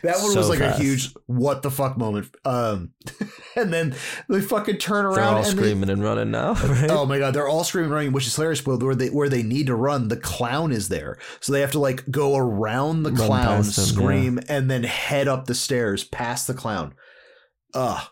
That 0.03 0.17
one 0.21 0.31
So 0.31 0.37
was 0.39 0.49
like 0.49 0.59
fast. 0.59 0.79
a 0.79 0.83
huge 0.83 1.13
what 1.27 1.61
the 1.63 1.71
fuck 1.71 1.97
moment. 1.97 2.27
Um, 2.45 2.91
and 3.55 3.73
then 3.73 3.95
they 4.29 4.41
fucking 4.41 4.77
turn 4.77 5.05
They're 5.05 5.13
around 5.23 5.33
all 5.35 5.37
and 5.37 5.45
they, 5.57 5.61
screaming 5.63 5.89
and 5.89 6.03
running 6.03 6.29
now. 6.29 6.53
Right? 6.67 6.89
Oh 6.91 7.05
my 7.05 7.17
god, 7.19 7.33
they're 7.33 7.47
all 7.47 7.63
screaming, 7.63 7.85
and 7.87 7.93
running, 7.95 8.11
which 8.11 8.27
is 8.27 8.35
hilarious. 8.35 8.61
But 8.61 8.81
where 8.83 8.95
they 8.95 9.07
where 9.09 9.29
they 9.29 9.43
need 9.43 9.67
to 9.67 9.75
run, 9.75 10.09
the 10.09 10.17
clown 10.17 10.71
is 10.71 10.89
there, 10.89 11.17
so 11.39 11.51
they 11.51 11.61
have 11.61 11.71
to 11.71 11.79
like 11.79 12.09
go 12.11 12.35
around 12.35 13.03
the 13.03 13.11
Run 13.11 13.27
clown, 13.27 13.57
past 13.63 13.77
him, 13.77 13.83
scream, 13.85 14.39
and 14.49 14.69
then 14.69 14.83
head 14.83 15.27
up 15.27 15.45
the 15.45 15.55
stairs 15.55 16.03
past 16.03 16.47
the 16.47 16.53
clown. 16.53 16.93
Ugh, 17.73 18.07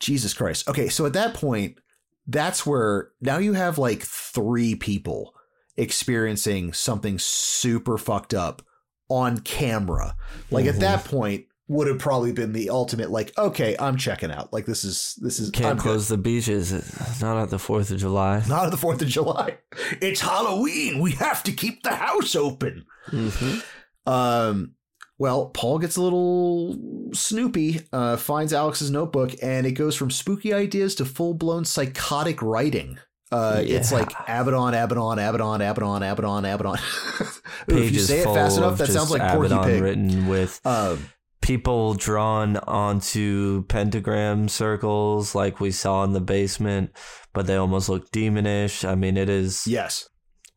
Jesus 0.00 0.32
Christ. 0.32 0.68
Okay, 0.68 0.88
so 0.88 1.06
at 1.06 1.12
that 1.14 1.34
point, 1.34 1.78
that's 2.26 2.64
where 2.66 3.10
now 3.20 3.38
you 3.38 3.52
have 3.54 3.78
like 3.78 4.02
three 4.02 4.74
people 4.74 5.34
experiencing 5.76 6.72
something 6.72 7.18
super 7.18 7.98
fucked 7.98 8.34
up 8.34 8.62
on 9.08 9.38
camera. 9.38 10.16
Like 10.50 10.66
at 10.66 10.76
Mhm. 10.76 10.80
that 10.80 11.04
point, 11.04 11.44
would 11.68 11.88
have 11.88 11.98
probably 11.98 12.30
been 12.32 12.52
the 12.52 12.70
ultimate. 12.70 13.10
Like, 13.10 13.36
okay, 13.36 13.74
I'm 13.80 13.96
checking 13.96 14.30
out. 14.30 14.52
Like 14.52 14.66
this 14.66 14.84
is 14.84 15.18
this 15.20 15.40
is 15.40 15.50
Can't 15.50 15.66
I'm 15.66 15.76
good. 15.78 15.82
close 15.82 16.06
the 16.06 16.16
beaches. 16.16 16.70
It's 16.72 17.20
Not 17.20 17.42
at 17.42 17.50
the 17.50 17.58
Fourth 17.58 17.90
of 17.90 17.98
July. 17.98 18.44
Not 18.48 18.66
on 18.66 18.70
the 18.70 18.76
4th 18.76 19.02
of 19.02 19.08
July. 19.08 19.58
It's 20.00 20.20
Halloween. 20.20 21.00
We 21.00 21.10
have 21.12 21.42
to 21.42 21.50
keep 21.52 21.82
the 21.82 21.96
house 21.96 22.36
open. 22.36 22.84
Mhm. 23.10 23.64
Um, 24.06 24.75
well, 25.18 25.46
Paul 25.46 25.78
gets 25.78 25.96
a 25.96 26.02
little 26.02 26.76
snoopy, 27.12 27.80
uh, 27.92 28.16
finds 28.16 28.52
Alex's 28.52 28.90
notebook, 28.90 29.34
and 29.42 29.66
it 29.66 29.72
goes 29.72 29.96
from 29.96 30.10
spooky 30.10 30.52
ideas 30.52 30.94
to 30.96 31.04
full 31.04 31.34
blown 31.34 31.64
psychotic 31.64 32.42
writing. 32.42 32.98
Uh, 33.32 33.62
It's 33.64 33.90
like 33.90 34.12
Abaddon, 34.28 34.74
Abaddon, 34.74 35.18
Abaddon, 35.18 35.60
Abaddon, 35.62 36.02
Abaddon, 36.02 36.44
Abaddon. 36.44 36.78
Ooh, 37.72 37.78
if 37.78 37.92
you 37.92 38.00
say 38.00 38.20
it 38.20 38.24
fast 38.24 38.58
enough, 38.58 38.78
that 38.78 38.88
sounds 38.88 39.10
like 39.10 39.22
Porky 39.32 39.56
Pig. 39.64 39.82
written 39.82 40.28
with 40.28 40.60
Um, 40.64 41.10
people 41.40 41.94
drawn 41.94 42.56
onto 42.58 43.64
pentagram 43.64 44.48
circles 44.48 45.34
like 45.34 45.60
we 45.60 45.70
saw 45.70 46.04
in 46.04 46.12
the 46.12 46.20
basement, 46.20 46.90
but 47.32 47.46
they 47.46 47.56
almost 47.56 47.88
look 47.88 48.10
demonish. 48.12 48.88
I 48.88 48.94
mean, 48.94 49.16
it 49.16 49.28
is 49.28 49.66
yes. 49.66 50.08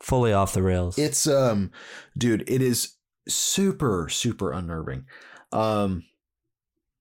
fully 0.02 0.34
off 0.34 0.54
the 0.54 0.62
rails. 0.62 0.98
It's 0.98 1.26
um 1.28 1.72
dude, 2.18 2.44
it 2.48 2.62
is 2.62 2.96
super 3.30 4.10
super 4.10 4.52
unnerving. 4.52 5.06
Um 5.52 6.04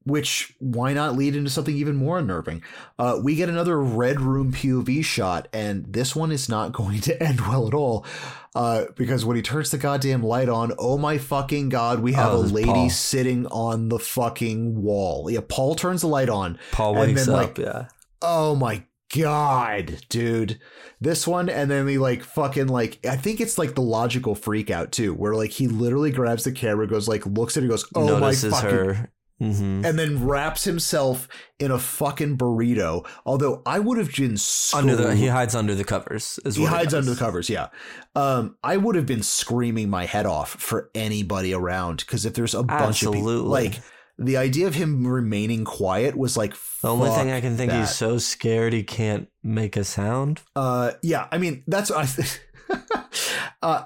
which 0.04 0.54
why 0.58 0.94
not 0.94 1.16
lead 1.16 1.36
into 1.36 1.50
something 1.50 1.76
even 1.76 1.96
more 1.96 2.18
unnerving? 2.18 2.62
Uh 2.98 3.18
we 3.22 3.34
get 3.34 3.48
another 3.50 3.78
red 3.80 4.20
room 4.20 4.52
POV 4.52 5.04
shot 5.04 5.48
and 5.52 5.84
this 5.92 6.16
one 6.16 6.32
is 6.32 6.48
not 6.48 6.72
going 6.80 7.00
to 7.02 7.22
end 7.22 7.40
well 7.42 7.66
at 7.68 7.74
all. 7.74 8.06
Uh 8.54 8.84
because 8.96 9.24
when 9.24 9.36
he 9.36 9.42
turns 9.42 9.70
the 9.70 9.76
goddamn 9.78 10.22
light 10.22 10.48
on, 10.48 10.72
oh 10.78 10.96
my 10.96 11.18
fucking 11.18 11.68
god, 11.68 12.00
we 12.00 12.14
have 12.14 12.32
Oh, 12.32 12.36
a 12.38 12.40
lady 12.40 12.66
Paul. 12.68 12.90
sitting 12.90 13.46
on 13.48 13.88
the 13.90 13.98
fucking 13.98 14.82
wall. 14.82 15.30
Yeah, 15.30 15.40
Paul 15.46 15.74
turns 15.74 16.00
the 16.00 16.06
light 16.08 16.30
on 16.30 16.58
Paul 16.72 16.96
and 16.96 17.08
wakes 17.14 17.26
then, 17.26 17.34
up. 17.34 17.40
like, 17.42 17.58
yeah. 17.58 17.88
Oh 18.22 18.54
my 18.54 18.84
god, 19.14 20.00
dude. 20.09 20.61
This 21.00 21.26
one 21.26 21.48
and 21.48 21.70
then 21.70 21.86
he 21.86 21.98
like 21.98 22.22
fucking 22.24 22.68
like 22.68 22.98
I 23.06 23.16
think 23.16 23.40
it's 23.40 23.59
like 23.59 23.74
the 23.74 23.82
logical 23.82 24.34
freak 24.34 24.70
out 24.70 24.92
too, 24.92 25.14
where 25.14 25.34
like 25.34 25.50
he 25.50 25.68
literally 25.68 26.11
grabs 26.11 26.44
the 26.44 26.52
camera, 26.52 26.86
goes 26.86 27.09
like 27.09 27.24
looks 27.26 27.56
at 27.56 27.62
it, 27.64 27.68
goes, 27.68 27.86
Oh 27.94 28.06
Notices 28.06 28.50
my 28.52 28.61
fucking 28.61 28.76
her. 28.76 29.12
hmm 29.38 29.84
and 29.84 29.96
then 29.96 30.26
wraps 30.26 30.64
himself 30.64 31.28
in 31.61 31.70
a 31.70 31.78
fucking 31.78 32.36
burrito. 32.36 33.06
Although 33.24 33.62
I 33.64 33.78
would 33.78 33.96
have 33.98 34.12
been 34.12 34.36
Under 34.74 34.96
the 34.96 35.14
he 35.14 35.28
hides 35.28 35.54
under 35.54 35.76
the 35.76 35.84
covers. 35.84 36.40
Is 36.44 36.56
he 36.56 36.64
hides 36.64 36.92
under 36.92 37.11
the 37.12 37.16
covers, 37.18 37.48
yeah. 37.48 37.68
Um, 38.16 38.56
I 38.64 38.76
would 38.76 38.96
have 38.96 39.06
been 39.06 39.22
screaming 39.22 39.88
my 39.88 40.06
head 40.06 40.26
off 40.26 40.50
for 40.50 40.90
anybody 40.96 41.54
around 41.54 41.98
because 41.98 42.26
if 42.26 42.34
there's 42.34 42.54
a 42.54 42.64
bunch 42.64 43.04
of 43.04 43.12
people, 43.12 43.42
like 43.44 43.80
the 44.18 44.36
idea 44.36 44.66
of 44.66 44.74
him 44.74 45.06
remaining 45.06 45.64
quiet 45.64 46.16
was 46.16 46.36
like 46.36 46.54
The 46.82 46.88
only 46.88 47.10
thing 47.10 47.30
I 47.30 47.40
can 47.40 47.56
think 47.56 47.70
that. 47.70 47.80
he's 47.80 47.94
so 47.94 48.18
scared 48.18 48.72
he 48.72 48.82
can't 48.82 49.28
make 49.42 49.76
a 49.76 49.84
sound. 49.84 50.40
Uh, 50.56 50.92
yeah, 51.02 51.28
I 51.30 51.38
mean 51.38 51.62
that's 51.66 51.90
I 51.90 52.04
think. 52.06 52.44
uh, 53.62 53.84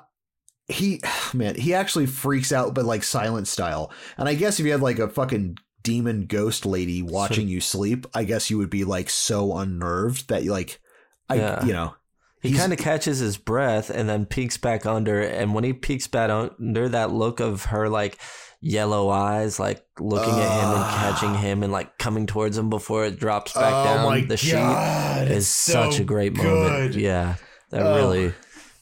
he 0.69 1.01
man, 1.35 1.55
he 1.57 1.75
actually 1.75 2.07
freaks 2.07 2.53
out, 2.53 2.75
but 2.75 2.85
like 2.85 3.03
silent 3.05 3.49
style. 3.49 3.91
And 4.17 4.29
I 4.29 4.35
guess 4.35 4.59
if 4.59 4.67
you 4.67 4.73
had 4.73 4.81
like 4.83 4.99
a 4.99 5.09
fucking 5.09 5.59
demon 5.83 6.27
ghost 6.27 6.65
lady 6.65 7.03
watching 7.03 7.49
you 7.49 7.61
sleep, 7.61 8.07
I 8.15 8.25
guess 8.25 8.51
you 8.51 8.59
would 8.59 8.71
be 8.71 8.85
like 8.85 9.11
so 9.11 9.57
unnerved 9.57 10.29
that 10.29 10.45
you 10.45 10.53
like, 10.53 10.81
I 11.29 11.35
Yeah. 11.37 11.65
you 11.65 11.73
know, 11.73 11.95
He 12.41 12.55
kind 12.55 12.73
of 12.73 12.79
catches 12.79 13.19
his 13.19 13.37
breath 13.37 13.91
and 13.91 14.09
then 14.09 14.25
peeks 14.27 14.57
back 14.57 14.87
under. 14.87 15.21
And 15.21 15.55
when 15.55 15.65
he 15.65 15.73
peeks 15.73 16.07
back 16.07 16.31
under, 16.31 16.89
that 16.89 17.11
look 17.11 17.41
of 17.41 17.65
her 17.67 17.89
like 17.89 18.19
yellow 18.65 19.11
eyes, 19.11 19.59
like 19.59 19.85
looking 19.99 20.33
at 20.33 20.61
him 20.61 20.71
and 20.71 20.79
Ah. 20.85 20.99
catching 21.13 21.35
him 21.35 21.63
and 21.65 21.73
like 21.73 21.99
coming 21.99 22.27
towards 22.27 22.57
him 22.57 22.71
before 22.71 23.05
it 23.05 23.19
drops 23.19 23.53
back 23.53 23.73
oh 23.75 23.85
down 23.85 24.29
the 24.29 24.37
sheet 24.37 25.27
is 25.29 25.49
such 25.49 25.97
so 25.97 26.03
a 26.03 26.05
great 26.05 26.37
moment. 26.37 26.95
Yeah, 26.95 27.35
that 27.71 27.83
Oh, 27.83 27.97
really, 27.97 28.33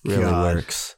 really 0.04 0.22
God. 0.22 0.54
works. 0.56 0.94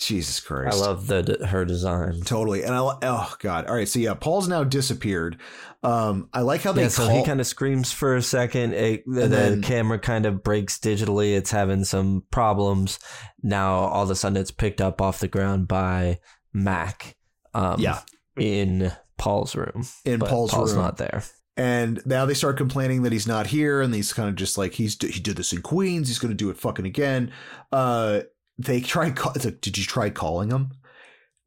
Jesus 0.00 0.40
Christ! 0.40 0.76
I 0.76 0.80
love 0.80 1.06
the 1.06 1.46
her 1.48 1.64
design. 1.64 2.20
totally. 2.26 2.62
And 2.64 2.74
I 2.74 2.78
oh 2.80 3.34
god, 3.38 3.66
all 3.66 3.74
right. 3.76 3.88
So 3.88 4.00
yeah, 4.00 4.12
Paul's 4.14 4.48
now 4.48 4.64
disappeared. 4.64 5.38
Um, 5.82 6.28
I 6.32 6.40
like 6.40 6.62
how 6.62 6.72
they 6.72 6.82
Yeah, 6.82 6.88
so 6.88 7.06
call. 7.06 7.16
he 7.16 7.24
kind 7.24 7.40
of 7.40 7.46
screams 7.46 7.92
for 7.92 8.16
a 8.16 8.22
second. 8.22 8.74
It, 8.74 9.04
the 9.06 9.24
And 9.24 9.32
then- 9.32 9.62
camera 9.62 9.98
kind 9.98 10.26
of 10.26 10.42
breaks 10.42 10.78
digitally. 10.78 11.36
It's 11.36 11.52
having 11.52 11.84
some 11.84 12.24
problems. 12.30 12.98
Now 13.42 13.74
all 13.74 14.02
of 14.02 14.10
a 14.10 14.14
sudden 14.16 14.36
it's 14.36 14.50
picked 14.50 14.80
up 14.80 15.00
off 15.00 15.20
the 15.20 15.28
ground 15.28 15.68
by 15.68 16.18
Mac. 16.52 17.16
Um, 17.54 17.80
Yeah. 17.80 18.00
in 18.36 18.92
Paul's 19.18 19.54
room. 19.54 19.86
in 20.04 20.20
Paul's, 20.20 20.50
Paul's 20.52 20.72
room. 20.74 20.82
not 20.82 20.96
there. 20.96 21.22
And 21.56 22.02
now 22.04 22.26
they 22.26 22.34
start 22.34 22.56
complaining 22.56 23.02
that 23.02 23.12
he's 23.12 23.28
not 23.28 23.46
here, 23.46 23.80
and 23.80 23.94
he's 23.94 24.12
kind 24.12 24.28
of 24.28 24.34
just 24.34 24.58
like 24.58 24.72
he's 24.72 24.96
he 25.00 25.20
did 25.20 25.36
this 25.36 25.52
in 25.52 25.62
Queens. 25.62 26.08
He's 26.08 26.18
going 26.18 26.32
to 26.32 26.36
do 26.36 26.50
it 26.50 26.56
fucking 26.58 26.84
again. 26.84 27.30
Uh, 27.70 28.22
they 28.58 28.80
try. 28.80 29.10
Call, 29.12 29.32
like, 29.44 29.60
did 29.60 29.78
you 29.78 29.84
try 29.84 30.10
calling 30.10 30.50
him? 30.50 30.72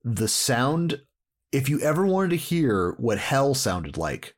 The 0.06 0.30
sound. 0.30 1.02
If 1.52 1.68
you 1.68 1.82
ever 1.82 2.06
wanted 2.06 2.30
to 2.30 2.36
hear 2.38 2.94
what 3.00 3.18
hell 3.18 3.54
sounded 3.54 3.98
like, 3.98 4.34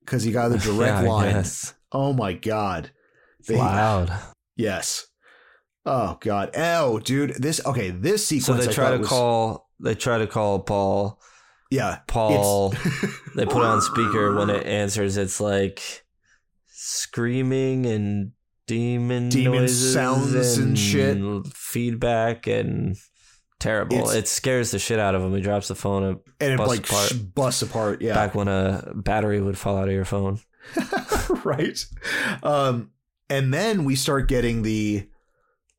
because 0.00 0.24
he 0.24 0.30
got 0.32 0.48
the 0.48 0.58
direct 0.58 1.04
Yeah, 1.04 1.08
line. 1.10 1.32
guess. 1.32 1.72
Oh 1.90 2.12
my 2.12 2.34
god! 2.34 2.90
They- 3.48 3.56
loud. 3.56 4.12
Yes. 4.56 5.06
Oh 5.86 6.18
god. 6.20 6.50
Oh, 6.54 6.98
dude. 6.98 7.36
This 7.42 7.64
okay. 7.64 7.88
This 7.90 8.26
sequence. 8.26 8.46
So 8.46 8.54
they 8.66 8.70
try 8.72 8.90
to 8.92 8.98
was- 8.98 9.08
call. 9.08 9.63
They 9.80 9.94
try 9.94 10.18
to 10.18 10.26
call 10.26 10.60
Paul. 10.60 11.20
Yeah. 11.70 11.98
Paul. 12.06 12.70
they 13.34 13.44
put 13.46 13.62
on 13.62 13.80
speaker 13.82 14.34
when 14.34 14.50
it 14.50 14.66
answers. 14.66 15.16
It's 15.16 15.40
like 15.40 16.04
screaming 16.66 17.86
and 17.86 18.32
demon 18.66 19.28
Demon 19.28 19.60
noises 19.62 19.92
sounds 19.92 20.56
and 20.58 20.78
shit. 20.78 21.18
feedback 21.54 22.46
and 22.46 22.96
terrible. 23.58 23.96
It's- 23.96 24.14
it 24.14 24.28
scares 24.28 24.70
the 24.70 24.78
shit 24.78 24.98
out 24.98 25.14
of 25.14 25.22
him. 25.22 25.34
He 25.34 25.40
drops 25.40 25.68
the 25.68 25.74
phone 25.74 26.04
up 26.04 26.20
and 26.40 26.52
it 26.54 26.56
busts 26.58 26.70
like 26.70 26.88
apart. 26.88 27.08
sh- 27.10 27.12
busts 27.14 27.62
apart. 27.62 28.02
Yeah. 28.02 28.14
back 28.14 28.34
when 28.34 28.48
a 28.48 28.92
battery 28.94 29.40
would 29.40 29.58
fall 29.58 29.76
out 29.76 29.88
of 29.88 29.94
your 29.94 30.04
phone. 30.04 30.38
right. 31.44 31.78
Um, 32.42 32.90
and 33.28 33.52
then 33.52 33.84
we 33.84 33.96
start 33.96 34.28
getting 34.28 34.62
the, 34.62 35.08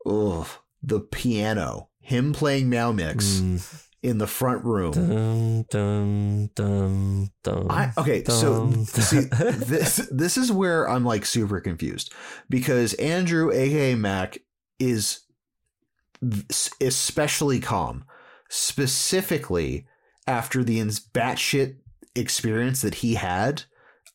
oh, 0.05 0.47
the 0.83 0.99
piano. 0.99 1.89
Him 1.99 2.33
playing 2.33 2.69
Meow 2.69 2.91
Mix 2.91 3.39
Mm. 3.39 3.84
In 4.05 4.19
the 4.19 4.27
front 4.27 4.63
room. 4.63 4.91
Dum, 4.91 5.63
dum, 5.63 6.49
dum, 6.53 7.31
dum. 7.43 7.67
I 7.71 7.91
okay, 7.97 8.23
so 8.25 8.69
Dum, 8.69 8.85
see 8.85 9.19
this 9.31 10.07
this 10.11 10.37
is 10.37 10.51
where 10.51 10.87
I'm 10.87 11.03
like 11.03 11.25
super 11.25 11.59
confused 11.59 12.13
because 12.47 12.93
Andrew, 12.95 13.51
aka 13.51 13.95
Mac, 13.95 14.37
is 14.79 15.21
especially 16.79 17.59
calm, 17.59 18.05
specifically 18.47 19.87
after 20.27 20.63
the 20.63 20.79
batshit 20.79 21.77
experience 22.15 22.81
that 22.83 22.95
he 22.95 23.15
had 23.15 23.63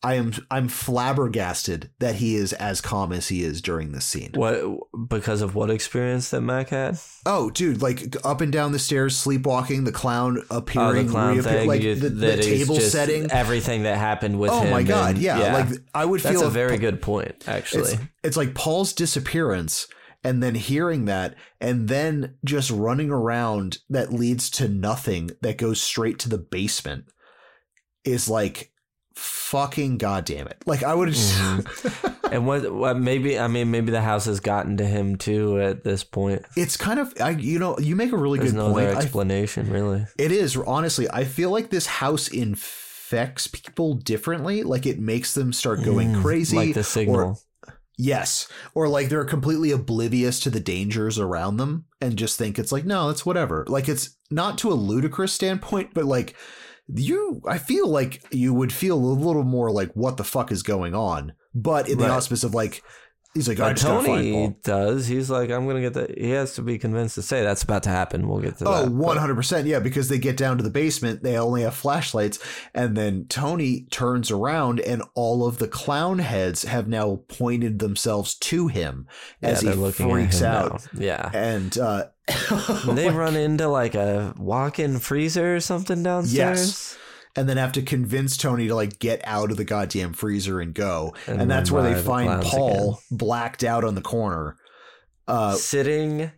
I 0.03 0.15
am 0.15 0.33
I'm 0.51 0.69
flabbergasted 0.69 1.91
that 1.99 2.15
he 2.17 2.35
is 2.35 2.53
as 2.55 2.81
calm 2.81 3.13
as 3.13 3.29
he 3.29 3.43
is 3.43 3.61
during 3.61 3.93
this 3.93 4.07
scene. 4.07 4.31
What 4.35 4.65
because 5.09 5.43
of 5.43 5.55
what 5.55 5.69
experience 5.71 6.31
that 6.31 6.41
Mac 6.41 6.71
had? 6.71 6.99
Oh, 7.27 7.51
dude, 7.51 7.83
like 7.83 8.17
up 8.25 8.41
and 8.41 8.51
down 8.53 8.73
the 8.73 8.79
stairs, 8.79 9.15
sleepwalking, 9.17 9.85
the 9.85 9.93
clown 9.93 10.43
Oh, 10.51 10.57
appearing, 10.59 11.07
the 11.07 11.13
clown 11.13 11.43
thing, 11.43 11.69
like 11.69 11.83
you- 11.83 11.95
the, 11.97 12.09
the 12.09 12.37
table 12.39 12.81
setting. 12.81 13.31
everything 13.31 13.83
that 13.83 13.99
happened 13.99 14.39
with 14.39 14.51
Oh 14.51 14.61
him. 14.61 14.69
Oh 14.69 14.71
my 14.71 14.83
god, 14.83 15.17
and- 15.17 15.19
yeah, 15.23 15.53
Like 15.55 15.79
I 15.95 16.05
would 16.07 16.21
that's 16.23 16.39
feel 16.39 16.49
a 16.49 16.51
very 16.51 16.77
Pa- 16.77 16.81
good 16.81 17.03
point, 17.03 17.45
actually. 17.47 17.93
It's, 17.93 18.03
it's 18.25 18.37
like 18.39 18.55
Paul's 18.55 18.95
disappearance 18.95 19.87
and 20.25 20.43
then 20.43 20.55
hearing 20.55 21.07
that 21.07 21.35
and 21.61 21.89
then 21.89 22.37
just 22.45 22.71
running 22.71 23.11
around 23.11 23.79
that 23.91 24.13
leads 24.13 24.49
to 24.51 24.69
nothing 24.69 25.31
that 25.43 25.59
goes 25.59 25.81
straight 25.81 26.19
to 26.21 26.29
the 26.31 26.39
basement 26.39 27.05
is 28.05 28.29
like 28.29 28.70
fucking 29.15 29.99
goddamn 29.99 30.47
it. 30.49 30.59
Like 30.67 30.83
I 30.83 30.95
would 30.95 31.09
have 31.09 31.17
just 31.17 31.35
Mm-hmm. 31.35 32.17
and 32.33 32.47
what, 32.47 32.73
what 32.73 32.97
maybe 32.99 33.39
I 33.39 33.49
mean 33.49 33.71
maybe 33.71 33.91
the 33.91 34.01
house 34.01 34.27
has 34.27 34.41
gotten 34.41 34.77
to 34.79 34.87
him 34.87 35.17
too 35.17 35.61
at 35.61 35.83
this 35.85 36.05
point. 36.05 36.43
it's 36.57 36.77
kind 36.77 37.01
of 37.01 37.13
I 37.21 37.31
you 37.31 37.59
know, 37.59 37.79
you 37.79 37.97
make 37.97 38.13
a 38.13 38.17
really 38.17 38.39
There's 38.39 38.53
good 38.53 38.59
no 38.59 38.73
point. 38.73 38.87
other 38.89 38.97
I- 38.97 39.01
explanation, 39.03 39.71
really. 39.71 40.07
It 40.19 40.33
is 40.33 40.57
honestly. 40.57 41.09
I 41.11 41.25
feel 41.25 41.51
like 41.51 41.71
this 41.71 41.87
house 41.87 42.29
infects 42.29 43.47
people 43.49 43.95
differently. 43.95 44.63
Like 44.63 44.87
it 44.87 45.01
makes 45.01 45.35
them 45.35 45.53
start 45.53 45.83
going 45.85 46.21
crazy. 46.23 46.57
Mm, 46.57 46.61
Like 46.67 46.75
the 46.75 46.81
Or, 46.81 46.85
signal. 46.85 47.41
yes, 47.99 48.47
or 48.75 48.89
like 48.89 49.09
they're 49.09 49.25
completely 49.25 49.73
oblivious 49.73 50.39
to 50.41 50.51
the 50.51 50.61
dangers 50.61 51.19
around 51.19 51.57
them 51.57 51.87
and 52.01 52.17
just 52.17 52.39
think 52.39 52.59
it's 52.59 52.71
like 52.73 52.85
no, 52.85 53.09
it's 53.11 53.27
whatever. 53.27 53.65
Like 53.69 53.89
it's 53.89 54.17
not 54.31 54.59
to 54.59 54.71
a 54.71 54.75
ludicrous 54.75 55.33
standpoint, 55.33 55.91
but 55.95 56.05
like 56.05 56.37
you, 56.95 57.41
I 57.47 57.59
feel 57.59 57.89
like 57.89 58.23
you 58.31 58.55
would 58.55 58.73
feel 58.73 58.97
a 58.97 59.01
little 59.15 59.45
more 59.45 59.71
like 59.71 59.91
what 59.93 60.17
the 60.17 60.25
fuck 60.25 60.51
is 60.53 60.63
going 60.63 60.95
on. 60.95 61.33
But 61.55 61.89
in 61.89 61.99
the 61.99 62.09
auspice 62.09 62.45
of 62.45 62.55
like, 62.55 62.83
he's 63.35 63.49
like, 63.49 63.59
I 63.61 63.71
But 63.71 63.73
just 63.75 63.87
gotta 63.87 64.07
find 64.07 64.23
Tony 64.35 64.57
does. 64.63 65.07
He's 65.09 65.31
like, 65.31 65.51
I'm 65.51 65.67
gonna 65.67 65.81
get 65.81 65.95
the. 65.95 66.13
He 66.17 66.31
has 66.31 66.55
to 66.55 66.63
be 66.63 66.79
convinced 66.79 67.17
to 67.17 67.23
say 67.23 67.43
that's 67.43 67.63
about 67.65 67.83
to 67.85 67.89
happen. 67.89 68.29
We'll 68.29 68.41
get 68.41 68.59
to 68.59 68.65
Oh, 68.69 68.85
that. 68.85 68.91
100%. 68.91 69.67
Yeah, 69.67 69.81
because 69.81 70.09
they 70.09 70.19
get 70.19 70.37
down 70.37 70.57
to 70.59 70.63
the 70.63 70.71
basement, 70.71 71.23
they 71.23 71.37
only 71.37 71.63
have 71.63 71.75
flashlights. 71.75 72.39
And 72.75 72.97
then 72.97 73.27
Tony 73.29 73.87
turns 73.91 74.31
around, 74.31 74.79
and 74.81 75.03
all 75.15 75.45
of 75.47 75.59
the 75.59 75.69
clown 75.69 76.21
heads 76.21 76.63
have 76.63 76.87
now 76.89 77.23
pointed 77.29 77.79
themselves 77.81 78.35
to 78.37 78.69
him 78.69 79.07
as 79.43 79.63
yeah, 79.63 79.71
he 79.73 79.77
looking 79.77 80.07
at 80.07 80.13
freaks 80.13 80.43
out. 80.43 80.87
now. 80.95 81.01
Yeah. 81.01 81.31
And 81.35 81.77
uh, 81.79 82.05
they 82.87 83.11
run 83.11 83.37
into 83.37 83.69
like 83.69 83.95
a 83.95 84.35
walk-in 84.39 84.99
freezer 84.99 85.57
or 85.57 85.61
something 85.61 86.03
downstairs. 86.03 86.97
and 87.37 87.49
then 87.49 87.57
have 87.57 87.73
to 87.73 87.83
convince 87.83 88.37
Tony 88.37 88.69
to 88.69 88.75
like 88.75 88.99
get 88.99 89.21
out 89.25 89.51
of 89.51 89.57
the 89.57 89.65
goddamn 89.65 90.13
freezer 90.13 90.61
and 90.61 90.75
go. 90.75 91.15
And, 91.27 91.43
And 91.43 91.51
that's 91.51 91.71
where 91.71 91.83
they 91.83 91.95
the 91.95 92.03
find 92.03 92.43
Paul 92.43 93.01
blacked 93.11 93.65
out 93.65 93.85
on 93.85 93.95
the 93.95 94.03
corner, 94.03 94.57
uh, 95.29 95.55
sitting. 95.55 96.33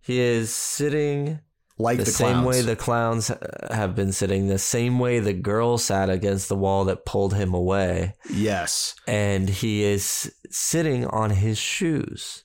He 0.00 0.20
is 0.20 0.54
sitting 0.54 1.40
like 1.78 1.98
the, 1.98 2.04
the, 2.04 2.10
same 2.10 2.44
way 2.44 2.60
the 2.60 2.76
clowns 2.76 3.30
uh, 3.30 3.68
have 3.70 3.94
been 3.94 4.12
sitting, 4.12 4.48
the 4.48 4.58
same 4.58 4.98
way 4.98 5.20
the 5.20 5.32
girl 5.32 5.78
sat 5.78 6.10
against 6.10 6.48
the 6.48 6.56
wall 6.56 6.84
that 6.86 7.06
pulled 7.06 7.34
him 7.34 7.54
away, 7.54 8.14
yes. 8.30 8.96
and 9.06 9.48
he 9.48 9.84
is 9.84 10.34
sitting 10.50 11.06
on 11.06 11.30
his 11.30 11.56
shoes 11.56 12.44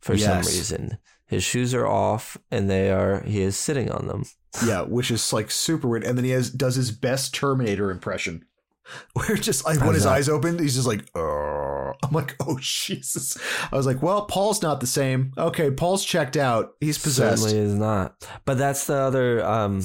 for 0.00 0.16
some 0.16 0.38
reason. 0.38 0.98
His 1.30 1.44
shoes 1.44 1.72
are 1.74 1.86
off, 1.86 2.36
and 2.50 2.68
they 2.68 2.90
are. 2.90 3.22
He 3.22 3.40
is 3.40 3.56
sitting 3.56 3.90
on 3.90 4.06
them. 4.08 4.24
Yeah, 4.66 4.82
which 4.82 5.12
is 5.12 5.32
like 5.32 5.48
super 5.48 5.86
weird. 5.86 6.02
And 6.02 6.18
then 6.18 6.24
he 6.24 6.32
has 6.32 6.50
does 6.50 6.74
his 6.74 6.90
best 6.90 7.32
Terminator 7.32 7.88
impression, 7.92 8.44
where 9.12 9.36
just 9.36 9.64
like 9.64 9.80
when 9.80 9.94
his 9.94 10.04
eyes 10.06 10.28
open, 10.28 10.58
he's 10.58 10.74
just 10.74 10.88
like, 10.88 11.04
"Ugh." 11.14 11.94
I'm 12.02 12.10
like, 12.10 12.34
oh 12.40 12.58
Jesus! 12.60 13.38
I 13.70 13.76
was 13.76 13.86
like, 13.86 14.02
well, 14.02 14.26
Paul's 14.26 14.60
not 14.60 14.80
the 14.80 14.88
same. 14.88 15.32
Okay, 15.38 15.70
Paul's 15.70 16.04
checked 16.04 16.36
out. 16.36 16.72
He's 16.80 16.98
possessed. 16.98 17.42
Certainly 17.44 17.62
is 17.64 17.74
not. 17.74 18.28
But 18.44 18.58
that's 18.58 18.86
the 18.88 18.94
other. 18.94 19.44
Um, 19.46 19.82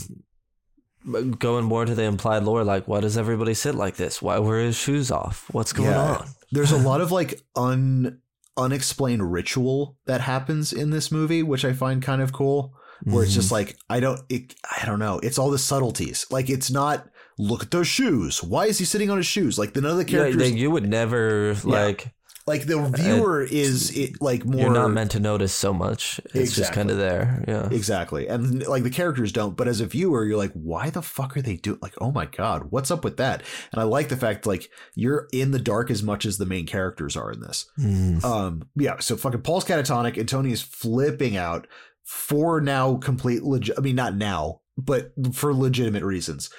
going 1.38 1.66
more 1.66 1.86
to 1.86 1.94
the 1.94 2.04
implied 2.04 2.42
lore, 2.44 2.64
like 2.64 2.88
why 2.88 3.00
does 3.02 3.18
everybody 3.18 3.54
sit 3.54 3.76
like 3.76 3.96
this? 3.98 4.20
Why 4.22 4.40
were 4.40 4.60
his 4.60 4.76
shoes 4.76 5.12
off? 5.12 5.46
What's 5.52 5.74
going 5.74 5.90
Yeah. 5.92 6.16
on? 6.18 6.28
There's 6.52 6.72
a 6.72 6.78
lot 6.78 7.02
of 7.02 7.12
like 7.12 7.42
un 7.56 8.20
unexplained 8.58 9.32
ritual 9.32 9.98
that 10.06 10.22
happens 10.22 10.72
in 10.74 10.90
this 10.90 11.12
movie, 11.12 11.44
which 11.44 11.66
I 11.66 11.74
find 11.74 12.02
kind 12.02 12.22
of 12.22 12.32
cool. 12.34 12.74
Where 13.04 13.24
it's 13.24 13.32
Mm-hmm. 13.34 13.40
just 13.42 13.52
like 13.52 13.76
I 13.90 14.00
don't, 14.00 14.22
it, 14.30 14.56
I 14.82 14.86
don't 14.86 15.00
know. 15.00 15.20
It's 15.20 15.38
all 15.38 15.52
the 15.52 15.58
subtleties. 15.60 16.26
Like 16.32 16.50
it's 16.50 16.72
not. 16.72 17.08
Look 17.38 17.64
at 17.64 17.72
those 17.72 17.88
shoes. 17.88 18.42
Why 18.42 18.66
is 18.68 18.78
he 18.78 18.86
sitting 18.86 19.10
on 19.10 19.18
his 19.18 19.26
shoes? 19.26 19.60
Like 19.60 19.74
the 19.74 19.82
none 19.82 19.92
of 19.92 19.98
the 19.98 20.10
Yeah, 20.10 20.20
characters. 20.20 20.54
you 20.54 20.72
would 20.72 20.88
never 20.88 21.54
like. 21.66 22.14
Like 22.48 22.68
the 22.68 22.80
viewer 22.80 23.44
is 23.44 23.96
it, 23.98 24.22
like 24.22 24.46
more 24.46 24.62
You're 24.62 24.70
not 24.70 24.92
meant 24.92 25.12
to 25.12 25.20
notice 25.20 25.52
so 25.52 25.74
much. 25.74 26.22
It's 26.34 26.56
just 26.56 26.74
kind 26.74 26.92
of 26.92 26.98
there. 26.98 27.44
Yeah. 27.48 27.68
Exactly. 27.72 28.28
And 28.28 28.66
like 28.68 28.84
the 28.84 28.92
characters 28.92 29.32
don't, 29.32 29.58
but 29.58 29.68
as 29.68 29.82
a 29.82 29.88
viewer, 29.88 30.24
you're 30.26 30.38
like, 30.38 30.52
why 30.54 30.92
the 30.92 31.02
fuck 31.02 31.36
are 31.36 31.42
they 31.42 31.56
doing 31.56 31.80
like, 31.82 31.96
oh 32.00 32.12
my 32.12 32.28
God, 32.28 32.68
what's 32.70 32.92
up 32.92 33.04
with 33.04 33.18
that? 33.18 33.42
And 33.72 33.82
I 33.82 33.84
like 33.86 34.10
the 34.10 34.18
fact 34.18 34.46
like 34.46 34.70
you're 34.94 35.28
in 35.34 35.52
the 35.52 35.60
dark 35.60 35.90
as 35.90 36.04
much 36.04 36.24
as 36.24 36.38
the 36.38 36.46
main 36.46 36.68
characters 36.68 37.18
are 37.18 37.32
in 37.32 37.42
this. 37.42 37.66
Mm. 37.80 38.24
Um, 38.24 38.70
yeah, 38.76 39.00
so 39.00 39.18
fucking 39.18 39.42
Paul's 39.42 39.66
catatonic 39.66 40.16
and 40.18 40.30
Tony 40.30 40.52
is 40.52 40.62
flipping 40.62 41.38
out 41.38 41.66
for 42.04 42.62
now 42.62 42.98
complete 42.98 43.42
legit 43.42 43.80
I 43.80 43.82
mean 43.82 43.96
not 43.96 44.16
now, 44.16 44.62
but 44.78 45.14
for 45.34 45.52
legitimate 45.52 46.04
reasons. 46.04 46.52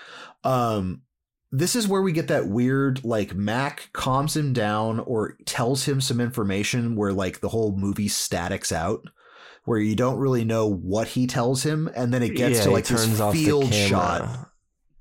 Um 0.43 1.03
this 1.53 1.77
is 1.77 1.89
where 1.89 2.03
we 2.03 2.13
get 2.13 2.29
that 2.29 2.49
weird 2.49 3.05
like 3.05 3.35
Mac 3.35 3.91
calms 3.93 4.37
him 4.37 4.53
down 4.53 5.01
or 5.01 5.37
tells 5.47 5.85
him 5.85 6.01
some 6.01 6.21
information 6.21 6.97
where 6.97 7.13
like 7.13 7.41
the 7.41 7.49
whole 7.49 7.77
movie 7.77 8.09
statics 8.09 8.73
out 8.73 9.05
where 9.65 9.79
you 9.79 9.97
don't 9.97 10.19
really 10.19 10.45
know 10.45 10.67
what 10.67 11.09
he 11.09 11.27
tells 11.27 11.65
him 11.65 11.89
and 11.95 12.13
then 12.13 12.23
it 12.23 12.37
gets 12.37 12.59
yeah, 12.59 12.65
to 12.65 12.71
like 12.71 12.87
this 12.87 13.21
off 13.21 13.35
field 13.35 13.73
shot. 13.73 14.51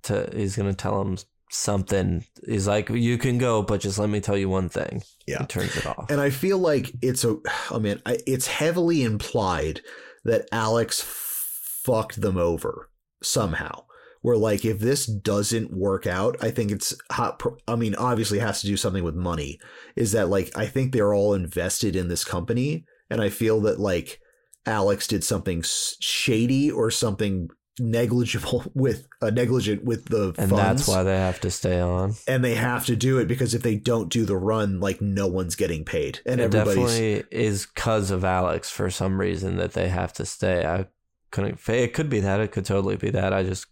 To 0.03 0.29
he's 0.33 0.55
gonna 0.55 0.73
tell 0.73 1.01
him 1.01 1.17
something. 1.49 2.25
He's 2.45 2.67
like, 2.67 2.89
"You 2.89 3.17
can 3.17 3.37
go, 3.37 3.61
but 3.61 3.81
just 3.81 3.97
let 3.97 4.09
me 4.09 4.19
tell 4.19 4.37
you 4.37 4.49
one 4.49 4.69
thing." 4.69 5.03
Yeah. 5.25 5.39
He 5.39 5.47
turns 5.47 5.75
it 5.75 5.85
off. 5.85 6.09
And 6.09 6.21
I 6.21 6.29
feel 6.29 6.57
like 6.57 6.91
it's 7.01 7.23
a, 7.23 7.29
oh, 7.29 7.71
I 7.71 7.79
mean, 7.79 8.01
I, 8.05 8.17
it's 8.27 8.47
heavily 8.47 9.03
implied 9.03 9.81
that 10.23 10.47
Alex 10.51 11.03
fucked 11.05 12.21
them 12.21 12.37
over 12.37 12.89
somehow. 13.21 13.85
Where 14.25 14.37
like 14.37 14.65
if 14.65 14.79
this 14.79 15.05
doesn't 15.05 15.71
work 15.71 16.07
out, 16.07 16.35
I 16.41 16.49
think 16.49 16.71
it's 16.71 16.95
hot. 17.11 17.37
pro- 17.37 17.57
I 17.67 17.75
mean, 17.75 17.93
obviously 17.93 18.39
it 18.39 18.41
has 18.41 18.59
to 18.61 18.67
do 18.67 18.75
something 18.75 19.03
with 19.03 19.13
money. 19.13 19.59
Is 19.95 20.13
that 20.13 20.29
like 20.29 20.49
I 20.57 20.65
think 20.65 20.91
they're 20.91 21.13
all 21.13 21.35
invested 21.35 21.95
in 21.95 22.07
this 22.07 22.23
company, 22.23 22.85
and 23.07 23.21
I 23.21 23.29
feel 23.29 23.61
that 23.61 23.79
like 23.79 24.19
Alex 24.65 25.05
did 25.05 25.23
something 25.23 25.63
shady 25.63 26.71
or 26.71 26.89
something 26.89 27.49
negligible 27.79 28.63
with 28.73 29.07
uh, 29.21 29.29
negligent 29.29 29.83
with 29.83 30.05
the 30.05 30.33
and 30.39 30.49
funds 30.49 30.55
that's 30.55 30.87
why 30.87 31.03
they 31.03 31.17
have 31.17 31.39
to 31.41 31.51
stay 31.51 31.79
on. 31.79 32.15
and 32.27 32.43
they 32.43 32.55
have 32.55 32.83
to 32.87 32.95
do 32.95 33.19
it 33.19 33.27
because 33.27 33.53
if 33.53 33.61
they 33.61 33.75
don't 33.75 34.09
do 34.09 34.25
the 34.25 34.37
run, 34.37 34.79
like 34.79 35.01
no 35.01 35.27
one's 35.27 35.55
getting 35.55 35.85
paid, 35.85 36.21
and 36.25 36.41
it 36.41 36.45
everybody's 36.45 36.75
definitely 36.77 37.23
is 37.29 37.67
because 37.67 38.09
of 38.09 38.25
Alex 38.25 38.71
for 38.71 38.89
some 38.89 39.19
reason 39.19 39.57
that 39.57 39.73
they 39.73 39.87
have 39.87 40.13
to 40.13 40.25
stay. 40.25 40.65
I 40.65 40.87
couldn't. 41.29 41.59
It 41.69 41.93
could 41.93 42.09
be 42.09 42.21
that. 42.21 42.39
It 42.39 42.51
could 42.51 42.65
totally 42.65 42.95
be 42.95 43.11
that. 43.11 43.31
I 43.31 43.43
just 43.43 43.67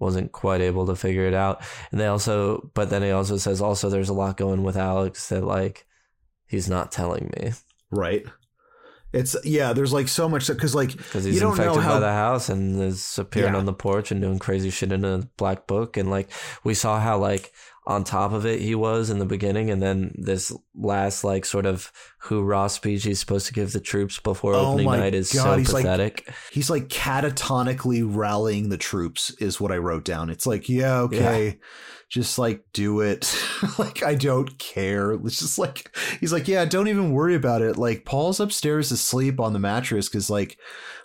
wasn't 0.00 0.32
quite 0.32 0.60
able 0.60 0.86
to 0.86 0.96
figure 0.96 1.26
it 1.26 1.34
out. 1.34 1.62
And 1.92 2.00
they 2.00 2.06
also, 2.06 2.70
but 2.74 2.90
then 2.90 3.02
he 3.02 3.10
also 3.10 3.36
says 3.36 3.60
also 3.60 3.88
there's 3.88 4.08
a 4.08 4.14
lot 4.14 4.36
going 4.36 4.64
with 4.64 4.76
Alex 4.76 5.28
that 5.28 5.44
like 5.44 5.86
he's 6.48 6.68
not 6.68 6.90
telling 6.90 7.30
me 7.38 7.52
right. 7.92 8.24
It's 9.12 9.36
yeah. 9.44 9.72
There's 9.72 9.92
like 9.92 10.06
so 10.06 10.28
much 10.28 10.46
because 10.46 10.74
like 10.74 10.96
because 10.96 11.26
you 11.26 11.32
he's 11.32 11.40
don't 11.40 11.56
know 11.56 11.62
infected 11.64 11.82
how 11.82 11.94
by 11.94 12.00
the 12.00 12.12
house 12.12 12.48
and 12.48 12.80
is 12.80 13.18
appearing 13.18 13.54
Yeah. 13.54 13.58
on 13.58 13.66
the 13.66 13.72
porch 13.72 14.12
and 14.12 14.20
doing 14.20 14.38
crazy 14.38 14.70
shit 14.70 14.92
in 14.92 15.04
a 15.04 15.28
black 15.36 15.66
book. 15.66 15.96
And 15.96 16.10
like 16.10 16.30
we 16.62 16.74
saw 16.74 17.00
how 17.00 17.18
like 17.18 17.52
on 17.90 18.04
top 18.04 18.32
of 18.32 18.46
it 18.46 18.60
he 18.60 18.74
was 18.74 19.10
in 19.10 19.18
the 19.18 19.26
beginning, 19.26 19.70
and 19.70 19.82
then 19.82 20.14
this 20.16 20.52
last 20.74 21.24
like 21.24 21.44
sort 21.44 21.66
of 21.66 21.90
hoorah 22.20 22.68
speech 22.68 23.04
he's 23.04 23.18
supposed 23.18 23.46
to 23.48 23.52
give 23.52 23.72
the 23.72 23.80
troops 23.80 24.18
before 24.20 24.54
Oh 24.54 24.72
opening 24.72 24.86
night 24.86 25.14
is 25.14 25.32
God, 25.32 25.42
so 25.42 25.58
he's 25.58 25.72
like- 25.72 25.84
pathetic. 25.84 26.32
he's 26.52 26.70
like 26.70 26.88
catatonically 26.88 28.02
rallying 28.06 28.68
the 28.68 28.78
troops 28.78 29.30
is 29.40 29.60
what 29.60 29.72
I 29.72 29.76
wrote 29.78 30.04
down. 30.04 30.30
It's 30.30 30.46
like 30.46 30.68
yeah, 30.68 31.00
okay. 31.00 31.58
Just 32.08 32.38
like 32.40 32.64
do 32.72 33.00
it. 33.00 33.36
like 33.78 34.02
I 34.02 34.14
don't 34.16 34.58
care. 34.58 35.12
It's 35.12 35.38
just 35.38 35.58
like 35.58 35.96
he's 36.18 36.32
like, 36.32 36.48
yeah, 36.48 36.64
don't 36.64 36.88
even 36.88 37.12
worry 37.12 37.36
about 37.36 37.62
it. 37.62 37.76
Like 37.76 38.04
Paul's 38.04 38.40
upstairs 38.40 38.90
asleep 38.90 39.38
on 39.38 39.52
the 39.52 39.60
mattress 39.60 40.08
because 40.08 40.28
like 40.28 40.58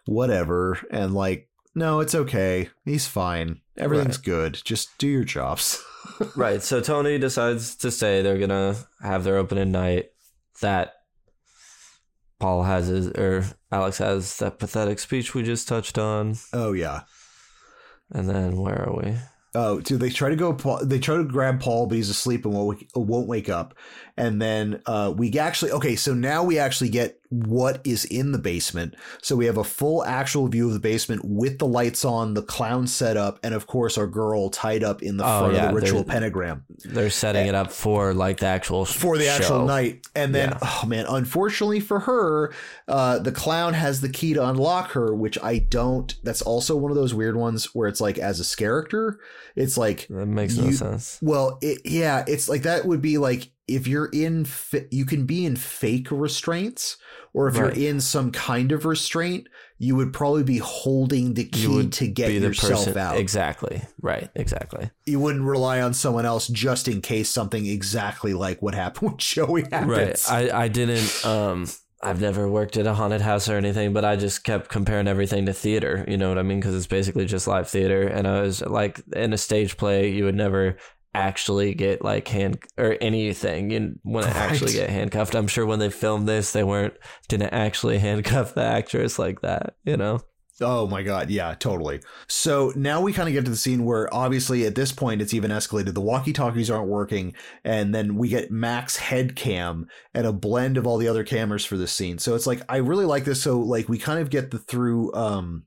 whatever. 0.06 0.80
And 0.90 1.14
like, 1.14 1.48
no, 1.76 2.00
it's 2.00 2.16
okay. 2.16 2.70
He's 2.86 3.06
fine. 3.06 3.60
Everything's 3.78 4.18
good. 4.18 4.60
Just 4.64 4.98
do 4.98 5.08
your 5.08 5.26
jobs. 5.26 5.84
right. 6.36 6.62
So 6.62 6.80
Tony 6.80 7.18
decides 7.18 7.76
to 7.78 7.92
say 7.92 8.22
they're 8.22 8.40
gonna 8.40 8.76
have 9.02 9.26
their 9.26 9.38
opening 9.38 9.72
night. 9.72 10.12
That 10.62 10.94
Paul 12.40 12.64
has 12.64 12.88
his 12.88 13.10
or 13.10 13.44
Alex 13.72 13.98
has 13.98 14.38
that 14.38 14.58
pathetic 14.58 15.00
speech 15.00 15.34
we 15.34 15.44
just 15.44 15.68
touched 15.68 15.98
on, 15.98 16.36
oh 16.54 16.72
yeah. 16.72 17.02
and 18.12 18.30
then 18.30 18.56
where 18.56 18.88
are 18.88 18.96
we? 18.96 19.18
Oh, 19.54 19.82
so 19.84 19.96
they 19.96 20.10
try 20.10 20.30
to 20.30 20.36
go. 20.36 20.54
They 20.84 21.00
try 21.00 21.18
to 21.18 21.24
grab 21.24 21.62
Paul, 21.62 21.88
but 21.88 21.96
he's 21.96 22.10
asleep 22.10 22.46
and 22.46 22.54
won't 22.54 22.84
won't 22.94 23.28
wake 23.28 23.50
up. 23.50 23.74
And 24.18 24.42
then 24.42 24.82
uh, 24.86 25.14
we 25.16 25.38
actually 25.38 25.72
okay. 25.72 25.96
So 25.98 26.14
now 26.14 26.44
we 26.44 26.58
actually 26.58 26.90
get 26.90 27.20
what 27.30 27.82
is 27.84 28.06
in 28.06 28.32
the 28.32 28.38
basement. 28.38 28.96
So 29.22 29.36
we 29.36 29.46
have 29.48 29.58
a 29.58 29.64
full 29.64 30.06
actual 30.06 30.48
view 30.48 30.68
of 30.68 30.74
the 30.74 30.80
basement 30.80 31.24
with 31.26 31.60
the 31.60 31.68
lights 31.68 32.06
on, 32.06 32.34
the 32.34 32.42
clown 32.42 32.88
set 32.88 33.18
up, 33.18 33.40
and 33.44 33.54
of 33.54 33.68
course 33.68 33.98
our 33.98 34.08
girl 34.08 34.50
tied 34.50 34.84
up 34.86 35.04
in 35.04 35.18
the 35.18 35.26
Oh, 35.26 35.40
front 35.40 35.54
yeah, 35.56 35.64
of 35.66 35.76
the 35.76 35.82
ritual 35.82 36.04
they're- 36.04 36.14
pentagram 36.14 36.64
They're 36.86 37.10
setting 37.10 37.48
it 37.48 37.56
up 37.56 37.74
for 37.74 38.14
like 38.14 38.38
the 38.40 38.46
actual 38.46 38.86
for 38.86 39.18
the 39.18 39.28
actual 39.28 39.48
show. 39.48 39.66
night. 39.66 40.08
And 40.16 40.34
then, 40.34 40.50
Yeah. 40.52 40.60
oh 40.62 40.86
man, 40.88 41.06
unfortunately 41.10 41.82
for 41.82 42.00
her, 42.02 42.54
uh, 42.88 43.20
the 43.20 43.34
clown 43.34 43.74
has 43.74 44.00
the 44.00 44.10
key 44.10 44.34
to 44.34 44.48
unlock 44.48 44.92
her, 44.92 45.14
which 45.14 45.38
I 45.44 45.58
don't. 45.58 46.16
That's 46.24 46.42
also 46.42 46.78
one 46.78 46.90
of 46.92 46.96
those 46.96 47.14
weird 47.14 47.36
ones 47.36 47.76
where 47.76 47.90
it's 47.90 48.00
like 48.00 48.18
as 48.18 48.40
a 48.40 48.56
character, 48.56 49.20
it's 49.58 49.78
like 49.78 50.08
That 50.10 50.28
makes 50.28 50.56
no 50.56 50.72
sense. 50.72 51.20
Well, 51.22 51.58
it, 51.62 51.82
yeah, 51.84 52.24
it's 52.28 52.48
like 52.48 52.62
that 52.62 52.86
would 52.86 53.02
be 53.02 53.18
like 53.18 53.50
if 53.68 53.88
you're 53.88 54.08
in, 54.14 54.46
fa- 54.46 54.86
you 54.92 55.06
can 55.06 55.26
be 55.26 55.46
in 55.46 55.56
fake 55.56 56.08
restraints, 56.12 56.98
or 57.34 57.48
if 57.48 57.58
Right. 57.58 57.76
you're 57.76 57.90
in 57.90 58.00
some 58.02 58.32
kind 58.32 58.72
of 58.72 58.86
restraint, 58.86 59.48
you 59.78 59.96
would 59.96 60.14
probably 60.14 60.44
be 60.44 60.58
holding 60.60 61.34
the 61.34 61.46
key 61.46 61.88
to 61.90 62.08
get 62.08 62.32
yourself 62.32 62.86
person 62.86 62.98
out. 62.98 63.18
exactly 63.18 63.82
right. 64.02 64.30
Exactly. 64.36 64.90
You 65.06 65.20
wouldn't 65.20 65.44
rely 65.44 65.82
on 65.82 65.94
someone 65.94 66.26
else 66.26 66.48
just 66.48 66.88
in 66.88 67.02
case 67.02 67.30
something 67.30 67.66
exactly 67.66 68.34
like 68.34 68.62
what 68.62 68.74
happened 68.76 69.12
with 69.14 69.20
Joey 69.20 69.64
happens. 69.64 69.90
Right. 70.30 70.52
I 70.52 70.64
I 70.64 70.68
didn't. 70.70 71.26
Um. 71.26 71.68
I've 72.04 72.22
never 72.22 72.48
worked 72.48 72.78
at 72.78 72.86
a 72.86 72.94
haunted 72.94 73.22
house 73.22 73.50
or 73.50 73.56
anything, 73.58 73.92
but 73.92 74.06
I 74.06 74.16
just 74.16 74.44
kept 74.44 74.70
comparing 74.70 75.08
everything 75.08 75.48
to 75.48 75.54
theater. 75.54 76.06
You 76.08 76.18
know 76.18 76.30
what 76.30 76.38
I 76.38 76.44
mean? 76.44 76.60
Because 76.60 76.76
it's 76.76 76.86
basically 76.86 77.26
just 77.26 77.48
live 77.48 77.68
theater. 77.68 78.04
And 78.04 78.28
I 78.28 78.42
was 78.42 78.62
like, 78.62 79.02
in 79.16 79.34
a 79.34 79.40
stage 79.40 79.76
play, 79.76 80.12
you 80.12 80.26
would 80.26 80.36
never 80.36 80.78
actually 81.16 81.74
get 81.74 82.04
like 82.04 82.28
hand 82.28 82.60
or 82.78 82.98
anything. 83.02 83.72
You 83.72 84.00
wouldn't 84.04 84.36
actually 84.36 84.74
get 84.74 84.90
handcuffed. 84.90 85.36
I'm 85.36 85.48
sure 85.48 85.66
when 85.66 85.80
they 85.80 85.90
filmed 85.90 86.28
this, 86.28 86.52
they 86.52 86.64
weren't 86.64 86.96
didn't 87.28 87.54
actually 87.54 87.98
handcuff 88.00 88.54
the 88.54 88.64
actress 88.64 89.18
like 89.18 89.42
that. 89.42 89.76
You 89.84 89.98
know? 89.98 90.22
Oh 90.62 90.88
my 90.88 91.04
god, 91.04 91.30
yeah, 91.30 91.54
totally. 91.54 92.00
So 92.28 92.72
now 92.78 93.02
we 93.02 93.12
kind 93.12 93.28
of 93.28 93.34
get 93.34 93.44
to 93.44 93.52
the 93.52 93.58
scene 93.58 93.84
where 93.84 94.14
obviously 94.14 94.66
at 94.66 94.76
this 94.76 94.94
point 94.94 95.22
it's 95.22 95.34
even 95.34 95.52
escalated. 95.52 95.94
The 95.94 96.02
walkie-talkies 96.02 96.72
aren't 96.72 96.88
working, 96.88 97.36
and 97.66 97.94
then 97.94 98.16
we 98.16 98.30
get 98.30 98.52
Mac's 98.52 98.96
head 98.96 99.36
cam 99.36 99.88
and 100.14 100.26
a 100.26 100.32
blend 100.32 100.78
of 100.78 100.88
all 100.88 100.98
the 100.98 101.10
other 101.10 101.26
cameras 101.26 101.66
for 101.66 101.76
this 101.76 101.92
scene. 101.92 102.20
So 102.20 102.36
it's 102.36 102.48
like 102.48 102.62
I 102.70 102.78
really 102.78 103.06
like 103.06 103.26
this. 103.26 103.42
So 103.42 103.60
like 103.60 103.90
we 103.90 103.98
kind 103.98 104.22
of 104.22 104.30
get 104.30 104.52
the 104.52 104.60
through 104.60 105.14
um 105.14 105.66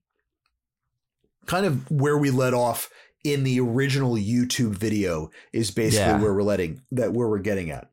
kind 1.44 1.66
of 1.66 1.90
where 1.90 2.16
we 2.16 2.30
let 2.30 2.54
off 2.54 2.88
in 3.32 3.44
the 3.44 3.60
original 3.60 4.14
YouTube 4.14 4.72
video 4.76 5.30
is 5.52 5.70
basically 5.70 6.06
Yeah. 6.06 6.20
where 6.22 6.32
we're 6.34 6.42
letting 6.42 6.80
that 6.92 7.12
where 7.12 7.28
we're 7.28 7.38
getting 7.38 7.70
at. 7.70 7.88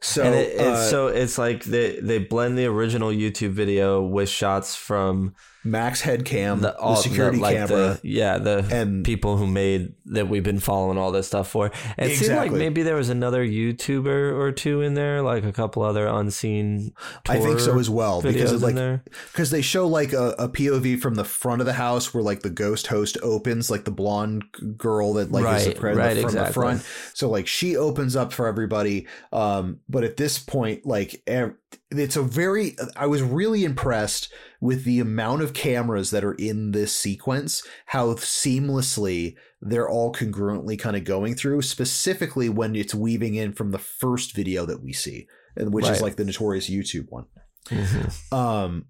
So 0.00 0.22
and 0.22 0.34
it, 0.34 0.52
it's 0.54 0.60
uh, 0.60 0.90
so 0.90 1.06
it's 1.08 1.38
like 1.38 1.64
they 1.64 1.98
they 2.00 2.18
blend 2.18 2.56
the 2.56 2.66
original 2.66 3.10
YouTube 3.10 3.50
video 3.50 4.00
with 4.00 4.28
shots 4.28 4.76
from 4.76 5.34
Mac's 5.64 6.00
head 6.00 6.24
cam, 6.24 6.60
the, 6.60 6.76
the, 6.78 6.94
security 6.96 7.38
the, 7.38 7.42
like 7.42 7.56
camera, 7.56 7.98
the, 8.00 8.00
yeah, 8.02 8.38
the 8.38 8.66
and 8.70 9.04
people 9.04 9.36
who 9.36 9.46
made 9.46 9.92
that 10.06 10.28
we've 10.28 10.44
been 10.44 10.60
following 10.60 10.98
all 10.98 11.10
this 11.10 11.26
stuff 11.26 11.48
for. 11.48 11.72
And 11.96 12.10
It 12.10 12.16
seemed 12.16 12.36
like 12.36 12.52
maybe 12.52 12.82
there 12.82 12.94
was 12.94 13.08
another 13.08 13.44
YouTuber 13.44 14.38
or 14.38 14.52
two 14.52 14.82
in 14.82 14.94
there, 14.94 15.20
like 15.20 15.44
a 15.44 15.52
couple 15.52 15.82
other 15.82 16.06
unseen. 16.06 16.92
I 17.28 17.40
think 17.40 17.58
so 17.58 17.78
as 17.78 17.90
well 17.90 18.22
because 18.22 18.52
of 18.52 18.62
like 18.62 19.00
because 19.32 19.50
they 19.50 19.62
show 19.62 19.88
like 19.88 20.12
a, 20.12 20.30
a 20.38 20.48
POV 20.48 21.00
from 21.00 21.16
the 21.16 21.24
front 21.24 21.60
of 21.60 21.66
the 21.66 21.72
house 21.72 22.14
where 22.14 22.22
like 22.22 22.40
the 22.40 22.50
ghost 22.50 22.86
host 22.86 23.18
opens, 23.22 23.68
like 23.68 23.84
the 23.84 23.90
blonde 23.90 24.44
girl 24.76 25.14
that 25.14 25.32
like 25.32 25.58
is 25.58 25.74
the, 25.74 25.80
Right, 25.80 25.96
right, 25.96 26.14
the, 26.14 26.22
from 26.22 26.32
the 26.32 26.38
exactly. 26.38 26.52
front. 26.52 26.86
So 27.14 27.28
like 27.28 27.46
she 27.46 27.76
opens 27.76 28.16
up 28.16 28.32
for 28.32 28.46
everybody. 28.46 29.06
Um, 29.32 29.80
but 29.88 30.04
at 30.04 30.16
this 30.16 30.38
point, 30.38 30.84
like 30.84 31.22
it's 31.26 32.16
a 32.16 32.22
very. 32.22 32.76
I 32.96 33.06
was 33.06 33.22
really 33.22 33.64
impressed 33.64 34.32
with 34.60 34.84
the 34.84 35.00
amount 35.00 35.42
of 35.42 35.54
cameras 35.54 36.10
that 36.10 36.24
are 36.24 36.34
in 36.34 36.72
this 36.72 36.94
sequence. 36.94 37.62
How 37.86 38.14
seamlessly 38.14 39.36
they're 39.60 39.88
all 39.88 40.12
congruently 40.12 40.78
kind 40.78 40.96
of 40.96 41.04
going 41.04 41.34
through. 41.34 41.62
Specifically 41.62 42.48
when 42.48 42.76
it's 42.76 42.94
weaving 42.94 43.34
in 43.34 43.52
from 43.52 43.70
the 43.70 43.78
first 43.78 44.34
video 44.34 44.66
that 44.66 44.82
we 44.82 44.92
see, 44.92 45.26
and 45.56 45.72
which 45.72 45.88
is 45.88 46.02
like 46.02 46.16
the 46.16 46.24
notorious 46.24 46.68
YouTube 46.68 47.06
one. 47.08 47.26
Mhm. 47.66 48.32
Um, 48.32 48.86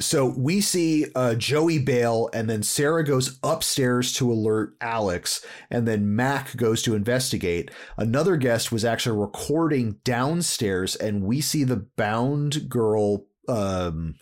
so 0.00 0.26
we 0.36 0.60
see 0.60 1.06
uh, 1.14 1.34
Joey 1.34 1.78
bail, 1.78 2.28
and 2.32 2.48
then 2.48 2.62
Sarah 2.62 3.04
goes 3.04 3.38
upstairs 3.42 4.12
to 4.14 4.32
alert 4.32 4.74
Alex, 4.80 5.44
and 5.70 5.86
then 5.86 6.16
Mac 6.16 6.56
goes 6.56 6.82
to 6.82 6.94
investigate. 6.94 7.70
Another 7.96 8.36
guest 8.36 8.72
was 8.72 8.84
actually 8.84 9.18
recording 9.18 9.98
downstairs, 10.04 10.96
and 10.96 11.22
we 11.24 11.40
see 11.40 11.64
the 11.64 11.86
bound 11.96 12.68
girl. 12.68 13.26
Um, 13.48 14.14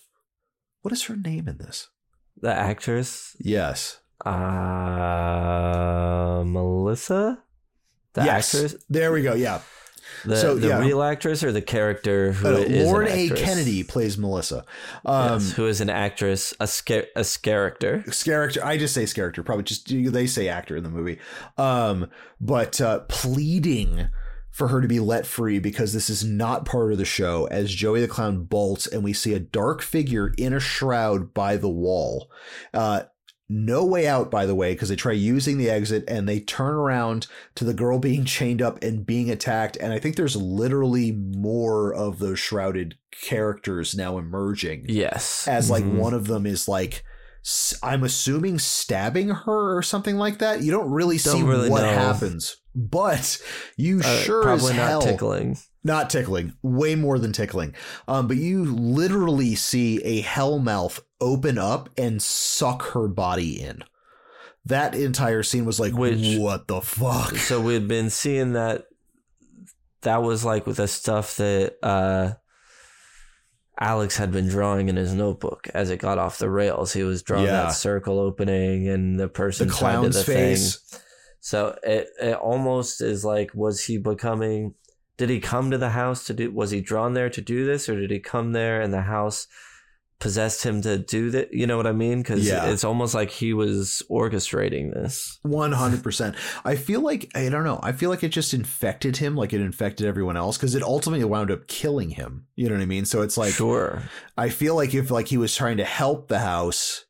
what 0.83 0.93
is 0.93 1.05
her 1.05 1.17
name 1.17 1.49
in 1.49 1.59
this? 1.59 1.89
The 2.41 2.53
actress, 2.53 3.37
Yes. 3.41 4.01
uh, 5.19 6.43
Melissa, 6.45 7.43
the 8.15 8.25
yes. 8.25 8.55
actress, 8.55 8.77
There 8.89 9.13
we 9.13 9.23
go. 9.23 9.35
Yeah. 9.35 9.61
The, 10.24 10.36
So, 10.36 10.55
the 10.57 10.69
yeah. 10.69 10.78
real 10.81 11.03
actress, 11.03 11.43
or 11.43 11.53
the 11.53 11.62
character 11.62 12.32
who 12.32 12.49
Uh, 12.49 12.51
is 12.59 12.81
an 12.82 12.86
Lauren 12.86 13.09
A. 13.09 13.28
Kennedy 13.31 13.82
plays 13.85 14.16
Melissa. 14.19 14.65
Um, 15.05 15.35
yes, 15.40 15.53
who 15.53 15.66
is 15.66 15.81
an 15.81 15.90
actress, 15.90 16.55
a 16.61 16.66
sca- 16.66 17.07
a 17.16 17.24
character. 17.43 18.05
character 18.24 18.65
i 18.65 18.77
just 18.77 18.95
say 18.95 19.07
character 19.07 19.43
probably 19.43 19.65
just 19.65 19.86
they 20.12 20.27
say 20.27 20.49
actor 20.49 20.77
in 20.77 20.82
the 20.82 20.90
movie 20.90 21.19
um 21.57 22.07
but 22.40 22.81
uh 22.81 23.01
pleading 23.09 24.09
for 24.51 24.69
her 24.69 24.81
to 24.81 24.89
be 24.89 24.99
let 25.01 25.24
free 25.27 25.59
because 25.59 25.93
this 25.93 26.11
is 26.11 26.24
not 26.24 26.65
part 26.65 26.93
of 26.93 26.99
the 26.99 27.05
show 27.05 27.47
as 27.51 27.73
joey 27.73 28.01
the 28.01 28.09
clown 28.09 28.45
bolts 28.45 28.86
and 28.86 29.03
we 29.05 29.12
see 29.12 29.35
a 29.35 29.39
dark 29.39 29.81
figure 29.82 30.32
in 30.36 30.53
a 30.53 30.61
shroud 30.61 31.32
by 31.32 31.57
the 31.57 31.69
wall 31.69 32.31
uh 32.74 33.03
no 33.49 33.85
way 33.85 34.07
out, 34.07 34.31
by 34.31 34.45
the 34.47 34.55
way, 34.55 34.73
because 34.75 34.89
they 34.91 34.97
try 34.97 35.12
using 35.12 35.57
the 35.59 35.70
exit 35.70 36.05
and 36.07 36.29
they 36.29 36.39
turn 36.41 36.75
around 36.75 37.27
to 37.55 37.65
the 37.65 37.73
girl 37.75 37.99
being 37.99 38.25
chained 38.25 38.61
up 38.61 38.83
and 38.83 39.07
being 39.07 39.31
attacked. 39.31 39.77
And 39.79 39.93
I 39.93 39.99
think 39.99 40.16
there's 40.16 40.37
literally 40.37 41.12
more 41.12 41.95
of 41.95 42.19
those 42.19 42.39
shrouded 42.39 42.97
characters 43.23 43.95
now 43.97 44.19
emerging 44.19 44.85
Yes, 44.89 45.49
as 45.49 45.70
like 45.70 45.85
Mhm. 45.85 45.95
one 45.97 46.15
of 46.15 46.27
them 46.27 46.47
is 46.47 46.69
like 46.69 47.03
I'm 47.83 48.05
assuming 48.05 48.59
stabbing 48.59 49.31
her 49.31 49.77
or 49.79 49.83
something 49.83 50.16
like 50.16 50.39
that. 50.41 50.61
You 50.62 50.70
don't 50.70 50.91
really 50.91 51.16
see 51.16 51.31
Don't 51.31 51.47
really 51.49 51.70
what 51.70 51.81
know. 51.83 51.89
happens, 51.89 52.57
but 52.75 53.39
you 53.77 54.01
Uh, 54.01 54.03
sure 54.03 54.43
probably 54.43 54.73
as 54.73 54.77
not 54.77 55.03
tickling. 55.03 55.57
not 55.83 56.11
tickling, 56.11 56.53
way 56.62 56.95
more 56.95 57.19
than 57.19 57.33
tickling. 57.33 57.75
Um, 58.07 58.29
but 58.29 58.37
you 58.37 58.65
literally 58.66 59.55
see 59.55 60.03
a 60.03 60.23
hellmouth 60.23 61.01
open 61.20 61.59
up 61.59 61.89
and 61.99 62.23
suck 62.23 62.82
her 62.93 63.09
body 63.09 63.61
in. 63.61 63.82
That 64.65 64.95
entire 64.95 65.43
scene 65.43 65.65
was 65.65 65.81
like, 65.81 65.95
Which- 65.95 66.39
what 66.39 66.69
the 66.69 66.81
fuck? 66.81 67.36
so 67.36 67.61
we'd 67.61 67.89
been 67.89 68.11
seeing 68.11 68.53
that 68.53 68.86
that 70.03 70.23
was 70.23 70.45
like 70.45 70.66
with 70.66 70.77
the 70.77 70.86
stuff 70.89 71.36
that 71.36 71.74
uh 71.82 72.35
Alex 73.81 74.16
had 74.16 74.32
been 74.32 74.49
drawing 74.49 74.89
in 74.89 74.97
his 74.97 75.15
notebook 75.15 75.69
as 75.73 75.90
it 75.90 75.99
got 76.01 76.19
off 76.19 76.39
the 76.39 76.51
rails. 76.51 76.93
He 76.93 77.05
was 77.05 77.23
drawing 77.23 77.45
Yeah. 77.47 77.65
that 77.65 77.74
circle 77.74 78.19
opening 78.19 78.89
and 78.89 79.19
the 79.20 79.24
The 79.24 79.28
person 79.28 79.69
to 79.69 79.73
clown's 79.73 80.16
the 80.16 80.24
face. 80.24 80.77
thing. 80.77 81.01
So 81.40 81.78
it 81.85 82.09
it 82.20 82.35
almost 82.35 83.01
is 83.01 83.24
like 83.24 83.53
was 83.55 83.85
he 83.85 83.97
becoming 83.99 84.74
did 85.16 85.31
he 85.31 85.39
come 85.40 85.70
to 85.70 85.78
the 85.78 85.90
house 85.90 86.24
to 86.27 86.35
do 86.35 86.51
was 86.51 86.73
he 86.73 86.81
drawn 86.81 87.15
there 87.15 87.31
to 87.31 87.40
do 87.40 87.65
this 87.65 87.89
or 87.89 87.99
did 87.99 88.11
he 88.11 88.19
come 88.19 88.53
there 88.53 88.81
and 88.81 88.93
the 88.93 89.03
house 89.03 89.47
possessed 90.20 90.65
him 90.65 90.82
to 90.82 90.99
do 90.99 91.31
that 91.31 91.53
you 91.55 91.65
know 91.66 91.77
what 91.77 91.86
i 91.86 91.93
mean 91.93 92.19
because 92.19 92.45
Yeah. 92.47 92.70
it's 92.70 92.82
almost 92.82 93.15
like 93.15 93.31
he 93.31 93.53
was 93.55 94.03
orchestrating 94.11 94.93
this 94.93 95.39
One 95.43 95.73
hundred 95.73 96.03
percent. 96.03 96.35
I 96.65 96.74
feel 96.77 97.01
like 97.01 97.31
I 97.35 97.49
don't 97.49 97.65
know. 97.65 97.78
I 97.82 97.93
feel 97.93 98.11
like 98.11 98.24
it 98.24 98.28
just 98.31 98.53
infected 98.53 99.16
him, 99.19 99.36
like 99.36 99.53
it 99.53 99.61
infected 99.61 100.07
everyone 100.07 100.36
else, 100.36 100.57
because 100.57 100.74
it 100.74 100.82
ultimately 100.82 101.24
wound 101.24 101.51
up 101.51 101.69
killing 101.69 102.11
him. 102.11 102.47
You 102.57 102.69
know 102.69 102.74
what 102.74 102.82
I 102.82 102.86
mean? 102.86 103.05
So 103.05 103.23
it's 103.23 103.36
like 103.39 103.53
sure 103.55 104.03
I 104.36 104.49
feel 104.49 104.74
like 104.74 104.95
if 104.95 105.11
like 105.11 105.28
he 105.28 105.36
was 105.39 105.55
trying 105.55 105.77
to 105.78 105.85
help 105.85 106.28
the 106.28 106.40
house, 106.40 107.05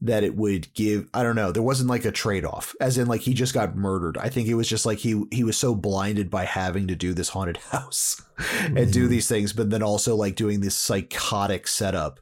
that 0.00 0.24
it 0.24 0.34
would 0.36 0.72
give. 0.74 1.08
I 1.14 1.22
don't 1.22 1.36
know. 1.36 1.52
There 1.52 1.62
wasn't 1.62 1.90
like 1.90 2.04
a 2.04 2.10
trade 2.12 2.44
off, 2.44 2.74
as 2.80 2.96
in 2.98 3.06
like 3.08 3.20
he 3.22 3.34
just 3.34 3.54
got 3.54 3.76
murdered. 3.76 4.16
I 4.18 4.28
think 4.28 4.48
it 4.48 4.54
was 4.54 4.68
just 4.68 4.86
like 4.86 4.98
he 4.98 5.22
he 5.32 5.44
was 5.44 5.56
so 5.56 5.74
blinded 5.74 6.30
by 6.30 6.44
having 6.44 6.86
to 6.88 6.94
do 6.96 7.12
this 7.14 7.28
haunted 7.30 7.56
house 7.70 8.20
and 8.64 8.92
do 8.92 9.06
Mhm. 9.06 9.10
these 9.10 9.28
things, 9.28 9.52
but 9.52 9.70
then 9.70 9.82
also 9.82 10.14
like 10.16 10.36
doing 10.36 10.60
this 10.60 10.76
psychotic 10.76 11.66
setup 11.68 12.20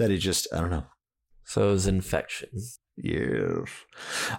that 0.00 0.10
it 0.10 0.18
just 0.18 0.48
I 0.52 0.60
don't 0.60 0.70
know. 0.70 0.84
so 1.44 1.68
it 1.68 1.72
was 1.72 1.86
infection 1.86 2.48
Yes. 3.02 3.68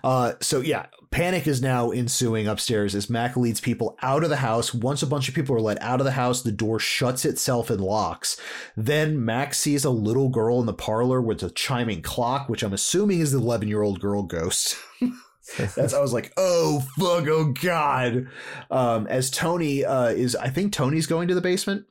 Uh, 0.04 0.34
so 0.40 0.60
yeah, 0.60 0.88
panic 1.10 1.48
is 1.48 1.62
now 1.62 1.92
ensuing 1.92 2.48
upstairs 2.48 2.94
as 2.94 3.10
Mac 3.10 3.36
leads 3.36 3.60
people 3.60 3.98
out 4.02 4.24
of 4.24 4.30
the 4.30 4.38
house. 4.38 4.74
Once 4.74 5.02
a 5.02 5.08
bunch 5.08 5.28
of 5.28 5.36
people 5.36 5.56
are 5.56 5.62
let 5.62 5.82
out 5.82 6.00
of 6.00 6.06
the 6.06 6.12
house, 6.12 6.42
the 6.42 6.52
door 6.52 6.80
shuts 6.80 7.26
itself 7.26 7.70
and 7.70 7.82
locks. 7.82 8.40
Then 8.78 9.24
Mac 9.24 9.54
sees 9.54 9.84
a 9.84 9.90
little 9.90 10.30
girl 10.30 10.60
in 10.60 10.66
the 10.66 10.74
parlor 10.74 11.22
with 11.22 11.42
a 11.44 11.50
chiming 11.50 12.02
clock, 12.02 12.50
which 12.50 12.64
I'm 12.64 12.74
assuming 12.74 13.20
is 13.20 13.32
the 13.32 13.40
11 13.40 13.68
year 13.68 13.82
old 13.82 14.00
girl 14.00 14.24
ghost. 14.24 14.78
That's 15.58 15.94
I 15.94 16.00
was 16.00 16.14
like, 16.14 16.32
oh 16.38 16.82
fuck, 17.00 17.28
oh 17.28 17.54
god. 17.62 18.28
Um, 18.70 19.08
as 19.08 19.32
Tony 19.32 19.84
uh, 19.84 20.10
is, 20.10 20.36
I 20.36 20.50
think 20.50 20.72
Tony's 20.72 21.08
going 21.08 21.28
to 21.30 21.36
the 21.36 21.42
basement. 21.42 21.86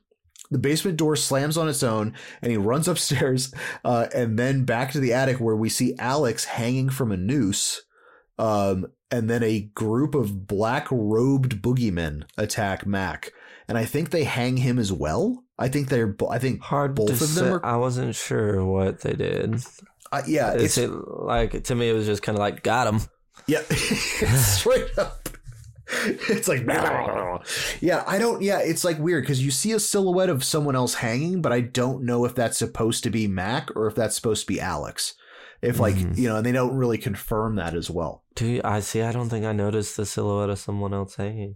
The 0.51 0.59
basement 0.59 0.97
door 0.97 1.15
slams 1.15 1.57
on 1.57 1.69
its 1.69 1.81
own, 1.81 2.13
and 2.41 2.51
he 2.51 2.57
runs 2.57 2.87
upstairs, 2.89 3.53
uh, 3.85 4.07
and 4.13 4.37
then 4.37 4.65
back 4.65 4.91
to 4.91 4.99
the 4.99 5.13
attic 5.13 5.39
where 5.39 5.55
we 5.55 5.69
see 5.69 5.95
Alex 5.97 6.45
hanging 6.45 6.89
from 6.89 7.11
a 7.11 7.17
noose. 7.17 7.81
Um, 8.37 8.87
and 9.11 9.29
then 9.29 9.43
a 9.43 9.61
group 9.75 10.15
of 10.15 10.47
black 10.47 10.87
robed 10.89 11.61
boogeymen 11.61 12.23
attack 12.37 12.85
Mac, 12.85 13.31
and 13.67 13.77
I 13.77 13.85
think 13.85 14.09
they 14.09 14.23
hang 14.23 14.57
him 14.57 14.79
as 14.79 14.91
well. 14.91 15.43
I 15.59 15.67
think 15.67 15.89
they're, 15.89 16.15
I 16.29 16.39
think, 16.39 16.61
Hard 16.61 16.95
Both 16.95 17.11
of 17.11 17.19
them 17.19 17.27
say. 17.45 17.49
are- 17.49 17.65
I 17.65 17.75
wasn't 17.77 18.15
sure 18.15 18.65
what 18.65 19.01
they 19.01 19.13
did. 19.13 19.55
uh, 20.11 20.21
yeah, 20.25 20.53
It's 20.53 20.77
it's, 20.77 20.91
like 21.07 21.63
to 21.65 21.75
me, 21.75 21.89
it 21.89 21.93
was 21.93 22.05
just 22.07 22.23
kind 22.23 22.35
of 22.37 22.39
like 22.39 22.63
got 22.63 22.87
him. 22.87 23.01
Yeah, 23.47 23.61
straight 23.69 24.97
up. 24.97 25.29
It's 26.29 26.47
like, 26.47 26.61
yeah, 27.81 28.03
I 28.07 28.17
don't, 28.19 28.41
yeah, 28.41 28.59
it's 28.59 28.83
like 28.83 28.97
weird 28.99 29.23
because 29.23 29.43
you 29.43 29.51
see 29.51 29.71
a 29.73 29.79
silhouette 29.79 30.29
of 30.29 30.43
someone 30.43 30.75
else 30.75 30.95
hanging, 30.95 31.41
but 31.41 31.51
I 31.51 31.61
don't 31.61 32.03
know 32.03 32.25
if 32.25 32.35
that's 32.35 32.57
supposed 32.57 33.03
to 33.03 33.09
be 33.09 33.27
Mac 33.27 33.69
or 33.75 33.87
if 33.87 33.95
that's 33.95 34.15
supposed 34.15 34.41
to 34.47 34.53
be 34.53 34.59
Alex. 34.61 35.15
If, 35.61 35.79
like, 35.79 35.95
Mhm. 35.95 36.17
you 36.17 36.27
know, 36.27 36.37
and 36.37 36.45
they 36.45 36.51
don't 36.51 36.73
really 36.75 36.97
confirm 36.97 37.55
that 37.57 37.75
as 37.75 37.87
well. 37.89 38.23
Do 38.35 38.47
you, 38.47 38.61
I 38.63 38.79
see? 38.79 39.01
I 39.03 39.11
don't 39.11 39.29
think 39.29 39.45
I 39.45 39.51
noticed 39.51 39.95
the 39.95 40.05
silhouette 40.07 40.49
of 40.49 40.57
someone 40.57 40.91
else 40.93 41.15
hanging. 41.15 41.55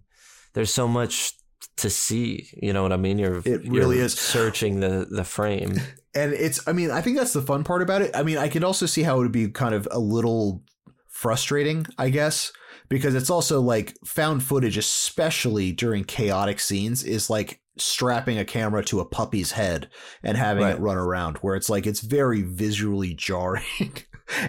There's 0.53 0.71
so 0.71 0.87
much 0.87 1.33
to 1.77 1.89
see. 1.89 2.47
You 2.61 2.71
know 2.71 2.83
what 2.83 2.93
I 2.93 2.97
mean? 2.97 3.17
You're 3.17 3.41
It 3.45 3.67
really 3.67 3.95
you're 3.97 4.05
is. 4.05 4.13
searching 4.13 4.79
the 4.81 5.07
the 5.09 5.23
frame. 5.23 5.79
And 6.17 6.31
it's, 6.31 6.65
I 6.65 6.71
mean, 6.71 6.91
I 6.91 7.01
think 7.01 7.17
that's 7.17 7.33
the 7.33 7.41
fun 7.41 7.65
part 7.65 7.81
about 7.81 8.01
it. 8.01 8.11
I 8.15 8.23
mean, 8.23 8.37
I 8.37 8.47
could 8.47 8.63
also 8.63 8.85
see 8.85 9.03
how 9.03 9.17
it 9.17 9.23
would 9.23 9.33
be 9.33 9.49
kind 9.49 9.75
of 9.75 9.85
a 9.91 9.99
little 9.99 10.63
frustrating, 11.09 11.85
I 11.97 12.09
guess, 12.09 12.53
because 12.89 13.15
it's 13.15 13.29
also 13.29 13.61
like 13.61 13.95
found 14.05 14.43
footage, 14.43 14.77
especially 14.77 15.71
during 15.71 16.03
chaotic 16.03 16.59
scenes, 16.59 17.03
is 17.03 17.29
like 17.29 17.61
strapping 17.77 18.37
a 18.37 18.45
camera 18.45 18.83
to 18.85 18.99
a 19.01 19.05
puppy's 19.05 19.51
head 19.51 19.89
and 20.23 20.37
having 20.37 20.63
Right. 20.63 20.75
it 20.75 20.79
run 20.79 20.97
around, 20.97 21.37
where 21.37 21.55
it's 21.55 21.69
like 21.69 21.85
it's 21.85 22.01
very 22.01 22.41
visually 22.41 23.13
jarring 23.27 23.93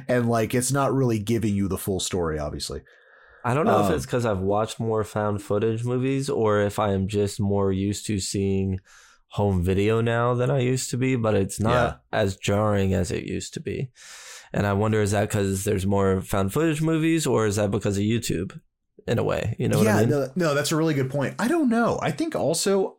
and 0.09 0.29
like 0.29 0.55
it's 0.55 0.73
not 0.73 0.95
really 0.95 1.19
giving 1.19 1.55
you 1.55 1.69
the 1.69 1.79
full 1.79 2.01
story, 2.01 2.39
obviously. 2.39 2.83
I 3.45 3.55
don't 3.55 3.67
know 3.67 3.77
Um, 3.79 3.91
if 3.91 3.97
it's 3.97 4.07
because 4.07 4.27
I've 4.27 4.41
watched 4.41 4.81
more 4.81 5.05
found 5.05 5.41
footage 5.43 5.85
movies 5.85 6.29
or 6.29 6.61
if 6.63 6.79
I 6.81 6.93
am 6.93 7.07
just 7.07 7.39
more 7.41 7.71
used 7.73 8.07
to 8.07 8.19
seeing 8.19 8.81
home 9.29 9.63
video 9.63 10.01
now 10.01 10.35
than 10.35 10.51
I 10.51 10.61
used 10.61 10.91
to 10.91 10.97
be, 10.97 11.17
but 11.17 11.35
it's 11.35 11.61
not 11.61 12.03
as 12.13 12.37
jarring 12.37 12.95
as 12.95 13.11
it 13.11 13.25
used 13.25 13.55
to 13.55 13.61
be. 13.61 13.91
And 14.53 14.67
I 14.67 14.73
wonder 14.73 15.03
is 15.03 15.11
that 15.11 15.29
because 15.29 15.65
there's 15.65 15.87
more 15.87 16.21
found 16.21 16.53
footage 16.53 16.81
movies 16.81 17.27
or 17.27 17.47
is 17.47 17.57
that 17.57 17.71
because 17.71 17.99
of 17.99 18.05
YouTube 18.05 18.59
in 19.07 19.19
a 19.19 19.25
way? 19.25 19.57
You 19.59 19.69
know 19.69 19.79
what 19.79 19.85
yeah, 19.85 19.97
I 19.97 20.01
mean? 20.01 20.11
no, 20.11 20.31
no, 20.37 20.55
that's 20.55 20.73
a 20.73 20.77
really 20.77 20.95
good 20.95 21.11
point. 21.11 21.35
I 21.39 21.49
don't 21.49 21.69
know. 21.69 21.99
I 22.01 22.11
think 22.11 22.35
also 22.35 22.99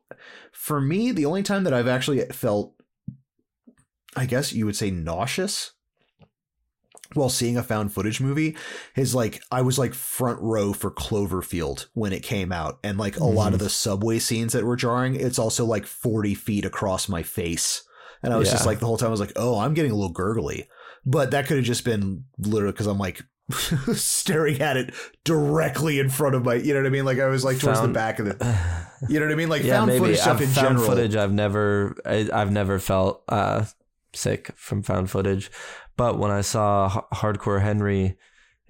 for 0.52 0.80
me, 0.82 1.12
the 1.12 1.26
only 1.26 1.44
time 1.44 1.64
that 1.64 1.74
I've 1.74 1.88
actually 1.88 2.20
felt, 2.26 2.74
I 4.16 4.26
guess 4.26 4.54
you 4.54 4.66
would 4.66 4.76
say 4.76 4.92
nauseous 4.92 5.72
while 7.14 7.30
seeing 7.30 7.58
a 7.58 7.64
found 7.64 7.94
footage 7.94 8.20
movie 8.22 8.56
is 8.96 9.16
like 9.16 9.42
I 9.52 9.62
was 9.62 9.80
like 9.80 9.94
front 9.94 10.40
row 10.42 10.74
for 10.74 10.92
Cloverfield 10.92 11.88
when 11.94 12.14
it 12.14 12.24
came 12.24 12.52
out, 12.52 12.80
and 12.84 12.98
like 12.98 13.20
a 13.20 13.26
lot 13.26 13.54
of 13.54 13.60
the 13.60 13.70
subway 13.70 14.20
scenes 14.20 14.54
that 14.54 14.66
were 14.66 14.76
jarring, 14.76 15.16
it's 15.16 15.40
also 15.40 15.66
like 15.66 15.86
forty 15.86 16.36
feet 16.36 16.66
across 16.66 17.10
my 17.10 17.24
face, 17.24 17.84
and 18.24 18.34
I 18.34 18.38
was 18.38 18.52
just 18.52 18.66
like 18.66 18.80
the 18.80 18.86
whole 18.86 18.98
time 18.98 19.08
I 19.08 19.12
was 19.12 19.20
like, 19.20 19.34
oh, 19.36 19.60
I'm 19.60 19.74
getting 19.74 19.92
a 19.92 19.96
little 19.96 20.14
gurgly, 20.14 20.68
but 21.06 21.32
that 21.32 21.48
could 21.48 21.58
have 21.58 21.66
just 21.66 21.86
been 21.86 22.26
literally 22.38 22.74
because 22.74 22.88
I'm 22.88 23.00
like. 23.00 23.22
staring 23.94 24.60
at 24.60 24.76
it 24.76 24.94
directly 25.24 26.00
in 26.00 26.10
front 26.10 26.36
of 26.36 26.44
my 26.44 26.56
you 26.56 26.74
know 26.74 26.82
what 26.82 26.86
I 26.86 26.90
mean 26.90 27.06
like 27.06 27.18
I 27.18 27.28
was 27.28 27.46
like 27.46 27.58
towards 27.58 27.80
the 27.80 27.88
back 27.88 28.20
of 28.20 28.26
the 28.26 28.68
you 29.08 29.22
know 29.22 29.26
what 29.26 29.32
I 29.32 29.36
mean 29.36 29.48
like 29.48 29.64
yeah, 29.64 29.78
found 29.78 29.88
maybe. 29.88 30.00
footage 30.00 30.20
stuff 30.20 30.36
I've 30.36 30.42
in 30.42 30.48
found 30.50 30.68
general 30.68 30.86
footage. 30.86 31.16
I've 31.16 31.32
never, 31.32 31.96
I, 32.06 32.30
I've 32.34 32.52
never 32.52 32.78
felt 32.78 33.24
uh, 33.30 33.64
sick 34.18 34.52
from 34.56 34.84
found 34.84 35.10
footage. 35.10 35.50
But 35.96 36.18
when 36.20 36.32
I 36.32 36.42
saw 36.42 36.88
H- 37.12 37.20
Hardcore 37.20 37.62
Henry 37.62 38.18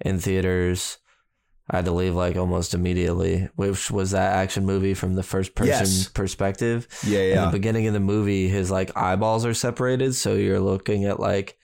in 0.00 0.18
theaters, 0.18 0.98
I 1.70 1.76
had 1.76 1.84
to 1.84 1.92
leave 1.92 2.14
like 2.14 2.36
almost 2.36 2.72
immediately. 2.74 3.48
Which 3.56 3.90
was 3.90 4.12
that 4.12 4.32
action 4.34 4.64
movie 4.64 4.94
from 4.94 5.14
the 5.14 5.22
first 5.22 5.54
person 5.54 5.68
Yes. 5.70 6.08
perspective. 6.08 6.86
yeah 7.06 7.18
In 7.20 7.34
yeah 7.34 7.44
the 7.46 7.52
beginning 7.52 7.86
of 7.86 7.92
the 7.94 8.00
movie, 8.00 8.48
his 8.48 8.70
like 8.70 8.96
eyeballs 8.96 9.44
are 9.44 9.54
separated, 9.54 10.14
so 10.14 10.34
you're 10.34 10.60
looking 10.60 11.04
at 11.04 11.20
like 11.20 11.56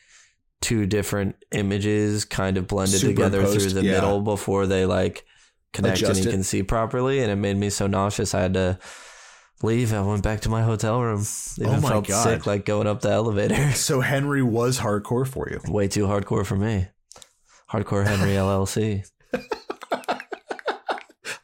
two 0.61 0.87
different 0.87 1.37
images 1.53 2.25
kind 2.25 2.57
of 2.57 2.67
blended 2.67 3.01
together 3.01 3.45
through 3.47 3.69
the 3.71 3.85
yeah. 3.85 3.93
middle 3.93 4.21
before 4.23 4.67
they 4.67 4.87
like 4.87 5.25
connect 5.75 5.99
Adjust 5.99 6.17
and 6.19 6.25
you 6.25 6.31
it. 6.31 6.33
can 6.35 6.43
see 6.43 6.63
properly. 6.63 7.21
And 7.21 7.31
it 7.31 7.37
made 7.37 7.57
me 7.57 7.69
so 7.71 7.87
nauseous, 7.87 8.35
I 8.35 8.41
had 8.43 8.55
to 8.55 8.79
leave. 9.63 9.93
I 9.93 10.01
went 10.03 10.23
back 10.23 10.41
to 10.43 10.49
my 10.49 10.63
hotel 10.63 11.01
room. 11.01 11.25
Even 11.59 11.75
Oh 11.75 11.81
my 11.81 11.89
felt 11.89 12.07
God. 12.09 12.23
sick 12.23 12.47
like 12.47 12.65
going 12.65 12.87
up 12.87 13.01
the 13.01 13.11
elevator. 13.11 13.73
so 13.75 14.01
Henry 14.01 14.43
was 14.43 14.79
hardcore 14.81 15.27
for 15.27 15.49
you 15.51 15.61
Way 15.73 15.89
too 15.89 16.07
hardcore 16.07 16.45
for 16.45 16.57
me. 16.57 16.89
Hardcore 17.71 18.07
Henry 18.07 18.31
LLC. 18.35 19.09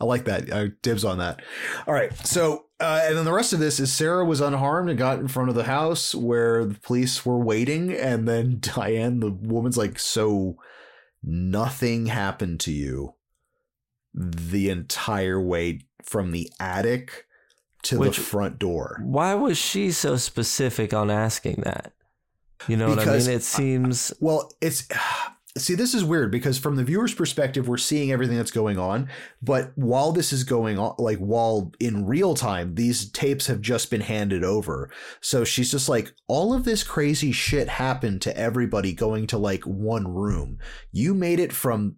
I 0.01 0.05
like 0.07 0.25
that. 0.25 0.53
I 0.53 0.69
dibs 0.83 1.05
on 1.05 1.19
that. 1.19 1.43
All 1.87 1.93
right. 1.93 2.11
So, 2.27 2.65
uh, 2.81 3.03
and 3.05 3.19
then 3.19 3.27
the 3.27 3.33
rest 3.33 3.53
of 3.53 3.59
this 3.59 3.79
is 3.79 3.93
Sarah 3.93 4.25
was 4.25 4.41
unharmed 4.41 4.89
and 4.89 4.99
got 4.99 5.19
in 5.19 5.29
front 5.29 5.51
of 5.51 5.55
the 5.55 5.65
house 5.65 6.15
where 6.15 6.65
the 6.65 6.79
police 6.81 7.27
were 7.27 7.39
waiting. 7.39 7.93
And 7.93 8.27
then 8.27 8.59
Diane, 8.61 9.21
the 9.21 9.31
woman's 9.31 9.77
like, 9.77 9.99
So 9.99 10.57
nothing 11.23 12.07
happened 12.07 12.61
to 12.61 12.73
you 12.73 13.15
the 14.15 14.71
entire 14.71 15.41
way 15.41 15.81
from 16.03 16.31
the 16.33 16.51
attic 16.59 17.27
to 17.83 17.99
Which- 17.99 18.17
the 18.17 18.23
front 18.23 18.59
door. 18.59 19.01
Why 19.03 19.35
was 19.35 19.59
she 19.59 19.91
so 19.93 20.17
specific 20.17 20.93
on 20.93 21.11
asking 21.11 21.63
that? 21.65 21.93
You 22.69 22.77
know 22.77 22.91
what 22.91 22.99
I 23.01 23.19
mean? 23.19 23.31
It 23.31 23.43
seems 23.43 24.13
Well, 24.21 24.53
it's 24.61 24.87
see, 25.59 25.75
this 25.75 25.95
is 25.95 26.05
weird 26.05 26.31
because 26.31 26.59
from 26.59 26.77
the 26.77 26.85
viewer's 26.85 27.15
perspective, 27.15 27.67
we're 27.67 27.77
seeing 27.77 28.13
everything 28.13 28.37
that's 28.37 28.51
going 28.51 28.79
on. 28.79 29.09
But 29.43 29.73
while 29.75 30.13
this 30.13 30.33
is 30.33 30.45
going 30.45 30.79
on, 30.79 30.95
like 30.99 31.19
while 31.19 31.73
in 31.81 32.07
real 32.07 32.35
time, 32.35 32.75
these 32.75 33.11
tapes 33.11 33.47
have 33.47 33.61
just 33.61 33.91
been 33.91 34.03
handed 34.03 34.45
over. 34.45 34.91
So 35.21 35.45
she's 35.45 35.71
just 35.71 35.89
like, 35.89 36.13
all 36.29 36.53
of 36.55 36.65
this 36.65 36.83
crazy 36.85 37.33
shit 37.33 37.69
happened 37.69 38.23
to 38.23 38.37
everybody 38.37 38.93
going 38.93 39.27
to 39.29 39.39
like 39.39 39.65
one 39.65 40.07
room. 40.07 40.59
You 40.93 41.15
made 41.15 41.41
it 41.41 41.53
from 41.53 41.97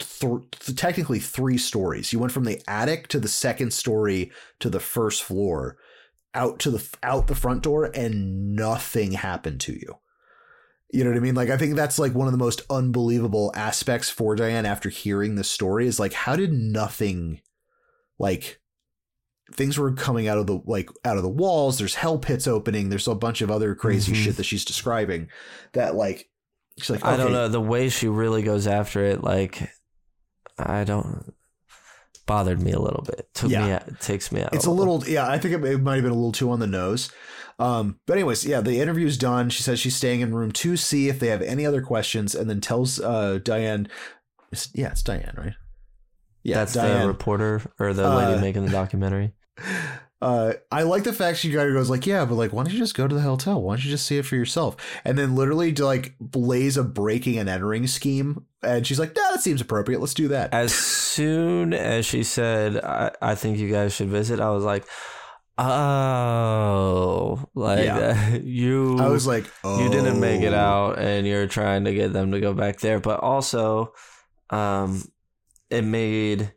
th- 0.00 0.76
technically 0.76 1.18
three 1.20 1.58
stories. 1.58 2.12
You 2.12 2.18
went 2.18 2.32
from 2.32 2.44
the 2.44 2.60
attic 2.68 3.08
to 3.08 3.20
the 3.20 3.28
second 3.28 3.72
story 3.72 4.32
to 4.58 4.68
the 4.70 4.80
first 4.80 5.22
floor. 5.22 5.76
Out 6.32 6.60
to 6.60 6.70
the 6.70 6.88
out 7.02 7.26
the 7.26 7.34
front 7.34 7.62
door, 7.62 7.86
and 7.92 8.54
nothing 8.54 9.12
happened 9.12 9.60
to 9.62 9.72
you. 9.72 9.96
You 10.92 11.02
know 11.02 11.10
what 11.10 11.16
I 11.16 11.20
mean? 11.20 11.34
Like, 11.34 11.50
I 11.50 11.56
think 11.56 11.74
that's 11.74 11.98
like 11.98 12.14
one 12.14 12.28
of 12.28 12.32
the 12.32 12.38
most 12.38 12.62
unbelievable 12.70 13.52
aspects 13.56 14.10
for 14.10 14.36
Diane 14.36 14.64
after 14.66 14.88
hearing 14.90 15.34
the 15.34 15.42
story 15.44 15.86
is 15.88 15.98
like, 15.98 16.12
how 16.12 16.36
did 16.36 16.52
nothing, 16.52 17.40
like, 18.18 18.60
things 19.52 19.76
were 19.78 19.92
coming 19.92 20.28
out 20.28 20.38
of 20.38 20.46
the, 20.46 20.60
like, 20.66 20.88
out 21.04 21.16
of 21.16 21.24
the 21.24 21.28
walls. 21.28 21.78
There's 21.78 21.96
hell 21.96 22.18
pits 22.18 22.46
opening. 22.46 22.88
There's 22.90 23.08
a 23.08 23.14
bunch 23.16 23.40
of 23.40 23.50
other 23.50 23.74
crazy 23.74 24.12
Mhm. 24.12 24.16
shit 24.24 24.36
that 24.36 24.44
she's 24.44 24.64
describing 24.64 25.28
that, 25.72 25.96
like, 25.96 26.28
she's 26.78 26.90
like, 26.90 27.04
I 27.04 27.16
don't 27.16 27.32
know 27.32 27.48
the 27.48 27.60
way 27.60 27.88
she 27.88 28.06
really 28.06 28.42
goes 28.42 28.68
after 28.68 29.04
it. 29.04 29.22
Like, 29.24 29.68
I 30.68 30.84
don't 30.84 31.34
bothered 32.26 32.60
me 32.62 32.70
a 32.72 32.78
little 32.78 33.02
bit. 33.02 33.28
Took 33.34 33.50
Yeah. 33.50 33.66
me 33.66 33.72
out, 33.72 33.88
it 33.88 34.00
takes 34.00 34.30
me 34.30 34.40
out. 34.42 34.54
It's 34.54 34.66
a 34.66 34.70
little, 34.70 35.02
yeah, 35.06 35.26
I 35.28 35.38
think 35.38 35.54
it, 35.54 35.64
it 35.64 35.78
might 35.82 35.96
have 35.96 36.04
been 36.04 36.12
a 36.12 36.14
little 36.14 36.30
too 36.32 36.50
on 36.50 36.60
the 36.60 36.66
nose. 36.66 37.10
Um, 37.58 37.98
but 38.06 38.14
anyways, 38.14 38.46
yeah, 38.46 38.60
the 38.60 38.80
interview's 38.80 39.16
done. 39.18 39.50
She 39.50 39.62
says 39.62 39.80
she's 39.80 39.96
staying 39.96 40.20
in 40.20 40.32
room 40.34 40.52
2C 40.52 41.08
if 41.08 41.18
they 41.18 41.26
have 41.26 41.42
any 41.42 41.66
other 41.66 41.82
questions, 41.82 42.34
and 42.34 42.48
then 42.48 42.60
tells 42.60 43.00
uh, 43.00 43.38
Diane, 43.42 43.88
yeah, 44.72 44.90
it's 44.92 45.02
Diane, 45.02 45.34
right? 45.36 45.54
Yeah, 46.42 46.56
That's 46.56 46.72
the 46.74 47.04
reporter 47.06 47.60
or 47.78 47.92
the 47.92 48.06
Uh, 48.06 48.16
lady 48.16 48.40
making 48.40 48.64
the 48.64 48.70
documentary. 48.70 49.34
Uh, 50.22 50.52
I 50.70 50.82
like 50.82 51.04
the 51.04 51.12
fact 51.14 51.38
she 51.38 51.50
kind 51.52 51.68
of 51.68 51.74
goes 51.74 51.88
like, 51.88 52.06
yeah, 52.06 52.26
but 52.26 52.34
like, 52.34 52.52
why 52.52 52.62
don't 52.62 52.72
you 52.72 52.78
just 52.78 52.94
go 52.94 53.08
to 53.08 53.14
the 53.14 53.22
hotel? 53.22 53.60
Why 53.62 53.76
don't 53.76 53.84
you 53.84 53.90
just 53.90 54.04
see 54.04 54.18
it 54.18 54.26
for 54.26 54.36
yourself? 54.36 54.76
And 55.04 55.16
then 55.16 55.34
literally 55.34 55.72
to 55.72 55.84
like 55.86 56.14
blaze 56.20 56.76
a 56.76 56.84
breaking 56.84 57.38
and 57.38 57.48
entering 57.48 57.86
scheme. 57.86 58.44
And 58.62 58.86
she's 58.86 58.98
like, 58.98 59.16
nah, 59.16 59.30
that 59.30 59.40
seems 59.40 59.62
appropriate. 59.62 60.00
Let's 60.00 60.12
do 60.12 60.28
that. 60.28 60.52
As 60.52 60.74
soon 60.74 61.72
as 61.72 62.04
she 62.04 62.22
said, 62.22 62.76
I, 62.76 63.12
I 63.22 63.34
think 63.34 63.58
you 63.58 63.70
guys 63.70 63.94
should 63.94 64.08
visit, 64.08 64.40
I 64.40 64.50
was 64.50 64.64
like, 64.64 64.84
oh, 65.56 67.42
like 67.54 67.84
Yeah. 67.84 68.34
you. 68.42 68.98
I 68.98 69.08
was 69.08 69.26
like, 69.26 69.46
oh, 69.64 69.82
you 69.82 69.90
didn't 69.90 70.20
make 70.20 70.42
it 70.42 70.54
out 70.54 70.98
and 70.98 71.26
you're 71.26 71.46
trying 71.46 71.84
to 71.84 71.94
get 71.94 72.12
them 72.12 72.32
to 72.32 72.40
go 72.40 72.52
back 72.52 72.80
there 72.80 73.00
but 73.00 73.20
also 73.20 73.92
um 74.50 75.02
it 75.70 75.82
made 75.82 76.52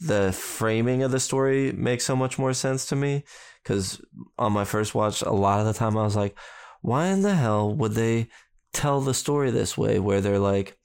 the 0.00 0.32
framing 0.32 1.02
of 1.02 1.10
the 1.10 1.20
story 1.20 1.72
makes 1.72 2.04
so 2.04 2.16
much 2.16 2.38
more 2.38 2.54
sense 2.54 2.86
to 2.86 2.96
me. 2.96 3.24
Because 3.62 4.00
on 4.38 4.52
my 4.52 4.64
first 4.64 4.94
watch 4.94 5.22
a 5.22 5.30
lot 5.30 5.60
of 5.60 5.66
the 5.66 5.74
time 5.74 5.96
i 5.96 6.02
was 6.02 6.16
like 6.16 6.36
why 6.80 7.08
in 7.08 7.22
the 7.22 7.34
hell 7.34 7.74
would 7.74 7.92
they 7.92 8.28
tell 8.72 9.00
the 9.00 9.14
story 9.14 9.50
this 9.50 9.76
way 9.76 9.98
where 9.98 10.20
they're 10.20 10.38
like 10.38 10.78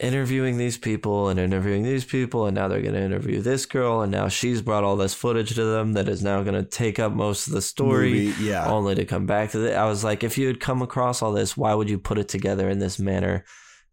interviewing 0.00 0.56
these 0.56 0.78
people 0.78 1.28
and 1.28 1.38
interviewing 1.38 1.82
these 1.82 2.04
people 2.04 2.46
and 2.46 2.54
now 2.54 2.66
they're 2.66 2.80
going 2.80 2.94
to 2.94 3.00
interview 3.00 3.40
this 3.40 3.66
girl 3.66 4.00
and 4.00 4.10
now 4.10 4.26
she's 4.26 4.62
brought 4.62 4.82
all 4.82 4.96
this 4.96 5.12
footage 5.12 5.54
to 5.54 5.62
them 5.62 5.92
that 5.92 6.08
is 6.08 6.22
now 6.22 6.42
going 6.42 6.54
to 6.54 6.68
take 6.68 6.98
up 6.98 7.12
most 7.12 7.46
of 7.46 7.52
the 7.52 7.60
story 7.60 8.26
Movie, 8.26 8.44
yeah. 8.44 8.66
only 8.66 8.94
to 8.94 9.04
come 9.04 9.26
back 9.26 9.50
to 9.50 9.64
it 9.66 9.74
i 9.74 9.84
was 9.84 10.02
like 10.02 10.24
if 10.24 10.38
you 10.38 10.46
had 10.46 10.58
come 10.58 10.80
across 10.80 11.20
all 11.20 11.32
this 11.32 11.56
why 11.56 11.74
would 11.74 11.90
you 11.90 11.98
put 11.98 12.18
it 12.18 12.28
together 12.28 12.68
in 12.70 12.78
this 12.78 12.98
manner 12.98 13.44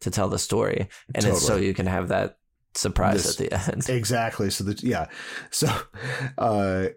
to 0.02 0.12
tell 0.12 0.30
the 0.30 0.40
story? 0.40 0.88
And 1.16 1.26
it's 1.26 1.46
so 1.46 1.58
you 1.58 1.74
can 1.74 1.88
have 1.88 2.10
that 2.10 2.38
surprise 2.78 3.24
This- 3.24 3.42
at 3.42 3.50
the 3.50 3.74
end 3.74 3.90
Exactly. 3.98 4.50
So 4.50 4.64
that 4.66 4.84
yeah. 4.84 5.08
So 5.52 5.68
uh 6.38 6.88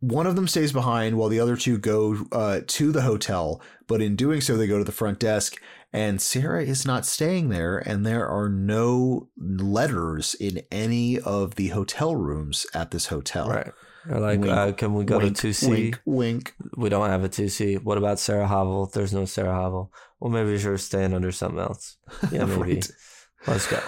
one 0.00 0.26
of 0.26 0.36
them 0.36 0.46
stays 0.48 0.72
behind 0.72 1.16
while 1.16 1.30
the 1.30 1.40
other 1.40 1.56
two 1.56 1.78
go 1.78 2.26
uh, 2.30 2.60
to 2.66 2.92
the 2.92 3.02
hotel, 3.02 3.62
but 3.86 4.02
in 4.02 4.16
doing 4.16 4.42
so, 4.42 4.54
they 4.56 4.66
go 4.66 4.76
to 4.76 4.84
the 4.84 4.92
front 4.92 5.18
desk, 5.18 5.56
and 5.94 6.20
Sarah 6.20 6.62
is 6.62 6.84
not 6.84 7.06
staying 7.06 7.48
there, 7.48 7.78
and 7.78 8.04
there 8.04 8.28
are 8.28 8.50
no 8.50 9.28
letters 9.38 10.34
in 10.38 10.60
any 10.70 11.18
of 11.20 11.54
the 11.54 11.68
hotel 11.68 12.14
rooms 12.16 12.66
at 12.74 12.90
this 12.90 13.06
hotel. 13.06 13.48
right 13.48 13.72
They're 14.06 14.20
like 14.20 14.40
Wink, 14.40 14.52
uh, 14.52 14.72
can 14.72 14.92
we 14.92 15.04
go 15.06 15.16
wink, 15.18 15.38
to 15.38 15.48
2c 15.48 15.68
Wink, 15.70 16.00
wink. 16.04 16.54
we 16.76 16.90
don't 16.90 17.08
have 17.08 17.24
a 17.24 17.28
2c 17.30 17.82
what 17.82 17.96
about 17.96 18.18
sarah 18.18 18.46
havel 18.46 18.84
there's 18.92 19.14
no 19.14 19.24
sarah 19.24 19.54
havel 19.54 19.90
well 20.20 20.30
maybe 20.30 20.58
should 20.58 20.78
stand 20.80 21.14
under 21.14 21.32
something 21.32 21.60
else 21.60 21.96
yeah 22.30 22.44
maybe 22.44 22.74
Right. 22.74 22.90
Let's 23.46 23.66
go 23.66 23.80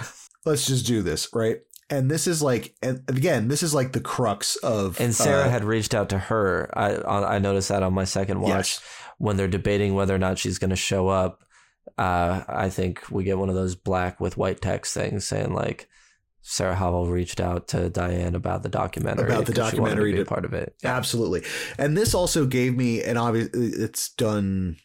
Let's 0.45 0.65
just 0.65 0.85
do 0.85 1.01
this, 1.01 1.27
right? 1.33 1.57
And 1.89 2.09
this 2.11 2.25
is 2.27 2.41
like, 2.41 2.73
and 2.81 3.01
again, 3.09 3.47
this 3.49 3.61
is 3.63 3.73
like 3.73 3.91
the 3.91 3.99
crux 3.99 4.55
of. 4.57 4.99
And 4.99 5.13
Sarah 5.15 5.45
uh, 5.47 5.49
had 5.49 5.63
reached 5.65 5.93
out 5.93 6.09
to 6.09 6.17
her. 6.17 6.69
I 6.77 6.95
I 7.35 7.39
noticed 7.39 7.69
that 7.69 7.83
on 7.83 7.93
my 7.93 8.03
second 8.05 8.39
watch 8.41 8.51
Yes. 8.79 8.81
when 9.17 9.35
they're 9.37 9.47
debating 9.49 9.93
whether 9.93 10.13
or 10.15 10.17
not 10.19 10.37
she's 10.37 10.57
going 10.57 10.69
to 10.69 10.75
show 10.77 11.07
up. 11.09 11.43
Uh, 11.97 12.43
I 12.47 12.69
think 12.69 13.03
we 13.09 13.23
get 13.25 13.37
one 13.37 13.49
of 13.49 13.55
those 13.55 13.75
black 13.75 14.19
with 14.21 14.37
white 14.37 14.61
text 14.61 14.93
things 14.93 15.25
saying 15.25 15.53
like 15.53 15.87
Sarah 16.41 16.75
Howell 16.75 17.07
reached 17.07 17.39
out 17.41 17.67
to 17.69 17.89
Diane 17.89 18.35
about 18.35 18.63
the 18.63 18.69
documentary 18.69 19.25
About 19.31 19.45
the 19.47 19.53
documentary 19.53 20.11
to 20.11 20.17
be 20.19 20.23
to- 20.23 20.29
part 20.29 20.45
of 20.45 20.53
it. 20.53 20.75
Absolutely. 20.83 21.43
And 21.77 21.97
this 21.97 22.13
also 22.13 22.45
gave 22.45 22.75
me 22.77 23.01
an 23.03 23.17
obvious 23.17 23.49
it's 23.53 24.09
done 24.13 24.77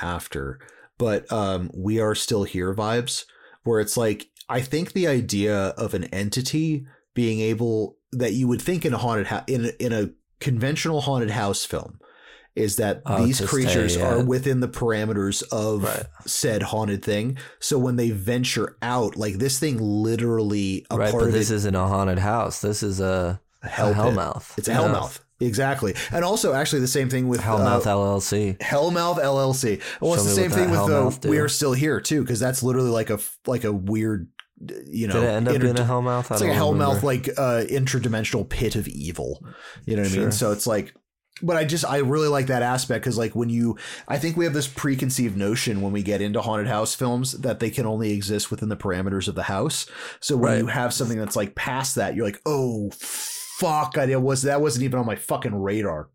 after, 0.00 0.58
but 0.98 1.30
um 1.32 1.70
we 1.74 2.00
are 2.00 2.14
still 2.14 2.44
here 2.44 2.74
vibes 2.74 3.24
where 3.66 3.80
it's 3.80 3.96
like 3.96 4.28
I 4.48 4.60
think 4.60 4.92
the 4.92 5.06
idea 5.08 5.56
of 5.76 5.92
an 5.94 6.04
entity 6.04 6.86
being 7.14 7.40
able 7.40 7.96
that 8.12 8.32
you 8.32 8.46
would 8.48 8.62
think 8.62 8.84
in 8.84 8.94
a 8.94 8.98
haunted 8.98 9.26
house 9.26 9.44
in 9.48 9.66
a, 9.66 9.68
in 9.84 9.92
a 9.92 10.10
conventional 10.40 11.00
haunted 11.00 11.30
house 11.30 11.64
film 11.64 11.98
is 12.54 12.76
that 12.76 13.02
Oh, 13.04 13.22
these 13.26 13.40
creatures 13.42 13.94
stay, 13.94 14.02
are 14.02 14.24
within 14.24 14.60
the 14.60 14.68
parameters 14.68 15.42
of 15.52 15.82
Right. 15.84 16.04
said 16.26 16.62
haunted 16.62 17.04
thing. 17.04 17.36
So 17.60 17.78
when 17.78 17.96
they 17.96 18.10
venture 18.10 18.76
out, 18.80 19.16
like 19.16 19.34
this 19.34 19.58
thing 19.58 19.76
literally 19.78 20.86
a 20.90 20.96
right, 20.96 21.10
part 21.10 21.22
but 21.24 21.26
of 21.28 21.32
this 21.34 21.50
it, 21.50 21.56
isn't 21.56 21.74
a 21.74 21.86
haunted 21.86 22.18
house. 22.18 22.60
This 22.62 22.82
is 22.82 23.00
a, 23.00 23.40
a 23.62 23.66
a 23.66 23.68
hell 23.68 23.88
pit. 23.88 23.96
hellmouth. 23.96 24.56
It's 24.58 24.68
a 24.68 24.72
Yeah. 24.72 24.78
hellmouth. 24.78 25.18
Exactly. 25.40 25.94
And 26.12 26.24
also 26.24 26.54
actually 26.54 26.80
the 26.80 26.86
same 26.88 27.10
thing 27.10 27.28
with 27.28 27.40
Hellmouth 27.40 27.86
uh, 27.86 27.94
LLC. 27.94 28.56
Hellmouth 28.58 29.18
LLC. 29.18 29.82
Well, 30.00 30.14
it's 30.14 30.22
Show 30.22 30.28
the 30.30 30.34
same 30.34 30.50
thing 30.50 30.70
with 30.70 30.80
Hellmouth 30.80 31.20
the 31.20 31.28
"We're 31.28 31.48
Still 31.48 31.72
Here 31.74 32.00
too, 32.00 32.22
because 32.22 32.40
that's 32.40 32.62
literally 32.62 32.90
like 32.90 33.10
a 33.10 33.18
like 33.46 33.64
a 33.64 33.72
weird, 33.72 34.28
you 34.86 35.06
know, 35.08 35.14
Did 35.14 35.22
it 35.24 35.26
end 35.28 35.48
up 35.48 35.54
inter- 35.56 35.66
being 35.74 35.78
a 35.78 35.82
hellmouth? 35.90 36.30
I 36.30 36.34
it's 36.36 36.42
like 36.42 36.50
a 36.52 36.54
hellmouth, 36.54 37.02
remember. 37.02 37.06
like 37.06 37.28
uh, 37.36 37.64
interdimensional 37.68 38.48
pit 38.48 38.76
of 38.76 38.88
evil. 38.88 39.44
You 39.84 39.96
know 39.96 40.02
what 40.02 40.12
I 40.12 40.16
mean? 40.16 40.32
So 40.32 40.52
it's 40.52 40.66
like, 40.66 40.94
but 41.42 41.56
I 41.56 41.64
just 41.66 41.84
I 41.84 41.98
really 41.98 42.28
like 42.28 42.46
that 42.46 42.62
aspect 42.62 43.04
because 43.04 43.18
like 43.18 43.34
when 43.34 43.50
you, 43.50 43.76
I 44.08 44.16
think 44.18 44.38
we 44.38 44.46
have 44.46 44.54
this 44.54 44.66
preconceived 44.68 45.36
notion 45.36 45.82
when 45.82 45.92
we 45.92 46.02
get 46.02 46.22
into 46.22 46.40
haunted 46.40 46.68
house 46.68 46.94
films 46.94 47.32
that 47.32 47.60
they 47.60 47.68
can 47.68 47.84
only 47.84 48.12
exist 48.14 48.50
within 48.50 48.70
the 48.70 48.76
parameters 48.76 49.28
of 49.28 49.34
the 49.34 49.42
house. 49.42 49.86
So 50.20 50.34
when 50.38 50.52
Right. 50.52 50.58
you 50.60 50.66
have 50.68 50.94
something 50.94 51.18
that's 51.18 51.36
like 51.36 51.54
past 51.54 51.96
that, 51.96 52.14
you're 52.14 52.24
like, 52.24 52.40
oh 52.46 52.90
fuck, 53.58 53.98
I 53.98 54.14
was 54.16 54.42
that 54.42 54.60
wasn't 54.60 54.84
even 54.84 54.98
on 54.98 55.06
my 55.06 55.16
fucking 55.16 55.54
radar. 55.54 56.10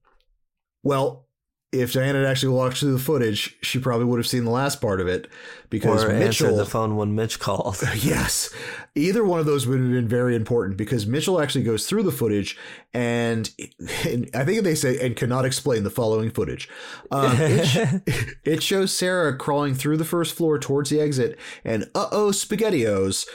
Well. 0.83 1.27
If 1.73 1.93
Diana 1.93 2.19
had 2.19 2.27
actually 2.27 2.51
walked 2.51 2.79
through 2.79 2.91
the 2.91 2.99
footage, 2.99 3.57
she 3.61 3.79
probably 3.79 4.05
would 4.05 4.19
have 4.19 4.27
seen 4.27 4.43
the 4.43 4.51
last 4.51 4.81
part 4.81 4.99
of 4.99 5.07
it 5.07 5.29
because 5.71 6.03
or 6.03 6.09
Mitchell 6.09 6.49
answered 6.49 6.55
the 6.57 6.65
phone 6.65 6.95
when 6.97 7.15
Mitch 7.15 7.39
called. 7.39 7.81
Yes. 8.01 8.53
Either 8.93 9.23
one 9.23 9.39
of 9.39 9.45
those 9.45 9.65
would 9.65 9.79
have 9.79 9.89
been 9.89 10.07
very 10.07 10.35
important 10.35 10.75
because 10.75 11.07
Mitchell 11.07 11.39
actually 11.39 11.63
goes 11.63 11.85
through 11.85 12.03
the 12.03 12.11
footage 12.11 12.57
and, 12.93 13.49
and 14.05 14.29
I 14.33 14.43
think 14.43 14.63
they 14.63 14.75
say, 14.75 14.99
and 14.99 15.15
cannot 15.15 15.45
explain 15.45 15.83
the 15.83 15.89
following 15.89 16.29
footage. 16.29 16.67
Um, 17.09 17.31
it, 17.39 17.65
sh- 17.65 18.33
it 18.43 18.63
shows 18.63 18.95
Sarah 18.95 19.37
crawling 19.37 19.75
through 19.75 19.95
the 19.95 20.03
first 20.03 20.35
floor 20.35 20.59
towards 20.59 20.89
the 20.89 20.99
exit 20.99 21.39
and 21.63 21.83
uh 21.95 22.09
oh, 22.11 22.31
SpaghettiOs. 22.31 23.25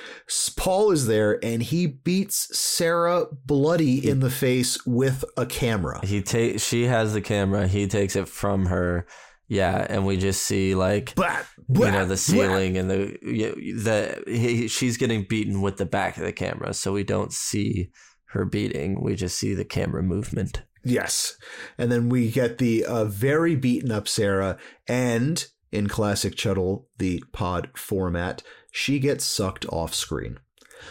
Paul 0.56 0.90
is 0.90 1.06
there 1.06 1.42
and 1.42 1.62
he 1.62 1.86
beats 1.86 2.56
Sarah 2.56 3.26
bloody 3.46 4.06
in 4.06 4.20
the 4.20 4.30
face 4.30 4.84
with 4.84 5.24
a 5.38 5.46
camera. 5.46 6.04
He 6.04 6.20
take 6.20 6.60
she 6.60 6.84
has 6.84 7.14
the 7.14 7.22
camera. 7.22 7.66
He 7.66 7.86
takes 7.86 8.14
it 8.14 8.28
from 8.28 8.66
her. 8.66 9.06
Yeah, 9.48 9.86
and 9.89 10.05
we 10.05 10.16
just 10.16 10.43
see 10.43 10.74
like 10.74 11.14
Blah, 11.14 11.39
you 11.68 11.93
know 11.93 12.01
the 12.02 12.06
blah. 12.06 12.16
ceiling 12.16 12.77
and 12.77 12.90
the 12.90 13.16
the 13.23 14.24
he, 14.27 14.66
she's 14.68 14.97
getting 14.97 15.24
beaten 15.28 15.62
with 15.62 15.77
the 15.77 15.86
back 15.86 16.16
of 16.16 16.24
the 16.24 16.32
camera, 16.32 16.74
so 16.74 16.93
we 16.93 17.05
don't 17.05 17.32
see 17.32 17.90
her 18.31 18.44
beating. 18.44 19.01
We 19.01 19.14
just 19.14 19.39
see 19.39 19.55
the 19.55 19.64
camera 19.64 20.02
movement. 20.02 20.62
Yes. 20.85 21.36
And 21.78 21.90
then 21.90 22.09
we 22.09 22.31
get 22.31 22.59
the 22.59 22.85
uh, 22.85 23.05
very 23.06 23.56
beaten 23.56 23.90
up 23.93 24.09
Sarah, 24.09 24.59
and 24.89 25.44
in 25.73 25.89
classic 25.89 26.35
Chuddle, 26.36 26.86
the 26.98 27.23
pod 27.32 27.70
format, 27.77 28.43
she 28.73 28.98
gets 28.98 29.24
sucked 29.24 29.66
off 29.66 29.94
screen. 29.94 30.39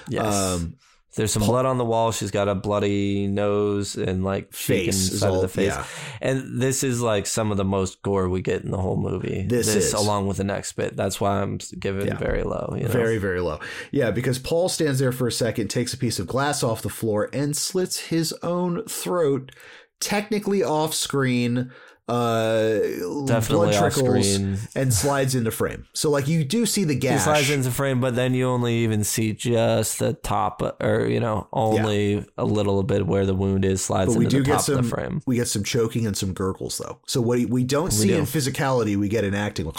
Yes, 0.09 0.33
Um, 0.33 0.75
there's 1.15 1.31
some 1.31 1.43
blood 1.43 1.65
on 1.65 1.77
the 1.77 1.85
wall. 1.85 2.11
She's 2.11 2.31
got 2.31 2.47
a 2.47 2.55
bloody 2.55 3.27
nose 3.27 3.95
and 3.95 4.23
like 4.23 4.51
Face 4.53 5.19
side 5.19 5.29
all- 5.29 5.35
of 5.37 5.41
the 5.41 5.47
face. 5.47 5.67
yeah. 5.73 5.85
And 6.21 6.61
this 6.61 6.83
is 6.83 7.01
like 7.01 7.25
some 7.25 7.51
of 7.51 7.57
the 7.57 7.63
most 7.65 8.01
gore 8.01 8.27
we 8.29 8.41
get 8.41 8.63
in 8.63 8.71
the 8.71 8.77
whole 8.77 8.97
movie. 8.97 9.45
This 9.47 9.73
is. 9.73 9.93
along 9.93 10.27
with 10.27 10.37
the 10.37 10.43
next 10.43 10.73
bit. 10.73 10.95
That's 10.95 11.19
why 11.21 11.41
I'm 11.41 11.59
giving 11.79 12.07
Yeah. 12.07 12.17
very 12.17 12.43
low. 12.43 12.73
You 12.77 12.83
know? 12.83 12.89
Very, 12.89 13.17
very 13.17 13.39
low. 13.41 13.59
Yeah, 13.91 14.11
because 14.11 14.39
Paul 14.39 14.69
stands 14.69 14.99
there 14.99 15.11
for 15.11 15.27
a 15.27 15.31
second, 15.31 15.69
takes 15.69 15.93
a 15.93 15.97
piece 15.97 16.19
of 16.19 16.27
glass 16.27 16.63
off 16.63 16.81
the 16.81 16.89
floor, 16.89 17.29
and 17.33 17.55
slits 17.55 17.97
his 18.07 18.33
own 18.43 18.83
throat, 18.85 19.51
technically 19.99 20.63
off 20.63 20.93
screen. 20.93 21.71
Uh, 22.07 22.77
definitely 23.25 23.71
blood 23.71 23.91
trickles 23.91 24.33
screen. 24.33 24.59
and 24.75 24.93
slides 24.93 25.33
into 25.33 25.49
frame. 25.49 25.87
So, 25.93 26.11
like, 26.11 26.27
you 26.27 26.43
do 26.43 26.67
see 26.67 26.83
the 26.83 26.93
He 26.93 27.17
slides 27.17 27.49
into 27.49 27.71
frame, 27.71 27.99
but 27.99 28.15
then 28.15 28.35
you 28.35 28.47
only 28.47 28.75
even 28.83 29.03
see 29.03 29.33
just 29.33 29.97
the 29.97 30.13
top, 30.13 30.61
or 30.81 31.07
you 31.07 31.19
know, 31.19 31.47
only 31.51 32.23
a 32.37 32.45
little 32.45 32.83
bit 32.83 33.07
where 33.07 33.25
the 33.25 33.33
wound 33.33 33.65
is 33.65 33.83
slides 33.83 34.13
but 34.13 34.19
we 34.19 34.25
into 34.25 34.37
do 34.37 34.43
the 34.43 34.45
get 34.45 34.53
top 34.53 34.61
some 34.61 34.77
of 34.77 34.83
the 34.83 34.89
frame. 34.89 35.21
we 35.25 35.37
get 35.37 35.47
some 35.47 35.63
choking 35.63 36.05
and 36.05 36.15
some 36.15 36.33
gurgles 36.33 36.77
though. 36.77 36.99
So 37.07 37.21
what 37.21 37.39
we 37.49 37.63
don't 37.63 37.91
see 37.91 38.09
do. 38.09 38.17
in 38.17 38.25
physicality, 38.25 38.95
we 38.95 39.09
get 39.09 39.23
in 39.23 39.33
acting. 39.33 39.65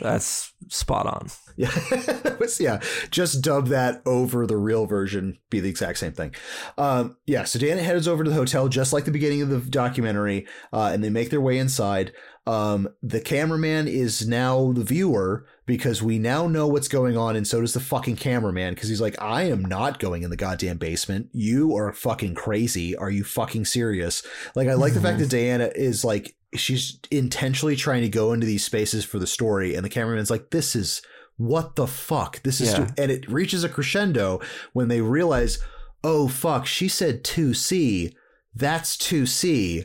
That's 0.00 0.52
spot 0.68 1.06
on. 1.06 1.28
Yeah, 1.56 1.70
yeah. 2.60 2.80
Just 3.10 3.42
dub 3.42 3.68
that 3.68 4.02
over 4.06 4.46
the 4.46 4.56
real 4.56 4.86
version, 4.86 5.38
be 5.50 5.60
the 5.60 5.70
exact 5.70 5.98
same 5.98 6.12
thing. 6.12 6.34
Um, 6.78 7.16
yeah. 7.26 7.44
So 7.44 7.58
Dana 7.58 7.82
heads 7.82 8.08
over 8.08 8.24
to 8.24 8.30
the 8.30 8.36
hotel, 8.36 8.68
just 8.68 8.92
like 8.92 9.04
the 9.04 9.10
beginning 9.10 9.42
of 9.42 9.48
the 9.50 9.58
documentary, 9.58 10.46
uh, 10.72 10.90
and 10.92 11.02
they 11.02 11.10
make 11.10 11.30
their 11.30 11.40
way 11.40 11.58
inside. 11.58 12.12
Um, 12.46 12.88
the 13.02 13.20
cameraman 13.20 13.86
is 13.86 14.26
now 14.26 14.72
the 14.72 14.82
viewer 14.82 15.46
because 15.64 16.02
we 16.02 16.18
now 16.18 16.48
know 16.48 16.66
what's 16.66 16.88
going 16.88 17.16
on, 17.16 17.36
and 17.36 17.46
so 17.46 17.60
does 17.60 17.74
the 17.74 17.80
fucking 17.80 18.16
cameraman 18.16 18.74
because 18.74 18.88
he's 18.88 19.00
like, 19.00 19.20
I 19.22 19.44
am 19.44 19.64
not 19.64 20.00
going 20.00 20.22
in 20.22 20.30
the 20.30 20.36
goddamn 20.36 20.78
basement. 20.78 21.28
You 21.32 21.76
are 21.76 21.92
fucking 21.92 22.34
crazy. 22.34 22.96
Are 22.96 23.10
you 23.10 23.22
fucking 23.22 23.66
serious? 23.66 24.24
Like, 24.56 24.68
I 24.68 24.74
like 24.74 24.94
the 24.94 25.00
fact 25.00 25.20
that 25.20 25.30
Diana 25.30 25.70
is 25.74 26.04
like, 26.04 26.34
she's 26.54 26.98
intentionally 27.10 27.76
trying 27.76 28.02
to 28.02 28.08
go 28.08 28.32
into 28.32 28.46
these 28.46 28.64
spaces 28.64 29.04
for 29.04 29.20
the 29.20 29.26
story, 29.26 29.76
and 29.76 29.84
the 29.84 29.90
cameraman's 29.90 30.30
like, 30.30 30.50
this 30.50 30.74
is 30.74 31.00
what 31.36 31.76
the 31.76 31.86
fuck? 31.86 32.42
This 32.42 32.60
is, 32.60 32.72
Yeah. 32.72 32.90
and 32.98 33.10
it 33.10 33.28
reaches 33.28 33.64
a 33.64 33.68
crescendo 33.68 34.40
when 34.72 34.88
they 34.88 35.00
realize, 35.00 35.58
oh 36.04 36.28
fuck, 36.28 36.66
she 36.66 36.88
said 36.88 37.24
2C. 37.24 38.14
That's 38.54 38.96
2C. 38.96 39.84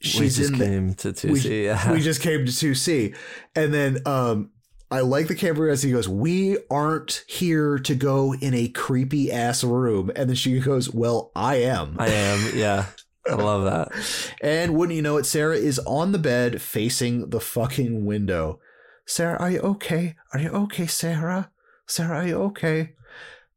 She's 0.00 0.36
just 0.36 0.52
in 0.52 0.58
the, 0.58 0.64
came 0.64 0.94
to 0.94 1.12
two 1.12 1.32
we, 1.32 1.40
C. 1.40 1.64
Yeah. 1.64 1.92
we 1.92 2.00
just 2.00 2.20
came 2.20 2.44
to 2.44 2.52
2C. 2.52 3.16
And 3.54 3.72
then 3.72 3.98
um 4.06 4.50
I 4.90 5.00
like 5.00 5.26
the 5.28 5.34
camera 5.34 5.72
as 5.72 5.82
he 5.82 5.90
goes, 5.90 6.06
We 6.06 6.58
aren't 6.70 7.24
here 7.26 7.78
to 7.78 7.94
go 7.94 8.34
in 8.34 8.52
a 8.52 8.68
creepy 8.68 9.32
ass 9.32 9.64
room. 9.64 10.10
And 10.14 10.28
then 10.28 10.36
she 10.36 10.58
goes, 10.60 10.92
Well, 10.92 11.30
I 11.34 11.56
am. 11.62 11.96
I 11.98 12.08
am. 12.08 12.50
Yeah, 12.54 12.86
I 13.26 13.34
love 13.36 13.64
that. 13.64 14.34
and 14.42 14.76
wouldn't 14.76 14.94
you 14.94 15.00
know 15.02 15.16
it, 15.16 15.24
Sarah 15.24 15.56
is 15.56 15.78
on 15.86 16.12
the 16.12 16.18
bed 16.18 16.60
facing 16.60 17.30
the 17.30 17.40
fucking 17.40 18.04
window. 18.04 18.60
Sarah, 19.06 19.36
are 19.38 19.50
you 19.50 19.60
okay? 19.60 20.16
Are 20.32 20.40
you 20.40 20.50
okay, 20.50 20.86
Sarah? 20.86 21.50
Sarah, 21.86 22.18
are 22.18 22.26
you 22.26 22.36
okay? 22.42 22.94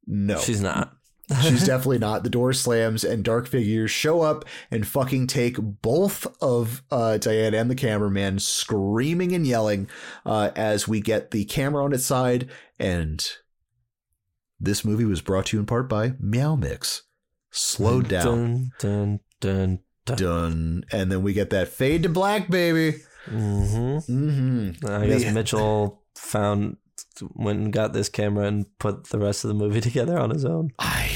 No. 0.07 0.37
She's 0.39 0.61
not. 0.61 0.95
She's 1.41 1.65
definitely 1.65 1.99
not. 1.99 2.23
The 2.23 2.29
door 2.29 2.53
slams 2.53 3.03
and 3.03 3.23
dark 3.23 3.47
figures 3.47 3.91
show 3.91 4.21
up 4.21 4.45
and 4.69 4.85
fucking 4.85 5.27
take 5.27 5.57
both 5.59 6.27
of 6.41 6.83
uh, 6.91 7.17
Diane 7.17 7.53
and 7.53 7.69
the 7.69 7.75
cameraman 7.75 8.39
screaming 8.39 9.33
and 9.33 9.45
yelling 9.45 9.89
uh, 10.25 10.51
as 10.55 10.87
we 10.87 11.01
get 11.01 11.31
the 11.31 11.45
camera 11.45 11.83
on 11.83 11.93
its 11.93 12.05
side. 12.05 12.49
And 12.79 13.27
this 14.59 14.85
movie 14.85 15.05
was 15.05 15.21
brought 15.21 15.47
to 15.47 15.57
you 15.57 15.61
in 15.61 15.65
part 15.65 15.89
by 15.89 16.13
Meow 16.19 16.55
Mix. 16.55 17.03
Slow 17.51 18.01
down. 18.01 18.23
Dun, 18.25 18.71
dun, 18.79 19.19
dun, 19.39 19.79
dun. 20.05 20.17
Done. 20.17 20.83
And 20.91 21.11
then 21.11 21.23
we 21.23 21.33
get 21.33 21.49
that 21.51 21.69
fade 21.69 22.03
to 22.03 22.09
black, 22.09 22.49
baby. 22.49 22.97
Hmm 23.25 23.97
Mm-hmm. 23.97 24.85
I 24.87 25.07
guess 25.07 25.31
Mitchell 25.33 26.03
found 26.15 26.77
went 27.33 27.59
and 27.59 27.73
got 27.73 27.93
this 27.93 28.09
camera 28.09 28.45
and 28.45 28.65
put 28.77 29.05
the 29.05 29.19
rest 29.19 29.43
of 29.43 29.47
the 29.49 29.53
movie 29.53 29.81
together 29.89 30.19
on 30.19 30.29
his 30.31 30.45
own. 30.45 30.71
I, 30.79 31.11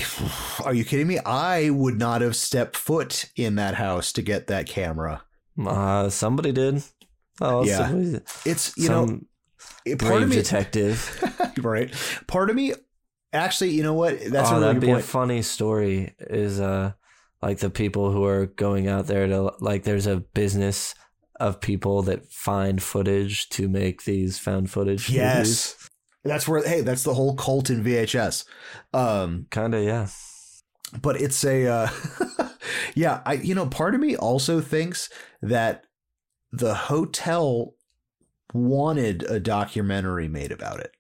are 0.64 0.74
you 0.74 0.86
kidding 0.86 1.08
me? 1.08 1.20
I 1.20 1.70
would 1.70 1.98
not 1.98 2.22
have 2.22 2.36
stepped 2.36 2.76
foot 2.78 3.26
in 3.36 3.56
that 3.56 3.76
house 3.76 4.12
to 4.14 4.22
get 4.22 4.48
that 4.48 4.68
camera. 4.68 5.24
Uh, 5.66 6.10
somebody 6.10 6.52
did. 6.52 6.84
Oh, 7.42 7.64
Yeah. 7.66 7.88
somebody, 7.90 8.22
It's 8.46 8.78
you 8.78 8.90
know, 8.90 9.20
it, 9.86 10.00
part 10.00 10.24
of 10.24 10.30
me, 10.30 10.36
detective. 10.36 11.22
right? 11.62 11.94
Part 12.28 12.50
of 12.50 12.56
me, 12.56 12.74
actually, 13.34 13.72
you 13.72 13.84
know 13.84 13.94
what? 13.94 14.20
That's 14.20 14.50
oh, 14.50 14.56
a 14.56 14.60
really 14.60 14.66
that'd 14.68 14.76
good 14.82 14.88
be 14.88 14.94
point. 14.94 15.04
a 15.04 15.08
funny 15.08 15.42
story. 15.42 16.14
Is 16.20 16.60
uh, 16.62 16.94
like 17.42 17.60
the 17.60 17.70
people 17.70 18.12
who 18.12 18.24
are 18.26 18.46
going 18.46 18.88
out 18.88 19.08
there 19.08 19.28
to 19.28 19.54
like. 19.60 19.84
There's 19.84 20.08
a 20.08 20.18
business 20.18 20.96
of 21.40 21.62
people 21.62 22.02
that 22.04 22.32
find 22.32 22.82
footage 22.84 23.50
to 23.50 23.68
make 23.70 24.04
these 24.04 24.38
found 24.40 24.70
footage. 24.70 25.08
movies. 25.10 25.16
yes, 25.16 25.90
that's 26.24 26.48
where. 26.48 26.68
Hey, 26.68 26.82
that's 26.82 27.04
the 27.04 27.14
whole 27.14 27.36
cult 27.36 27.70
in 27.70 27.84
VHS. 27.84 28.46
Um, 28.94 29.48
kind 29.52 29.74
of. 29.74 29.84
Yeah. 29.84 30.08
but 31.02 31.20
it's 31.22 31.44
a 31.46 31.68
uh, 31.68 31.90
yeah 32.96 33.22
i 33.26 33.34
you 33.34 33.54
know 33.54 33.68
part 33.68 33.94
of 33.94 34.02
me 34.02 34.16
also 34.16 34.60
thinks 34.60 35.08
that 35.42 35.84
the 36.52 36.74
hotel 36.74 37.76
wanted 38.54 39.22
a 39.30 39.40
documentary 39.40 40.28
made 40.28 40.52
about 40.52 40.80
it 40.80 40.92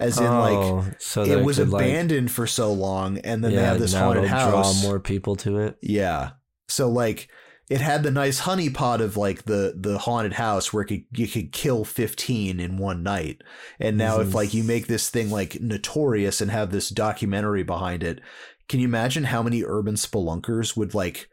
as 0.00 0.18
in 0.18 0.24
like 0.24 0.56
Oh, 0.56 0.86
so 0.98 1.22
it 1.22 1.26
they 1.26 1.42
was 1.42 1.58
could, 1.58 1.68
like, 1.68 1.84
abandoned 1.84 2.30
for 2.30 2.46
so 2.46 2.72
long 2.72 3.18
and 3.18 3.44
then 3.44 3.50
they 3.54 3.58
yeah, 3.60 3.68
have 3.72 3.78
this 3.78 3.92
haunted 3.92 4.24
house 4.24 4.80
Draw 4.80 4.88
more 4.90 4.98
people 5.00 5.36
to 5.36 5.58
it. 5.58 5.76
yeah 5.82 6.30
so 6.68 6.88
like 6.88 7.28
it 7.74 7.80
had 7.80 8.02
the 8.02 8.10
nice 8.10 8.42
honeypot 8.42 9.00
of 9.00 9.16
like 9.16 9.44
the 9.44 9.74
the 9.76 9.98
haunted 9.98 10.34
house 10.34 10.72
where 10.72 10.82
it 10.82 10.86
could, 10.88 11.04
you 11.20 11.26
could 11.26 11.52
kill 11.52 11.84
15 11.84 12.60
in 12.60 12.76
one 12.76 13.02
night 13.02 13.42
and 13.80 13.96
now 13.96 14.20
if 14.20 14.28
Mhm. 14.28 14.34
like 14.34 14.52
you 14.54 14.62
make 14.64 14.86
this 14.86 15.08
thing 15.08 15.30
like 15.30 15.60
notorious 15.60 16.40
and 16.40 16.50
have 16.50 16.70
this 16.70 16.88
documentary 16.90 17.62
behind 17.62 18.02
it 18.02 18.20
can 18.68 18.78
you 18.80 18.86
imagine 18.86 19.24
how 19.24 19.42
many 19.42 19.64
urban 19.64 19.94
spelunkers 19.94 20.76
would 20.76 20.94
like 20.94 21.28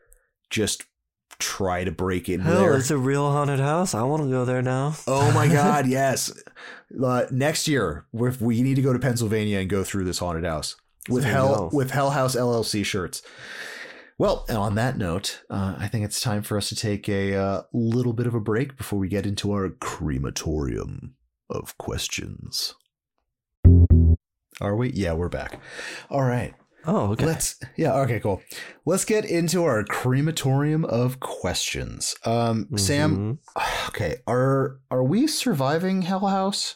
just 0.50 0.84
try 1.40 1.84
to 1.84 1.92
break 1.92 2.28
in 2.30 2.42
Hell, 2.42 2.60
there 2.62 2.76
it's 2.78 2.92
a 2.92 2.98
real 2.98 3.32
haunted 3.32 3.60
house. 3.60 3.94
I 3.94 4.04
want 4.04 4.24
to 4.24 4.30
go 4.30 4.44
there 4.46 4.62
now. 4.62 4.96
oh 5.08 5.32
my 5.34 5.48
god 5.62 5.88
yes 5.88 6.32
uh, 7.04 7.26
next 7.32 7.68
year 7.68 8.06
we 8.12 8.30
we 8.40 8.62
need 8.62 8.76
to 8.76 8.82
go 8.82 8.94
to 8.94 9.00
pennsylvania 9.00 9.60
and 9.60 9.70
go 9.70 9.84
through 9.84 10.06
this 10.06 10.20
haunted 10.20 10.44
house 10.46 10.76
with 11.08 11.24
hell 11.24 11.70
with 11.72 11.92
hell 11.92 12.10
house 12.12 12.36
llc 12.36 12.84
shirts 12.86 13.22
well, 14.20 14.46
on 14.50 14.76
that 14.76 14.98
note, 14.98 15.42
uh, 15.50 15.76
I 15.80 15.88
think 15.88 16.06
it's 16.06 16.20
time 16.20 16.44
for 16.44 16.58
us 16.58 16.70
to 16.70 16.76
take 16.76 17.08
a 17.10 17.36
uh, 17.36 17.62
little 17.74 18.14
bit 18.14 18.28
of 18.28 18.36
a 18.36 18.40
break 18.40 18.78
before 18.78 19.00
we 19.00 19.08
get 19.08 19.26
into 19.26 19.52
our 19.52 19.70
crematorium 19.70 21.16
of 21.50 21.78
questions. 21.78 22.76
Are 24.62 24.76
we? 24.76 24.92
Yeah, 24.92 25.14
we're 25.14 25.30
back. 25.30 25.60
All 26.10 26.24
right. 26.24 26.54
Oh, 26.86 27.12
okay. 27.12 27.26
Let's 27.26 27.60
yeah, 27.78 27.96
okay, 28.02 28.20
cool. 28.20 28.42
Let's 28.86 29.06
get 29.06 29.24
into 29.26 29.64
our 29.64 29.84
crematorium 29.84 30.84
of 30.86 31.20
questions. 31.20 32.16
Um 32.26 32.68
Sam, 32.78 33.40
Mhm. 33.58 33.88
okay, 33.90 34.18
are 34.28 34.80
are 34.92 35.04
we 35.04 35.28
surviving 35.28 36.04
Hell 36.04 36.28
House? 36.28 36.76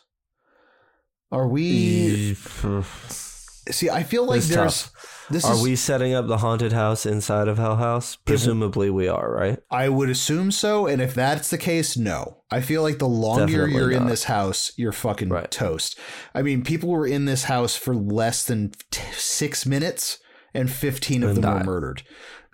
Are 1.32 1.48
we 1.48 2.36
See, 2.36 3.90
I 3.90 4.04
feel 4.04 4.26
like 4.26 4.40
It's 4.40 4.50
there's 4.50 4.84
tough. 4.84 5.13
This 5.30 5.46
Are 5.46 5.54
is 5.56 5.62
we 5.62 5.76
setting 5.76 6.14
up 6.14 6.28
the 6.28 6.38
haunted 6.38 6.74
house 6.74 7.06
inside 7.06 7.48
of 7.48 7.58
Hell 7.58 7.78
House? 7.78 8.16
Presumably, 8.16 8.90
we 8.90 9.08
are, 9.08 9.32
right? 9.32 9.60
I 9.72 9.90
would 9.90 10.10
assume 10.10 10.52
so, 10.52 10.86
and 10.88 11.02
if 11.02 11.14
that's 11.14 11.50
the 11.50 11.58
case, 11.58 11.96
no. 11.98 12.44
I 12.52 12.62
feel 12.62 12.82
like 12.82 13.00
the 13.00 13.08
longer 13.08 13.46
Definitely 13.46 13.74
you're 13.74 13.92
in 13.92 14.06
this 14.08 14.26
house, 14.26 14.72
you're 14.78 14.92
fucking 14.92 15.30
Right. 15.30 15.50
toast. 15.50 15.98
I 16.36 16.42
mean, 16.42 16.64
people 16.64 16.90
were 16.90 17.08
in 17.08 17.26
this 17.26 17.46
house 17.46 17.76
for 17.76 17.96
less 17.96 18.44
than 18.44 18.72
t- 18.92 19.02
six 19.14 19.66
minutes, 19.66 20.20
and 20.54 20.70
fifteen 20.72 21.24
of 21.24 21.30
And 21.32 21.44
them 21.44 21.52
were 21.54 21.58
died. 21.60 21.66
murdered. 21.66 22.04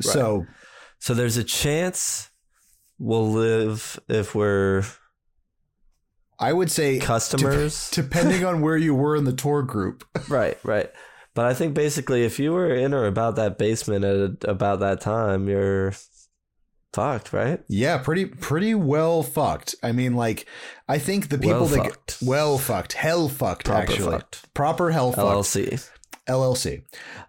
So 0.01 0.45
So 0.99 1.13
there's 1.13 1.37
a 1.37 1.43
chance 1.43 2.29
we'll 2.97 3.29
live 3.31 3.99
if 4.07 4.35
we're 4.35 4.83
I 6.41 6.53
would 6.53 6.71
say, 6.71 6.99
customers. 6.99 7.89
depending 7.91 8.45
on 8.45 8.61
where 8.61 8.77
you 8.77 8.95
were 8.95 9.15
in 9.17 9.25
the 9.25 9.33
tour 9.33 9.61
group, 9.61 10.05
right, 10.29 10.57
right. 10.63 10.89
But 11.39 11.45
I 11.45 11.53
think 11.53 11.73
basically, 11.73 12.25
if 12.25 12.37
you 12.37 12.51
were 12.51 12.69
in 12.69 12.93
or 12.93 13.05
about 13.05 13.37
that 13.37 13.57
basement 13.57 14.03
at 14.03 14.43
about 14.43 14.81
that 14.81 14.99
time, 14.99 15.47
you're 15.47 15.93
fucked, 16.91 17.31
right? 17.31 17.63
yeah, 17.69 17.97
pretty 17.97 18.25
pretty 18.25 18.75
well 18.75 19.23
fucked. 19.23 19.73
I 19.81 19.93
mean, 19.93 20.15
like, 20.15 20.47
I 20.89 20.97
think 20.97 21.29
the 21.29 21.37
people 21.37 21.61
Well 21.61 21.67
that 21.67 21.85
fucked. 21.85 22.17
well 22.21 22.57
fucked, 22.57 22.91
hell 22.91 23.29
fucked, 23.29 23.67
Proper 23.67 23.81
actually, 23.83 24.11
fucked. 24.11 24.53
proper 24.53 24.91
hell 24.91 25.13
fucked. 25.13 25.27
LLC. 25.47 25.89
LLC. 26.29 26.83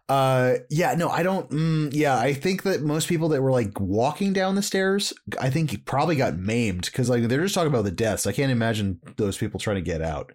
Uh, 0.09 0.55
yeah, 0.71 0.95
no, 0.95 1.09
I 1.09 1.23
don't. 1.23 1.49
Mm, 1.51 1.91
yeah, 1.95 2.17
I 2.19 2.33
think 2.35 2.63
that 2.65 2.83
most 2.83 3.09
people 3.09 3.29
that 3.31 3.43
were 3.43 3.51
like 3.53 3.79
walking 3.81 4.33
down 4.33 4.55
the 4.55 4.63
stairs, 4.63 5.13
I 5.41 5.51
think 5.51 5.71
he 5.71 5.77
probably 5.77 6.17
got 6.17 6.37
maimed 6.37 6.83
because 6.87 7.09
like 7.09 7.25
they're 7.29 7.43
just 7.43 7.55
talking 7.55 7.73
about 7.73 7.85
the 7.85 7.91
deaths. 7.91 8.27
I 8.27 8.33
can't 8.33 8.53
imagine 8.53 9.01
those 9.17 9.39
people 9.39 9.59
trying 9.61 9.77
to 9.77 9.83
get 9.83 10.03
out. 10.03 10.33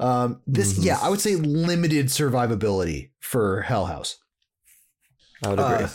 Um, 0.00 0.40
this, 0.46 0.78
Mhm. 0.78 0.84
yeah, 0.84 0.98
I 1.02 1.08
would 1.10 1.20
say 1.20 1.36
limited 1.36 2.06
survivability 2.06 3.10
for 3.20 3.62
Hell 3.62 3.86
House. 3.86 4.16
I 5.44 5.48
would 5.50 5.58
agree. 5.58 5.84
Uh, 5.84 5.88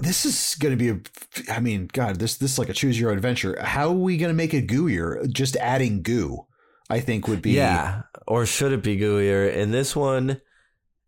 this 0.00 0.24
is 0.24 0.54
going 0.60 0.76
to 0.76 0.76
be 0.76 0.90
a. 0.90 1.52
I 1.52 1.60
mean, 1.60 1.88
God, 1.92 2.18
this 2.20 2.36
this 2.36 2.52
is 2.52 2.58
like 2.58 2.68
a 2.68 2.72
choose 2.72 2.98
your 2.98 3.10
own 3.10 3.16
adventure. 3.16 3.60
How 3.60 3.88
are 3.88 3.92
we 3.92 4.16
going 4.16 4.30
to 4.30 4.34
make 4.34 4.54
it 4.54 4.68
gooier? 4.68 5.28
Just 5.32 5.56
adding 5.56 6.02
goo, 6.02 6.46
I 6.88 7.00
think 7.00 7.26
would 7.28 7.42
be. 7.42 7.52
yeah, 7.52 8.02
or 8.26 8.46
should 8.46 8.72
it 8.72 8.82
be 8.82 8.96
gooier? 8.96 9.52
In 9.52 9.70
this 9.72 9.96
one, 9.96 10.40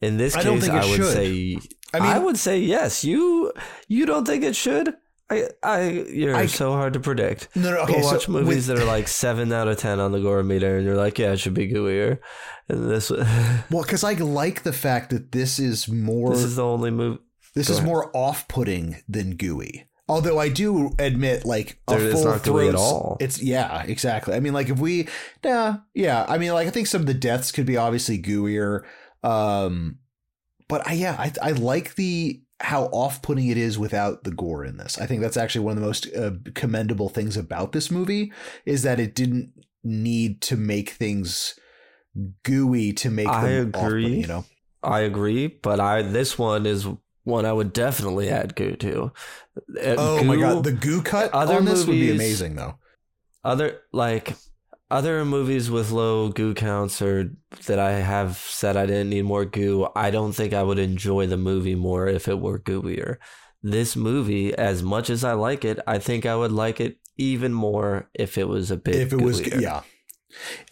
in 0.00 0.16
this 0.16 0.34
I 0.34 0.38
case, 0.38 0.44
don't 0.44 0.60
think 0.60 0.72
it 0.74 0.82
I 0.82 0.86
would 0.86 0.96
should. 0.96 1.12
say. 1.12 1.58
I 1.92 1.98
I, 2.14 2.18
would 2.18 2.36
say 2.38 2.58
yes. 2.60 3.04
You 3.04 3.52
you 3.88 4.06
don't 4.06 4.24
think 4.26 4.44
it 4.44 4.54
should? 4.56 4.94
I 5.28 5.48
I 5.62 5.88
you're 5.90 6.34
I- 6.36 6.46
so 6.46 6.72
hard 6.72 6.92
to 6.94 7.00
predict. 7.00 7.48
no, 7.54 7.70
no. 7.70 7.78
Okay, 7.80 7.94
Go 7.94 8.02
so 8.02 8.12
watch 8.14 8.28
movies 8.28 8.68
with- 8.68 8.78
that 8.78 8.78
are 8.78 8.84
like 8.86 9.08
seven 9.08 9.52
out 9.52 9.68
of 9.68 9.76
ten 9.78 9.98
on 10.00 10.12
the 10.12 10.20
gore 10.20 10.42
meter, 10.42 10.76
and 10.76 10.84
you're 10.86 10.96
like, 10.96 11.18
yeah, 11.18 11.32
it 11.32 11.38
should 11.38 11.54
be 11.54 11.68
gooier. 11.70 12.18
And 12.68 12.90
this 12.90 13.10
Well, 13.70 13.82
because 13.82 14.04
I 14.04 14.12
like 14.14 14.62
the 14.62 14.72
fact 14.72 15.10
that 15.10 15.32
this 15.32 15.58
is 15.58 15.88
more 15.88 16.30
this 16.30 16.38
this 16.38 16.44
is 16.46 16.50
is, 16.52 16.56
the 16.56 16.64
only 16.64 16.90
movie. 16.90 17.18
go 17.56 17.62
ahead. 17.62 17.84
more 17.84 18.10
off-putting 18.16 19.02
than 19.08 19.36
gooey. 19.36 19.86
Although 20.08 20.38
I 20.40 20.48
do 20.48 20.90
admit, 20.98 21.44
like 21.44 21.78
a 21.86 21.96
There- 21.96 22.10
full 22.12 22.24
not 22.24 22.42
gooey 22.42 22.68
at 22.68 22.74
all. 22.74 23.16
It's 23.20 23.40
yeah, 23.42 23.82
exactly. 23.84 24.34
I 24.34 24.40
mean, 24.40 24.52
like 24.52 24.68
if 24.68 24.78
we, 24.80 25.06
nah, 25.44 25.78
yeah. 25.94 26.24
I 26.28 26.38
mean, 26.38 26.52
like 26.52 26.66
I 26.66 26.70
think 26.70 26.86
some 26.88 27.00
of 27.02 27.06
the 27.06 27.14
deaths 27.14 27.52
could 27.52 27.66
be 27.66 27.76
obviously 27.76 28.20
gooier. 28.20 28.82
Um, 29.22 29.98
but 30.68 30.86
I 30.86 30.92
yeah, 30.94 31.16
I 31.18 31.32
I 31.42 31.50
like 31.52 31.94
the 31.96 32.42
how 32.60 32.84
off-putting 32.92 33.48
it 33.48 33.56
is 33.56 33.78
without 33.78 34.24
the 34.24 34.30
gore 34.30 34.64
in 34.64 34.76
this. 34.76 34.98
I 34.98 35.06
think 35.06 35.22
that's 35.22 35.36
actually 35.36 35.64
one 35.64 35.76
of 35.76 35.80
the 35.80 35.86
most 35.86 36.14
uh, 36.14 36.32
commendable 36.54 37.08
things 37.08 37.36
about 37.36 37.72
this 37.72 37.90
movie 37.90 38.32
is 38.66 38.82
that 38.82 39.00
it 39.00 39.14
didn't 39.14 39.52
need 39.82 40.42
to 40.42 40.56
make 40.56 40.90
things 40.90 41.58
gooey 42.42 42.92
to 42.92 43.10
make 43.10 43.28
I 43.28 43.48
agree. 43.48 44.20
you 44.20 44.26
know. 44.26 44.44
I 44.82 45.00
agree, 45.00 45.46
but 45.46 45.80
I 45.80 46.02
this 46.02 46.38
one 46.38 46.66
is 46.66 46.86
one 47.24 47.44
I 47.44 47.52
would 47.52 47.72
definitely 47.72 48.28
add 48.30 48.54
goo 48.56 48.76
to. 48.76 49.12
Uh, 49.78 49.94
Oh 49.98 50.24
my 50.24 50.36
god, 50.36 50.64
the 50.64 50.72
goo 50.72 51.02
cut 51.02 51.32
other 51.32 51.56
on 51.56 51.64
this 51.64 51.86
would 51.86 51.92
be 51.92 52.10
amazing 52.10 52.56
though. 52.56 52.76
other 53.44 53.80
like 53.92 54.36
other 54.90 55.24
movies 55.24 55.70
with 55.70 55.90
low 55.90 56.28
goo 56.30 56.54
counts 56.54 57.00
or 57.00 57.30
that 57.66 57.78
I 57.78 57.92
have 57.92 58.36
said 58.36 58.76
I 58.76 58.86
didn't 58.86 59.10
need 59.10 59.22
more 59.24 59.44
goo, 59.44 59.88
I 59.94 60.10
don't 60.10 60.32
think 60.32 60.52
I 60.52 60.62
would 60.62 60.78
enjoy 60.78 61.26
the 61.26 61.36
movie 61.36 61.74
more 61.74 62.06
if 62.08 62.28
it 62.28 62.40
were 62.40 62.58
gooier. 62.58 63.16
This 63.62 63.94
movie, 63.94 64.54
as 64.54 64.82
much 64.82 65.10
as 65.10 65.22
I 65.22 65.32
like 65.34 65.64
it, 65.64 65.78
I 65.86 65.98
think 65.98 66.24
I 66.26 66.34
would 66.34 66.52
like 66.52 66.80
it 66.80 66.98
even 67.18 67.52
more 67.52 68.08
if 68.14 68.38
it 68.38 68.48
was 68.48 68.70
a 68.70 68.76
bit 68.76 68.94
If 68.94 69.12
it 69.12 69.20
was 69.20 69.40
gooier. 69.40 69.60
yeah. 69.60 69.82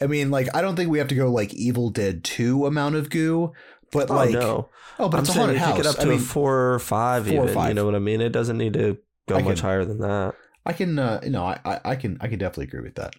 I 0.01 0.07
mean, 0.07 0.31
like 0.31 0.49
I 0.55 0.63
don't 0.63 0.77
think 0.77 0.91
we 0.91 0.99
have 0.99 1.09
to 1.09 1.15
go 1.15 1.31
like 1.31 1.53
Evil 1.55 1.91
Dead 1.91 2.25
2 2.25 2.65
amount 2.67 2.95
of 2.97 3.11
goo, 3.11 3.53
but 3.93 4.11
Oh 4.11 4.15
like 4.15 4.31
no. 4.31 4.69
oh, 4.99 5.09
but 5.09 5.19
I'm 5.19 5.25
it's 5.25 5.31
a 5.31 5.39
haunted 5.39 5.59
house. 5.59 5.71
pick 5.73 5.81
it 5.81 5.87
up 5.87 5.97
I 5.99 6.03
to 6.05 6.09
mean, 6.09 6.19
a 6.19 6.23
four 6.23 6.73
or 6.75 6.79
five 6.79 7.27
four 7.27 7.37
or 7.41 7.43
even. 7.45 7.55
five. 7.55 7.69
You 7.69 7.75
know 7.75 7.85
what 7.85 7.95
I 7.95 7.99
mean? 7.99 8.21
It 8.21 8.31
doesn't 8.31 8.57
need 8.57 8.73
to 8.75 8.99
go 9.29 9.37
I 9.37 9.43
much 9.43 9.57
can- 9.59 9.65
higher 9.65 9.85
than 9.85 9.99
that. 9.99 10.35
I 10.65 10.73
can 10.75 10.99
uh 10.99 11.21
no, 11.27 11.45
I, 11.45 11.59
I 11.65 11.81
I 11.85 11.97
can 11.97 12.19
I 12.21 12.29
can 12.29 12.39
definitely 12.39 12.65
agree 12.67 12.81
with 12.83 12.95
that. 12.97 13.15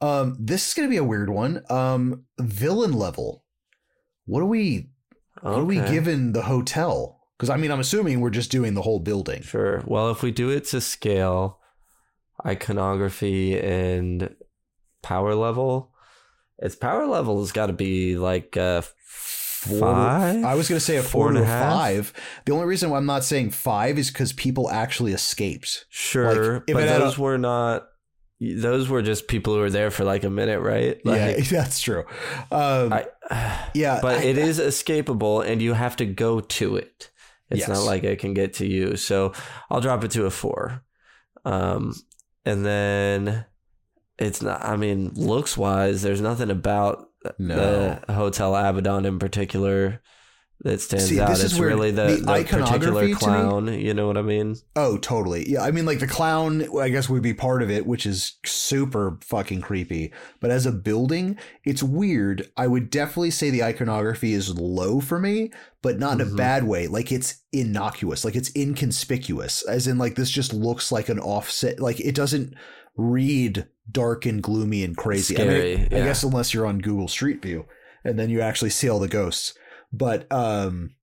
Um 0.00 0.36
this 0.38 0.68
is 0.68 0.74
going 0.74 0.88
to 0.88 0.90
be 0.90 0.96
a 0.98 1.04
weird 1.04 1.30
one. 1.30 1.62
Um 1.70 2.24
villain 2.38 2.92
level. 2.92 3.44
What 4.26 4.40
are 4.42 4.46
we 4.46 4.90
What 5.42 5.54
are 5.60 5.64
we 5.64 5.80
Okay. 5.80 5.92
given 5.92 6.32
the 6.32 6.42
hotel? 6.42 7.20
Because 7.36 7.50
I 7.50 7.56
mean, 7.56 7.70
I'm 7.70 7.80
assuming 7.80 8.20
we're 8.20 8.30
just 8.30 8.50
doing 8.50 8.74
the 8.74 8.82
whole 8.82 8.98
building. 9.00 9.42
Sure. 9.42 9.82
Well, 9.86 10.10
if 10.10 10.22
we 10.22 10.32
do 10.32 10.50
it 10.50 10.64
to 10.66 10.80
scale, 10.80 11.60
iconography 12.44 13.58
and 13.58 14.34
power 15.02 15.34
level, 15.34 15.92
its 16.58 16.74
power 16.74 17.06
level 17.06 17.40
has 17.40 17.52
got 17.52 17.66
to 17.66 17.72
be 17.72 18.16
like 18.16 18.56
uh, 18.56 18.82
five. 19.06 20.44
I 20.44 20.54
was 20.54 20.68
going 20.68 20.78
to 20.78 20.84
say 20.84 20.96
a 20.96 21.02
Four 21.02 21.26
four, 21.26 21.28
and 21.28 21.38
a 21.38 21.44
five. 21.44 22.12
The 22.44 22.52
only 22.52 22.66
reason 22.66 22.90
why 22.90 22.96
I'm 22.98 23.06
not 23.06 23.24
saying 23.24 23.50
five 23.50 23.98
is 23.98 24.10
because 24.10 24.32
people 24.32 24.70
actually 24.70 25.12
escaped. 25.12 25.86
Sure, 25.90 26.54
Like, 26.54 26.62
if 26.66 26.74
but 26.74 26.88
had 26.88 27.00
a- 27.00 27.04
those 27.04 27.18
were 27.18 27.38
not. 27.38 27.87
Those 28.40 28.88
were 28.88 29.02
just 29.02 29.26
people 29.26 29.54
who 29.54 29.60
were 29.60 29.70
there 29.70 29.90
for 29.90 30.04
like 30.04 30.22
a 30.24 30.30
minute, 30.30 30.60
right? 30.60 31.00
yeah, 31.04 31.40
that's 31.50 31.80
true. 31.80 32.04
Um, 32.52 32.92
I, 32.92 33.06
yeah, 33.74 33.98
but 34.00 34.18
I- 34.18 34.22
it 34.22 34.38
is 34.38 34.60
escapable, 34.60 35.44
and 35.44 35.60
you 35.60 35.72
have 35.74 35.96
to 35.96 36.06
go 36.06 36.40
to 36.40 36.76
it. 36.76 37.10
It's 37.50 37.60
Yes. 37.60 37.68
not 37.68 37.84
like 37.84 38.04
it 38.04 38.18
can 38.18 38.34
get 38.34 38.54
to 38.54 38.66
you. 38.66 38.96
So 38.96 39.32
I'll 39.70 39.80
drop 39.80 40.04
it 40.04 40.10
to 40.12 40.26
a 40.26 40.30
four, 40.30 40.82
um, 41.44 41.94
and 42.44 42.64
then 42.64 43.44
it's 44.18 44.42
not. 44.42 44.64
I 44.64 44.76
mean, 44.76 45.12
looks 45.14 45.56
wise, 45.56 46.02
there's 46.02 46.20
nothing 46.20 46.50
about 46.50 47.08
No. 47.38 47.56
the 48.06 48.12
Hotel 48.12 48.54
Abaddon 48.54 49.04
in 49.06 49.18
particular 49.18 50.00
that 50.62 50.80
stands 50.80 51.06
See, 51.06 51.20
out. 51.20 51.28
this 51.28 51.38
is 51.44 51.52
It's 51.52 51.60
where 51.60 51.68
really 51.68 51.92
the, 51.92 52.06
the 52.06 52.16
the 52.16 52.24
particular 52.26 52.64
iconography 52.64 53.06
me- 53.06 53.14
clown. 53.14 53.68
You 53.80 53.94
know 53.94 54.08
what 54.08 54.16
I 54.16 54.22
mean? 54.22 54.56
Oh, 54.74 54.96
totally. 54.98 55.48
Yeah, 55.48 55.62
I 55.62 55.70
mean, 55.70 55.86
like 55.86 56.00
the 56.00 56.06
clown, 56.08 56.66
I 56.78 56.88
guess 56.88 57.08
would 57.08 57.22
be 57.22 57.32
part 57.34 57.62
of 57.62 57.70
it, 57.70 57.86
which 57.86 58.04
is 58.06 58.38
super 58.44 59.18
fucking 59.22 59.60
creepy. 59.60 60.12
But 60.40 60.50
as 60.50 60.66
a 60.66 60.72
building, 60.72 61.38
it's 61.64 61.82
weird. 61.82 62.50
I 62.56 62.66
would 62.66 62.90
definitely 62.90 63.30
say 63.30 63.50
the 63.50 63.62
iconography 63.62 64.32
is 64.32 64.58
low 64.58 65.00
for 65.00 65.20
me, 65.20 65.52
but 65.80 65.98
not 66.00 66.20
in 66.20 66.26
a 66.26 66.30
Mhm. 66.30 66.36
bad 66.36 66.64
way. 66.64 66.88
Like 66.88 67.12
it's 67.12 67.36
innocuous, 67.52 68.24
like 68.24 68.34
it's 68.34 68.50
inconspicuous, 68.56 69.62
as 69.68 69.86
in 69.86 69.96
like 69.98 70.16
this 70.16 70.30
just 70.30 70.52
looks 70.52 70.90
like 70.90 71.08
an 71.08 71.20
offset. 71.20 71.78
Like 71.78 72.00
it 72.00 72.14
doesn't 72.16 72.54
read 72.96 73.66
dark 73.90 74.26
and 74.26 74.42
gloomy 74.42 74.82
and 74.82 74.96
crazy. 74.96 75.36
I, 75.36 75.44
mean, 75.44 75.48
Scary, 75.50 75.74
I 75.86 76.04
guess 76.04 76.22
unless 76.24 76.52
you're 76.52 76.66
on 76.66 76.80
Google 76.80 77.06
Street 77.08 77.40
View, 77.42 77.66
and 78.04 78.18
then 78.18 78.28
you 78.28 78.40
actually 78.40 78.70
see 78.70 78.88
all 78.88 78.98
the 78.98 79.06
ghosts. 79.08 79.54
But 79.92 80.30
um, 80.32 80.94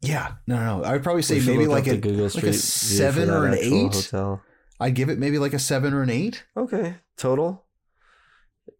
yeah, 0.00 0.32
no, 0.46 0.56
no, 0.56 0.78
no. 0.78 0.84
I 0.84 0.92
would 0.92 1.02
probably 1.02 1.22
say 1.22 1.40
maybe 1.40 1.66
like 1.66 1.86
a 1.86 1.94
like 1.94 2.44
a 2.44 2.52
seven 2.52 3.30
or 3.30 3.46
an 3.46 3.54
eight. 3.58 3.94
Hotel. 3.94 4.42
I'd 4.80 4.94
give 4.94 5.08
it 5.08 5.18
maybe 5.18 5.38
like 5.38 5.52
a 5.52 5.58
seven 5.58 5.94
or 5.94 6.02
an 6.02 6.10
eight. 6.10 6.44
Okay, 6.56 6.96
total. 7.16 7.64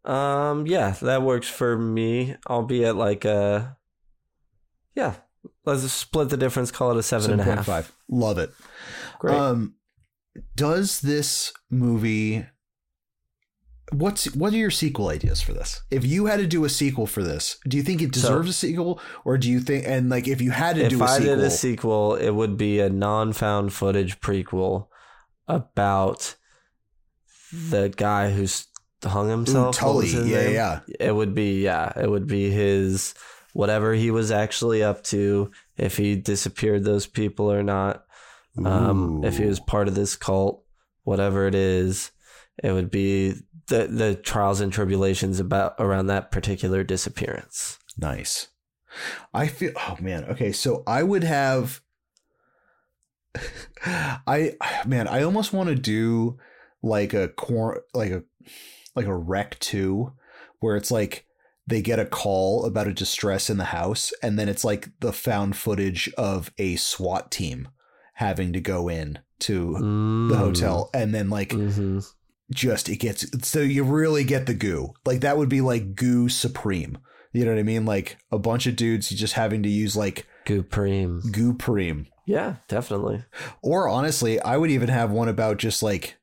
Um, 0.04 0.66
yeah, 0.66 0.90
that 1.02 1.22
works 1.22 1.48
for 1.48 1.78
me. 1.78 2.36
I'll 2.46 2.64
be 2.64 2.84
at 2.84 2.96
like 2.96 3.24
a, 3.24 3.76
yeah. 4.94 5.14
Let's 5.64 5.90
split 5.92 6.28
the 6.28 6.36
difference. 6.36 6.70
Call 6.70 6.92
it 6.92 6.96
a 6.96 7.02
seven 7.02 7.32
and 7.32 7.40
a 7.40 7.44
half. 7.44 7.66
7.5. 7.66 7.90
Love 8.08 8.38
it. 8.38 8.50
Great. 9.18 9.34
Um, 9.34 9.74
does 10.56 11.00
this 11.00 11.52
movie? 11.70 12.46
What's 13.92 14.34
what 14.34 14.52
are 14.52 14.56
your 14.56 14.70
sequel 14.70 15.08
ideas 15.08 15.40
for 15.42 15.52
this? 15.52 15.82
If 15.90 16.04
you 16.04 16.26
had 16.26 16.38
to 16.38 16.46
do 16.46 16.64
a 16.64 16.68
sequel 16.68 17.06
for 17.06 17.22
this, 17.22 17.58
do 17.68 17.76
you 17.76 17.82
think 17.82 18.00
it 18.02 18.14
So- 18.14 18.20
deserves 18.22 18.50
a 18.50 18.52
sequel, 18.54 19.00
or 19.24 19.38
do 19.38 19.50
you 19.50 19.60
think 19.60 19.84
and 19.86 20.08
like 20.08 20.26
if 20.28 20.40
you 20.40 20.50
had 20.50 20.76
to 20.76 20.88
do 20.88 21.00
a 21.00 21.04
I 21.04 21.06
sequel, 21.18 21.26
if 21.28 21.32
I 21.32 21.36
did 21.36 21.44
a 21.44 21.50
sequel, 21.50 22.14
it 22.16 22.30
would 22.30 22.56
be 22.56 22.80
a 22.80 22.88
non-found 22.88 23.72
footage 23.72 24.20
prequel 24.20 24.86
about 25.46 26.36
the 27.52 27.92
guy 27.94 28.30
who's 28.30 28.66
hung 29.04 29.28
himself. 29.28 29.66
What 29.66 29.74
Tully, 29.74 30.08
yeah, 30.08 30.42
name? 30.44 30.54
yeah, 30.54 30.80
It 31.00 31.12
would 31.14 31.34
be 31.34 31.62
yeah, 31.62 31.92
it 32.00 32.08
would 32.10 32.26
be 32.26 32.50
his 32.50 33.14
whatever 33.52 33.92
he 33.92 34.10
was 34.10 34.30
actually 34.30 34.82
up 34.82 35.04
to, 35.04 35.50
if 35.76 35.98
he 35.98 36.16
disappeared 36.16 36.84
those 36.84 37.06
people 37.06 37.52
or 37.52 37.62
not. 37.62 38.04
Um, 38.64 39.22
if 39.24 39.36
he 39.38 39.44
was 39.44 39.60
part 39.60 39.88
of 39.88 39.94
this 39.94 40.14
cult, 40.16 40.64
whatever 41.04 41.46
it 41.46 41.54
is, 41.54 42.10
it 42.62 42.72
would 42.72 42.90
be 42.90 43.34
the 43.72 43.86
the 43.86 44.14
trials 44.14 44.60
and 44.60 44.72
tribulations 44.72 45.40
about 45.40 45.74
around 45.78 46.06
that 46.06 46.30
particular 46.30 46.84
disappearance. 46.84 47.78
Nice. 47.96 48.48
I 49.32 49.46
feel 49.46 49.72
oh 49.76 49.96
man, 50.00 50.24
okay, 50.26 50.52
so 50.52 50.82
I 50.86 51.02
would 51.02 51.24
have 51.24 51.80
I 53.84 54.56
man, 54.86 55.08
I 55.08 55.22
almost 55.22 55.52
want 55.54 55.70
to 55.70 55.74
do 55.74 56.38
like 56.82 57.14
a 57.14 57.28
cor- 57.28 57.84
like 57.94 58.10
a 58.10 58.22
like 58.94 59.06
a 59.06 59.16
REC 59.16 59.58
2 59.58 60.12
where 60.60 60.76
it's 60.76 60.90
like 60.90 61.26
they 61.66 61.80
get 61.80 61.98
a 61.98 62.04
call 62.04 62.66
about 62.66 62.88
a 62.88 62.92
distress 62.92 63.48
in 63.48 63.56
the 63.56 63.64
house 63.64 64.12
and 64.22 64.38
then 64.38 64.48
it's 64.48 64.64
like 64.64 64.90
the 65.00 65.12
found 65.12 65.56
footage 65.56 66.12
of 66.18 66.52
a 66.58 66.76
SWAT 66.76 67.30
team 67.30 67.68
having 68.14 68.52
to 68.52 68.60
go 68.60 68.88
in 68.88 69.20
to 69.38 70.28
the 70.28 70.36
hotel 70.36 70.90
and 70.92 71.14
then 71.14 71.30
like 71.30 71.52
hmm 71.52 72.00
just 72.50 72.88
it 72.88 72.96
gets 72.96 73.24
so 73.48 73.60
you 73.60 73.82
really 73.84 74.24
get 74.24 74.46
the 74.46 74.54
goo 74.54 74.92
like 75.06 75.20
that 75.20 75.36
would 75.38 75.48
be 75.48 75.60
like 75.60 75.94
goo 75.94 76.28
supreme 76.28 76.98
you 77.32 77.44
know 77.44 77.50
what 77.52 77.58
i 77.58 77.62
mean 77.62 77.84
like 77.86 78.18
a 78.30 78.38
bunch 78.38 78.66
of 78.66 78.76
dudes 78.76 79.08
just 79.08 79.34
having 79.34 79.62
to 79.62 79.68
use 79.68 79.96
like 79.96 80.26
Gupreem. 80.44 81.30
goo 81.32 81.54
preem 81.54 82.06
Yeah, 82.26 82.56
definitely. 82.68 83.24
or 83.62 83.88
honestly 83.88 84.40
i 84.40 84.56
would 84.56 84.70
even 84.70 84.88
have 84.88 85.10
one 85.10 85.28
about 85.28 85.56
just 85.58 85.82
like 85.82 86.16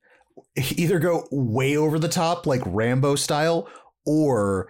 either 0.56 1.00
go 1.00 1.26
way 1.32 1.76
over 1.78 1.98
the 1.98 2.10
top 2.10 2.46
like 2.46 2.62
rambo 2.66 3.16
style 3.16 3.68
or 4.06 4.68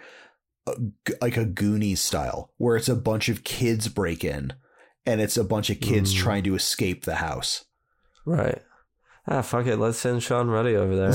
a 0.68 0.74
like 1.22 1.36
a 1.36 1.46
goonies 1.46 2.00
style 2.00 2.52
where 2.58 2.78
it's 2.78 2.90
a 2.90 2.96
bunch 2.96 3.28
of 3.28 3.44
kids 3.44 3.88
break 3.88 4.24
in 4.24 4.54
and 5.06 5.20
it's 5.20 5.36
a 5.38 5.44
bunch 5.44 5.70
of 5.70 5.80
kids 5.80 6.14
Mm. 6.14 6.18
trying 6.18 6.44
to 6.44 6.56
escape 6.56 7.04
the 7.06 7.16
house 7.16 7.66
Right. 8.26 8.62
Ah, 9.32 9.44
fuck 9.44 9.68
it. 9.68 9.78
Let's 9.78 10.00
send 10.00 10.24
Sean 10.24 10.48
Ruddy 10.48 10.76
over 10.76 10.96
there. 10.96 11.14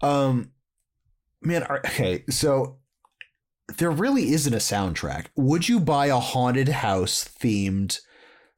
um, 0.00 0.52
man, 1.42 1.64
okay, 1.64 2.24
so 2.30 2.78
there 3.76 3.90
really 3.90 4.32
isn't 4.32 4.54
a 4.54 4.56
soundtrack. 4.56 5.26
Would 5.36 5.68
you 5.68 5.80
buy 5.80 6.06
a 6.06 6.18
haunted 6.18 6.68
house 6.68 7.28
themed 7.28 8.00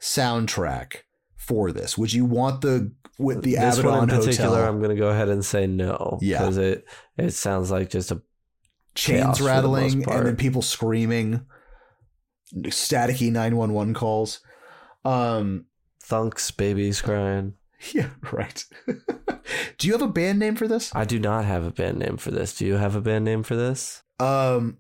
soundtrack 0.01 0.99
for 1.37 1.73
this? 1.73 1.99
Would 1.99 2.13
you 2.13 2.25
want 2.25 2.61
the 2.61 2.93
with 3.19 3.43
the 3.43 3.57
this 3.57 3.79
Abaddon 3.79 3.99
one 3.99 4.11
in 4.11 4.17
particular, 4.17 4.59
Hotel 4.59 4.69
I'm 4.69 4.79
going 4.79 4.95
to 4.95 5.01
go 5.01 5.09
ahead 5.09 5.29
and 5.29 5.45
say 5.45 5.67
no. 5.67 6.21
Yeah. 6.23 6.39
Because 6.39 6.57
it, 6.59 6.85
it 7.17 7.33
sounds 7.33 7.73
like 7.73 7.91
just 7.91 8.13
a. 8.13 8.23
chains 8.95 9.23
chaos 9.23 9.39
for 9.39 9.43
the 9.43 9.49
rattling 9.49 10.09
and 10.09 10.27
then 10.27 10.37
people 10.37 10.63
screaming, 10.63 11.47
staticky 12.55 13.33
nine 13.33 13.57
one 13.57 13.73
one 13.73 13.93
calls? 13.93 14.41
Um, 15.07 15.67
Thunks 16.05 16.51
babies 16.57 17.01
crying. 17.01 17.55
yeah, 17.93 18.11
right. 18.33 18.65
Do 19.79 19.87
you 19.87 19.93
have 19.93 20.03
a 20.03 20.09
band 20.09 20.39
name 20.39 20.57
for 20.57 20.67
this? 20.69 20.91
I 20.95 21.05
do 21.05 21.19
not 21.19 21.45
have 21.45 21.65
a 21.65 21.71
band 21.71 21.99
name 21.99 22.17
for 22.17 22.31
this. 22.31 22.55
Do 22.57 22.65
you 22.67 22.75
have 22.75 22.97
a 22.97 23.01
band 23.01 23.25
name 23.25 23.43
for 23.43 23.55
this? 23.57 24.03
Um, 24.19 24.79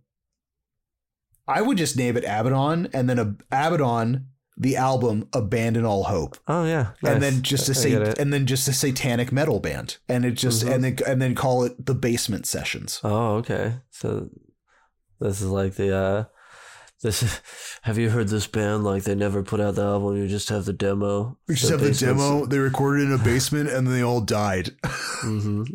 I 1.47 1.63
would 1.63 1.79
just 1.79 1.97
name 1.97 2.17
it 2.17 2.25
Abaddon, 2.25 2.89
and 2.93 3.09
then 3.09 3.19
a 3.19 3.37
Abaddon, 3.53 4.29
the 4.57 4.77
album, 4.77 5.29
Abandon 5.33 5.85
All 5.85 6.05
Hope, 6.05 6.39
Oh 6.49 6.65
yeah, 6.65 6.93
and 7.05 7.23
then 7.23 7.43
just 7.43 7.69
a 7.69 7.73
I- 7.73 8.01
I 8.01 8.05
say, 8.05 8.15
and 8.19 8.33
then 8.33 8.47
just 8.47 8.67
a 8.69 8.73
satanic 8.73 9.31
metal 9.31 9.61
band, 9.61 9.99
and 10.09 10.25
it 10.25 10.33
just 10.33 10.65
Mhm. 10.65 10.73
and 10.75 10.85
then 10.85 10.97
and 11.07 11.23
then 11.23 11.35
call 11.35 11.63
it 11.65 11.85
the 11.87 11.95
Basement 11.95 12.47
Sessions. 12.47 13.01
Oh 13.05 13.37
okay. 13.37 13.81
So 13.91 14.31
this 15.21 15.41
is 15.41 15.49
like 15.49 15.75
the 15.75 15.95
uh 15.97 16.25
this. 17.03 17.41
Have 17.83 17.99
you 17.99 18.11
heard 18.11 18.29
this 18.29 18.47
band? 18.47 18.85
Like 18.85 19.05
they 19.05 19.15
never 19.15 19.43
put 19.43 19.61
out 19.61 19.75
the 19.75 19.85
album. 19.85 20.17
You 20.17 20.29
just 20.29 20.49
have 20.49 20.65
the 20.65 20.73
demo. 20.73 21.37
We 21.47 21.55
just 21.55 21.71
have 21.71 21.81
the 21.81 21.93
demo. 21.93 22.47
They 22.47 22.59
recorded 22.59 23.07
in 23.07 23.13
a 23.13 23.19
basement, 23.19 23.71
and 23.71 23.87
then 23.87 23.95
they 23.95 24.03
all 24.03 24.21
died. 24.21 24.71
Mhm. 25.23 25.67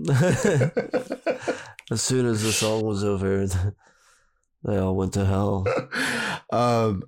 as 1.91 2.01
soon 2.01 2.25
as 2.25 2.43
the 2.43 2.51
song 2.51 2.85
was 2.85 3.03
over, 3.03 3.45
they 4.63 4.77
all 4.77 4.95
went 4.95 5.13
to 5.13 5.25
hell. 5.25 5.65
um, 6.51 7.03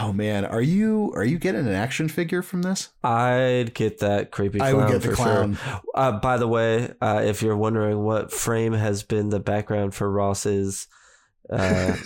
oh 0.00 0.12
man, 0.12 0.44
are 0.44 0.62
you 0.62 1.12
are 1.14 1.24
you 1.24 1.38
getting 1.38 1.66
an 1.66 1.74
action 1.74 2.08
figure 2.08 2.42
from 2.42 2.62
this? 2.62 2.90
I'd 3.04 3.74
get 3.74 3.98
that 3.98 4.30
creepy 4.30 4.58
clown 4.58 4.70
I 4.70 4.74
would 4.74 4.88
get 4.88 5.02
the 5.02 5.14
clown. 5.14 5.56
sure. 5.56 5.80
Uh, 5.94 6.12
by 6.12 6.38
the 6.38 6.48
way, 6.48 6.92
uh, 7.00 7.22
if 7.24 7.42
you're 7.42 7.56
wondering 7.56 8.02
what 8.02 8.32
frame 8.32 8.72
has 8.72 9.02
been 9.02 9.28
the 9.28 9.40
background 9.40 9.94
for 9.94 10.10
Ross's 10.10 10.88
uh, 11.50 11.96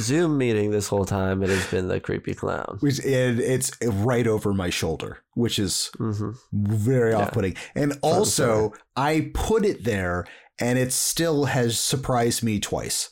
Zoom 0.00 0.38
meeting 0.38 0.70
this 0.70 0.88
whole 0.88 1.04
time, 1.04 1.42
it 1.42 1.50
has 1.50 1.66
been 1.70 1.88
the 1.88 2.00
creepy 2.00 2.34
clown. 2.34 2.78
Which 2.80 2.98
and 3.04 3.38
it's 3.40 3.70
right 3.84 4.26
over 4.26 4.52
my 4.52 4.70
shoulder, 4.70 5.18
which 5.34 5.58
is 5.58 5.90
hmm 5.98 6.32
very 6.52 7.12
Yeah. 7.12 7.18
off-putting. 7.18 7.56
And 7.74 7.92
and 7.92 8.00
also, 8.02 8.72
I 8.96 9.30
put 9.34 9.64
it 9.64 9.84
there, 9.84 10.26
and 10.58 10.78
it 10.78 10.92
still 10.92 11.44
has 11.46 11.78
surprised 11.78 12.42
me 12.42 12.58
twice 12.60 13.08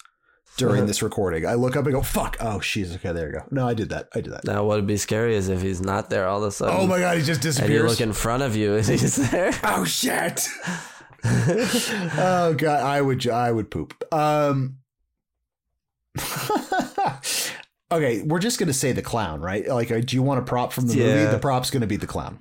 during 0.57 0.87
this 0.87 1.03
recording. 1.03 1.47
I 1.47 1.55
look 1.55 1.77
up 1.77 1.85
and 1.87 1.95
go, 1.95 2.03
"Fuck! 2.03 2.37
Oh, 2.41 2.59
she's 2.61 2.95
okay. 2.97 3.13
There 3.13 3.27
you 3.29 3.33
go. 3.35 3.45
No, 3.51 3.69
I 3.69 3.75
did 3.75 3.91
that. 3.91 4.09
I 4.15 4.21
did 4.21 4.33
that. 4.33 4.45
Now, 4.45 4.65
what 4.65 4.77
would 4.77 4.87
be 4.87 4.97
scary 4.97 5.37
is 5.37 5.49
if 5.49 5.63
he's 5.63 5.81
not 5.81 6.11
there 6.11 6.27
all 6.27 6.43
of 6.43 6.49
a 6.49 6.51
sudden. 6.53 6.75
Oh 6.77 6.87
my 6.87 6.99
god, 6.99 7.17
he 7.17 7.23
just 7.23 7.41
disappears. 7.41 7.71
And 7.71 7.79
you 7.85 7.89
look 7.89 8.01
in 8.01 8.13
front 8.13 8.43
of 8.43 8.57
you 8.57 8.75
and 8.77 8.85
he's 8.87 9.31
there. 9.31 9.53
oh 9.65 9.85
shit! 9.85 10.49
oh 11.25 12.55
god, 12.57 12.83
I 12.83 13.01
would 13.01 13.27
I 13.29 13.51
would 13.53 13.71
poop. 13.71 13.95
Um, 14.13 14.79
okay, 17.93 18.23
we're 18.23 18.39
just 18.39 18.59
gonna 18.59 18.73
say 18.73 18.93
the 18.93 19.03
clown, 19.03 19.41
right? 19.41 19.67
Like, 19.67 19.91
uh, 19.91 20.01
do 20.01 20.17
you 20.17 20.23
want 20.23 20.41
a 20.41 20.45
prop 20.45 20.73
from 20.73 20.87
the 20.87 20.97
movie? 20.97 21.31
The 21.31 21.39
prop's 21.39 21.71
gonna 21.71 21.87
be 21.87 21.97
the 21.97 22.07
clown. 22.07 22.41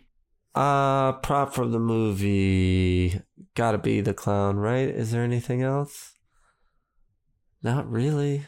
Uh, 0.56 1.14
prop 1.14 1.54
from 1.54 1.72
the 1.72 1.80
movie. 1.80 3.22
Gotta 3.56 3.78
be 3.78 4.02
the 4.02 4.14
clown, 4.14 4.58
right? 4.58 4.90
Is 4.90 5.12
there 5.12 5.24
anything 5.24 5.62
else? 5.62 6.14
Not 7.62 7.90
really. 7.90 8.46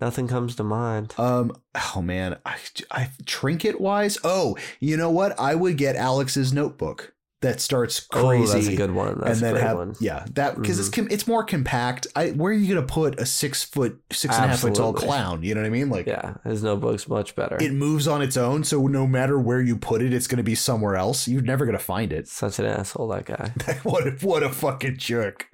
Nothing 0.00 0.28
comes 0.28 0.54
to 0.56 0.64
mind. 0.64 1.14
Um. 1.18 1.52
Oh 1.74 2.00
man, 2.00 2.38
I, 2.44 2.56
I 2.90 3.10
trinket 3.26 3.80
wise. 3.80 4.18
Oh, 4.22 4.56
you 4.78 4.96
know 4.96 5.10
what? 5.10 5.38
I 5.38 5.54
would 5.54 5.76
get 5.76 5.96
Alex's 5.96 6.52
notebook 6.52 7.12
that 7.42 7.58
starts 7.60 8.00
crazy. 8.00 8.50
Oh, 8.50 8.54
that's 8.54 8.66
a 8.66 8.76
good 8.76 8.90
one. 8.90 9.18
That's 9.18 9.40
and 9.40 9.56
then 9.56 9.62
have 9.62 9.78
one. 9.78 9.94
yeah 9.98 10.26
that 10.34 10.56
because 10.60 10.78
it's 10.78 10.90
com- 10.90 11.08
it's 11.10 11.26
more 11.26 11.42
compact. 11.42 12.06
I 12.14 12.30
where 12.30 12.52
are 12.52 12.54
you 12.54 12.68
gonna 12.74 12.86
put 12.86 13.18
a 13.18 13.24
six 13.24 13.64
foot 13.64 13.98
six 14.12 14.34
and 14.36 14.44
a 14.44 14.48
half 14.48 14.60
foot 14.60 14.74
tall 14.74 14.92
clown? 14.92 15.42
You 15.42 15.54
know 15.54 15.62
what 15.62 15.66
I 15.66 15.70
mean? 15.70 15.88
Like 15.88 16.06
Yeah, 16.06 16.34
his 16.44 16.62
notebook's 16.62 17.08
much 17.08 17.34
better. 17.34 17.56
it 17.58 17.72
moves 17.72 18.06
on 18.06 18.20
its 18.20 18.36
own, 18.36 18.64
so 18.64 18.86
no 18.86 19.06
matter 19.06 19.38
where 19.38 19.60
you 19.60 19.76
put 19.76 20.02
it, 20.02 20.12
it's 20.12 20.26
gonna 20.26 20.42
be 20.42 20.54
somewhere 20.54 20.96
else. 20.96 21.26
You're 21.26 21.40
never 21.42 21.64
gonna 21.64 21.78
find 21.78 22.12
it. 22.12 22.28
Such 22.28 22.58
an 22.58 22.66
asshole, 22.66 23.08
that 23.08 23.24
guy. 23.24 23.78
what 23.84 24.06
a, 24.06 24.10
what 24.20 24.42
a 24.42 24.50
fucking 24.50 24.98
jerk. 24.98 25.46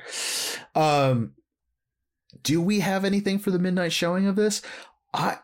Um, 0.75 1.35
do 2.43 2.61
we 2.61 2.81
have 2.81 3.05
anything 3.05 3.39
for 3.39 3.51
the 3.51 3.59
midnight 3.59 3.93
showing 3.93 4.27
of 4.27 4.35
this? 4.35 4.61
I 5.15 5.39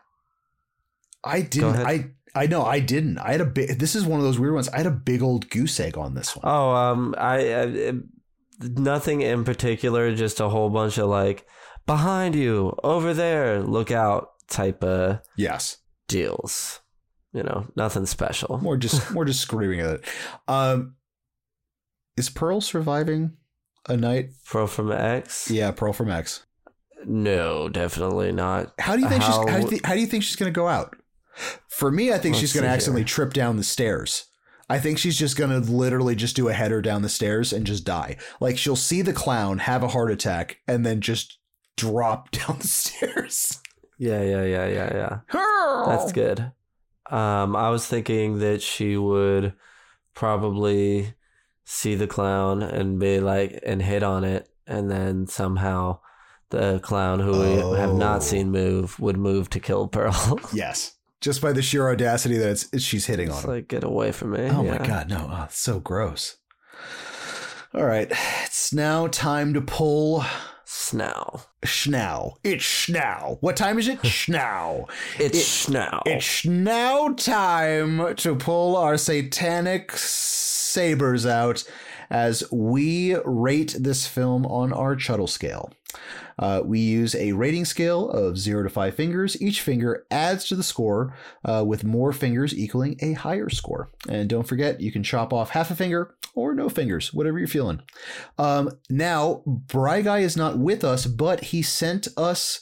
I 1.23 1.41
didn't. 1.41 1.77
I 1.77 2.11
I 2.35 2.47
know 2.47 2.63
I 2.63 2.79
didn't. 2.79 3.19
I 3.19 3.31
had 3.31 3.41
a 3.41 3.45
big. 3.45 3.79
This 3.79 3.95
is 3.95 4.05
one 4.05 4.19
of 4.19 4.25
those 4.25 4.39
weird 4.39 4.55
ones. 4.55 4.69
I 4.69 4.77
had 4.77 4.87
a 4.87 4.91
big 4.91 5.21
old 5.21 5.49
goose 5.49 5.79
egg 5.79 5.97
on 5.97 6.15
this 6.15 6.35
one. 6.35 6.43
Oh, 6.45 6.71
um, 6.71 7.15
I, 7.17 7.61
I 7.61 7.93
nothing 8.59 9.21
in 9.21 9.43
particular, 9.43 10.13
just 10.15 10.39
a 10.39 10.49
whole 10.49 10.69
bunch 10.69 10.97
of 10.97 11.09
like 11.09 11.45
behind 11.85 12.35
you, 12.35 12.75
over 12.83 13.13
there, 13.13 13.61
look 13.61 13.91
out 13.91 14.29
type 14.47 14.83
of 14.83 15.19
yes, 15.37 15.77
deals. 16.07 16.81
You 17.33 17.43
know, 17.43 17.67
nothing 17.75 18.05
special. 18.05 18.59
more 18.59 18.77
just 18.77 19.11
more 19.11 19.25
just 19.25 19.41
screaming 19.41 19.79
at 19.81 19.95
it. 19.95 20.05
Um, 20.47 20.95
is 22.17 22.29
Pearl 22.29 22.61
surviving 22.61 23.33
a 23.87 23.97
night? 23.97 24.29
Pearl 24.49 24.67
from 24.67 24.91
X? 24.91 25.49
Yeah, 25.51 25.71
Pearl 25.71 25.93
from 25.93 26.09
X. 26.09 26.45
No, 27.05 27.69
definitely 27.69 28.31
not. 28.31 28.73
How 28.79 28.95
do 28.95 29.01
you 29.01 29.09
think 29.09 29.23
she's? 29.23 29.35
How 29.35 29.59
do 29.59 29.75
you, 29.75 29.81
how 29.83 29.93
do 29.93 29.99
you 29.99 30.07
think 30.07 30.23
she's 30.23 30.35
going 30.35 30.51
to 30.51 30.55
go 30.55 30.67
out? 30.67 30.95
For 31.67 31.91
me, 31.91 32.11
I 32.13 32.17
think 32.17 32.33
Let's 32.35 32.39
she's 32.41 32.53
going 32.53 32.63
to 32.63 32.69
accidentally 32.69 33.01
here. 33.01 33.07
trip 33.07 33.33
down 33.33 33.57
the 33.57 33.63
stairs. 33.63 34.25
I 34.69 34.79
think 34.79 34.97
she's 34.97 35.17
just 35.17 35.35
going 35.37 35.49
to 35.49 35.59
literally 35.71 36.15
just 36.15 36.35
do 36.35 36.47
a 36.47 36.53
header 36.53 36.81
down 36.81 37.01
the 37.01 37.09
stairs 37.09 37.51
and 37.51 37.65
just 37.67 37.83
die. 37.83 38.17
Like 38.39 38.57
she'll 38.57 38.75
see 38.75 39.01
the 39.01 39.13
clown, 39.13 39.57
have 39.59 39.83
a 39.83 39.89
heart 39.89 40.09
attack, 40.11 40.57
and 40.67 40.85
then 40.85 41.01
just 41.01 41.37
drop 41.75 42.31
down 42.31 42.59
the 42.59 42.67
stairs. 42.67 43.59
Yeah, 43.97 44.21
yeah, 44.21 44.43
yeah, 44.43 44.67
yeah, 44.67 45.19
yeah. 45.31 45.83
That's 45.85 46.11
good. 46.11 46.51
Um, 47.11 47.55
I 47.55 47.69
was 47.69 47.85
thinking 47.85 48.39
that 48.39 48.61
she 48.61 48.95
would 48.97 49.53
probably 50.13 51.13
see 51.65 51.95
the 51.95 52.07
clown 52.07 52.61
and 52.63 52.99
be 52.99 53.19
like 53.19 53.59
and 53.65 53.81
hit 53.81 54.03
on 54.03 54.23
it, 54.23 54.49
and 54.65 54.89
then 54.89 55.27
somehow 55.27 55.99
the 56.49 56.79
clown 56.81 57.19
who 57.19 57.31
we 57.31 57.77
have 57.77 57.89
Oh. 57.91 57.97
not 57.97 58.23
seen 58.23 58.51
move 58.51 58.99
would 58.99 59.17
move 59.17 59.49
to 59.51 59.59
kill 59.59 59.87
Pearl. 59.87 60.39
Yes, 60.53 60.95
just 61.23 61.41
by 61.41 61.51
the 61.53 61.61
sheer 61.63 61.89
audacity 61.89 62.37
that 62.37 62.49
it's, 62.51 62.67
it's 62.73 62.83
she's 62.83 63.05
hitting 63.07 63.29
on 63.29 63.35
it's 63.37 63.43
him. 63.45 63.49
like 63.51 63.67
get 63.67 63.83
away 63.83 64.11
from 64.11 64.31
me. 64.31 64.41
Oh 64.51 64.63
Yeah. 64.63 64.77
my 64.77 64.85
god, 64.85 65.09
no! 65.09 65.29
Oh, 65.31 65.43
it's 65.45 65.57
so 65.57 65.79
gross. 65.79 66.37
All 67.73 67.85
right, 67.85 68.11
it's 68.43 68.71
now 68.73 69.07
time 69.07 69.53
to 69.55 69.61
pull 69.61 70.23
Snow. 70.65 71.41
Schnow. 71.63 72.33
It's 72.43 72.63
Schnow. 72.63 73.37
What 73.41 73.55
time 73.57 73.79
is 73.79 73.87
it? 73.87 73.99
Schnow. 74.03 74.87
It's 75.19 75.37
It- 75.39 75.43
Snow. 75.43 76.01
It's 76.05 76.45
now 76.45 77.09
time 77.13 78.15
to 78.17 78.35
pull 78.35 78.75
our 78.75 78.97
satanic 78.97 79.91
sabers 79.97 81.25
out 81.25 81.63
as 82.11 82.43
we 82.51 83.15
rate 83.25 83.75
this 83.79 84.05
film 84.07 84.45
on 84.45 84.71
our 84.73 84.95
Chuddle 84.95 85.29
scale. 85.29 85.71
Uh, 86.39 86.61
we 86.63 86.79
use 86.79 87.15
a 87.15 87.33
rating 87.33 87.65
scale 87.65 88.09
of 88.09 88.37
zero 88.37 88.63
to 88.63 88.69
five 88.69 88.95
fingers. 88.95 89.39
Each 89.41 89.61
finger 89.61 90.05
adds 90.09 90.45
to 90.45 90.55
the 90.55 90.63
score, 90.63 91.15
uh, 91.45 91.63
with 91.65 91.83
more 91.83 92.11
fingers 92.11 92.57
equaling 92.57 92.97
a 93.01 93.13
higher 93.13 93.49
score. 93.49 93.91
And 94.09 94.29
don't 94.29 94.47
forget, 94.47 94.81
you 94.81 94.91
can 94.91 95.03
chop 95.03 95.31
off 95.31 95.51
half 95.51 95.71
a 95.71 95.75
finger 95.75 96.15
or 96.35 96.55
no 96.55 96.69
fingers, 96.69 97.13
whatever 97.13 97.37
you're 97.37 97.47
feeling. 97.47 97.81
Um, 98.37 98.71
now, 98.89 99.43
Bry 99.45 100.01
Guy 100.01 100.19
is 100.19 100.35
not 100.35 100.57
with 100.57 100.83
us, 100.83 101.05
but 101.05 101.45
he 101.45 101.61
sent 101.61 102.07
us 102.17 102.61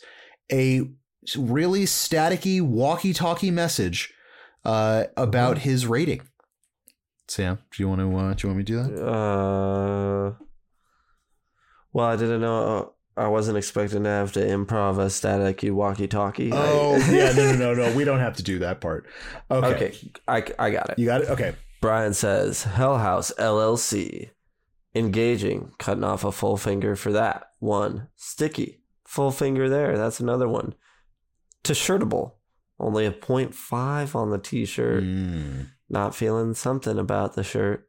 a 0.52 0.90
really 1.38 1.84
staticky 1.84 2.62
walkie-talkie 2.62 3.52
message 3.52 4.14
uh, 4.66 5.06
about 5.16 5.60
his 5.60 5.88
rating. 5.88 6.22
Sam, 7.28 7.60
do 7.72 7.82
you 7.82 7.88
want 7.88 8.02
to? 8.02 8.18
Uh, 8.18 8.34
do 8.34 8.48
you 8.48 8.50
want 8.50 8.58
me 8.58 8.64
to 8.64 8.72
do 8.74 8.84
that? 8.84 9.08
Uh, 9.08 10.34
well, 11.94 12.08
I 12.08 12.18
didn't 12.18 12.42
know. 12.42 12.94
I 13.18 13.28
wasn't 13.28 13.58
expecting 13.58 14.04
to 14.04 14.10
have 14.10 14.32
to 14.34 14.40
improv 14.40 14.98
a 14.98 15.10
static 15.10 15.60
walkie-talkie. 15.64 16.52
I- 16.54 16.56
Oh 16.58 16.96
yeah, 17.12 17.32
no, 17.34 17.52
no, 17.54 17.74
no, 17.74 17.90
no. 17.90 17.96
We 17.96 18.04
don't 18.06 18.20
have 18.20 18.38
to 18.38 18.44
do 18.44 18.60
that 18.60 18.80
part. 18.82 19.06
Okay, 19.50 19.68
okay, 19.76 19.98
I, 20.28 20.46
I 20.58 20.72
got 20.72 20.90
it. 20.92 21.00
you 21.00 21.06
got 21.06 21.22
it. 21.22 21.30
Okay, 21.30 21.54
Bryan 21.82 22.14
says, 22.14 22.64
Hell 22.64 22.98
House 23.00 23.32
LLC. 23.38 24.30
Engaging, 24.94 25.72
cutting 25.78 26.04
off 26.04 26.26
a 26.26 26.32
full 26.34 26.58
finger 26.58 26.96
for 26.98 27.12
that. 27.14 27.48
One. 27.60 28.10
Sticky, 28.18 28.82
full 29.06 29.32
finger 29.32 29.70
there. 29.70 29.98
That's 29.98 30.20
another 30.20 30.50
one. 30.50 30.74
T-shirtable, 31.64 32.34
only 32.80 33.06
a 33.06 33.12
0.5 33.12 34.16
on 34.16 34.32
the 34.32 34.38
t-shirt. 34.38 35.04
Mm. 35.04 35.68
Not 35.90 36.16
feeling 36.16 36.54
something 36.56 36.98
about 36.98 37.36
the 37.36 37.44
shirt. 37.44 37.88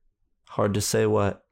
Hard 0.49 0.75
to 0.75 0.81
say 0.81 1.07
what. 1.07 1.45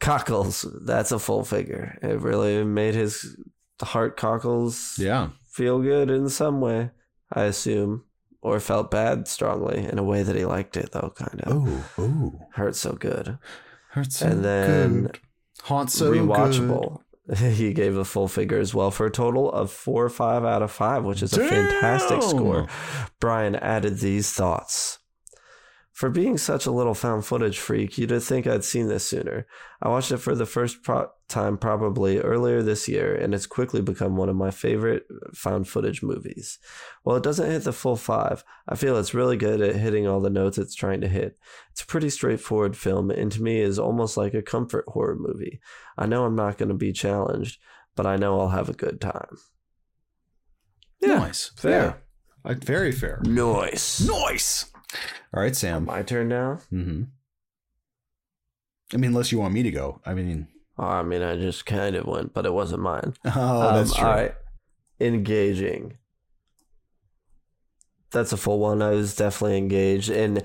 Cockles, 0.00 0.66
that's 0.82 1.12
a 1.12 1.18
full 1.18 1.44
figure. 1.44 1.98
It 2.02 2.20
really 2.20 2.62
made 2.64 2.94
his 2.94 3.36
heart 3.82 4.16
cockles 4.16 4.96
yeah. 4.98 5.30
feel 5.50 5.80
good 5.80 6.10
in 6.10 6.28
some 6.28 6.60
way, 6.60 6.90
I 7.32 7.44
assume. 7.44 8.04
Or 8.42 8.60
felt 8.60 8.90
bad 8.90 9.26
strongly 9.26 9.78
in 9.78 9.98
a 9.98 10.02
way 10.02 10.22
that 10.22 10.36
he 10.36 10.44
liked 10.44 10.76
it, 10.76 10.92
though, 10.92 11.14
kind 11.16 11.40
of. 11.40 11.66
Oh, 11.66 11.84
oh, 11.96 12.46
Hurt 12.52 12.76
so 12.76 12.92
good. 12.92 13.38
hurts 13.88 14.18
so 14.18 14.26
good. 14.26 14.34
And 14.34 14.44
then 14.44 15.02
good. 15.04 15.18
Haunt 15.62 15.90
so 15.90 16.12
Rewatchable. 16.12 17.00
he 17.36 17.72
gave 17.72 17.96
a 17.96 18.04
full 18.04 18.28
figure 18.28 18.58
as 18.58 18.74
well 18.74 18.90
for 18.90 19.06
a 19.06 19.10
total 19.10 19.50
of 19.50 19.70
four 19.70 20.04
or 20.04 20.10
five 20.10 20.44
out 20.44 20.62
of 20.62 20.70
five, 20.70 21.04
which 21.04 21.22
is 21.22 21.32
a 21.32 21.48
fantastic 21.48 22.22
score. 22.22 22.68
Bryan 23.18 23.56
added 23.56 23.98
these 23.98 24.30
thoughts. 24.30 24.98
For 25.94 26.10
being 26.10 26.38
such 26.38 26.66
a 26.66 26.72
little 26.72 26.92
found 26.92 27.24
footage 27.24 27.56
freak, 27.56 27.96
you'd 27.96 28.10
think 28.20 28.48
I'd 28.48 28.64
seen 28.64 28.88
this 28.88 29.06
sooner. 29.06 29.46
I 29.80 29.88
watched 29.88 30.10
it 30.10 30.16
for 30.16 30.34
the 30.34 30.44
first 30.44 30.82
pro- 30.82 31.10
time 31.28 31.56
probably 31.56 32.18
earlier 32.18 32.62
this 32.62 32.88
year, 32.88 33.14
and 33.14 33.32
it's 33.32 33.46
quickly 33.46 33.80
become 33.80 34.16
one 34.16 34.28
of 34.28 34.34
my 34.34 34.50
favorite 34.50 35.06
found 35.34 35.68
footage 35.68 36.02
movies. 36.02 36.58
While 37.04 37.14
it 37.14 37.22
doesn't 37.22 37.48
hit 37.48 37.62
the 37.62 37.72
full 37.72 37.94
five, 37.94 38.42
I 38.68 38.74
feel 38.74 38.98
it's 38.98 39.14
really 39.14 39.36
good 39.36 39.60
at 39.60 39.76
hitting 39.76 40.04
all 40.04 40.20
the 40.20 40.30
notes 40.30 40.58
it's 40.58 40.74
trying 40.74 41.00
to 41.02 41.08
hit. 41.08 41.38
It's 41.70 41.82
a 41.82 41.86
pretty 41.86 42.10
straightforward 42.10 42.76
film, 42.76 43.12
and 43.12 43.30
to 43.30 43.40
me 43.40 43.60
is 43.60 43.78
almost 43.78 44.16
like 44.16 44.34
a 44.34 44.42
comfort 44.42 44.86
horror 44.88 45.16
movie. 45.16 45.60
I 45.96 46.06
know 46.06 46.24
I'm 46.24 46.34
not 46.34 46.58
going 46.58 46.70
to 46.70 46.74
be 46.74 46.92
challenged, 46.92 47.60
but 47.94 48.04
I 48.04 48.16
know 48.16 48.40
I'll 48.40 48.48
have 48.48 48.68
a 48.68 48.72
good 48.74 49.00
time. 49.00 49.38
good. 51.00 51.08
Nice, 51.10 51.52
fair. 51.56 52.00
Yeah. 52.44 52.50
Uh, 52.50 52.54
very 52.54 52.90
fair. 52.90 53.22
Nice. 53.24 54.00
Nice. 54.00 54.72
All 55.34 55.42
right, 55.42 55.54
Sam. 55.56 55.84
My 55.86 56.02
turn 56.02 56.28
now. 56.28 56.58
Mm-hmm. 56.72 57.02
I 58.92 58.96
mean, 58.96 59.10
unless 59.10 59.32
you 59.32 59.38
want 59.38 59.54
me 59.54 59.62
to 59.62 59.70
go. 59.70 60.00
I 60.04 60.14
mean, 60.14 60.48
Oh, 60.76 60.84
I 60.84 61.02
mean, 61.04 61.22
I 61.22 61.36
just 61.36 61.66
kind 61.66 61.94
of 61.94 62.04
went, 62.06 62.34
but 62.34 62.46
it 62.46 62.52
wasn't 62.52 62.82
mine. 62.82 63.14
oh, 63.24 63.74
that's 63.74 63.92
Um, 63.92 63.96
true. 63.96 64.06
all 64.06 64.14
right. 64.14 64.34
Engaging. 65.00 65.98
That's 68.10 68.32
a 68.32 68.36
full 68.36 68.58
one. 68.58 68.82
I 68.82 68.90
was 68.90 69.14
definitely 69.16 69.58
engaged, 69.58 70.10
and 70.10 70.42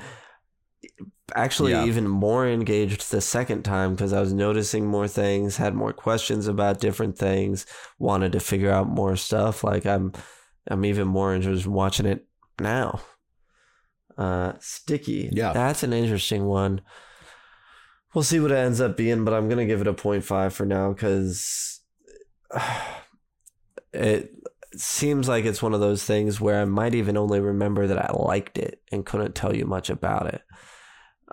actually 1.35 1.71
Yeah. 1.71 1.85
even 1.85 2.07
more 2.07 2.47
engaged 2.47 3.11
the 3.11 3.21
second 3.21 3.63
time 3.63 3.93
because 3.93 4.13
I 4.13 4.19
was 4.19 4.33
noticing 4.33 4.85
more 4.87 5.07
things, 5.07 5.57
had 5.57 5.75
more 5.75 5.93
questions 5.93 6.47
about 6.47 6.79
different 6.79 7.17
things, 7.17 7.65
wanted 7.99 8.31
to 8.31 8.39
figure 8.39 8.71
out 8.71 8.87
more 8.87 9.15
stuff. 9.15 9.63
Like 9.63 9.85
I'm, 9.85 10.13
I'm 10.67 10.85
even 10.85 11.07
more 11.07 11.33
interested 11.35 11.67
in 11.67 11.73
watching 11.73 12.05
it 12.07 12.25
now. 12.59 13.01
Uh, 14.19 14.53
sticky. 14.59 15.29
Yeah. 15.31 15.53
that's 15.53 15.81
an 15.83 15.93
interesting 15.93 16.45
one. 16.45 16.81
We'll 18.13 18.23
see 18.23 18.39
what 18.39 18.51
it 18.51 18.57
ends 18.57 18.81
up 18.81 18.97
being, 18.97 19.23
but 19.23 19.33
I'm 19.33 19.47
gonna 19.47 19.65
give 19.65 19.79
it 19.81 19.87
a 19.87 19.93
0.5 19.93 20.51
for 20.51 20.65
now 20.65 20.91
because 20.91 21.79
it 23.93 24.31
seems 24.75 25.27
like 25.27 25.45
it's 25.45 25.61
one 25.61 25.73
of 25.73 25.79
those 25.79 26.03
things 26.03 26.39
where 26.39 26.61
I 26.61 26.65
might 26.65 26.95
even 26.95 27.17
only 27.17 27.39
remember 27.39 27.87
that 27.87 27.97
I 27.97 28.11
liked 28.13 28.57
it 28.57 28.81
and 28.91 29.05
couldn't 29.05 29.35
tell 29.35 29.55
you 29.55 29.65
much 29.65 29.89
about 29.89 30.27
it. 30.33 30.41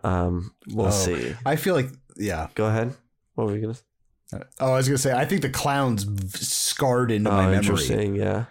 Um, 0.05 0.55
we'll 0.69 0.87
Oh. 0.87 0.91
see. 0.91 1.35
I 1.45 1.57
feel 1.57 1.75
like, 1.75 1.89
yeah. 2.17 2.49
Go 2.55 2.67
ahead. 2.67 2.95
What 3.35 3.47
were 3.49 3.57
you 3.57 3.63
gonna? 3.63 4.45
Oh, 4.61 4.73
I 4.73 4.77
was 4.77 4.89
gonna 4.89 4.99
say, 4.99 5.13
I 5.13 5.25
think 5.25 5.43
the 5.43 5.51
clown's 5.51 6.07
scarred 6.41 7.11
into 7.11 7.31
Oh, 7.31 7.35
my 7.35 7.43
memory. 7.45 7.57
interesting. 7.59 8.15
Yeah. 8.17 8.45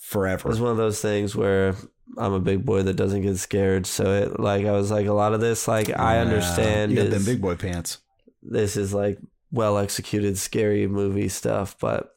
forever. 0.00 0.48
It's 0.50 0.58
one 0.60 0.70
of 0.70 0.76
those 0.78 1.02
things 1.02 1.36
where 1.36 1.74
I'm 2.16 2.32
a 2.32 2.40
big 2.40 2.64
boy 2.64 2.82
that 2.84 2.94
doesn't 2.94 3.22
get 3.22 3.36
scared. 3.36 3.86
So 3.86 4.12
it 4.14 4.40
like 4.40 4.64
I 4.66 4.72
was 4.72 4.90
like 4.90 5.06
a 5.06 5.12
lot 5.12 5.34
of 5.34 5.40
this 5.40 5.68
like 5.68 5.88
I 5.90 6.14
Yeah, 6.16 6.20
understand 6.22 6.90
You 6.92 6.96
got 6.98 7.06
is- 7.06 7.14
them 7.26 7.34
big 7.34 7.42
boy 7.42 7.56
pants. 7.56 7.98
this 8.42 8.76
is 8.76 8.94
like 8.94 9.18
well 9.52 9.78
executed 9.78 10.38
scary 10.38 10.86
movie 10.86 11.28
stuff, 11.28 11.76
but 11.80 12.14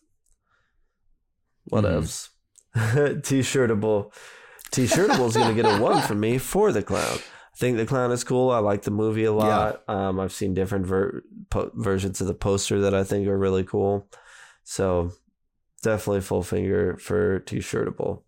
whatevs. 1.72 2.30
T-shirtable. 3.24 4.14
T-shirtable 4.72 5.28
is 5.28 5.36
gonna 5.36 5.54
get 5.54 5.66
a 5.66 5.82
one 5.82 6.02
from 6.02 6.20
me 6.20 6.38
for 6.38 6.72
the 6.72 6.82
clown. 6.82 7.18
I 7.18 7.58
think 7.58 7.78
the 7.78 7.86
clown 7.86 8.12
is 8.12 8.24
cool. 8.24 8.50
I 8.50 8.60
like 8.60 8.84
the 8.84 8.92
movie 8.92 9.26
a 9.26 9.34
lot. 9.34 9.84
Um, 9.90 10.20
I've 10.20 10.32
seen 10.32 10.54
different 10.54 10.86
ver- 10.86 11.24
po- 11.50 11.72
versions 11.76 12.22
of 12.22 12.28
the 12.28 12.34
poster 12.34 12.80
that 12.82 12.96
I 12.96 13.04
think 13.04 13.28
are 13.28 13.38
really 13.38 13.64
cool. 13.66 14.08
So 14.64 15.12
definitely 15.84 16.22
full 16.22 16.44
finger 16.44 16.96
for 16.98 17.40
T-shirtable. 17.42 18.22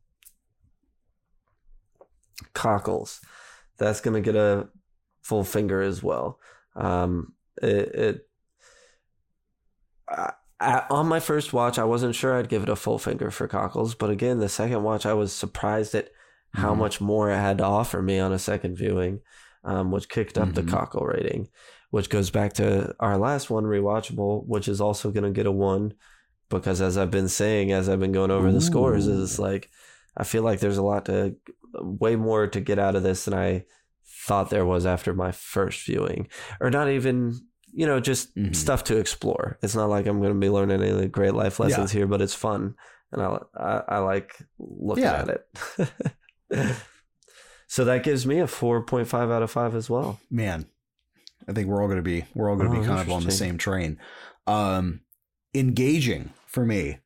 Cockles. 2.54 3.22
That's 3.78 4.02
gonna 4.02 4.22
get 4.22 4.36
a 4.36 4.70
full 5.22 5.44
finger 5.44 5.82
as 5.82 6.04
well. 6.04 6.40
Um, 6.76 7.34
it, 7.62 7.96
it 7.96 8.28
I, 10.10 10.34
I, 10.60 10.84
on 10.90 11.08
my 11.08 11.20
first 11.20 11.54
watch, 11.54 11.78
I 11.80 11.84
wasn't 11.84 12.16
sure 12.16 12.38
I'd 12.38 12.50
give 12.50 12.64
it 12.64 12.70
a 12.70 12.76
full 12.76 13.00
finger 13.00 13.32
for 13.32 13.48
Cockles, 13.48 13.96
but 13.96 14.10
again, 14.10 14.40
the 14.40 14.50
second 14.50 14.84
watch, 14.84 15.06
I 15.06 15.14
was 15.14 15.34
surprised 15.34 15.96
at 15.96 16.10
how 16.54 16.74
Mhm. 16.74 16.78
much 16.78 17.02
more 17.02 17.30
it 17.32 17.36
had 17.36 17.58
to 17.58 17.64
offer 17.66 18.02
me 18.02 18.20
on 18.20 18.32
a 18.32 18.40
second 18.40 18.76
viewing, 18.78 19.22
um, 19.64 19.92
which 19.92 20.10
kicked 20.10 20.38
up 20.38 20.54
the 20.54 20.62
Mhm. 20.62 20.70
Cockle 20.70 21.06
rating, 21.06 21.50
which 21.90 22.10
goes 22.10 22.30
back 22.30 22.54
to 22.54 22.96
our 23.00 23.18
last 23.18 23.50
one, 23.50 23.66
rewatchable, 23.66 24.46
which 24.46 24.68
is 24.68 24.80
also 24.80 25.12
going 25.12 25.24
to 25.24 25.32
get 25.32 25.48
a 25.48 25.52
one, 25.52 25.94
because 26.50 26.80
as 26.82 26.98
I've 26.98 27.12
been 27.12 27.30
saying, 27.30 27.72
as 27.72 27.90
I've 27.90 28.00
been 28.00 28.12
going 28.12 28.32
over 28.32 28.52
the 28.52 28.62
scores, 28.62 29.08
Ooh. 29.08 29.22
is 29.22 29.40
like 29.40 29.70
I 30.18 30.24
feel 30.24 30.44
like 30.44 30.60
there's 30.60 30.78
a 30.78 30.84
lot 30.84 31.06
to, 31.06 31.36
way 31.74 32.16
more 32.16 32.48
to 32.48 32.60
get 32.62 32.78
out 32.80 32.96
of 32.96 33.04
this 33.04 33.26
than 33.26 33.34
I 33.34 33.66
thought 34.26 34.50
there 34.50 34.66
was 34.66 34.86
after 34.86 35.14
my 35.14 35.32
first 35.32 35.86
viewing, 35.86 36.28
or 36.62 36.70
not 36.70 36.90
even 36.90 37.34
you 37.76 37.86
know 37.88 38.00
just 38.00 38.36
Mhm. 38.36 38.56
stuff 38.56 38.84
to 38.86 38.98
explore. 38.98 39.58
It's 39.64 39.76
not 39.76 39.90
like 39.90 40.06
I'm 40.06 40.20
going 40.22 40.34
to 40.34 40.40
be 40.40 40.50
learning 40.50 40.82
any 40.84 41.08
great 41.08 41.34
life 41.34 41.60
lessons 41.60 41.92
here, 41.92 42.06
but 42.08 42.22
it's 42.22 42.36
fun, 42.36 42.76
and 43.12 43.22
I 43.22 43.40
I, 43.58 43.82
I 43.88 43.98
like 44.00 44.36
looking 44.60 45.04
Yeah. 45.06 45.22
at 45.22 45.30
it. 45.30 45.48
so 47.68 47.86
that 47.86 48.04
gives 48.04 48.26
me 48.26 48.40
a 48.40 48.48
four 48.48 48.84
point 48.84 49.08
five 49.08 49.32
out 49.32 49.42
of 49.44 49.52
five 49.52 49.76
as 49.76 49.90
well. 49.90 50.20
man 50.30 50.66
i 51.48 51.52
think 51.52 51.68
we're 51.68 51.82
all 51.82 51.88
going 51.88 51.98
to 51.98 52.04
be 52.04 52.24
we're 52.36 52.50
all 52.50 52.56
going 52.56 52.70
to 52.72 52.78
Oh, 52.78 52.82
be 52.82 52.88
kind 52.88 53.02
of 53.02 53.10
on 53.12 53.24
the 53.26 53.32
same 53.32 53.58
train 53.58 54.00
um 54.48 55.02
engaging 55.54 56.32
for 56.48 56.66
me 56.66 57.00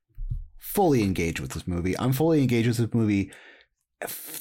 fully 0.77 1.01
engaged 1.03 1.39
with 1.39 1.51
this 1.51 1.67
movie 1.67 1.97
i'm 1.99 2.13
fully 2.13 2.39
engaged 2.41 2.67
with 2.67 2.77
this 2.77 2.93
movie 2.93 3.31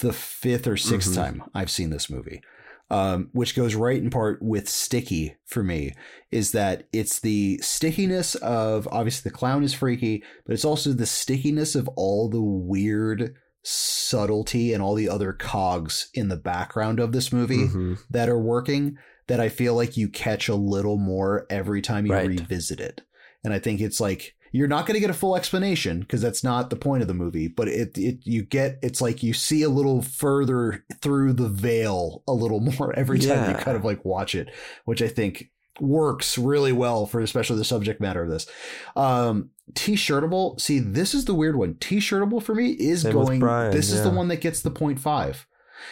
the 0.01 0.13
fifth 0.13 0.67
or 0.67 0.77
6th 0.77 1.09
Mhm. 1.11 1.15
time 1.15 1.43
i've 1.55 1.71
seen 1.71 1.91
this 1.91 2.11
movie 2.11 2.41
um, 2.89 3.31
which 3.33 3.57
goes 3.57 3.75
right 3.75 4.01
in 4.01 4.11
part 4.11 4.41
with 4.41 4.69
sticky 4.69 5.35
for 5.47 5.65
me 5.65 5.93
is 6.31 6.53
that 6.53 6.87
it's 6.93 7.19
the 7.19 7.59
stickiness 7.63 8.37
of 8.37 8.87
obviously 8.93 9.29
the 9.29 9.37
clown 9.37 9.65
is 9.65 9.75
freaky 9.75 10.23
but 10.45 10.53
it's 10.55 10.65
also 10.65 10.93
the 10.93 11.07
stickiness 11.07 11.75
of 11.75 11.89
all 11.97 12.29
the 12.29 12.41
weird 12.41 13.35
subtlety 13.65 14.73
and 14.73 14.83
all 14.83 14.95
the 14.95 15.09
other 15.09 15.33
cogs 15.33 16.09
in 16.15 16.29
the 16.29 16.37
background 16.37 17.01
of 17.01 17.11
this 17.13 17.33
movie 17.33 17.67
Mhm. 17.67 17.99
that 18.11 18.29
are 18.29 18.39
working 18.39 18.97
that 19.27 19.41
I 19.41 19.49
feel 19.49 19.75
like 19.75 19.97
you 19.97 20.09
catch 20.09 20.49
a 20.49 20.55
little 20.55 20.99
more 20.99 21.47
every 21.51 21.83
time 21.83 22.07
you 22.07 22.13
Right. 22.13 22.29
revisit 22.29 22.79
it. 22.79 23.01
And 23.43 23.53
I 23.53 23.59
think 23.59 23.81
it's 23.81 23.99
like 24.01 24.36
you're 24.53 24.69
not 24.69 24.87
going 24.87 24.95
to 24.95 25.01
get 25.01 25.11
a 25.11 25.15
full 25.15 25.37
explanation 25.37 26.01
because 26.01 26.21
that's 26.21 26.45
not 26.45 26.71
the 26.71 26.77
point 26.77 27.03
of 27.03 27.09
the 27.09 27.15
movie, 27.15 27.49
but 27.49 27.69
it 27.69 27.97
it 27.99 28.21
you 28.25 28.43
get 28.43 28.79
it's 28.83 29.01
like 29.01 29.23
you 29.23 29.33
see 29.33 29.63
a 29.63 29.69
little 29.69 30.03
further 30.03 30.85
through 31.01 31.33
the 31.33 31.49
veil 31.49 32.23
a 32.27 32.33
little 32.33 32.61
more 32.79 32.93
every 32.97 33.19
time 33.19 33.51
you 33.51 33.57
kind 33.57 33.77
of 33.77 33.85
like 33.85 34.05
watch 34.05 34.35
it, 34.35 34.53
which 34.85 35.03
I 35.03 35.09
think 35.09 35.51
works 35.79 36.39
really 36.39 36.73
well 36.73 37.05
for 37.05 37.21
especially 37.21 37.59
the 37.59 37.65
subject 37.65 38.01
matter 38.01 38.23
of 38.23 38.31
this. 38.31 38.47
Um 38.95 39.51
T-shirtable, 39.75 40.61
see 40.61 40.79
this 40.79 41.13
is 41.13 41.25
the 41.25 41.35
weird 41.35 41.57
one. 41.57 41.75
T-shirtable 41.75 42.41
for 42.41 42.55
me 42.55 42.71
is 42.71 43.03
Same 43.03 43.13
going 43.13 43.41
Bryan, 43.41 43.73
this 43.73 43.91
is 43.91 44.05
the 44.05 44.11
one 44.11 44.29
that 44.29 44.41
gets 44.41 44.63
the 44.63 44.71
0.5. 44.71 45.45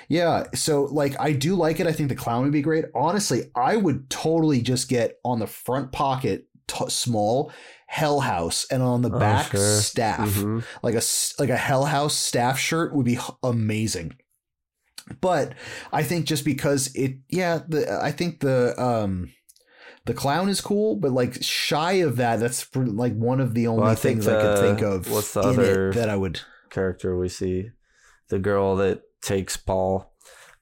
Yeah, 0.09 0.45
so 0.55 0.85
like 0.85 1.19
I 1.21 1.33
do 1.33 1.55
like 1.55 1.81
it. 1.81 1.87
I 1.87 1.93
think 1.93 2.09
the 2.09 2.15
clown 2.15 2.43
would 2.43 2.53
be 2.53 2.63
great. 2.63 2.85
Honestly, 2.95 3.51
I 3.55 3.77
would 3.77 4.09
totally 4.11 4.63
just 4.63 4.89
get 4.89 5.19
on 5.25 5.39
the 5.39 5.47
front 5.47 5.93
pocket 5.93 6.47
t- 6.67 6.89
small 6.89 7.53
Hell 7.95 8.19
House 8.21 8.67
and 8.73 8.83
on 8.83 9.03
the 9.03 9.11
Oh, 9.13 9.19
back 9.21 9.53
sure. 9.53 9.79
staff. 9.81 10.29
Mhm. 10.29 10.65
Like 10.83 10.97
a 10.97 11.03
like 11.41 11.51
a 11.51 11.57
Hell 11.57 11.85
House 11.85 12.15
staff 12.15 12.59
shirt 12.59 12.93
would 12.93 13.07
be 13.07 13.19
amazing. 13.45 14.17
But 15.21 15.53
I 15.93 16.03
think 16.03 16.27
just 16.27 16.45
because 16.45 16.91
it 16.97 17.19
yeah, 17.29 17.61
the 17.69 18.01
I 18.03 18.11
think 18.11 18.41
the 18.41 18.75
um 18.83 19.31
the 20.07 20.15
clown 20.15 20.49
is 20.49 20.61
cool, 20.61 20.97
but 20.97 21.13
like 21.13 21.41
shy 21.43 21.93
of 22.05 22.17
that, 22.17 22.41
that's 22.41 22.67
like 22.75 23.15
one 23.15 23.41
of 23.41 23.55
the 23.55 23.69
only 23.69 23.83
Well, 23.83 23.93
I 23.93 23.95
things 23.95 24.27
I 24.27 24.41
could 24.41 24.59
think 24.59 24.83
of 24.83 25.09
what's 25.11 25.33
the 25.33 25.43
in 25.43 25.47
other- 25.51 25.91
it 25.91 25.95
that 25.95 26.09
I 26.11 26.17
would 26.17 26.41
Character 26.71 27.17
we 27.17 27.29
see, 27.29 27.69
the 28.29 28.41
girl 28.41 28.75
that 28.77 29.03
takes 29.23 29.57
Paul. 29.57 30.13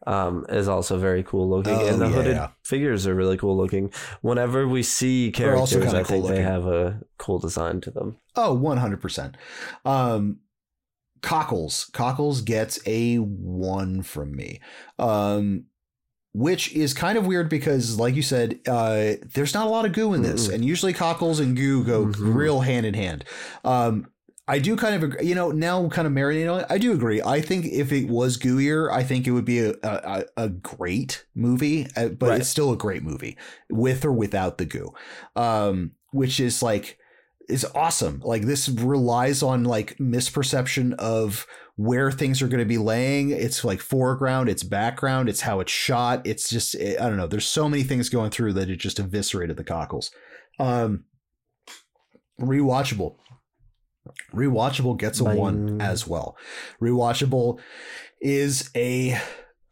Um, 0.05 0.45
is 0.49 0.67
also 0.67 0.99
very 0.99 1.23
cool 1.23 1.49
looking, 1.49 1.75
Oh, 1.75 1.87
and 1.87 2.01
the 2.01 2.07
yeah, 2.07 2.13
hooded 2.13 2.33
yeah. 2.37 2.49
figures 2.65 3.07
are 3.07 3.15
really 3.15 3.37
cool 3.37 3.57
looking. 3.57 3.93
Whenever 4.21 4.67
we 4.67 4.83
see 4.83 5.31
characters, 5.33 5.95
I 5.95 6.03
think 6.03 6.25
cool 6.25 6.35
they 6.35 6.43
have 6.43 6.67
a 6.67 7.01
cool 7.19 7.39
design 7.39 7.81
to 7.83 7.91
them. 7.93 8.17
Oh, 8.35 8.57
100%. 8.57 9.35
Um, 9.85 10.39
Cockles. 11.21 11.85
Cockles 11.93 12.41
gets 12.41 12.81
a 12.85 13.17
one 13.19 14.03
from 14.03 14.35
me. 14.35 14.61
Um, 14.99 15.67
which 16.35 16.73
is 16.73 16.95
kind 16.95 17.17
of 17.19 17.27
weird 17.27 17.49
because, 17.51 17.99
like 17.99 18.17
you 18.17 18.23
said, 18.23 18.59
uh, 18.67 19.13
there's 19.35 19.53
not 19.55 19.67
a 19.67 19.71
lot 19.71 19.85
of 19.85 19.93
goo 19.93 20.15
in 20.15 20.23
this. 20.23 20.49
Mm-mm. 20.49 20.55
And 20.55 20.65
usually 20.65 20.95
cockles 20.95 21.39
and 21.39 21.55
goo 21.57 21.85
go 21.85 22.07
Mhm. 22.07 22.35
real 22.35 22.61
hand 22.61 22.87
in 22.87 22.95
hand. 22.95 23.25
Um, 23.65 24.07
I 24.53 24.59
do 24.59 24.77
kind 24.77 24.95
of 24.95 25.03
agree, 25.03 25.27
you 25.27 25.35
know, 25.35 25.51
now 25.51 25.89
kind 25.89 26.07
of 26.07 26.13
marinating 26.13 26.53
on 26.53 26.61
it. 26.61 26.67
I 26.69 26.77
do 26.77 26.93
agree. 26.93 27.23
I 27.23 27.41
think 27.41 27.65
if 27.65 27.91
it 27.91 28.07
was 28.09 28.37
gooier, 28.37 28.93
I 28.93 29.03
think 29.03 29.27
it 29.27 29.31
would 29.31 29.47
be 29.47 29.61
a, 29.61 29.73
a, 29.83 30.25
a 30.37 30.49
great 30.51 31.25
movie, 31.35 31.87
uh, 31.97 32.09
but 32.09 32.29
Right. 32.29 32.41
it's 32.41 32.51
still 32.51 32.71
a 32.71 32.77
great 32.77 33.03
movie 33.03 33.39
with 33.71 34.05
or 34.05 34.13
without 34.13 34.59
the 34.59 34.67
goo. 34.67 34.93
Um, 35.37 35.93
which 36.11 36.39
is 36.39 36.63
like, 36.63 36.99
is 37.49 37.65
awesome. 37.75 38.21
Like 38.23 38.43
this 38.43 38.69
relies 38.69 39.43
on 39.43 39.65
like 39.65 39.97
misperception 39.97 40.93
of 40.97 41.47
where 41.77 42.13
things 42.13 42.43
are 42.43 42.49
going 42.49 42.61
to 42.61 42.67
be 42.67 42.77
laying. 42.77 43.31
It's 43.31 43.65
like 43.65 43.81
foreground, 43.81 44.51
it's 44.51 44.63
background, 44.63 45.31
it's 45.31 45.41
how 45.41 45.61
it's 45.61 45.73
shot. 45.73 46.27
It's 46.27 46.51
just 46.51 46.77
I 46.77 47.09
don't 47.09 47.17
know. 47.17 47.27
There's 47.27 47.49
so 47.49 47.71
many 47.71 47.85
things 47.85 48.11
going 48.11 48.31
through 48.31 48.53
that 48.53 48.69
it 48.69 48.77
just 48.77 48.99
eviscerated 48.99 49.57
the 49.57 49.65
cockles. 49.65 50.11
Um, 50.59 51.05
rewatchable. 52.39 53.17
Rewatchable 54.35 54.99
gets 54.99 55.21
a 55.21 55.25
one 55.25 55.81
as 55.81 56.07
well. 56.07 56.37
Rewatchable 56.81 57.59
is 58.21 58.71
a 58.75 59.15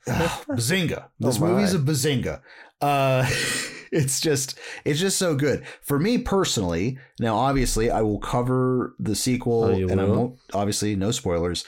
ah, 0.09 0.43
bazinga. 0.49 1.09
This 1.19 1.39
Oh 1.41 1.47
movie's 1.47 1.75
a 1.75 1.79
bazinga. 1.79 2.41
Uh, 2.81 3.29
it's 3.93 4.21
just 4.21 4.59
it's 4.85 5.01
just 5.01 5.19
so 5.19 5.35
good 5.35 5.65
for 5.83 5.99
me 5.99 6.19
personally. 6.19 6.99
Now, 7.19 7.37
obviously, 7.37 7.91
I 7.91 8.03
will 8.03 8.21
cover 8.21 8.95
the 8.99 9.15
sequel, 9.17 9.65
Oh, 9.65 9.73
and 9.73 10.01
I 10.01 10.05
will? 10.05 10.15
won't. 10.17 10.39
Obviously, 10.55 10.95
no 10.97 11.11
spoilers. 11.11 11.65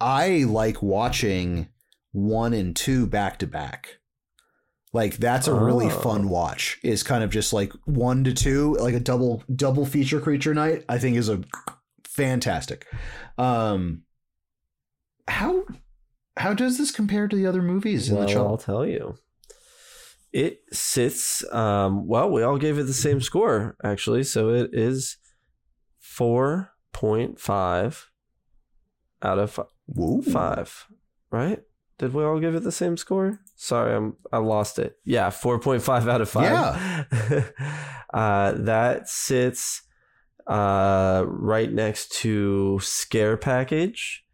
I 0.00 0.44
like 0.46 0.82
watching 0.82 1.68
one 2.12 2.52
and 2.52 2.74
two 2.76 3.06
back 3.06 3.38
to 3.40 3.46
back. 3.46 3.98
Like 4.92 5.16
that's 5.16 5.48
a 5.48 5.54
really 5.54 5.86
Oh. 5.86 5.90
fun 6.00 6.28
watch. 6.28 6.78
Is 6.84 7.02
kind 7.02 7.24
of 7.24 7.30
just 7.30 7.52
like 7.52 7.72
one 7.84 8.22
to 8.24 8.32
two, 8.32 8.74
like 8.78 8.94
a 8.94 9.00
double 9.00 9.42
double 9.54 9.84
feature 9.84 10.20
creature 10.20 10.54
night. 10.54 10.84
I 10.88 10.98
think 10.98 11.16
is 11.16 11.28
a 11.28 11.42
fantastic. 12.14 12.86
Um, 13.36 14.02
how 15.28 15.64
how 16.36 16.54
does 16.54 16.78
this 16.78 16.90
compare 16.90 17.28
to 17.28 17.36
the 17.36 17.46
other 17.46 17.62
movies 17.62 18.08
in 18.08 18.16
well, 18.16 18.26
the 18.26 18.34
I'll 18.34 18.58
tell 18.58 18.86
you. 18.86 19.16
It 20.32 20.62
sits. 20.72 21.44
Um, 21.52 22.08
well, 22.08 22.30
we 22.30 22.42
all 22.42 22.58
gave 22.58 22.78
it 22.78 22.84
the 22.84 22.92
same 22.92 23.20
score 23.20 23.76
actually, 23.84 24.24
so 24.24 24.48
it 24.50 24.70
is 24.72 25.16
four 26.00 26.72
point 26.92 27.40
five 27.40 28.10
out 29.22 29.38
of 29.38 29.52
fi- 29.52 29.64
Woo. 29.86 30.22
five. 30.22 30.86
Right? 31.30 31.60
Did 31.98 32.12
we 32.12 32.24
all 32.24 32.40
give 32.40 32.54
it 32.54 32.64
the 32.64 32.72
same 32.72 32.96
score? 32.96 33.40
Sorry, 33.56 33.94
I'm 33.94 34.16
I 34.32 34.38
lost 34.38 34.78
it. 34.78 34.96
Yeah, 35.04 35.30
four 35.30 35.60
point 35.60 35.82
five 35.82 36.08
out 36.08 36.20
of 36.20 36.28
five. 36.28 36.44
Yeah. 36.50 37.44
uh, 38.14 38.52
that 38.52 39.08
sits 39.08 39.82
uh, 40.46 41.24
right 41.26 41.72
next 41.72 42.12
to 42.20 42.78
Scare 42.82 43.36
Package. 43.36 44.24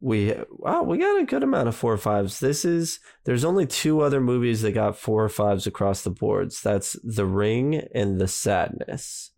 We 0.00 0.34
wow, 0.50 0.84
we 0.84 0.98
got 0.98 1.20
a 1.20 1.24
good 1.24 1.42
amount 1.42 1.68
of 1.68 1.74
four 1.74 1.92
or 1.92 1.98
fives. 1.98 2.38
This 2.38 2.64
is 2.64 3.00
there's 3.24 3.44
only 3.44 3.66
two 3.66 4.00
other 4.00 4.20
movies 4.20 4.62
that 4.62 4.72
got 4.72 4.96
four 4.96 5.24
or 5.24 5.28
fives 5.28 5.66
across 5.66 6.02
the 6.02 6.10
boards. 6.10 6.60
That's 6.62 6.96
The 7.02 7.26
Ring 7.26 7.82
and 7.94 8.20
The 8.20 8.28
Sadness. 8.28 9.32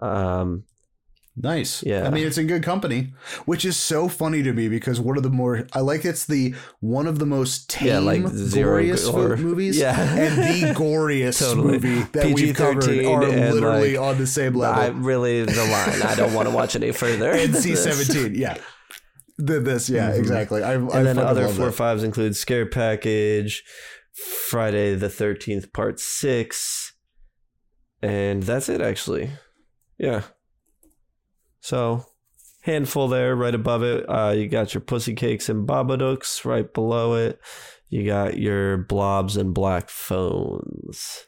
Um, 0.00 0.64
Nice. 1.34 1.82
Yeah. 1.82 2.06
I 2.06 2.10
mean, 2.10 2.26
it's 2.26 2.36
in 2.36 2.46
good 2.46 2.62
company, 2.62 3.14
which 3.46 3.64
is 3.64 3.74
so 3.78 4.06
funny 4.06 4.42
to 4.42 4.52
me 4.52 4.68
because 4.68 5.00
one 5.00 5.16
of 5.16 5.22
the 5.22 5.30
more 5.30 5.66
I 5.72 5.80
like 5.80 6.04
it's 6.04 6.26
the 6.26 6.54
one 6.80 7.06
of 7.06 7.18
the 7.18 7.24
most 7.24 7.70
tame, 7.70 7.88
Yeah, 7.88 7.98
like 8.00 8.20
goriest 8.22 9.10
gore. 9.10 9.36
movies, 9.38 9.78
Yeah. 9.78 9.98
and 9.98 10.36
the 10.36 10.74
goriest 10.78 11.38
Totally. 11.40 11.72
movie 11.78 12.02
that 12.12 12.26
we've 12.34 12.54
covered 12.54 12.82
PG-13 12.84 13.08
are 13.10 13.52
literally 13.54 13.96
like, 13.96 14.06
on 14.08 14.18
the 14.18 14.26
same 14.26 14.52
level. 14.54 14.82
I 14.82 14.88
really 14.88 15.42
the 15.44 15.64
line. 15.64 16.02
I 16.02 16.14
don't 16.14 16.34
want 16.34 16.48
to 16.50 16.54
watch 16.54 16.76
any 16.76 16.92
further. 16.92 17.32
NC 17.34 17.76
seventeen, 17.78 18.34
yeah. 18.34 18.58
The, 19.38 19.58
this, 19.58 19.88
yeah, 19.88 20.10
Mhm. 20.10 20.18
exactly. 20.18 20.62
I, 20.62 20.72
I 20.72 20.74
and 20.74 20.90
then 20.90 21.16
fucking 21.16 21.18
other 21.30 21.48
four 21.48 21.66
that. 21.66 21.72
fives 21.72 22.04
include 22.04 22.36
Scare 22.36 22.66
Package, 22.66 23.64
Friday 24.12 24.94
the 24.96 25.08
Thirteenth 25.08 25.72
Part 25.72 25.98
Six, 25.98 26.92
and 28.02 28.42
that's 28.42 28.68
it. 28.68 28.82
Actually, 28.82 29.30
yeah. 29.96 30.22
So 31.62 32.04
handful 32.62 33.08
there, 33.08 33.34
right 33.34 33.54
above 33.54 33.82
it. 33.82 34.04
Uh, 34.08 34.34
you 34.36 34.48
got 34.48 34.74
your 34.74 34.80
Pussy 34.80 35.14
Cakes 35.14 35.48
and 35.48 35.66
Babadooks 35.66 36.44
right 36.44 36.72
below 36.72 37.14
it. 37.14 37.40
You 37.88 38.04
got 38.04 38.36
your 38.36 38.78
Blobs 38.78 39.36
and 39.36 39.54
Black 39.54 39.88
Phones, 39.88 41.26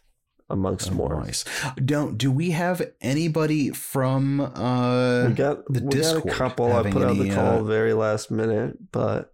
amongst 0.51 0.91
Oh, 0.91 0.95
more. 0.95 1.23
Nice. 1.23 1.45
Don't 1.85 2.19
do 2.19 2.31
we 2.33 2.51
have 2.51 2.83
anybody 3.01 3.71
from 3.71 4.41
uh 4.41 5.27
we 5.29 5.35
got 5.35 5.65
the 5.67 5.83
we 5.85 5.91
Discord 5.91 6.25
got 6.25 6.35
a 6.35 6.37
couple. 6.37 6.73
I 6.73 6.91
put 6.91 7.03
out 7.03 7.17
the 7.17 7.31
call 7.31 7.59
uh, 7.61 7.63
very 7.63 7.93
last 7.95 8.31
minute, 8.31 8.91
but 8.93 9.33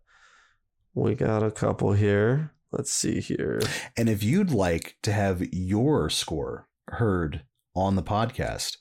we 0.95 1.15
got 1.15 1.43
a 1.43 1.51
couple 1.51 1.93
here. 1.93 2.53
Let's 2.73 2.93
see 2.93 3.21
here. 3.21 3.61
And 3.97 4.09
if 4.09 4.23
you'd 4.23 4.51
like 4.53 4.97
to 5.03 5.13
have 5.13 5.43
your 5.53 6.11
score 6.11 6.69
heard 6.89 7.45
on 7.75 7.97
the 7.97 8.03
podcast, 8.03 8.77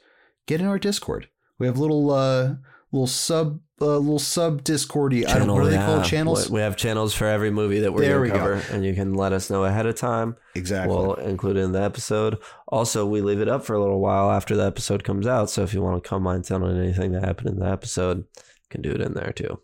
get 0.48 0.60
in 0.60 0.68
our 0.68 0.80
Discord. 0.80 1.30
We 1.60 1.68
have 1.68 1.78
little 1.78 2.10
uh 2.12 2.56
little 2.92 3.08
sub 3.08 3.60
uh, 3.82 3.98
little 3.98 4.20
sub 4.20 4.64
Discordy. 4.64 5.26
I 5.26 5.38
don't 5.38 5.48
know 5.48 5.54
what 5.54 5.64
are 5.64 5.70
they 5.70 5.78
called 5.78 6.00
yeah. 6.04 6.10
channels. 6.10 6.50
We 6.50 6.60
have 6.60 6.76
channels 6.76 7.14
for 7.14 7.26
every 7.28 7.50
movie 7.50 7.80
that 7.80 7.94
we're 7.94 8.02
There 8.02 8.18
going 8.20 8.32
to 8.32 8.36
go. 8.36 8.40
cover, 8.40 8.74
and 8.74 8.84
you 8.84 8.94
can 8.94 9.14
let 9.14 9.32
us 9.32 9.50
know 9.50 9.64
ahead 9.64 9.86
of 9.86 9.96
time. 9.96 10.36
exactly. 10.54 10.94
We'll 10.94 11.14
include 11.14 11.56
it 11.56 11.62
in 11.62 11.72
the 11.72 11.82
episode. 11.82 12.40
Also, 12.68 13.06
we 13.06 13.22
leave 13.22 13.40
it 13.40 13.48
up 13.48 13.64
for 13.64 13.76
a 13.76 13.80
little 13.80 14.02
while 14.02 14.32
after 14.32 14.58
the 14.58 14.66
episode 14.66 15.06
comes 15.06 15.26
out. 15.28 15.50
So 15.50 15.64
if 15.64 15.74
you 15.74 15.82
want 15.82 16.04
to 16.04 16.10
comment 16.10 16.52
on 16.52 16.62
anything 16.78 17.14
that 17.14 17.24
happened 17.24 17.48
in 17.52 17.60
the 17.60 17.70
episode, 17.72 18.18
you 18.18 18.70
can 18.70 18.82
do 18.82 18.92
it 18.92 19.00
in 19.00 19.14
there 19.14 19.32
too. 19.32 19.62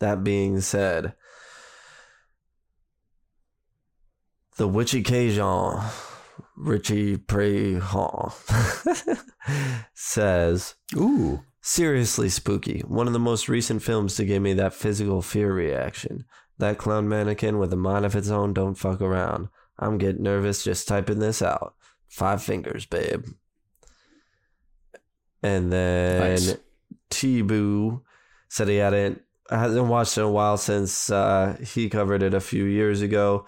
That 0.00 0.22
being 0.22 0.60
said, 0.60 1.14
the 4.58 4.68
Witchy 4.68 5.02
Cajun, 5.02 5.80
Richie 6.56 7.16
Prehan, 7.18 8.32
says, 9.94 10.74
Ooh. 10.94 11.42
Seriously 11.60 12.28
spooky. 12.28 12.80
One 12.86 13.08
of 13.08 13.12
the 13.12 13.18
most 13.18 13.48
recent 13.48 13.82
films 13.82 14.14
to 14.16 14.24
give 14.24 14.40
me 14.40 14.52
that 14.54 14.72
physical 14.72 15.20
fear 15.20 15.52
reaction. 15.52 16.24
That 16.58 16.78
clown 16.78 17.08
mannequin 17.08 17.58
with 17.58 17.72
a 17.72 17.76
mind 17.76 18.04
of 18.06 18.14
its 18.14 18.30
own 18.30 18.54
don't 18.54 18.76
fuck 18.76 19.00
around. 19.00 19.48
I'm 19.78 19.98
getting 19.98 20.22
nervous 20.22 20.62
just 20.64 20.86
typing 20.88 21.18
this 21.18 21.42
out. 21.42 21.74
Five 22.08 22.42
fingers, 22.42 22.86
babe. 22.86 23.26
And 25.42 25.72
then 25.72 26.20
Nice. 26.20 26.56
T-Boo 27.10 28.02
said 28.48 28.68
he 28.68 28.76
hadn't 28.76 29.22
hasn't 29.50 29.86
watched 29.86 30.16
it 30.16 30.22
in 30.22 30.26
a 30.26 30.30
while 30.30 30.56
since 30.56 31.10
uh, 31.10 31.56
he 31.62 31.88
covered 31.88 32.22
it 32.22 32.34
a 32.34 32.40
few 32.40 32.64
years 32.64 33.00
ago, 33.00 33.46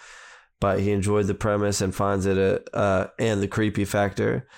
but 0.61 0.81
he 0.81 0.91
enjoyed 0.91 1.27
the 1.27 1.35
premise 1.35 1.81
and 1.81 1.95
finds 1.95 2.27
it 2.27 2.37
a 2.37 2.77
uh, 2.77 3.09
and 3.19 3.43
the 3.43 3.49
creepy 3.49 3.85
factor. 3.85 4.49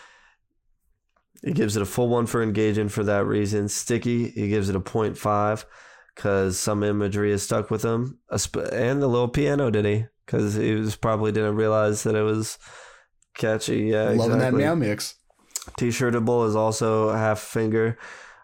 He 1.43 1.53
gives 1.53 1.77
it 1.77 1.83
a 1.83 1.87
full 1.87 2.09
one 2.09 2.27
for 2.27 2.43
engaging 2.43 2.89
for 2.89 3.03
that 3.05 3.27
reason. 3.27 3.69
Sticky, 3.69 4.29
he 4.29 4.49
gives 4.49 4.69
it 4.69 4.77
a 4.77 4.81
0.5 4.81 5.65
because 6.15 6.59
some 6.59 6.83
imagery 6.83 7.33
is 7.33 7.43
stuck 7.43 7.71
with 7.71 7.83
him. 7.83 8.19
And 8.31 9.01
the 9.01 9.09
little 9.09 9.29
piano, 9.29 9.71
did 9.71 9.87
he? 9.87 10.05
Because 10.27 10.55
he 10.55 10.75
was 10.75 10.97
probably 10.97 11.33
didn't 11.33 11.57
realize 11.57 12.03
that 12.03 12.15
it 12.15 12.23
was 12.23 12.59
catchy. 13.35 13.85
Yeah, 13.85 14.11
Loving 14.11 14.39
that 14.39 14.49
exactly. 14.49 14.63
meow 14.63 14.75
mix. 14.75 15.15
T-shirtable 15.79 16.47
is 16.47 16.57
also 16.57 17.11
half 17.13 17.39
finger 17.39 17.99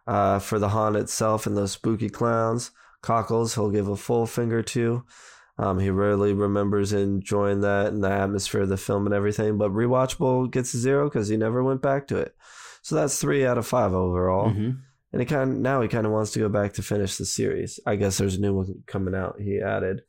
uh, 0.06 0.38
for 0.38 0.58
the 0.58 0.70
haunt 0.70 0.96
itself 0.96 1.46
and 1.46 1.56
those 1.56 1.72
spooky 1.72 2.08
clowns. 2.08 2.70
Cockles, 3.02 3.54
he'll 3.54 3.70
give 3.70 3.88
a 3.88 3.96
full 3.96 4.26
finger 4.26 4.62
to. 4.62 5.04
Um, 5.58 5.78
he 5.78 5.88
rarely 5.90 6.32
remembers 6.34 6.92
enjoying 6.92 7.62
that 7.62 7.86
and 7.92 8.04
the 8.04 8.10
atmosphere 8.10 8.60
of 8.62 8.68
the 8.68 8.76
film 8.76 9.06
and 9.06 9.14
everything, 9.14 9.56
but 9.56 9.70
rewatchable 9.72 10.50
gets 10.50 10.74
a 10.74 10.78
zero 10.78 11.08
because 11.08 11.28
he 11.28 11.36
never 11.38 11.64
went 11.64 11.80
back 11.80 12.06
to 12.08 12.18
it. 12.18 12.34
So 12.82 12.94
that's 12.94 13.18
three 13.18 13.46
out 13.46 13.56
of 13.58 13.66
five 13.66 13.94
overall. 13.94 14.50
Mhm. 14.50 14.78
And 15.12 15.22
he 15.22 15.26
kind 15.26 15.50
of, 15.52 15.56
now 15.56 15.80
he 15.80 15.88
kind 15.88 16.04
of 16.06 16.12
wants 16.12 16.32
to 16.32 16.40
go 16.40 16.48
back 16.50 16.74
to 16.74 16.82
finish 16.82 17.16
the 17.16 17.24
series. 17.24 17.80
I 17.86 17.96
guess 17.96 18.18
there's 18.18 18.34
a 18.36 18.40
new 18.40 18.54
one 18.54 18.82
coming 18.86 19.14
out. 19.14 19.40
He 19.40 19.58
added. 19.60 20.02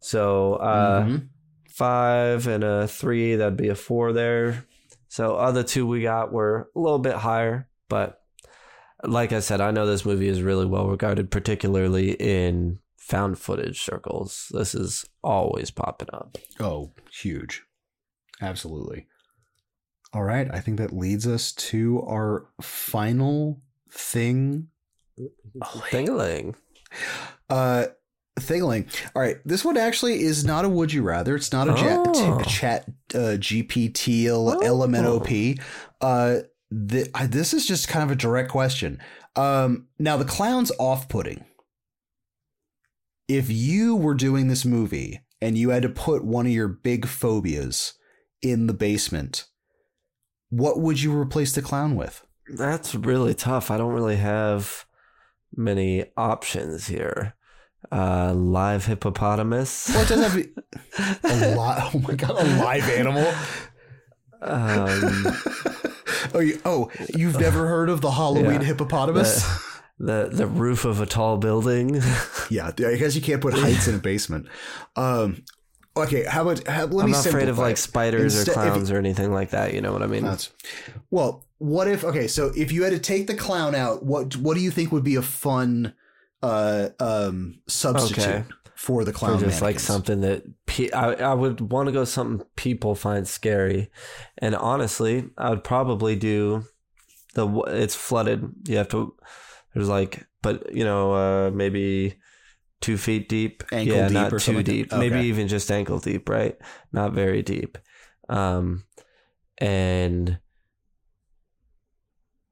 So 0.00 0.54
uh, 0.54 1.04
Mhm. 1.04 1.28
five 1.68 2.46
and 2.46 2.64
a 2.64 2.88
three, 2.88 3.36
that'd 3.36 3.56
be 3.58 3.68
a 3.68 3.74
four 3.74 4.12
there. 4.14 4.64
So 5.08 5.36
other 5.36 5.62
two 5.62 5.86
we 5.86 6.02
got 6.02 6.32
were 6.32 6.70
a 6.74 6.80
little 6.80 6.98
bit 6.98 7.14
higher, 7.16 7.68
but 7.88 8.18
like 9.04 9.32
I 9.32 9.40
said, 9.40 9.60
I 9.60 9.70
know 9.72 9.86
this 9.86 10.06
movie 10.06 10.28
is 10.28 10.42
really 10.42 10.66
well 10.66 10.88
regarded, 10.88 11.30
particularly 11.30 12.12
in 12.12 12.78
found 13.06 13.38
footage 13.38 13.80
circles. 13.82 14.48
This 14.50 14.74
is 14.74 15.04
always 15.22 15.70
popping 15.70 16.08
up. 16.12 16.38
Oh, 16.58 16.92
huge. 17.12 17.62
Absolutely. 18.42 19.06
All 20.12 20.24
right. 20.24 20.48
I 20.52 20.60
think 20.60 20.78
that 20.78 20.92
leads 20.92 21.26
us 21.26 21.52
to 21.52 22.02
our 22.02 22.46
final 22.60 23.60
thing. 23.90 24.68
Thingling. 25.62 26.54
Uh, 27.48 27.86
Thingling. 28.40 28.86
All 29.14 29.22
right. 29.22 29.36
This 29.46 29.64
one 29.64 29.76
actually 29.76 30.22
is 30.22 30.44
not 30.44 30.64
a 30.64 30.68
would 30.68 30.92
you 30.92 31.02
rather. 31.02 31.34
It's 31.36 31.52
not 31.52 31.68
a 31.68 31.74
Oh. 31.76 32.38
t- 32.42 32.50
chat 32.50 32.84
uh, 33.14 33.38
GPT 33.38 34.24
LMNOP. 34.24 35.60
Uh, 36.00 36.36
th- 36.88 37.08
I- 37.14 37.26
this 37.26 37.54
is 37.54 37.66
just 37.66 37.88
kind 37.88 38.02
of 38.04 38.10
a 38.10 38.16
direct 38.16 38.50
question. 38.50 38.98
Um, 39.36 39.86
now, 39.98 40.16
the 40.16 40.24
clown's 40.24 40.72
off 40.78 41.08
putting. 41.08 41.44
If 43.28 43.50
you 43.50 43.96
were 43.96 44.14
doing 44.14 44.48
this 44.48 44.64
movie 44.64 45.20
and 45.40 45.58
you 45.58 45.70
had 45.70 45.82
to 45.82 45.88
put 45.88 46.24
one 46.24 46.46
of 46.46 46.52
your 46.52 46.68
big 46.68 47.06
phobias 47.06 47.94
in 48.42 48.66
the 48.66 48.74
basement, 48.74 49.46
what 50.50 50.78
would 50.80 51.02
you 51.02 51.16
replace 51.18 51.52
the 51.52 51.62
clown 51.62 51.96
with? 51.96 52.24
That's 52.48 52.94
really 52.94 53.34
tough. 53.34 53.70
I 53.70 53.76
don't 53.78 53.92
really 53.92 54.16
have 54.16 54.84
many 55.56 56.04
options 56.16 56.86
here. 56.86 57.34
Uh, 57.90 58.32
live 58.34 58.86
hippopotamus. 58.86 59.88
Well, 59.92 60.02
it 60.04 60.08
doesn't 60.08 60.24
have 60.24 60.36
be 60.36 61.28
a 61.28 61.54
lot. 61.56 61.90
Oh 61.94 61.98
my 62.00 62.14
god, 62.14 62.30
a 62.30 62.44
live 62.62 62.88
animal. 62.90 63.26
um, 64.42 65.26
oh, 66.34 66.40
you, 66.40 66.60
oh, 66.64 66.90
you've 67.14 67.38
never 67.38 67.66
heard 67.66 67.88
of 67.88 68.00
the 68.00 68.10
Halloween 68.10 68.60
Yeah. 68.60 68.66
hippopotamus? 68.66 69.44
The 69.98 70.28
the 70.32 70.46
roof 70.46 70.84
of 70.84 71.00
a 71.00 71.06
tall 71.06 71.38
building. 71.38 71.94
yeah, 72.50 72.68
I 72.78 72.96
guess 72.96 73.14
you 73.14 73.22
can't 73.22 73.40
put 73.40 73.54
heights 73.54 73.88
in 73.88 73.94
a 73.94 73.98
basement. 73.98 74.46
Um, 74.96 75.42
okay, 75.96 76.24
how 76.24 76.42
about 76.42 76.66
how, 76.66 76.84
let 76.86 77.04
I'm 77.04 77.06
me 77.10 77.12
not 77.12 77.26
afraid 77.26 77.48
of 77.48 77.58
like 77.58 77.74
it. 77.74 77.78
spiders 77.78 78.36
Instead- 78.36 78.56
or 78.56 78.60
if 78.60 78.66
you- 78.66 78.72
clowns 78.72 78.90
or 78.90 78.98
anything 78.98 79.32
like 79.32 79.50
that. 79.50 79.72
You 79.74 79.80
know 79.80 79.92
what 79.92 80.02
I 80.02 80.06
mean? 80.06 80.28
Well. 81.10 81.42
What 81.58 81.88
if 81.88 82.04
okay? 82.04 82.26
So 82.28 82.52
if 82.54 82.70
you 82.70 82.82
had 82.82 82.92
to 82.92 82.98
take 82.98 83.28
the 83.28 83.34
clown 83.34 83.74
out, 83.74 84.04
what 84.04 84.36
what 84.36 84.52
do 84.58 84.60
you 84.60 84.70
think 84.70 84.92
would 84.92 85.02
be 85.04 85.14
a 85.16 85.22
fun 85.22 85.94
uh 86.42 86.90
um 87.00 87.60
substitute 87.66 88.18
Okay. 88.22 88.44
for 88.74 89.04
the 89.04 89.12
clown? 89.14 89.38
just 89.38 89.62
like 89.62 89.80
something 89.80 90.20
that 90.20 90.44
pe- 90.66 90.90
I, 90.90 91.14
I 91.14 91.32
would 91.32 91.72
want 91.72 91.86
to 91.86 91.92
go 91.92 92.04
something 92.04 92.46
people 92.56 92.94
find 92.94 93.26
scary, 93.26 93.90
and 94.36 94.54
honestly, 94.54 95.30
I 95.38 95.48
would 95.48 95.64
probably 95.64 96.14
do 96.14 96.64
the 97.32 97.48
it's 97.68 97.94
flooded. 97.94 98.50
You 98.68 98.76
have 98.76 98.88
to 98.90 99.14
there's 99.76 99.90
like, 99.90 100.26
but 100.40 100.74
you 100.74 100.84
know, 100.84 101.12
uh, 101.12 101.50
maybe 101.50 102.14
two 102.80 102.96
feet 102.96 103.28
deep. 103.28 103.62
Ankle 103.70 103.94
yeah, 103.94 104.08
deep 104.08 104.14
not 104.14 104.32
or 104.32 104.38
too 104.38 104.38
something 104.38 104.56
like 104.56 104.66
that? 104.66 104.72
deep. 104.72 104.92
Maybe 104.98 105.26
even 105.26 105.48
just 105.48 105.70
ankle 105.70 105.98
deep, 105.98 106.30
right? 106.30 106.56
Not 106.92 107.12
very 107.12 107.42
deep. 107.42 107.76
Um, 108.30 108.84
and 109.58 110.38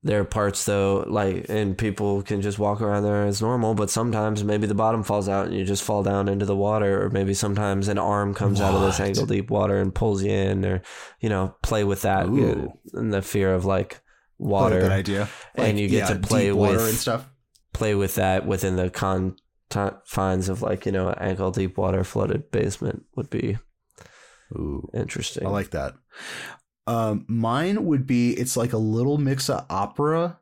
there 0.03 0.21
are 0.21 0.25
parts 0.25 0.67
though, 0.67 1.07
like, 1.09 1.47
and 1.49 1.79
people 1.79 2.23
can 2.23 2.43
just 2.43 2.59
walk 2.59 2.83
around 2.83 3.05
there 3.05 3.25
as 3.25 3.41
normal, 3.41 3.73
but 3.73 3.89
sometimes 3.89 4.45
maybe 4.45 4.67
the 4.67 4.75
bottom 4.75 5.03
falls 5.03 5.27
out 5.27 5.47
and 5.47 5.55
you 5.55 5.65
just 5.65 5.83
fall 5.83 6.03
down 6.03 6.29
into 6.29 6.45
the 6.45 6.55
water, 6.55 7.07
or 7.07 7.09
maybe 7.09 7.33
sometimes 7.33 7.89
an 7.89 7.97
arm 7.97 8.35
comes 8.35 8.61
out 8.61 8.75
of 8.75 8.83
this 8.83 9.01
ankle 9.01 9.25
deep 9.25 9.49
water 9.49 9.79
and 9.81 9.95
pulls 9.95 10.23
you 10.23 10.31
in, 10.31 10.63
or 10.67 10.83
you 11.21 11.31
know, 11.31 11.57
play 11.63 11.85
with 11.85 12.03
that 12.03 12.27
you 12.27 12.47
know, 12.55 12.81
and 12.93 13.15
the 13.15 13.23
fear 13.23 13.55
of 13.55 13.65
like 13.65 14.03
Water 14.39 14.81
good 14.81 14.93
idea. 14.93 15.29
and 15.55 15.79
you 15.79 15.89
get 15.89 16.09
to 16.09 16.17
play 16.17 16.53
with- 16.53 16.81
and 16.81 16.95
stuff. 16.97 17.29
play 17.73 17.95
with 17.95 18.15
that 18.17 18.47
within 18.47 18.77
the 18.77 18.91
confines 18.91 20.49
of 20.49 20.63
like 20.63 20.87
you 20.87 20.93
know 20.93 21.11
ankle 21.19 21.51
deep 21.51 21.77
water 21.77 22.05
flooded 22.05 22.51
basement 22.51 23.05
would 23.17 23.31
be 23.31 23.59
Ooh. 24.53 24.89
interesting. 24.95 25.47
I 25.47 25.51
like 25.51 25.71
that. 25.71 25.95
Um, 26.87 27.25
mine 27.29 27.85
would 27.87 28.07
be 28.07 28.33
it's 28.33 28.57
like 28.57 28.73
a 28.73 28.79
little 28.79 29.17
mix 29.19 29.49
of 29.49 29.65
opera 29.71 30.39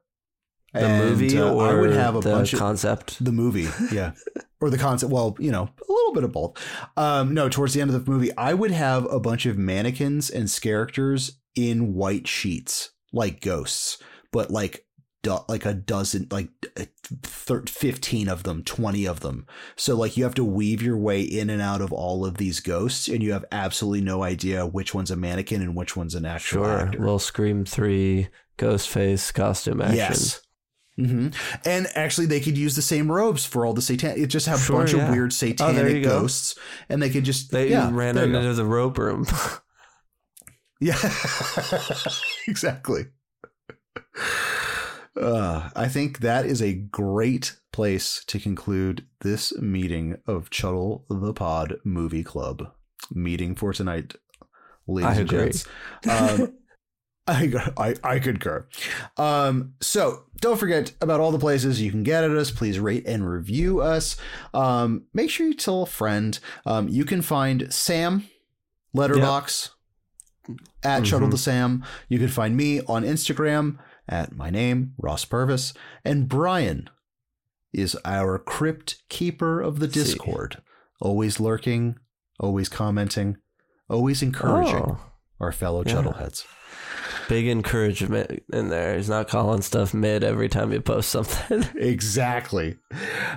The 0.74 0.80
And, 0.84 1.04
movie 1.10 1.38
uh, 1.38 1.52
or 1.52 1.68
I 1.68 1.74
would 1.80 1.92
have 1.92 2.16
a 2.16 2.20
the 2.20 2.30
bunch 2.32 2.52
of 2.52 2.58
concept? 2.58 3.22
the 3.24 3.30
movie, 3.32 3.68
yeah, 3.94 4.12
or 4.60 4.68
the 4.70 4.78
concept. 4.78 5.12
Well, 5.12 5.36
you 5.38 5.50
know, 5.52 5.64
a 5.88 5.92
little 5.92 6.12
bit 6.12 6.24
of 6.24 6.32
both. 6.32 6.56
Um, 6.96 7.32
no, 7.34 7.48
towards 7.48 7.74
the 7.74 7.80
end 7.80 7.90
of 7.94 8.04
the 8.04 8.10
movie, 8.10 8.34
I 8.36 8.54
would 8.54 8.70
have 8.72 9.04
a 9.12 9.20
bunch 9.20 9.46
of 9.46 9.56
mannequins 9.56 10.30
and 10.30 10.50
characters 10.60 11.38
in 11.54 11.94
white 11.94 12.26
sheets, 12.26 12.90
like 13.12 13.40
ghosts, 13.40 13.98
but 14.32 14.50
like 14.50 14.86
do- 15.22 15.38
like 15.48 15.64
a 15.66 15.74
dozen, 15.74 16.26
like 16.30 16.48
uh, 16.76 16.84
thir- 17.22 17.64
fifteen 17.68 18.28
of 18.28 18.42
them, 18.42 18.64
twenty 18.64 19.06
of 19.06 19.20
them. 19.20 19.46
So 19.76 19.94
like 19.96 20.16
you 20.16 20.24
have 20.24 20.34
to 20.34 20.44
weave 20.44 20.82
your 20.82 20.96
way 20.96 21.20
in 21.22 21.48
and 21.50 21.62
out 21.62 21.80
of 21.80 21.92
all 21.92 22.24
of 22.24 22.38
these 22.38 22.60
ghosts, 22.60 23.08
and 23.08 23.22
you 23.22 23.32
have 23.32 23.44
absolutely 23.52 24.00
no 24.00 24.22
idea 24.22 24.66
which 24.66 24.94
one's 24.94 25.10
a 25.10 25.16
mannequin 25.16 25.62
and 25.62 25.76
which 25.76 25.96
one's 25.96 26.14
an 26.14 26.24
actual 26.24 26.64
Sure. 26.64 26.78
actor. 26.80 26.98
Little 26.98 27.18
Scream 27.18 27.64
3 27.64 28.28
ghost 28.56 28.88
face 28.88 29.30
costume 29.30 29.80
action. 29.80 29.96
Yes. 29.96 30.40
hmm 30.96 31.28
And 31.64 31.86
actually, 31.94 32.26
they 32.26 32.40
could 32.40 32.58
use 32.58 32.76
the 32.76 32.82
same 32.82 33.10
robes 33.10 33.46
for 33.46 33.64
all 33.64 33.72
the 33.72 33.80
satan. 33.82 34.12
It 34.20 34.26
just 34.26 34.46
have 34.46 34.60
Sure, 34.60 34.76
a 34.76 34.78
bunch 34.80 34.92
yeah. 34.94 35.04
of 35.06 35.10
weird 35.10 35.30
Oh, 35.30 35.34
satanic 35.34 36.02
go. 36.02 36.20
ghosts, 36.20 36.54
and 36.88 37.00
they 37.02 37.08
could 37.10 37.24
just 37.24 37.50
They 37.50 37.70
yeah, 37.70 37.90
ran 37.92 38.16
go. 38.16 38.22
into 38.24 38.52
the 38.54 38.64
rope 38.66 38.98
room. 38.98 39.26
yeah, 40.82 40.98
exactly. 42.48 43.06
Uh, 45.16 45.70
I 45.76 45.86
think 45.88 46.18
that 46.18 46.44
is 46.44 46.60
a 46.60 46.72
great 46.74 47.56
place 47.72 48.24
to 48.26 48.40
conclude 48.40 49.06
this 49.20 49.56
meeting 49.58 50.16
of 50.26 50.50
Chuddle 50.50 51.04
the 51.08 51.32
Pod 51.32 51.76
Movie 51.84 52.24
Club 52.24 52.72
meeting 53.12 53.54
for 53.54 53.72
tonight, 53.72 54.16
ladies 54.88 55.18
I 55.18 55.20
and 55.20 55.30
gents. 55.30 55.66
Um, 56.10 56.54
I, 57.28 57.70
I 57.76 57.94
I 58.02 58.18
concur. 58.18 58.66
Um, 59.16 59.74
so 59.80 60.24
don't 60.40 60.58
forget 60.58 60.92
about 61.00 61.20
all 61.20 61.30
the 61.30 61.38
places 61.38 61.80
you 61.80 61.92
can 61.92 62.02
get 62.02 62.24
at 62.24 62.32
us. 62.32 62.50
Please 62.50 62.80
rate 62.80 63.06
and 63.06 63.30
review 63.30 63.80
us. 63.80 64.16
Um, 64.52 65.04
make 65.14 65.30
sure 65.30 65.46
you 65.46 65.54
tell 65.54 65.82
a 65.82 65.86
friend. 65.86 66.40
Um, 66.66 66.88
you 66.88 67.04
can 67.04 67.22
find 67.22 67.72
Sam 67.72 68.24
Letterboxd 68.96 69.70
at 70.82 71.02
Mhm. 71.02 71.06
Chuddle 71.06 71.30
the 71.30 71.38
Sam. 71.38 71.84
You 72.08 72.18
can 72.18 72.28
find 72.28 72.56
me 72.56 72.80
on 72.82 73.04
Instagram 73.04 73.78
at 74.08 74.34
my 74.34 74.50
name 74.50 74.94
Ross 74.98 75.24
Purvis, 75.24 75.72
and 76.04 76.28
Bryan 76.28 76.88
is 77.72 77.96
our 78.04 78.38
crypt 78.38 79.02
keeper 79.08 79.60
of 79.60 79.78
the. 79.78 79.88
Discord, 79.88 80.60
always 81.00 81.38
lurking, 81.40 81.96
always 82.40 82.68
commenting, 82.68 83.36
always 83.88 84.22
encouraging 84.22 84.74
Oh, 84.76 84.98
our 85.40 85.52
fellow 85.52 85.82
Yeah. 85.86 85.94
Chuddleheads. 85.94 86.44
big 87.28 87.46
encouragement 87.46 88.42
in 88.52 88.68
there. 88.68 88.96
He's 88.96 89.08
not 89.08 89.28
calling 89.28 89.62
stuff 89.62 89.94
mid 89.94 90.22
every 90.24 90.48
time 90.48 90.72
you 90.72 90.80
post 90.80 91.08
something. 91.10 91.64
exactly. 91.76 92.76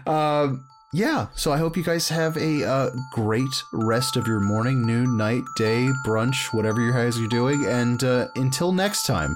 Um, 0.05 0.65
yeah, 0.95 1.27
so 1.35 1.51
I 1.51 1.57
hope 1.57 1.75
you 1.75 1.83
guys 1.83 2.07
have 2.09 2.37
a 2.37 2.63
uh, 2.63 2.89
great 3.11 3.63
rest 3.73 4.15
of 4.15 4.27
your 4.27 4.39
morning, 4.39 4.85
noon, 4.85 5.17
night, 5.17 5.43
day, 5.57 5.89
brunch, 6.05 6.53
whatever 6.53 6.79
you 6.79 6.93
guys 6.93 7.19
are 7.19 7.27
doing. 7.27 7.65
And 7.65 8.03
uh, 8.03 8.27
until 8.35 8.71
next 8.71 9.05
time, 9.05 9.35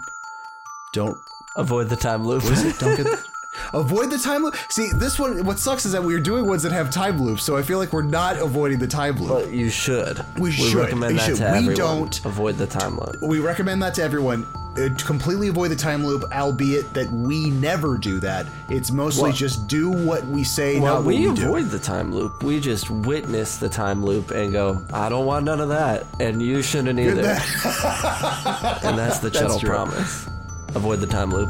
don't 0.93 1.17
Avoid 1.55 1.89
the 1.89 1.95
time 1.97 2.25
loop. 2.25 2.43
what 2.43 2.53
is 2.53 2.63
it? 2.63 2.79
Don't 2.79 2.95
get 2.95 3.07
avoid 3.73 4.09
the 4.11 4.17
time 4.17 4.43
loop. 4.43 4.55
See, 4.69 4.89
this 4.95 5.17
one. 5.19 5.45
What 5.45 5.59
sucks 5.59 5.85
is 5.85 5.91
that 5.93 6.03
we're 6.03 6.19
doing 6.19 6.45
ones 6.45 6.63
that 6.63 6.71
have 6.71 6.89
time 6.91 7.21
loops, 7.21 7.43
so 7.43 7.57
I 7.57 7.61
feel 7.61 7.77
like 7.79 7.93
we're 7.93 8.01
not 8.03 8.37
avoiding 8.37 8.79
the 8.79 8.87
time 8.87 9.17
loop. 9.17 9.29
But 9.45 9.51
you 9.53 9.69
should. 9.69 10.23
We 10.37 10.51
should. 10.51 10.73
recommend 10.75 11.13
We 11.13 11.19
that 11.19 11.25
should. 11.25 11.37
to 11.37 11.43
We 11.43 11.49
everyone. 11.49 11.75
don't- 11.75 12.25
avoid 12.25 12.57
the 12.57 12.67
time 12.67 12.97
loop. 12.97 13.21
we 13.21 13.39
recommend 13.39 13.81
that 13.83 13.93
to 13.95 14.03
everyone. 14.03 14.45
Uh, 14.77 14.87
to 14.87 15.03
completely 15.03 15.47
avoid 15.47 15.71
the 15.71 15.75
time 15.75 16.05
loop, 16.05 16.23
albeit 16.31 16.93
that 16.93 17.11
we 17.11 17.49
never 17.49 17.97
do 17.97 18.19
that. 18.19 18.45
It's 18.69 18.91
mostly 18.91 19.31
just 19.33 19.67
do 19.67 19.89
what 19.89 20.23
we 20.27 20.43
say, 20.43 20.79
Well, 20.79 20.93
not 20.93 20.97
what 21.03 21.07
we 21.07 21.27
we 21.27 21.35
do. 21.35 21.43
avoid 21.47 21.69
the 21.71 21.79
time 21.79 22.13
loop. 22.13 22.43
We 22.43 22.59
just 22.59 22.89
witness 22.89 23.57
the 23.57 23.67
time 23.67 24.05
loop 24.05 24.29
and 24.29 24.53
go, 24.53 24.81
I 24.93 25.09
don't 25.09 25.25
want 25.25 25.45
none 25.45 25.59
of 25.59 25.69
that. 25.69 26.05
And 26.19 26.39
you 26.41 26.61
shouldn't 26.61 26.99
either. 26.99 27.21
and 28.83 28.97
that's 28.97 29.19
the 29.19 29.29
Chuddle 29.31 29.59
promise. 29.63 30.27
Avoid 30.75 30.99
the 31.01 31.07
time 31.07 31.31
loop. 31.33 31.49